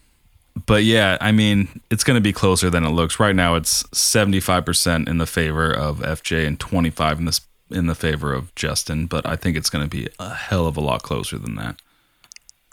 but 0.66 0.84
yeah, 0.84 1.16
I 1.20 1.32
mean, 1.32 1.80
it's 1.90 2.04
going 2.04 2.16
to 2.16 2.20
be 2.20 2.32
closer 2.32 2.68
than 2.70 2.84
it 2.84 2.90
looks. 2.90 3.18
Right 3.18 3.34
now, 3.34 3.54
it's 3.54 3.84
75% 3.84 5.08
in 5.08 5.18
the 5.18 5.26
favor 5.26 5.72
of 5.72 5.98
FJ 5.98 6.46
and 6.46 6.60
25 6.60 7.18
in 7.20 7.24
this 7.24 7.40
in 7.70 7.86
the 7.86 7.94
favor 7.94 8.34
of 8.34 8.54
Justin. 8.54 9.06
But 9.06 9.26
I 9.26 9.36
think 9.36 9.56
it's 9.56 9.70
going 9.70 9.88
to 9.88 9.88
be 9.88 10.08
a 10.18 10.34
hell 10.34 10.66
of 10.66 10.76
a 10.76 10.80
lot 10.80 11.02
closer 11.02 11.38
than 11.38 11.54
that. 11.56 11.76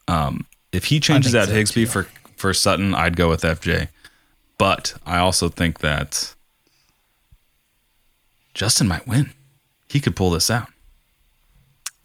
Um, 0.07 0.45
if 0.71 0.85
he 0.85 0.99
changes 0.99 1.33
out 1.35 1.47
so, 1.47 1.53
Higsby 1.53 1.73
too. 1.73 1.85
for 1.85 2.07
for 2.35 2.53
Sutton, 2.53 2.93
I'd 2.93 3.15
go 3.15 3.29
with 3.29 3.41
FJ. 3.41 3.89
But 4.57 4.95
I 5.05 5.19
also 5.19 5.47
think 5.47 5.79
that 5.79 6.35
Justin 8.53 8.87
might 8.87 9.07
win. 9.07 9.31
He 9.87 10.01
could 10.01 10.15
pull 10.15 10.31
this 10.31 10.51
out. 10.51 10.67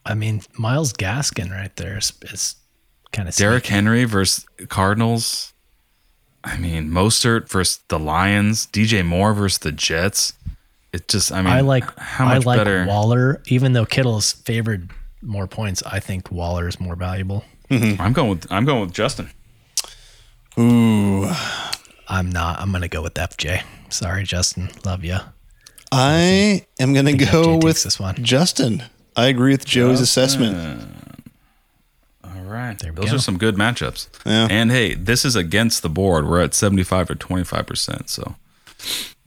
I 0.07 0.15
mean, 0.15 0.43
Myles 0.59 0.93
Gaskin 0.93 1.51
right 1.51 1.75
there 1.77 1.99
is, 1.99 2.13
is 2.23 2.57
kind 3.13 3.29
of 3.29 3.35
Derrick 3.35 3.67
Henry 3.67 4.05
versus 4.05 4.47
Cardinals. 4.69 5.54
I 6.45 6.57
mean, 6.59 6.91
Mostert 6.91 7.49
versus 7.49 7.81
the 7.89 7.99
Lions. 7.99 8.67
DJ 8.67 9.05
Moore 9.05 9.33
versus 9.33 9.59
the 9.59 9.73
Jets. 9.73 10.35
It 10.93 11.09
just, 11.09 11.33
I 11.33 11.43
mean, 11.43 11.53
I 11.53 11.61
like 11.63 11.99
how 11.99 12.27
I 12.27 12.35
much 12.37 12.47
like 12.47 12.59
better. 12.59 12.85
Waller, 12.87 13.43
even 13.47 13.73
though 13.73 13.87
Kittle's 13.87 14.33
favored 14.33 14.91
more 15.23 15.47
points. 15.47 15.83
I 15.85 16.01
think 16.01 16.31
Waller 16.31 16.69
is 16.69 16.79
more 16.79 16.95
valuable. 16.95 17.45
Mm-hmm. 17.71 18.01
I'm 18.01 18.13
going 18.13 18.29
with 18.29 18.47
I'm 18.53 18.65
going 18.65 18.83
with 18.83 18.93
Justin. 18.93 19.31
Ooh, 20.59 21.29
I'm 22.09 22.31
not. 22.31 22.61
I'm 22.61 22.71
gonna 22.71 22.89
go 22.89 23.03
with 23.03 23.15
FJ. 23.15 23.63
Sorry, 23.89 24.25
Justin. 24.25 24.71
Love 24.85 25.03
you. 25.05 25.19
I 25.93 26.67
am 26.81 26.93
going 26.93 27.07
to 27.07 27.13
go 27.13 27.59
FJ 27.59 27.65
with 27.65 27.85
this 27.85 28.01
one. 28.01 28.17
Justin. 28.17 28.83
I 29.15 29.27
agree 29.27 29.53
with 29.53 29.65
Joey's 29.65 30.01
assessment. 30.01 30.91
All 32.55 32.61
right. 32.61 32.79
There 32.79 32.93
we 32.93 32.97
Those 32.97 33.11
go. 33.11 33.17
are 33.17 33.21
some 33.21 33.37
good 33.39 33.57
matchups. 33.57 34.09
Yeah. 34.25 34.47
And 34.51 34.71
hey, 34.71 34.95
this 34.95 35.25
is 35.25 35.35
against 35.37 35.83
the 35.83 35.89
board. 35.89 36.27
We're 36.29 36.43
at 36.43 36.55
75 36.55 37.11
or 37.11 37.15
25%. 37.15 38.09
So, 38.09 38.35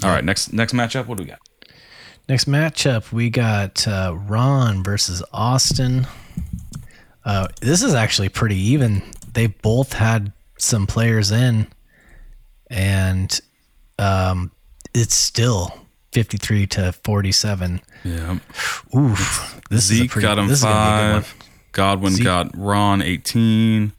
all 0.04 0.10
right, 0.10 0.24
next 0.24 0.54
next 0.54 0.74
matchup. 0.74 1.08
What 1.08 1.18
do 1.18 1.24
we 1.24 1.30
got? 1.30 1.40
Next 2.30 2.46
matchup, 2.46 3.12
we 3.12 3.30
got 3.30 3.88
uh, 3.88 4.14
Ron 4.28 4.84
versus 4.84 5.24
Austin. 5.32 6.08
Uh, 7.24 7.48
this 7.62 7.82
is 7.82 7.94
actually 7.94 8.30
pretty 8.30 8.58
even. 8.58 9.02
They 9.34 9.48
both 9.48 9.94
had 9.94 10.32
some 10.58 10.88
players 10.88 11.32
in, 11.32 11.68
and 12.70 13.40
um, 14.00 14.52
it's 14.94 15.16
still 15.16 15.74
53 16.14 16.68
to 16.68 16.92
47. 16.92 17.82
Yeah. 18.04 18.40
Oof. 18.96 19.62
This 19.70 19.86
is 19.86 19.92
a 19.92 19.96
Zeke 19.96 20.12
pretty, 20.12 20.28
got 20.28 20.38
him 20.40 20.48
this 20.48 20.60
is 20.60 20.66
gonna 21.78 22.00
be 22.00 22.16
a 22.16 22.18
good 22.18 22.26
one. 22.26 22.46
five. 22.46 22.52
Godwin 22.52 22.52
Zeke- 22.52 22.54
got 22.54 22.58
Ron 22.58 23.02
18. 23.02 23.92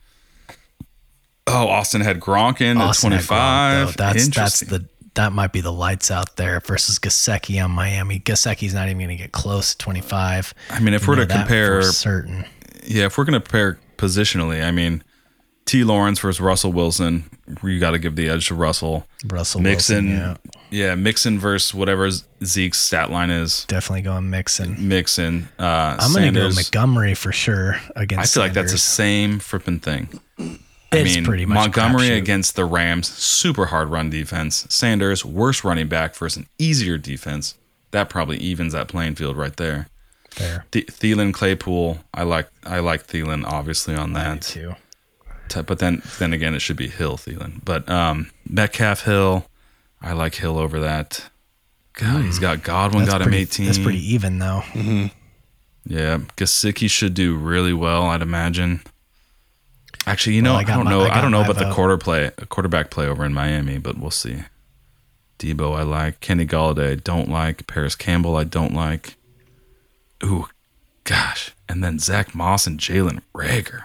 Oh, 1.50 1.68
Austin 1.68 2.02
had 2.02 2.20
Gronk 2.20 2.60
in 2.60 2.76
Austin 2.76 3.12
at 3.14 3.20
at 3.20 3.24
Gronk, 3.24 3.86
25. 3.86 3.96
That's 3.96 4.28
that's 4.28 4.60
the 4.60 4.84
that 5.14 5.32
might 5.32 5.52
be 5.52 5.60
the 5.62 5.72
lights 5.72 6.10
out 6.10 6.36
there 6.36 6.60
versus 6.60 6.98
Gesicki 6.98 7.62
on 7.64 7.70
Miami. 7.72 8.20
Gesicki's 8.20 8.74
not 8.74 8.86
even 8.88 8.98
going 8.98 9.08
to 9.08 9.16
get 9.16 9.32
close 9.32 9.72
to 9.74 9.78
25. 9.78 10.54
I 10.70 10.78
mean, 10.78 10.94
if 10.94 11.08
We 11.08 11.16
we're 11.16 11.26
to 11.26 11.34
compare, 11.34 11.82
certain. 11.82 12.44
yeah, 12.86 13.06
if 13.06 13.18
we're 13.18 13.24
going 13.24 13.32
to 13.32 13.40
compare 13.40 13.80
positionally, 13.96 14.62
I 14.64 14.70
mean, 14.70 15.02
T. 15.68 15.84
Lawrence 15.84 16.18
versus 16.18 16.40
Russell 16.40 16.72
Wilson, 16.72 17.24
you 17.62 17.78
got 17.78 17.90
to 17.90 17.98
give 17.98 18.16
the 18.16 18.26
edge 18.26 18.48
to 18.48 18.54
Russell. 18.54 19.06
Russell 19.26 19.60
Mixon, 19.60 20.08
Wilson, 20.08 20.38
yeah, 20.70 20.86
yeah, 20.88 20.94
Mixon 20.94 21.38
versus 21.38 21.74
whatever 21.74 22.08
Zeke's 22.42 22.78
stat 22.80 23.10
line 23.10 23.28
is. 23.28 23.66
definitely 23.66 24.00
going 24.00 24.30
Mixon. 24.30 24.88
Mixon, 24.88 25.50
uh, 25.58 25.98
I'm 26.00 26.12
going 26.14 26.32
to 26.32 26.40
go 26.40 26.48
Sanders. 26.48 26.56
Montgomery 26.56 27.12
for 27.14 27.32
sure 27.32 27.76
against. 27.94 28.34
I 28.34 28.40
feel 28.40 28.42
like 28.44 28.54
that's 28.54 28.72
the 28.72 28.78
same 28.78 29.40
frippin' 29.40 29.82
thing. 29.82 30.08
It's 30.90 31.12
I 31.12 31.16
mean, 31.16 31.24
pretty 31.26 31.44
much 31.44 31.56
Montgomery 31.56 32.16
against 32.16 32.56
the 32.56 32.64
Rams, 32.64 33.06
super 33.08 33.66
hard 33.66 33.90
run 33.90 34.08
defense. 34.08 34.66
Sanders, 34.70 35.22
worst 35.22 35.64
running 35.64 35.86
back 35.88 36.14
versus 36.14 36.38
an 36.38 36.46
easier 36.58 36.96
defense. 36.96 37.56
That 37.90 38.08
probably 38.08 38.38
evens 38.38 38.72
that 38.72 38.88
playing 38.88 39.16
field 39.16 39.36
right 39.36 39.54
there. 39.58 39.88
there. 40.38 40.64
Th- 40.70 40.86
Thielen, 40.86 41.34
Claypool, 41.34 41.98
I 42.14 42.22
like 42.22 42.48
I 42.64 42.78
like 42.78 43.06
Thielen 43.06 43.44
obviously 43.44 43.94
on 43.94 44.14
Me 44.14 44.20
that. 44.20 44.40
too. 44.40 44.74
T- 45.48 45.62
But 45.62 45.78
then 45.78 46.02
then 46.18 46.32
again, 46.32 46.54
it 46.54 46.60
should 46.60 46.76
be 46.76 46.88
Hill 46.88 47.16
Thielen. 47.16 47.64
But 47.64 47.88
um, 47.88 48.30
Metcalf 48.48 49.02
Hill, 49.04 49.46
I 50.00 50.12
like 50.12 50.34
Hill 50.36 50.58
over 50.58 50.80
that. 50.80 51.28
God, 51.94 52.24
he's 52.24 52.38
got 52.38 52.62
Godwin 52.62 53.04
That's 53.04 53.12
got 53.14 53.22
pretty, 53.22 53.38
him 53.38 53.42
18. 53.42 53.66
That's 53.66 53.78
pretty 53.78 54.12
even 54.14 54.38
though. 54.38 54.62
Yeah, 55.84 56.18
Gesicki 56.36 56.88
should 56.90 57.14
do 57.14 57.34
really 57.36 57.72
well, 57.72 58.04
I'd 58.06 58.22
imagine. 58.22 58.82
Actually, 60.06 60.36
you 60.36 60.42
know, 60.42 60.52
Well, 60.52 60.58
I 60.60 60.62
I, 60.62 60.76
don't 60.76 60.84
my- 60.84 60.90
know. 60.90 61.00
I 61.02 61.18
I, 61.18 61.20
don't 61.20 61.30
know 61.30 61.40
my 61.42 61.46
about 61.48 61.58
the 61.58 61.72
quarter 61.72 61.96
play, 61.98 62.30
quarterback 62.48 62.90
play 62.90 63.06
over 63.06 63.24
in 63.24 63.32
Miami, 63.34 63.78
but 63.78 63.98
we'll 63.98 64.10
see. 64.10 64.44
Deebo, 65.38 65.76
I 65.78 65.82
like. 65.82 66.20
Kenny 66.20 66.46
Golladay, 66.46 66.92
I 66.92 66.94
don't 66.96 67.28
like. 67.30 67.66
Parris 67.66 67.94
Campbell, 67.94 68.36
I 68.36 68.44
don't 68.44 68.74
like. 68.74 69.16
Ooh, 70.24 70.48
gosh, 71.04 71.52
and 71.68 71.82
then 71.82 71.98
Zack 71.98 72.34
Moss 72.34 72.66
and 72.66 72.78
Jalen 72.78 73.20
Reagor. 73.34 73.84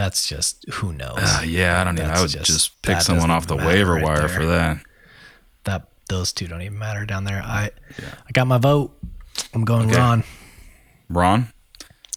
That's 0.00 0.26
just 0.26 0.64
who 0.72 0.94
knows. 0.94 1.18
Uh, 1.18 1.42
yeah, 1.46 1.78
I 1.78 1.84
don't 1.84 1.94
know. 1.94 2.04
I 2.04 2.06
That's 2.06 2.20
would 2.22 2.30
just- 2.30 2.46
just, 2.46 2.80
pick 2.82 3.02
someone 3.02 3.30
off 3.30 3.46
the 3.46 3.56
waiver 3.56 3.96
right 3.96 4.02
wire 4.04 4.18
there. 4.20 4.28
for 4.30 4.46
that. 4.46 4.78
that 5.64 5.88
those 6.08 6.32
two 6.32 6.46
don't 6.48 6.62
even 6.62 6.78
matter 6.78 7.04
down 7.04 7.24
there. 7.24 7.42
I 7.42 7.70
I 7.98 8.32
got 8.32 8.46
my 8.46 8.56
vote. 8.56 8.96
I'm 9.52 9.66
going 9.66 9.90
Okay. 9.90 9.98
Ron. 9.98 10.24
Ron, 11.10 11.48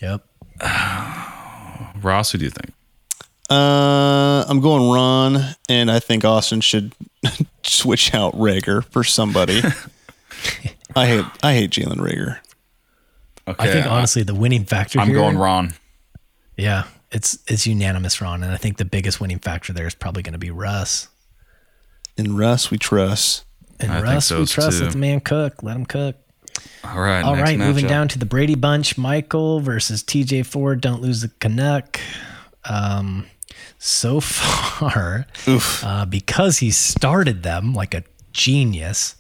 Yep. 0.02 0.26
Ross, 2.02 2.32
who 2.32 2.38
do 2.38 2.46
you 2.46 2.52
think? 2.52 2.72
Uh, 3.50 4.46
I'm 4.48 4.62
going 4.62 4.90
Ron, 4.90 5.56
and 5.68 5.92
I 5.92 6.00
think 6.00 6.24
Austin 6.24 6.62
should 6.62 6.94
switch 7.64 8.14
out 8.14 8.34
Reagor 8.34 8.86
for 8.86 9.04
somebody. 9.04 9.62
I 10.96 11.06
hate 11.08 11.26
I 11.44 11.54
hate 11.54 11.72
Jalen 11.72 11.98
Reagor. 11.98 12.40
Okay, 13.46 13.64
I 13.64 13.68
think 13.74 13.88
honestly 13.88 14.24
the 14.24 14.34
winning 14.36 14.64
factor 14.64 15.00
I'm 15.02 15.08
here, 15.08 15.18
going 15.18 15.38
Ron. 15.38 15.74
Yeah, 16.56 16.86
it's 17.14 17.38
it's 17.48 17.66
unanimous 17.68 18.20
Ron, 18.20 18.44
and 18.44 18.52
I 18.52 18.58
think 18.58 18.78
the 18.78 18.86
biggest 18.86 19.22
winning 19.22 19.40
factor 19.40 19.72
there 19.72 19.88
is 19.88 19.96
probably 19.96 20.24
going 20.24 20.34
to 20.34 20.40
be 20.40 20.52
Russ. 20.52 21.08
In 22.18 22.36
Russ, 22.36 22.70
we 22.72 22.78
trust. 22.78 23.46
And 23.80 23.92
I 23.92 23.96
think 23.96 24.08
Russ, 24.08 24.28
so, 24.28 24.40
we 24.40 24.46
trust. 24.46 24.80
too. 24.80 24.84
Let 24.86 24.94
the 24.94 24.98
man 25.00 25.20
cook. 25.20 25.64
Let 25.64 25.76
him 25.76 25.86
cook. 25.86 26.16
All 26.84 27.00
right, 27.00 27.24
All 27.24 27.36
next 27.36 27.50
right, 27.50 27.60
moving 27.60 27.86
matchup. 27.86 27.90
down 27.90 28.08
to 28.10 28.20
the 28.20 28.26
Brady 28.26 28.56
Bunch. 28.56 28.98
Michael 28.98 29.60
versus 29.60 30.04
TJ 30.04 30.46
Ford. 30.46 30.82
Don't 30.82 31.02
lose 31.02 31.22
the 31.22 31.30
Canuck. 31.40 32.00
Um, 32.66 33.26
so 33.80 34.20
far, 34.22 35.26
uh, 35.48 36.06
because 36.06 36.60
he 36.60 36.72
started 36.72 37.44
them 37.44 37.74
like 37.74 37.94
a 37.94 38.04
genius, 38.32 39.16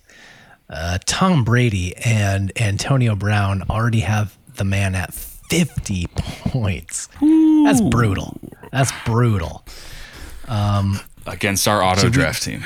uh, 0.69 0.99
Tom 1.05 1.43
Brady 1.43 1.95
and 1.97 2.51
Antonio 2.59 3.15
Brown 3.15 3.63
already 3.69 4.01
have 4.01 4.37
the 4.55 4.63
man 4.63 4.95
at 4.95 5.13
50 5.53 6.07
points. 6.15 7.07
That's 7.21 7.79
brutal. 7.81 8.39
That's 8.71 8.91
brutal. 9.05 9.63
Um, 10.47 10.99
against 11.27 11.67
our 11.67 11.83
auto 11.83 12.09
draft 12.09 12.41
team. 12.43 12.63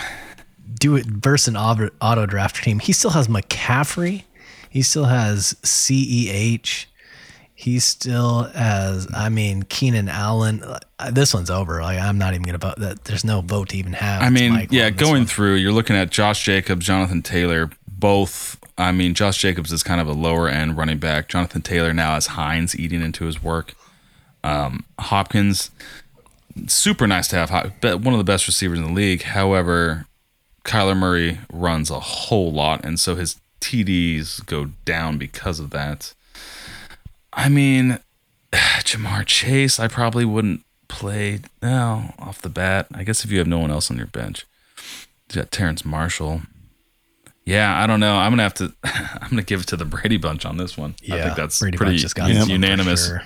do 0.80 0.95
it 0.95 1.05
versus 1.05 1.49
an 1.49 1.57
auto, 1.57 1.89
auto 2.01 2.26
draft 2.26 2.64
team. 2.64 2.80
He 2.80 2.93
still 2.93 3.11
has 3.11 3.27
McCaffrey. 3.27 4.23
He 4.69 4.81
still 4.81 5.05
has 5.05 5.55
CEH. 5.64 6.85
He 7.53 7.80
still 7.80 8.43
has, 8.43 9.07
I 9.14 9.30
mean, 9.30 9.64
Keenan 9.64 10.07
Allen. 10.09 10.64
Uh, 10.64 10.80
This 11.11 11.34
one's 11.34 11.49
over. 11.49 11.81
Like, 11.81 11.99
I'm 11.99 12.18
not 12.18 12.34
even 12.35 12.43
going 12.43 12.59
to 12.59 12.65
vote. 12.68 12.77
That 12.77 13.03
There's 13.05 13.26
no 13.26 13.41
vote 13.41 13.69
to 13.69 13.77
even 13.77 13.93
have. 13.93 14.22
I 14.22 14.30
mean, 14.30 14.68
yeah, 14.69 14.91
going 14.91 15.11
one. 15.22 15.26
through, 15.26 15.55
you're 15.55 15.72
looking 15.72 15.95
at 15.95 16.11
Josh 16.11 16.43
Jacobs, 16.45 16.85
Jonathan 16.85 17.22
Taylor, 17.23 17.69
both. 17.99 18.57
I 18.78 18.91
mean, 18.91 19.14
Josh 19.14 19.38
Jacobs 19.38 19.72
is 19.72 19.84
kind 19.84 19.99
of 19.99 20.07
a 20.07 20.14
lower 20.14 20.48
end 20.48 20.78
running 20.78 20.99
back. 20.99 21.28
Jonathan 21.28 21.61
Taylor 21.61 21.94
now 21.94 22.14
has 22.14 22.28
Hines 22.28 22.78
eating 22.78 23.02
into 23.02 23.26
his 23.26 23.41
work. 23.41 23.74
Um, 24.44 24.86
Hopkins, 24.99 25.72
super 26.68 27.07
nice 27.07 27.28
to 27.30 27.36
have. 27.36 27.52
One 27.84 28.14
of 28.14 28.18
the 28.18 28.24
best 28.24 28.48
receivers 28.48 28.80
in 28.80 28.86
the 28.86 28.91
league. 28.91 29.24
However, 29.24 30.06
Kyler 30.64 30.98
Murray 30.98 31.40
runs 31.52 31.90
a 31.90 31.99
whole 31.99 32.52
lot, 32.52 32.84
and 32.84 32.99
so 32.99 33.15
his 33.15 33.40
TDs 33.61 34.45
go 34.45 34.65
down 34.86 35.18
because 35.18 35.60
of 35.60 35.72
that. 35.72 36.14
I 37.34 37.49
mean, 37.49 37.99
Ja'Marr 38.52 39.26
Chase, 39.26 39.80
I 39.80 39.88
probably 39.88 40.26
wouldn't 40.26 40.64
play 40.88 41.41
no 41.61 42.14
off 42.19 42.41
the 42.41 42.49
bat. 42.49 42.88
I 42.94 43.03
guess 43.03 43.24
if 43.24 43.32
you 43.32 43.40
have 43.40 43.48
no 43.48 43.60
one 43.60 43.72
else 43.72 43.91
on 43.91 43.98
your 43.98 44.07
bench, 44.07 44.45
you 45.30 45.41
got 45.41 45.52
Terrace 45.52 45.86
Marshall. 45.86 46.41
Yeah, 47.48 47.82
I 47.82 47.88
don't 47.88 48.02
know. 48.02 48.18
I'm 48.18 48.34
gonna 48.34 48.44
have 48.44 48.56
to. 48.56 48.74
I'm 48.84 49.30
gonna 49.30 49.41
give 49.41 49.61
it 49.61 49.68
to 49.68 49.78
the 49.78 49.86
Brady 49.86 50.18
bunch 50.18 50.45
on 50.45 50.57
this 50.57 50.78
one. 50.78 50.95
Yeah, 51.02 51.15
I 51.15 51.22
think 51.24 51.38
that's 51.38 51.60
Brady 51.60 51.78
pretty 51.78 51.94
Bunch 51.94 52.02
has 52.02 52.14
got 52.14 52.30
it's 52.30 52.40
this 52.40 52.41
one 52.41 52.48
for 52.48 52.65
unanimous. 52.65 53.07
sure. 53.07 53.24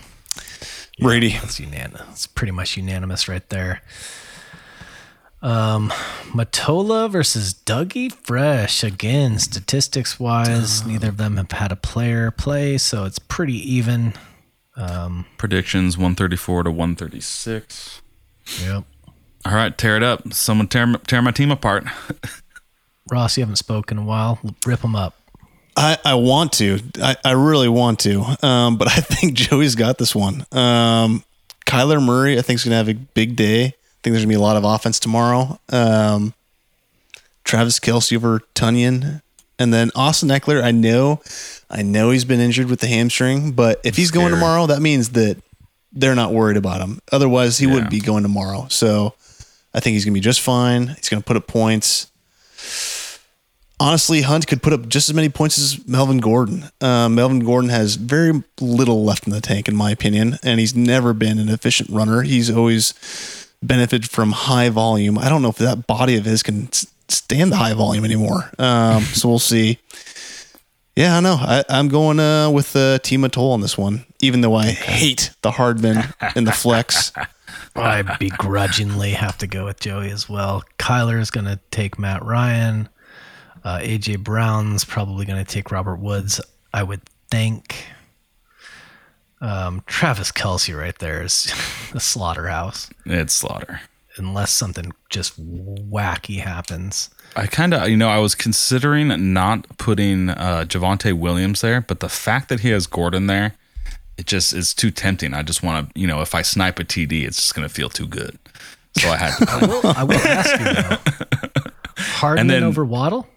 Brady. 1.00 1.30
That's 1.30 1.60
unanimous. 1.60 2.08
It's 2.12 2.28
pretty 2.28 2.52
much 2.52 2.78
unanimous 2.78 3.28
right 3.28 3.48
there. 3.50 3.82
Um, 5.42 5.90
Matola 6.36 7.10
versus 7.10 7.56
Dougie 7.66 8.12
Fresh. 8.12 8.84
Again, 8.84 9.40
statistics 9.40 10.20
wise, 10.20 10.86
neither 10.86 11.10
of 11.10 11.18
them 11.18 11.38
have 11.38 11.52
had 11.52 11.72
a 11.72 11.76
player 11.76 12.30
play, 12.30 12.78
so 12.78 13.06
it's 13.06 13.18
pretty 13.18 13.56
even. 13.74 14.14
Predictions 15.38 15.98
134 15.98 16.64
to 16.64 16.70
136. 16.70 18.02
Yep. 18.64 18.84
All 19.46 19.54
right, 19.56 19.76
tear 19.76 19.98
it 19.98 20.04
up. 20.04 20.32
Someone 20.32 20.68
tear 20.68 20.94
tear 21.08 21.24
my 21.24 21.32
team 21.32 21.50
apart. 21.50 21.86
Ross, 23.12 23.38
you 23.38 23.44
haven't 23.44 23.58
spoken 23.58 23.98
in 23.98 24.04
a 24.04 24.08
while. 24.08 24.40
Rip 24.66 24.82
them 24.82 24.96
up. 24.96 25.16
I, 25.76 25.98
I 26.04 26.16
want 26.16 26.54
to. 26.54 26.80
I, 27.02 27.16
I 27.24 27.32
really 27.32 27.70
want 27.70 28.00
to. 28.00 28.24
Um, 28.46 28.78
but 28.78 28.88
I 28.92 29.02
think 29.02 29.34
Joey's 29.34 29.76
got 29.76 29.98
this 29.98 30.16
one. 30.16 30.46
Um, 30.52 31.24
Kyler 31.66 32.04
Murray, 32.04 32.38
I 32.38 32.42
think, 32.42 32.58
is 32.60 32.64
going 32.66 32.72
to 32.72 32.78
have 32.78 32.90
a 32.90 32.94
big 32.94 33.36
day. 33.36 33.66
I 33.66 33.70
think 34.04 34.14
there's 34.14 34.24
going 34.24 34.24
to 34.24 34.28
be 34.30 34.36
a 34.36 34.40
lot 34.42 34.58
of 34.58 34.64
offense 34.64 35.00
tomorrow. 35.00 35.60
Um, 35.70 36.34
Travis 37.44 37.80
Kelce 37.80 38.16
over 38.16 38.42
Tonyan. 38.56 39.22
And 39.60 39.72
then 39.74 39.92
Austin 39.96 40.30
Ekeler, 40.30 40.64
I 40.64 40.72
know, 40.72 41.22
I 41.70 41.84
know 41.84 42.10
he's 42.10 42.26
been 42.26 42.40
injured 42.40 42.68
with 42.68 42.80
the 42.80 42.88
hamstring, 42.88 43.52
but 43.52 43.80
if 43.84 43.96
he's 43.96 44.10
going 44.10 44.28
Scary. 44.30 44.40
tomorrow, 44.40 44.66
that 44.68 44.82
means 44.82 45.10
that 45.10 45.38
they're 45.94 46.16
not 46.16 46.34
worried 46.34 46.58
about 46.58 46.82
him. 46.82 47.00
Otherwise, 47.12 47.60
he 47.60 47.68
Yeah. 47.68 47.74
wouldn't 47.74 47.92
be 47.92 48.00
going 48.00 48.24
tomorrow. 48.24 48.66
So 48.70 49.14
I 49.74 49.80
think 49.80 49.94
he's 49.94 50.04
going 50.04 50.14
to 50.14 50.18
be 50.18 50.24
just 50.24 50.42
fine. 50.42 50.88
He's 50.88 51.10
going 51.10 51.22
to 51.22 51.26
put 51.28 51.38
up 51.38 51.46
points 51.46 52.08
honestly, 53.82 54.22
Hunt 54.22 54.48
could 54.48 54.62
put 54.62 54.74
up 54.74 54.88
just 54.88 55.10
as 55.10 55.16
many 55.16 55.28
points 55.28 55.58
as 55.58 55.86
Melvin 55.88 56.20
Gordon. 56.20 56.66
Uh, 56.80 57.10
Melvin 57.10 57.40
Gordon 57.40 57.70
has 57.70 57.96
very 57.96 58.44
little 58.60 59.04
left 59.04 59.26
in 59.26 59.34
the 59.34 59.42
tank, 59.42 59.68
in 59.68 59.76
my 59.76 59.92
opinion, 59.92 60.38
and 60.44 60.60
he's 60.60 60.76
never 60.76 61.14
been 61.14 61.40
an 61.40 61.50
efficient 61.50 61.90
runner. 61.90 62.22
He's 62.22 62.50
always 62.50 62.94
benefited 63.64 64.10
from 64.10 64.32
high 64.32 64.70
volume. 64.70 65.18
I 65.18 65.30
don't 65.30 65.42
know 65.42 65.50
if 65.50 65.58
that 65.58 65.88
body 65.88 66.16
of 66.16 66.26
his 66.26 66.44
can 66.44 66.72
stand 67.08 67.52
the 67.52 67.58
high 67.58 67.74
volume 67.74 68.06
anymore. 68.06 68.52
Um, 68.60 69.02
so 69.04 69.28
we'll 69.28 69.40
see. 69.40 69.80
Yeah, 70.96 71.18
I 71.18 71.20
know. 71.22 71.38
I, 71.40 71.64
I'm 71.70 71.88
going 71.88 72.20
uh, 72.20 72.50
with 72.52 72.76
uh, 72.76 73.00
Team 73.00 73.24
Atoll 73.24 73.52
on 73.54 73.62
this 73.62 73.78
one, 73.78 74.06
even 74.20 74.42
though 74.42 74.56
I 74.56 74.68
hate 74.68 75.32
the 75.42 75.52
Hardman 75.52 76.14
and 76.36 76.46
the 76.46 76.52
flex. 76.52 77.12
I 77.76 78.02
begrudgingly 78.18 79.12
have 79.12 79.38
to 79.40 79.48
go 79.48 79.66
with 79.66 79.80
Joey 79.80 80.12
as 80.12 80.28
well. 80.30 80.64
Kyler 80.78 81.14
Kyler's 81.14 81.32
going 81.32 81.46
to 81.46 81.60
take 81.72 81.98
Matt 81.98 82.24
Ryan. 82.24 82.90
Uh, 83.64 83.78
AJ 83.80 84.20
Brown's 84.24 84.84
probably 84.84 85.26
going 85.26 85.44
to 85.44 85.50
take 85.50 85.72
Robert 85.72 85.98
Woods, 85.98 86.42
I 86.74 86.84
would 86.84 87.02
think. 87.30 87.86
Um, 89.40 89.82
Travis 89.88 90.32
Kelce 90.32 90.78
right 90.78 90.98
there 91.00 91.24
is 91.24 91.52
a 91.94 92.00
slaughterhouse, 92.00 92.90
It's 93.06 93.34
slaughter. 93.34 93.82
unless 94.18 94.52
something 94.52 94.92
just 95.10 95.40
wacky 95.44 96.40
happens. 96.40 97.10
I 97.36 97.48
kind 97.48 97.74
of, 97.74 97.90
you 97.90 97.98
know, 97.98 98.10
I 98.10 98.20
was 98.20 98.36
considering 98.36 99.34
not 99.34 99.66
putting 99.78 100.30
uh, 100.30 100.66
Javonte 100.68 101.14
Williams 101.14 101.62
there, 101.62 101.82
but 101.82 102.02
the 102.02 102.10
fact 102.10 102.50
that 102.50 102.60
he 102.60 102.70
has 102.70 102.86
Gordon 102.88 103.28
there, 103.28 103.54
it 104.18 104.26
just 104.28 104.54
is 104.54 104.74
too 104.74 104.92
tempting. 104.92 105.34
I 105.34 105.42
just 105.42 105.64
want 105.64 105.94
to, 105.94 106.00
you 106.00 106.06
know, 106.06 106.22
if 106.22 106.36
I 106.36 106.42
snipe 106.44 106.78
a 106.78 106.84
TD, 106.84 107.26
it's 107.26 107.38
just 107.38 107.56
going 107.56 107.68
to 107.68 107.74
feel 107.74 107.90
too 107.90 108.06
good. 108.08 108.38
So 108.98 109.10
I 109.10 109.18
had 109.18 109.38
to. 109.38 109.46
play 109.48 109.60
him. 109.68 109.96
I 109.98 110.04
will 110.04 110.16
ask 110.18 110.60
you 110.60 110.66
though. 111.64 111.72
Hardman 111.98 112.48
then- 112.48 112.64
over 112.64 112.84
Waddle? 112.86 113.28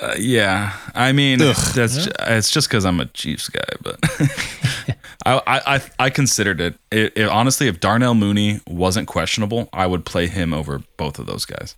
Uh, 0.00 0.14
yeah, 0.18 0.72
I 0.94 1.12
mean, 1.12 1.38
that's 1.38 2.04
ju- 2.06 2.10
it's 2.20 2.50
just 2.50 2.68
because 2.68 2.86
I'm 2.86 2.98
a 2.98 3.06
Chiefs 3.06 3.48
guy, 3.50 3.60
but 3.82 3.98
I, 5.26 5.42
I 5.46 5.74
I 5.76 5.82
I 5.98 6.10
considered 6.10 6.60
it. 6.60 6.78
It, 6.90 7.12
it. 7.16 7.28
Honestly, 7.28 7.68
if 7.68 7.78
Darnell 7.78 8.14
Mooney 8.14 8.60
wasn't 8.66 9.06
questionable, 9.06 9.68
I 9.72 9.86
would 9.86 10.06
play 10.06 10.28
him 10.28 10.54
over 10.54 10.82
both 10.96 11.18
of 11.18 11.26
those 11.26 11.44
guys. 11.44 11.76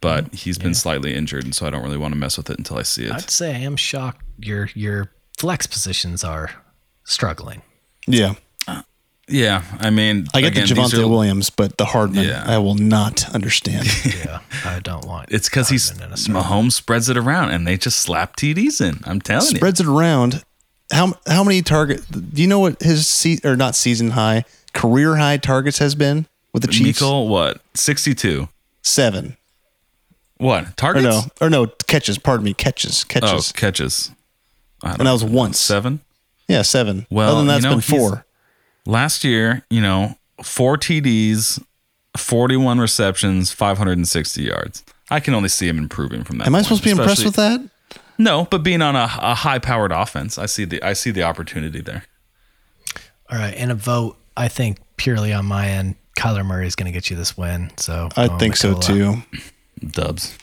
But 0.00 0.34
he's 0.34 0.58
been 0.58 0.74
slightly 0.74 1.14
injured, 1.14 1.44
and 1.44 1.54
so 1.54 1.64
I 1.66 1.70
don't 1.70 1.82
really 1.82 1.96
want 1.96 2.12
to 2.12 2.18
mess 2.18 2.36
with 2.36 2.50
it 2.50 2.58
until 2.58 2.76
I 2.76 2.82
see 2.82 3.04
it. 3.04 3.12
I'd 3.12 3.30
say 3.30 3.54
I 3.54 3.58
am 3.60 3.76
shocked 3.76 4.24
your 4.38 4.68
your 4.74 5.12
flex 5.38 5.66
positions 5.66 6.24
are 6.24 6.50
struggling. 7.04 7.62
Yeah. 8.06 8.34
Yeah, 9.32 9.62
I 9.80 9.90
mean, 9.90 10.26
I 10.34 10.40
get 10.42 10.52
again, 10.52 10.66
the 10.68 10.74
these 10.74 10.92
Javonte 10.92 11.02
are- 11.04 11.08
Williams, 11.08 11.48
but 11.50 11.78
the 11.78 11.86
Hardman, 11.86 12.26
Yeah. 12.26 12.44
I 12.46 12.58
will 12.58 12.74
not 12.74 13.32
understand. 13.34 13.86
Yeah, 14.04 14.40
I 14.64 14.78
don't 14.80 15.04
want. 15.06 15.30
It's 15.32 15.48
because 15.48 15.68
he's 15.68 15.88
Hardman 15.88 16.06
in 16.08 16.12
a. 16.12 16.42
Mahomes 16.42 16.72
spreads 16.72 17.08
it 17.08 17.16
around, 17.16 17.50
and 17.50 17.66
they 17.66 17.76
just 17.76 17.98
slap 18.00 18.36
TDs 18.36 18.80
in. 18.80 19.00
I'm 19.04 19.20
telling 19.20 19.50
you. 19.50 19.56
Spreads 19.56 19.80
it 19.80 19.86
around. 19.86 20.44
How 20.92 21.14
how 21.26 21.42
many 21.42 21.62
target? 21.62 22.02
Do 22.10 22.42
you 22.42 22.48
know 22.48 22.58
what 22.60 22.80
his 22.82 23.08
se- 23.08 23.40
or 23.44 23.56
not 23.56 23.74
season 23.74 24.10
high, 24.10 24.44
career 24.74 25.16
high 25.16 25.38
targets 25.38 25.78
has 25.78 25.94
been 25.94 26.26
with 26.52 26.62
the 26.62 26.68
Chiefs? 26.68 27.00
Mikkel, 27.00 27.28
what? 27.28 27.60
62. 27.74 28.48
Seven. 28.82 29.36
What? 30.38 30.64
Or 30.64 30.72
Targets? 30.76 31.04
no, 31.04 31.22
or 31.40 31.48
no 31.50 31.66
catches. 31.86 32.18
Pardon 32.18 32.44
me, 32.44 32.52
catches, 32.54 33.04
Oh, 33.04 33.08
catches. 33.08 33.52
catches. 33.52 34.10
I 34.82 34.88
don't 34.90 35.00
and 35.00 35.06
that 35.08 35.12
was 35.12 35.24
once. 35.24 35.58
Seven. 35.58 36.00
Yeah, 36.48 36.62
seven. 36.62 37.06
Well, 37.10 37.28
other 37.30 37.38
than 37.38 37.46
that, 37.46 37.56
you 37.56 37.62
know, 37.62 37.70
been 37.70 37.80
he's- 37.80 37.90
four. 38.00 38.24
Last 38.86 39.24
year, 39.24 39.64
you 39.70 39.80
know, 39.80 40.16
four 40.42 40.76
TDs, 40.76 41.62
41 42.16 42.78
receptions, 42.78 43.52
560 43.52 44.42
yards. 44.42 44.84
I 45.10 45.20
can 45.20 45.34
only 45.34 45.48
see 45.48 45.68
him 45.68 45.78
improving 45.78 46.24
from 46.24 46.38
that. 46.38 46.46
Am 46.46 46.54
I 46.54 46.62
supposed 46.62 46.82
to 46.82 46.86
be 46.86 46.90
impressed 46.90 47.24
with 47.24 47.36
that? 47.36 47.60
No, 48.18 48.46
but 48.50 48.62
being 48.62 48.82
on 48.82 48.96
a, 48.96 49.04
a 49.20 49.34
high-powered 49.34 49.92
offense, 49.92 50.38
I 50.38 50.46
see 50.46 50.64
the 50.64 50.82
I 50.82 50.92
see 50.92 51.10
the 51.10 51.22
opportunity 51.22 51.80
there. 51.80 52.04
All 53.30 53.38
right, 53.38 53.54
and 53.54 53.70
a 53.70 53.74
vote, 53.74 54.16
I 54.36 54.48
think 54.48 54.78
purely 54.96 55.32
on 55.32 55.46
my 55.46 55.68
end, 55.68 55.96
Kyler 56.18 56.44
Murray 56.44 56.66
is 56.66 56.76
going 56.76 56.86
to 56.86 56.92
get 56.92 57.10
you 57.10 57.16
this 57.16 57.36
win. 57.36 57.72
So 57.76 58.08
I 58.16 58.28
think 58.38 58.56
so 58.56 58.72
Cola. 58.74 58.82
too. 58.82 59.14
Dubs, 59.80 60.36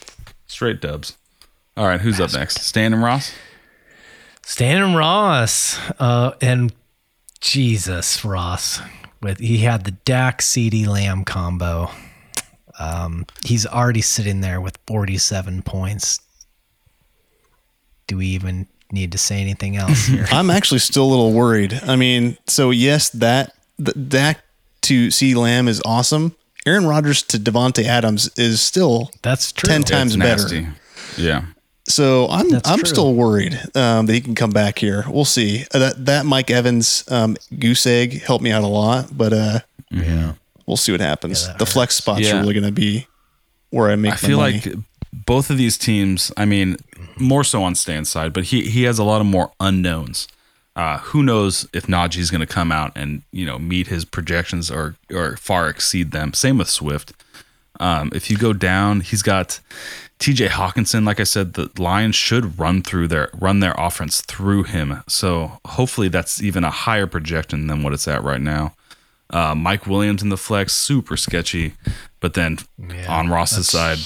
straight 0.46 0.80
dubs. 0.80 1.16
All 1.76 1.86
right, 1.86 2.00
who's 2.00 2.20
up 2.20 2.32
next? 2.32 2.60
Stan 2.60 2.92
and 2.92 3.02
Ross. 3.02 3.32
Stan 4.44 4.82
and 4.82 4.96
Ross, 4.96 5.78
uh, 5.98 6.32
and 6.40 6.72
Jesus 7.40 8.24
Ross, 8.24 8.80
with 9.22 9.38
he 9.38 9.58
had 9.58 9.84
the 9.84 9.92
Dak 9.92 10.40
CeeDee 10.40 10.86
Lamb 10.86 11.24
combo. 11.24 11.90
Um, 12.78 13.26
he's 13.44 13.66
already 13.66 14.00
sitting 14.02 14.40
there 14.40 14.60
with 14.60 14.78
47 14.86 15.62
points. 15.62 16.20
Do 18.06 18.16
we 18.18 18.26
even 18.28 18.66
need 18.92 19.12
to 19.12 19.18
say 19.18 19.40
anything 19.40 19.76
else 19.76 20.06
here? 20.06 20.26
I'm 20.32 20.50
actually 20.50 20.80
still 20.80 21.04
a 21.04 21.10
little 21.10 21.32
worried. 21.32 21.78
I 21.86 21.96
mean, 21.96 22.36
so 22.46 22.70
yes, 22.70 23.08
that 23.10 23.52
th- 23.82 23.96
Dak 24.08 24.40
to 24.82 25.10
C 25.10 25.34
Lamb 25.34 25.68
is 25.68 25.80
awesome. 25.84 26.34
Aaron 26.66 26.86
Rodgers 26.86 27.22
to 27.24 27.38
Davante 27.38 27.84
Adams 27.84 28.30
is 28.36 28.60
still 28.60 29.10
That's 29.22 29.52
true. 29.52 29.68
ten 29.68 29.82
times 29.82 30.14
It's 30.14 30.22
better. 30.22 30.74
Yeah. 31.16 31.44
So 31.90 32.28
I'm 32.28 32.48
That's 32.50 32.68
I'm 32.68 32.78
true. 32.78 32.88
still 32.88 33.14
worried 33.14 33.54
um, 33.74 34.06
that 34.06 34.12
he 34.12 34.20
can 34.20 34.34
come 34.34 34.50
back 34.50 34.78
here. 34.78 35.04
We'll 35.08 35.24
see. 35.24 35.64
Uh, 35.74 35.78
that 35.80 36.06
that 36.06 36.26
Mike 36.26 36.50
Evans 36.50 37.04
um, 37.10 37.36
goose 37.58 37.86
egg 37.86 38.22
helped 38.22 38.44
me 38.44 38.50
out 38.52 38.62
a 38.62 38.68
lot, 38.68 39.16
but 39.16 39.32
uh, 39.32 39.58
Yeah. 39.90 40.34
we'll 40.66 40.76
see 40.76 40.92
what 40.92 41.00
happens. 41.00 41.46
that 41.46 41.58
the 41.58 41.66
flex 41.66 41.96
spots 41.96 42.20
Yeah. 42.20 42.36
are 42.36 42.40
really 42.40 42.54
going 42.54 42.64
to 42.66 42.72
be 42.72 43.06
where 43.70 43.90
I 43.90 43.96
make 43.96 44.12
I 44.12 44.14
my 44.14 44.16
feel 44.18 44.38
money. 44.38 44.60
like 44.64 44.74
both 45.12 45.50
of 45.50 45.58
these 45.58 45.76
teams, 45.76 46.30
I 46.36 46.44
mean, 46.44 46.76
more 47.18 47.42
so 47.44 47.62
on 47.64 47.74
Stan's 47.74 48.08
side, 48.08 48.32
but 48.32 48.44
he 48.44 48.70
he 48.70 48.84
has 48.84 48.98
a 48.98 49.04
lot 49.04 49.20
of 49.20 49.26
more 49.26 49.50
unknowns. 49.58 50.28
Uh, 50.76 50.98
who 50.98 51.22
knows 51.22 51.66
if 51.72 51.86
Najee's 51.88 52.30
going 52.30 52.40
to 52.40 52.46
come 52.46 52.70
out 52.70 52.92
and 52.94 53.22
you 53.32 53.44
know 53.44 53.58
meet 53.58 53.88
his 53.88 54.04
projections 54.04 54.70
or 54.70 54.94
or 55.12 55.36
far 55.36 55.68
exceed 55.68 56.12
them? 56.12 56.32
Same 56.34 56.56
with 56.58 56.68
Swift. 56.70 57.12
Um, 57.80 58.10
if 58.14 58.30
you 58.30 58.36
go 58.36 58.52
down, 58.52 59.00
he's 59.00 59.22
got 59.22 59.58
T.J. 60.20 60.48
Hawkinson. 60.48 61.04
Like 61.06 61.18
I 61.18 61.24
said, 61.24 61.54
the 61.54 61.70
Lions 61.78 62.14
should 62.14 62.58
run 62.58 62.82
through 62.82 63.08
their 63.08 63.30
run 63.34 63.60
their 63.60 63.74
offense 63.76 64.20
through 64.20 64.64
him. 64.64 65.02
So 65.08 65.58
hopefully 65.66 66.08
that's 66.08 66.42
even 66.42 66.62
a 66.62 66.70
higher 66.70 67.06
projection 67.06 67.66
than 67.66 67.82
what 67.82 67.94
it's 67.94 68.06
at 68.06 68.22
right 68.22 68.40
now. 68.40 68.74
Uh, 69.30 69.54
Mike 69.54 69.86
Williams 69.86 70.22
in 70.22 70.28
the 70.28 70.36
flex, 70.36 70.74
super 70.74 71.16
sketchy. 71.16 71.74
But 72.20 72.34
then 72.34 72.58
Yeah, 72.78 73.10
on 73.12 73.28
Ross's 73.30 73.68
side, 73.68 73.98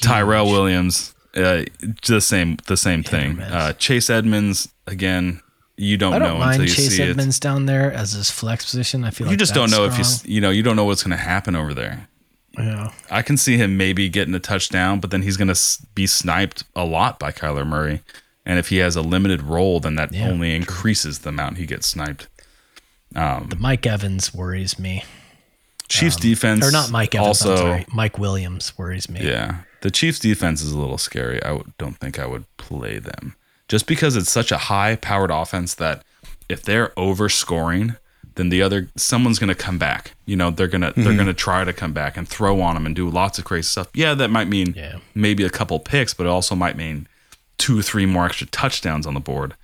Tyrell 0.00 0.46
Williams, 0.46 1.14
uh, 1.36 1.64
the 2.06 2.20
same 2.20 2.56
the 2.66 2.76
same 2.76 3.04
thing. 3.04 3.40
Uh, 3.40 3.72
Chase 3.74 4.10
Edmonds 4.10 4.68
again. 4.86 5.40
You 5.78 5.96
don't, 5.96 6.12
I 6.12 6.18
don't 6.18 6.32
until 6.32 6.46
mind 6.46 6.62
you 6.62 6.68
Chase 6.68 6.96
see 6.96 7.02
Edmonds 7.02 7.40
down 7.40 7.66
there 7.66 7.90
as 7.92 8.12
his 8.12 8.30
flex 8.30 8.64
position. 8.64 9.04
I 9.04 9.10
feel 9.10 9.26
it. 9.26 9.30
like 9.30 9.32
You 9.32 9.36
just 9.38 9.54
don't 9.54 9.70
know 9.70 9.84
if 9.84 9.98
you 9.98 10.04
you 10.24 10.40
know 10.40 10.50
you 10.50 10.62
don't 10.62 10.76
know 10.76 10.84
what's 10.84 11.02
going 11.02 11.16
to 11.16 11.22
happen 11.22 11.56
over 11.56 11.72
there. 11.72 12.08
Yeah. 12.58 12.92
I 13.10 13.22
can 13.22 13.36
see 13.36 13.56
him 13.56 13.76
maybe 13.76 14.08
getting 14.08 14.34
a 14.34 14.38
touchdown, 14.40 15.00
but 15.00 15.10
then 15.10 15.22
he's 15.22 15.36
going 15.36 15.52
to 15.52 15.60
be 15.94 16.06
sniped 16.06 16.64
a 16.76 16.84
lot 16.84 17.18
by 17.18 17.32
Kyler 17.32 17.66
Murray. 17.66 18.02
And 18.44 18.58
if 18.58 18.68
he 18.68 18.78
has 18.78 18.96
a 18.96 19.02
limited 19.02 19.42
role, 19.42 19.80
then 19.80 19.94
that 19.94 20.12
Yeah, 20.12 20.28
only 20.28 20.54
increases 20.54 21.20
the 21.20 21.30
amount 21.30 21.56
he 21.58 21.66
gets 21.66 21.86
sniped. 21.86 22.26
The 23.12 23.56
Mike 23.58 23.86
Evans 23.86 24.34
worries 24.34 24.78
me. 24.78 25.04
Chiefs 25.88 26.16
defense, 26.16 26.62
Um, 26.64 26.68
Or 26.68 26.72
not 26.72 26.90
Mike 26.90 27.14
Evans, 27.14 27.28
Also, 27.42 27.52
I'm 27.52 27.58
sorry. 27.58 27.86
Mike 27.92 28.18
Williams 28.18 28.76
worries 28.78 29.08
me. 29.10 29.20
yeah, 29.22 29.56
the 29.82 29.90
Chiefs 29.90 30.18
defense 30.18 30.62
is 30.62 30.72
a 30.72 30.78
little 30.78 30.96
scary. 30.98 31.42
I 31.42 31.48
w- 31.48 31.70
don't 31.78 31.98
think 31.98 32.18
I 32.18 32.24
would 32.26 32.44
play 32.56 32.98
them 32.98 33.36
just 33.68 33.86
because 33.86 34.16
it's 34.16 34.30
such 34.30 34.50
a 34.50 34.56
high-powered 34.58 35.30
offense 35.30 35.74
that 35.74 36.02
if 36.48 36.62
they're 36.62 36.98
over 36.98 37.28
scoring, 37.28 37.96
then 38.36 38.48
the 38.48 38.62
other 38.62 38.88
someone's 38.96 39.38
going 39.38 39.48
to 39.48 39.54
come 39.54 39.78
back. 39.78 40.12
You 40.26 40.36
know, 40.36 40.50
they're 40.50 40.68
gonna 40.68 40.92
they're 40.96 41.12
hmm. 41.12 41.18
gonna 41.18 41.34
try 41.34 41.64
to 41.64 41.72
come 41.72 41.92
back 41.92 42.16
and 42.16 42.28
throw 42.28 42.60
on 42.60 42.74
them 42.74 42.86
and 42.86 42.94
do 42.94 43.08
lots 43.08 43.38
of 43.38 43.44
crazy 43.44 43.66
stuff. 43.68 43.88
Yeah, 43.94 44.14
that 44.14 44.30
might 44.30 44.48
mean 44.48 44.74
Yeah. 44.76 44.98
maybe 45.14 45.44
a 45.44 45.50
couple 45.50 45.78
picks, 45.78 46.14
but 46.14 46.26
it 46.26 46.30
also 46.30 46.54
might 46.54 46.76
mean 46.76 47.06
two 47.58 47.78
or 47.78 47.82
three 47.82 48.06
more 48.06 48.26
extra 48.26 48.46
touchdowns 48.48 49.06
on 49.06 49.14
the 49.14 49.20
board, 49.20 49.54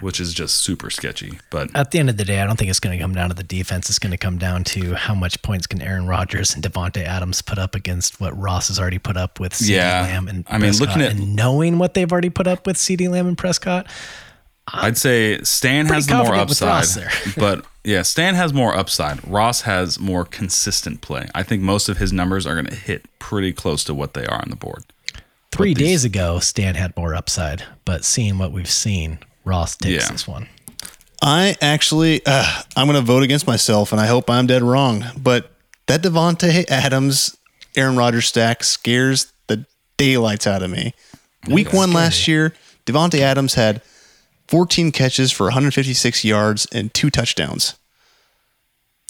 which 0.00 0.20
is 0.20 0.32
just 0.32 0.58
super 0.58 0.88
sketchy. 0.90 1.40
But 1.50 1.70
At 1.74 1.90
the 1.90 1.98
end 1.98 2.08
of 2.08 2.16
the 2.16 2.24
day, 2.24 2.40
I 2.40 2.46
don't 2.46 2.56
think 2.56 2.70
it's 2.70 2.78
going 2.80 2.96
to 2.96 3.02
come 3.02 3.12
down 3.12 3.28
to 3.28 3.34
the 3.34 3.42
defense. 3.42 3.88
It's 3.90 3.98
going 3.98 4.12
to 4.12 4.18
come 4.18 4.38
down 4.38 4.62
to 4.64 4.94
how 4.94 5.14
much 5.14 5.42
points 5.42 5.66
can 5.66 5.82
Aaron 5.82 6.06
Rodgers 6.06 6.54
and 6.54 6.62
Davante 6.62 7.02
Adams 7.02 7.42
put 7.42 7.58
up 7.58 7.74
against 7.74 8.20
what 8.20 8.38
Ross 8.38 8.68
has 8.68 8.78
already 8.78 8.98
put 8.98 9.16
up 9.16 9.40
with 9.40 9.52
CeeDee 9.52 9.70
Yeah. 9.70 10.02
Lamb 10.02 10.28
and 10.28 10.44
I 10.48 10.58
mean, 10.58 10.70
Prescott. 10.70 10.88
looking 10.88 11.02
at- 11.02 11.10
and 11.12 11.34
knowing 11.34 11.78
what 11.78 11.94
they've 11.94 12.10
already 12.10 12.30
put 12.30 12.46
up 12.46 12.66
with 12.66 12.76
CeeDee 12.76 13.08
Lamb 13.10 13.26
and 13.26 13.36
Prescott, 13.36 13.86
I'd 14.68 14.96
say 14.98 15.40
Stan 15.42 15.86
has 15.86 16.06
the 16.06 16.16
more 16.16 16.34
upside, 16.34 16.84
there. 16.88 17.10
but 17.36 17.64
yeah, 17.84 18.02
Stan 18.02 18.34
has 18.36 18.52
more 18.52 18.76
upside. 18.76 19.26
Ross 19.26 19.62
has 19.62 19.98
more 19.98 20.24
consistent 20.24 21.00
play. 21.00 21.28
I 21.34 21.42
think 21.42 21.62
most 21.62 21.88
of 21.88 21.96
his 21.98 22.12
numbers 22.12 22.46
are 22.46 22.54
going 22.54 22.66
to 22.66 22.74
hit 22.76 23.06
pretty 23.18 23.52
close 23.52 23.82
to 23.84 23.94
what 23.94 24.14
they 24.14 24.26
are 24.26 24.40
on 24.40 24.50
the 24.50 24.56
board. 24.56 24.84
three 25.50 25.74
these- 25.74 25.86
days 25.86 26.04
ago, 26.04 26.38
Stan 26.38 26.76
had 26.76 26.96
more 26.96 27.14
upside. 27.14 27.64
But 27.84 28.04
seeing 28.04 28.38
what 28.38 28.52
we've 28.52 28.70
seen, 28.70 29.18
Ross 29.44 29.74
takes 29.76 30.04
Yeah. 30.04 30.12
this 30.12 30.28
one. 30.28 30.48
I 31.22 31.56
actually, 31.60 32.22
uh, 32.24 32.62
I'm 32.76 32.86
going 32.86 32.98
to 32.98 33.04
vote 33.04 33.22
against 33.22 33.46
myself, 33.46 33.92
and 33.92 34.00
I 34.00 34.06
hope 34.06 34.30
I'm 34.30 34.46
dead 34.46 34.62
wrong. 34.62 35.04
But 35.18 35.50
that 35.86 36.02
Davante 36.02 36.70
Adams, 36.70 37.36
Aaron 37.76 37.96
Rodgers 37.96 38.26
stack 38.26 38.62
scares 38.64 39.32
the 39.48 39.66
daylights 39.96 40.46
out 40.46 40.62
of 40.62 40.70
me. 40.70 40.94
Week 41.48 41.72
one 41.72 41.92
last 41.92 42.28
year, 42.28 42.54
Davante 42.86 43.18
Adams 43.20 43.54
had 43.54 43.82
14 44.50 44.90
catches 44.92 45.30
for 45.30 45.44
156 45.46 46.24
yards 46.24 46.66
and 46.72 46.92
two 46.92 47.08
touchdowns. 47.08 47.76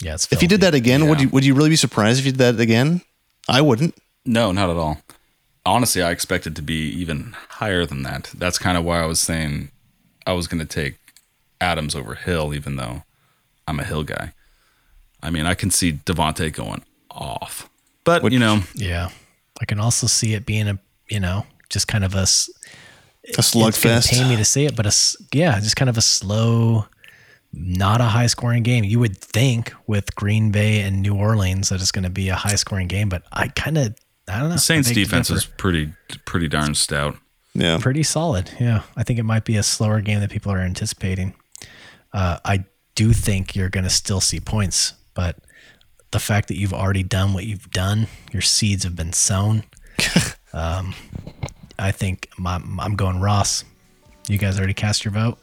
Yeah, 0.03 0.17
If 0.31 0.41
you 0.43 0.49
did 0.49 0.61
that 0.63 0.75
again, 0.75 1.09
would 1.09 1.21
you 1.21 1.29
would 1.31 1.45
you 1.45 1.55
really 1.55 1.69
be 1.71 1.77
surprised 1.77 2.19
if 2.21 2.27
you 2.27 2.33
did 2.33 2.39
that 2.57 2.61
again? 2.61 3.03
I 3.49 3.61
wouldn't. 3.61 3.95
No, 4.25 4.53
not 4.53 4.71
at 4.71 4.77
all. 4.77 4.99
honestly, 5.67 6.03
I 6.03 6.11
expected 6.11 6.57
to 6.57 6.63
be 6.63 6.89
even 7.01 7.35
higher 7.49 7.85
than 7.87 8.03
that. 8.05 8.31
That's 8.37 8.59
kind 8.59 8.77
of 8.79 8.85
why 8.85 9.03
I 9.03 9.07
was 9.07 9.21
saying 9.21 9.71
I 10.27 10.33
was 10.33 10.47
going 10.47 10.61
to 10.61 10.67
take 10.67 10.97
Adams 11.61 11.95
over 11.95 12.15
Hill, 12.15 12.55
even 12.55 12.77
though 12.77 13.03
I'm 13.69 13.79
a 13.81 13.85
Hill 13.85 14.05
guy. 14.05 14.33
I 15.23 15.29
mean, 15.31 15.45
I 15.47 15.55
can 15.55 15.71
see 15.71 15.93
Davante 15.93 16.51
going 16.53 16.83
off, 17.11 17.69
but 18.05 18.23
Which- 18.23 18.33
you 18.33 18.39
know, 18.39 18.63
Yeah. 18.75 19.11
I 19.61 19.65
can 19.67 19.79
also 19.81 20.07
see 20.07 20.33
it 20.33 20.47
being 20.47 20.67
a, 20.69 20.79
you 21.11 21.21
know, 21.21 21.45
just 21.69 21.87
kind 21.89 22.05
of 22.05 22.15
a, 22.15 22.21
s- 22.21 22.49
A 23.25 23.29
it's 23.39 23.53
going 23.55 23.71
to 23.73 23.79
slugfest. 23.79 24.11
pain 24.11 24.29
me 24.29 24.37
to 24.37 24.45
say 24.45 24.65
it, 24.65 24.75
but 24.77 24.87
a, 24.87 24.89
s- 24.89 25.17
yeah, 25.33 25.59
just 25.61 25.77
kind 25.77 25.89
of 25.91 25.99
a 25.99 26.01
slow, 26.03 26.87
not 27.53 28.01
a 28.01 28.05
high 28.05 28.27
scoring 28.27 28.63
game. 28.63 28.83
You 28.85 28.99
would 29.01 29.19
think 29.19 29.73
with 29.87 30.15
Green 30.15 30.51
Bay 30.51 30.81
and 30.81 31.03
New 31.03 31.15
Orleans 31.15 31.69
that 31.69 31.81
it's 31.81 31.93
going 31.93 32.05
to 32.05 32.11
be 32.11 32.29
a 32.31 32.35
high 32.35 32.55
scoring 32.57 32.89
game, 32.89 33.09
but 33.09 33.23
I 33.33 33.49
kind 33.49 33.77
of, 33.77 33.95
I 34.29 34.41
don't 34.41 34.49
know. 34.51 34.57
Saints 34.57 34.89
I 34.89 34.91
beg 34.91 34.95
to 34.97 35.05
defense 35.05 35.31
is 35.31 35.45
pretty 35.45 35.93
pretty 36.25 36.49
darn 36.49 36.75
stout. 36.75 37.17
Yeah. 37.53 37.79
pretty 37.79 38.05
solid. 38.05 38.51
Yeah, 38.61 38.83
I 38.97 39.03
think 39.03 39.19
it 39.19 39.25
might 39.25 39.45
be 39.45 39.57
a 39.57 39.63
slower 39.65 40.01
game 40.01 40.21
that 40.21 40.31
people 40.31 40.53
are 40.53 40.61
anticipating. 40.61 41.35
Uh, 42.13 42.39
I 42.45 42.65
do 42.95 43.13
think 43.13 43.55
you're 43.57 43.69
going 43.71 43.85
to 43.85 43.91
still 43.91 44.21
see 44.21 44.39
points, 44.41 44.95
but 45.15 45.37
the 46.13 46.21
fact 46.21 46.49
that 46.49 46.57
you've 46.57 46.73
already 46.75 47.03
done 47.03 47.35
what 47.35 47.45
you've 47.47 47.71
done, 47.71 48.07
your 48.33 48.43
seeds 48.43 48.85
have 48.85 48.95
been 48.97 49.13
sown. 49.13 49.65
um, 50.53 50.95
I 51.81 51.93
think 51.93 52.29
my, 52.39 52.61
I'm 52.79 52.95
going 52.97 53.21
Ross. 53.21 53.65
You 54.29 54.39
guys 54.39 54.59
already 54.59 54.75
cast 54.75 55.05
your 55.05 55.13
vote. 55.13 55.39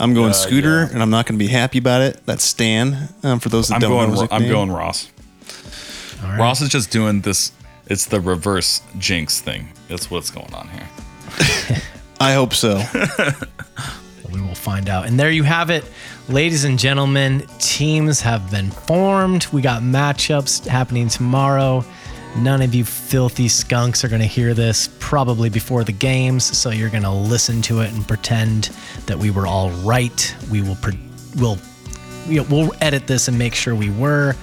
I'm 0.00 0.12
Uh, 0.12 0.14
going 0.14 0.32
Scooter, 0.32 0.82
and 0.92 1.02
I'm 1.02 1.10
not 1.10 1.26
going 1.26 1.38
to 1.38 1.44
be 1.44 1.50
happy 1.50 1.78
about 1.78 2.02
it. 2.02 2.24
That's 2.24 2.44
Stan. 2.44 3.08
Um, 3.22 3.40
for 3.40 3.48
those 3.48 3.68
that 3.68 3.74
I'm 3.74 3.80
don't 3.80 3.90
going. 3.90 4.06
know 4.14 4.20
his 4.22 4.30
I'm 4.30 4.42
nickname. 4.42 4.50
going 4.52 4.70
Ross. 4.72 5.10
All 6.22 6.30
right. 6.30 6.38
Ross 6.38 6.60
is 6.62 6.68
just 6.68 6.90
doing 6.90 7.20
this. 7.22 7.52
It's 7.86 8.06
the 8.06 8.20
reverse 8.20 8.80
jinx 8.98 9.40
thing. 9.40 9.68
That's 9.88 10.10
what's 10.10 10.30
going 10.30 10.52
on 10.54 10.68
here. 10.68 10.88
I 12.20 12.32
hope 12.34 12.54
so. 12.54 12.82
We 14.30 14.42
will 14.42 14.54
find 14.54 14.90
out. 14.90 15.06
And 15.06 15.18
there 15.18 15.30
you 15.30 15.42
have 15.44 15.70
it, 15.70 15.84
ladies 16.28 16.64
and 16.64 16.78
gentlemen. 16.78 17.46
Teams 17.58 18.20
have 18.20 18.50
been 18.50 18.70
formed. 18.70 19.46
We 19.52 19.62
got 19.62 19.80
matchups 19.82 20.66
happening 20.66 21.08
tomorrow. 21.08 21.82
None 22.42 22.62
of 22.62 22.74
you 22.74 22.84
filthy 22.84 23.48
skunks 23.48 24.04
are 24.04 24.08
going 24.08 24.20
to 24.20 24.26
hear 24.26 24.54
this 24.54 24.88
probably 25.00 25.50
before 25.50 25.82
the 25.84 25.92
games, 25.92 26.44
so 26.44 26.70
you're 26.70 26.90
going 26.90 27.02
to 27.02 27.10
listen 27.10 27.60
to 27.62 27.80
it 27.80 27.92
and 27.92 28.06
pretend 28.06 28.70
that 29.06 29.18
we 29.18 29.30
were 29.30 29.46
all 29.46 29.70
right. 29.82 30.34
We 30.50 30.62
will 30.62 30.76
pre- 30.76 30.98
we'll 31.36 31.58
we'll 32.28 32.44
we'll 32.44 32.72
edit 32.80 33.06
this 33.06 33.28
and 33.28 33.36
make 33.38 33.54
sure 33.54 33.74
we 33.74 33.90
were. 33.90 34.34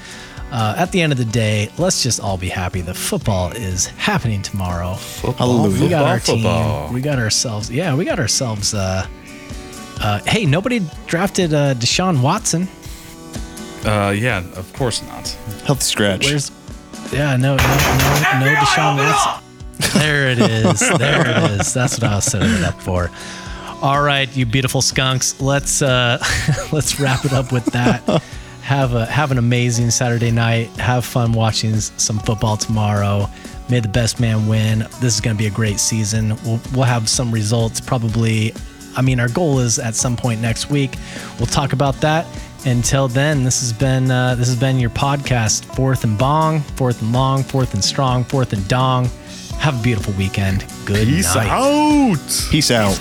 Uh, 0.52 0.76
at 0.78 0.92
the 0.92 1.02
end 1.02 1.12
of 1.12 1.18
the 1.18 1.26
day, 1.26 1.70
let's 1.78 2.04
just 2.04 2.20
all 2.20 2.38
be 2.38 2.50
happy. 2.50 2.82
The 2.82 2.94
football 2.94 3.52
is 3.52 3.88
happening 3.88 4.42
tomorrow. 4.42 4.94
Hallelujah. 5.38 5.82
We 5.82 5.90
got 5.90 6.06
our 6.06 6.20
Football. 6.20 6.86
team. 6.86 6.94
We 6.94 7.02
got 7.02 7.18
ourselves. 7.18 7.72
Yeah, 7.72 7.96
we 7.96 8.06
got 8.06 8.20
ourselves. 8.20 8.74
Uh, 8.74 9.08
uh, 10.02 10.20
hey, 10.26 10.46
nobody 10.46 10.82
drafted 11.08 11.54
uh, 11.54 11.74
Deshaun 11.76 12.22
Watson. 12.22 12.68
Uh, 13.86 14.12
yeah, 14.12 14.40
of 14.56 14.72
course 14.74 15.02
not. 15.04 15.28
Healthy 15.66 15.82
scratch. 15.84 16.26
Where's? 16.26 16.52
Yeah, 17.12 17.38
no, 17.38 17.56
no, 17.56 17.64
no, 17.64 18.40
no 18.40 18.56
Deshaun 18.56 18.98
Watson. 18.98 19.42
There 20.00 20.30
it 20.30 20.40
is. 20.40 20.80
There 20.80 21.22
it 21.22 21.60
is. 21.60 21.74
That's 21.74 22.00
what 22.00 22.10
I 22.10 22.16
was 22.16 22.26
setting 22.26 22.50
it 22.50 22.64
up 22.64 22.82
for. 22.82 23.12
All 23.82 24.02
right, 24.02 24.34
you 24.36 24.46
beautiful 24.46 24.82
skunks. 24.82 25.40
Let's 25.42 25.82
uh, 25.82 26.18
let's 26.72 27.00
wrap 27.00 27.26
it 27.26 27.34
up 27.34 27.52
with 27.52 27.66
that. 27.68 28.02
Have 28.62 28.94
a 28.94 29.06
have 29.06 29.32
an 29.32 29.38
amazing 29.38 29.92
Saturday 29.92 30.32
night. 30.32 30.70
Have 30.78 31.04
fun 31.06 31.34
watching 31.34 31.76
some 31.80 32.20
football 32.20 32.56
tomorrow. 32.58 33.30
May 33.70 33.80
the 33.82 33.90
best 33.90 34.20
man 34.20 34.48
win. 34.48 34.80
This 35.02 35.16
is 35.16 35.22
going 35.22 35.36
to 35.36 35.40
be 35.40 35.48
a 35.48 35.52
great 35.52 35.80
season. 35.80 36.30
We'll 36.46 36.60
we'll 36.74 36.84
have 36.84 37.10
some 37.10 37.32
results 37.32 37.82
probably. 37.82 38.54
I 38.96 39.02
mean, 39.02 39.20
our 39.20 39.28
goal 39.30 39.60
is 39.60 39.78
at 39.78 39.94
some 39.94 40.16
point 40.16 40.40
next 40.40 40.70
week. 40.70 40.96
We'll 41.38 41.48
talk 41.48 41.74
about 41.74 41.96
that. 42.02 42.26
Until 42.66 43.08
then, 43.08 43.44
this 43.44 43.60
has 43.62 43.72
been 43.72 44.10
uh, 44.10 44.36
this 44.36 44.48
has 44.48 44.60
been 44.60 44.80
your 44.80 44.90
podcast. 44.90 45.66
Fourth 45.76 46.04
and 46.04 46.18
bong, 46.18 46.62
fourth 46.62 47.02
and 47.02 47.14
long, 47.14 47.44
fourth 47.44 47.74
and 47.76 47.84
strong, 47.84 48.24
fourth 48.24 48.54
and 48.54 48.68
dong. 48.68 49.10
Have 49.60 49.80
a 49.80 49.84
beautiful 49.84 50.14
weekend. 50.14 50.66
Good 50.86 51.08
Peace 51.08 51.34
night. 51.36 51.48
out. 51.50 52.48
Peace 52.50 52.72
out. 52.72 52.98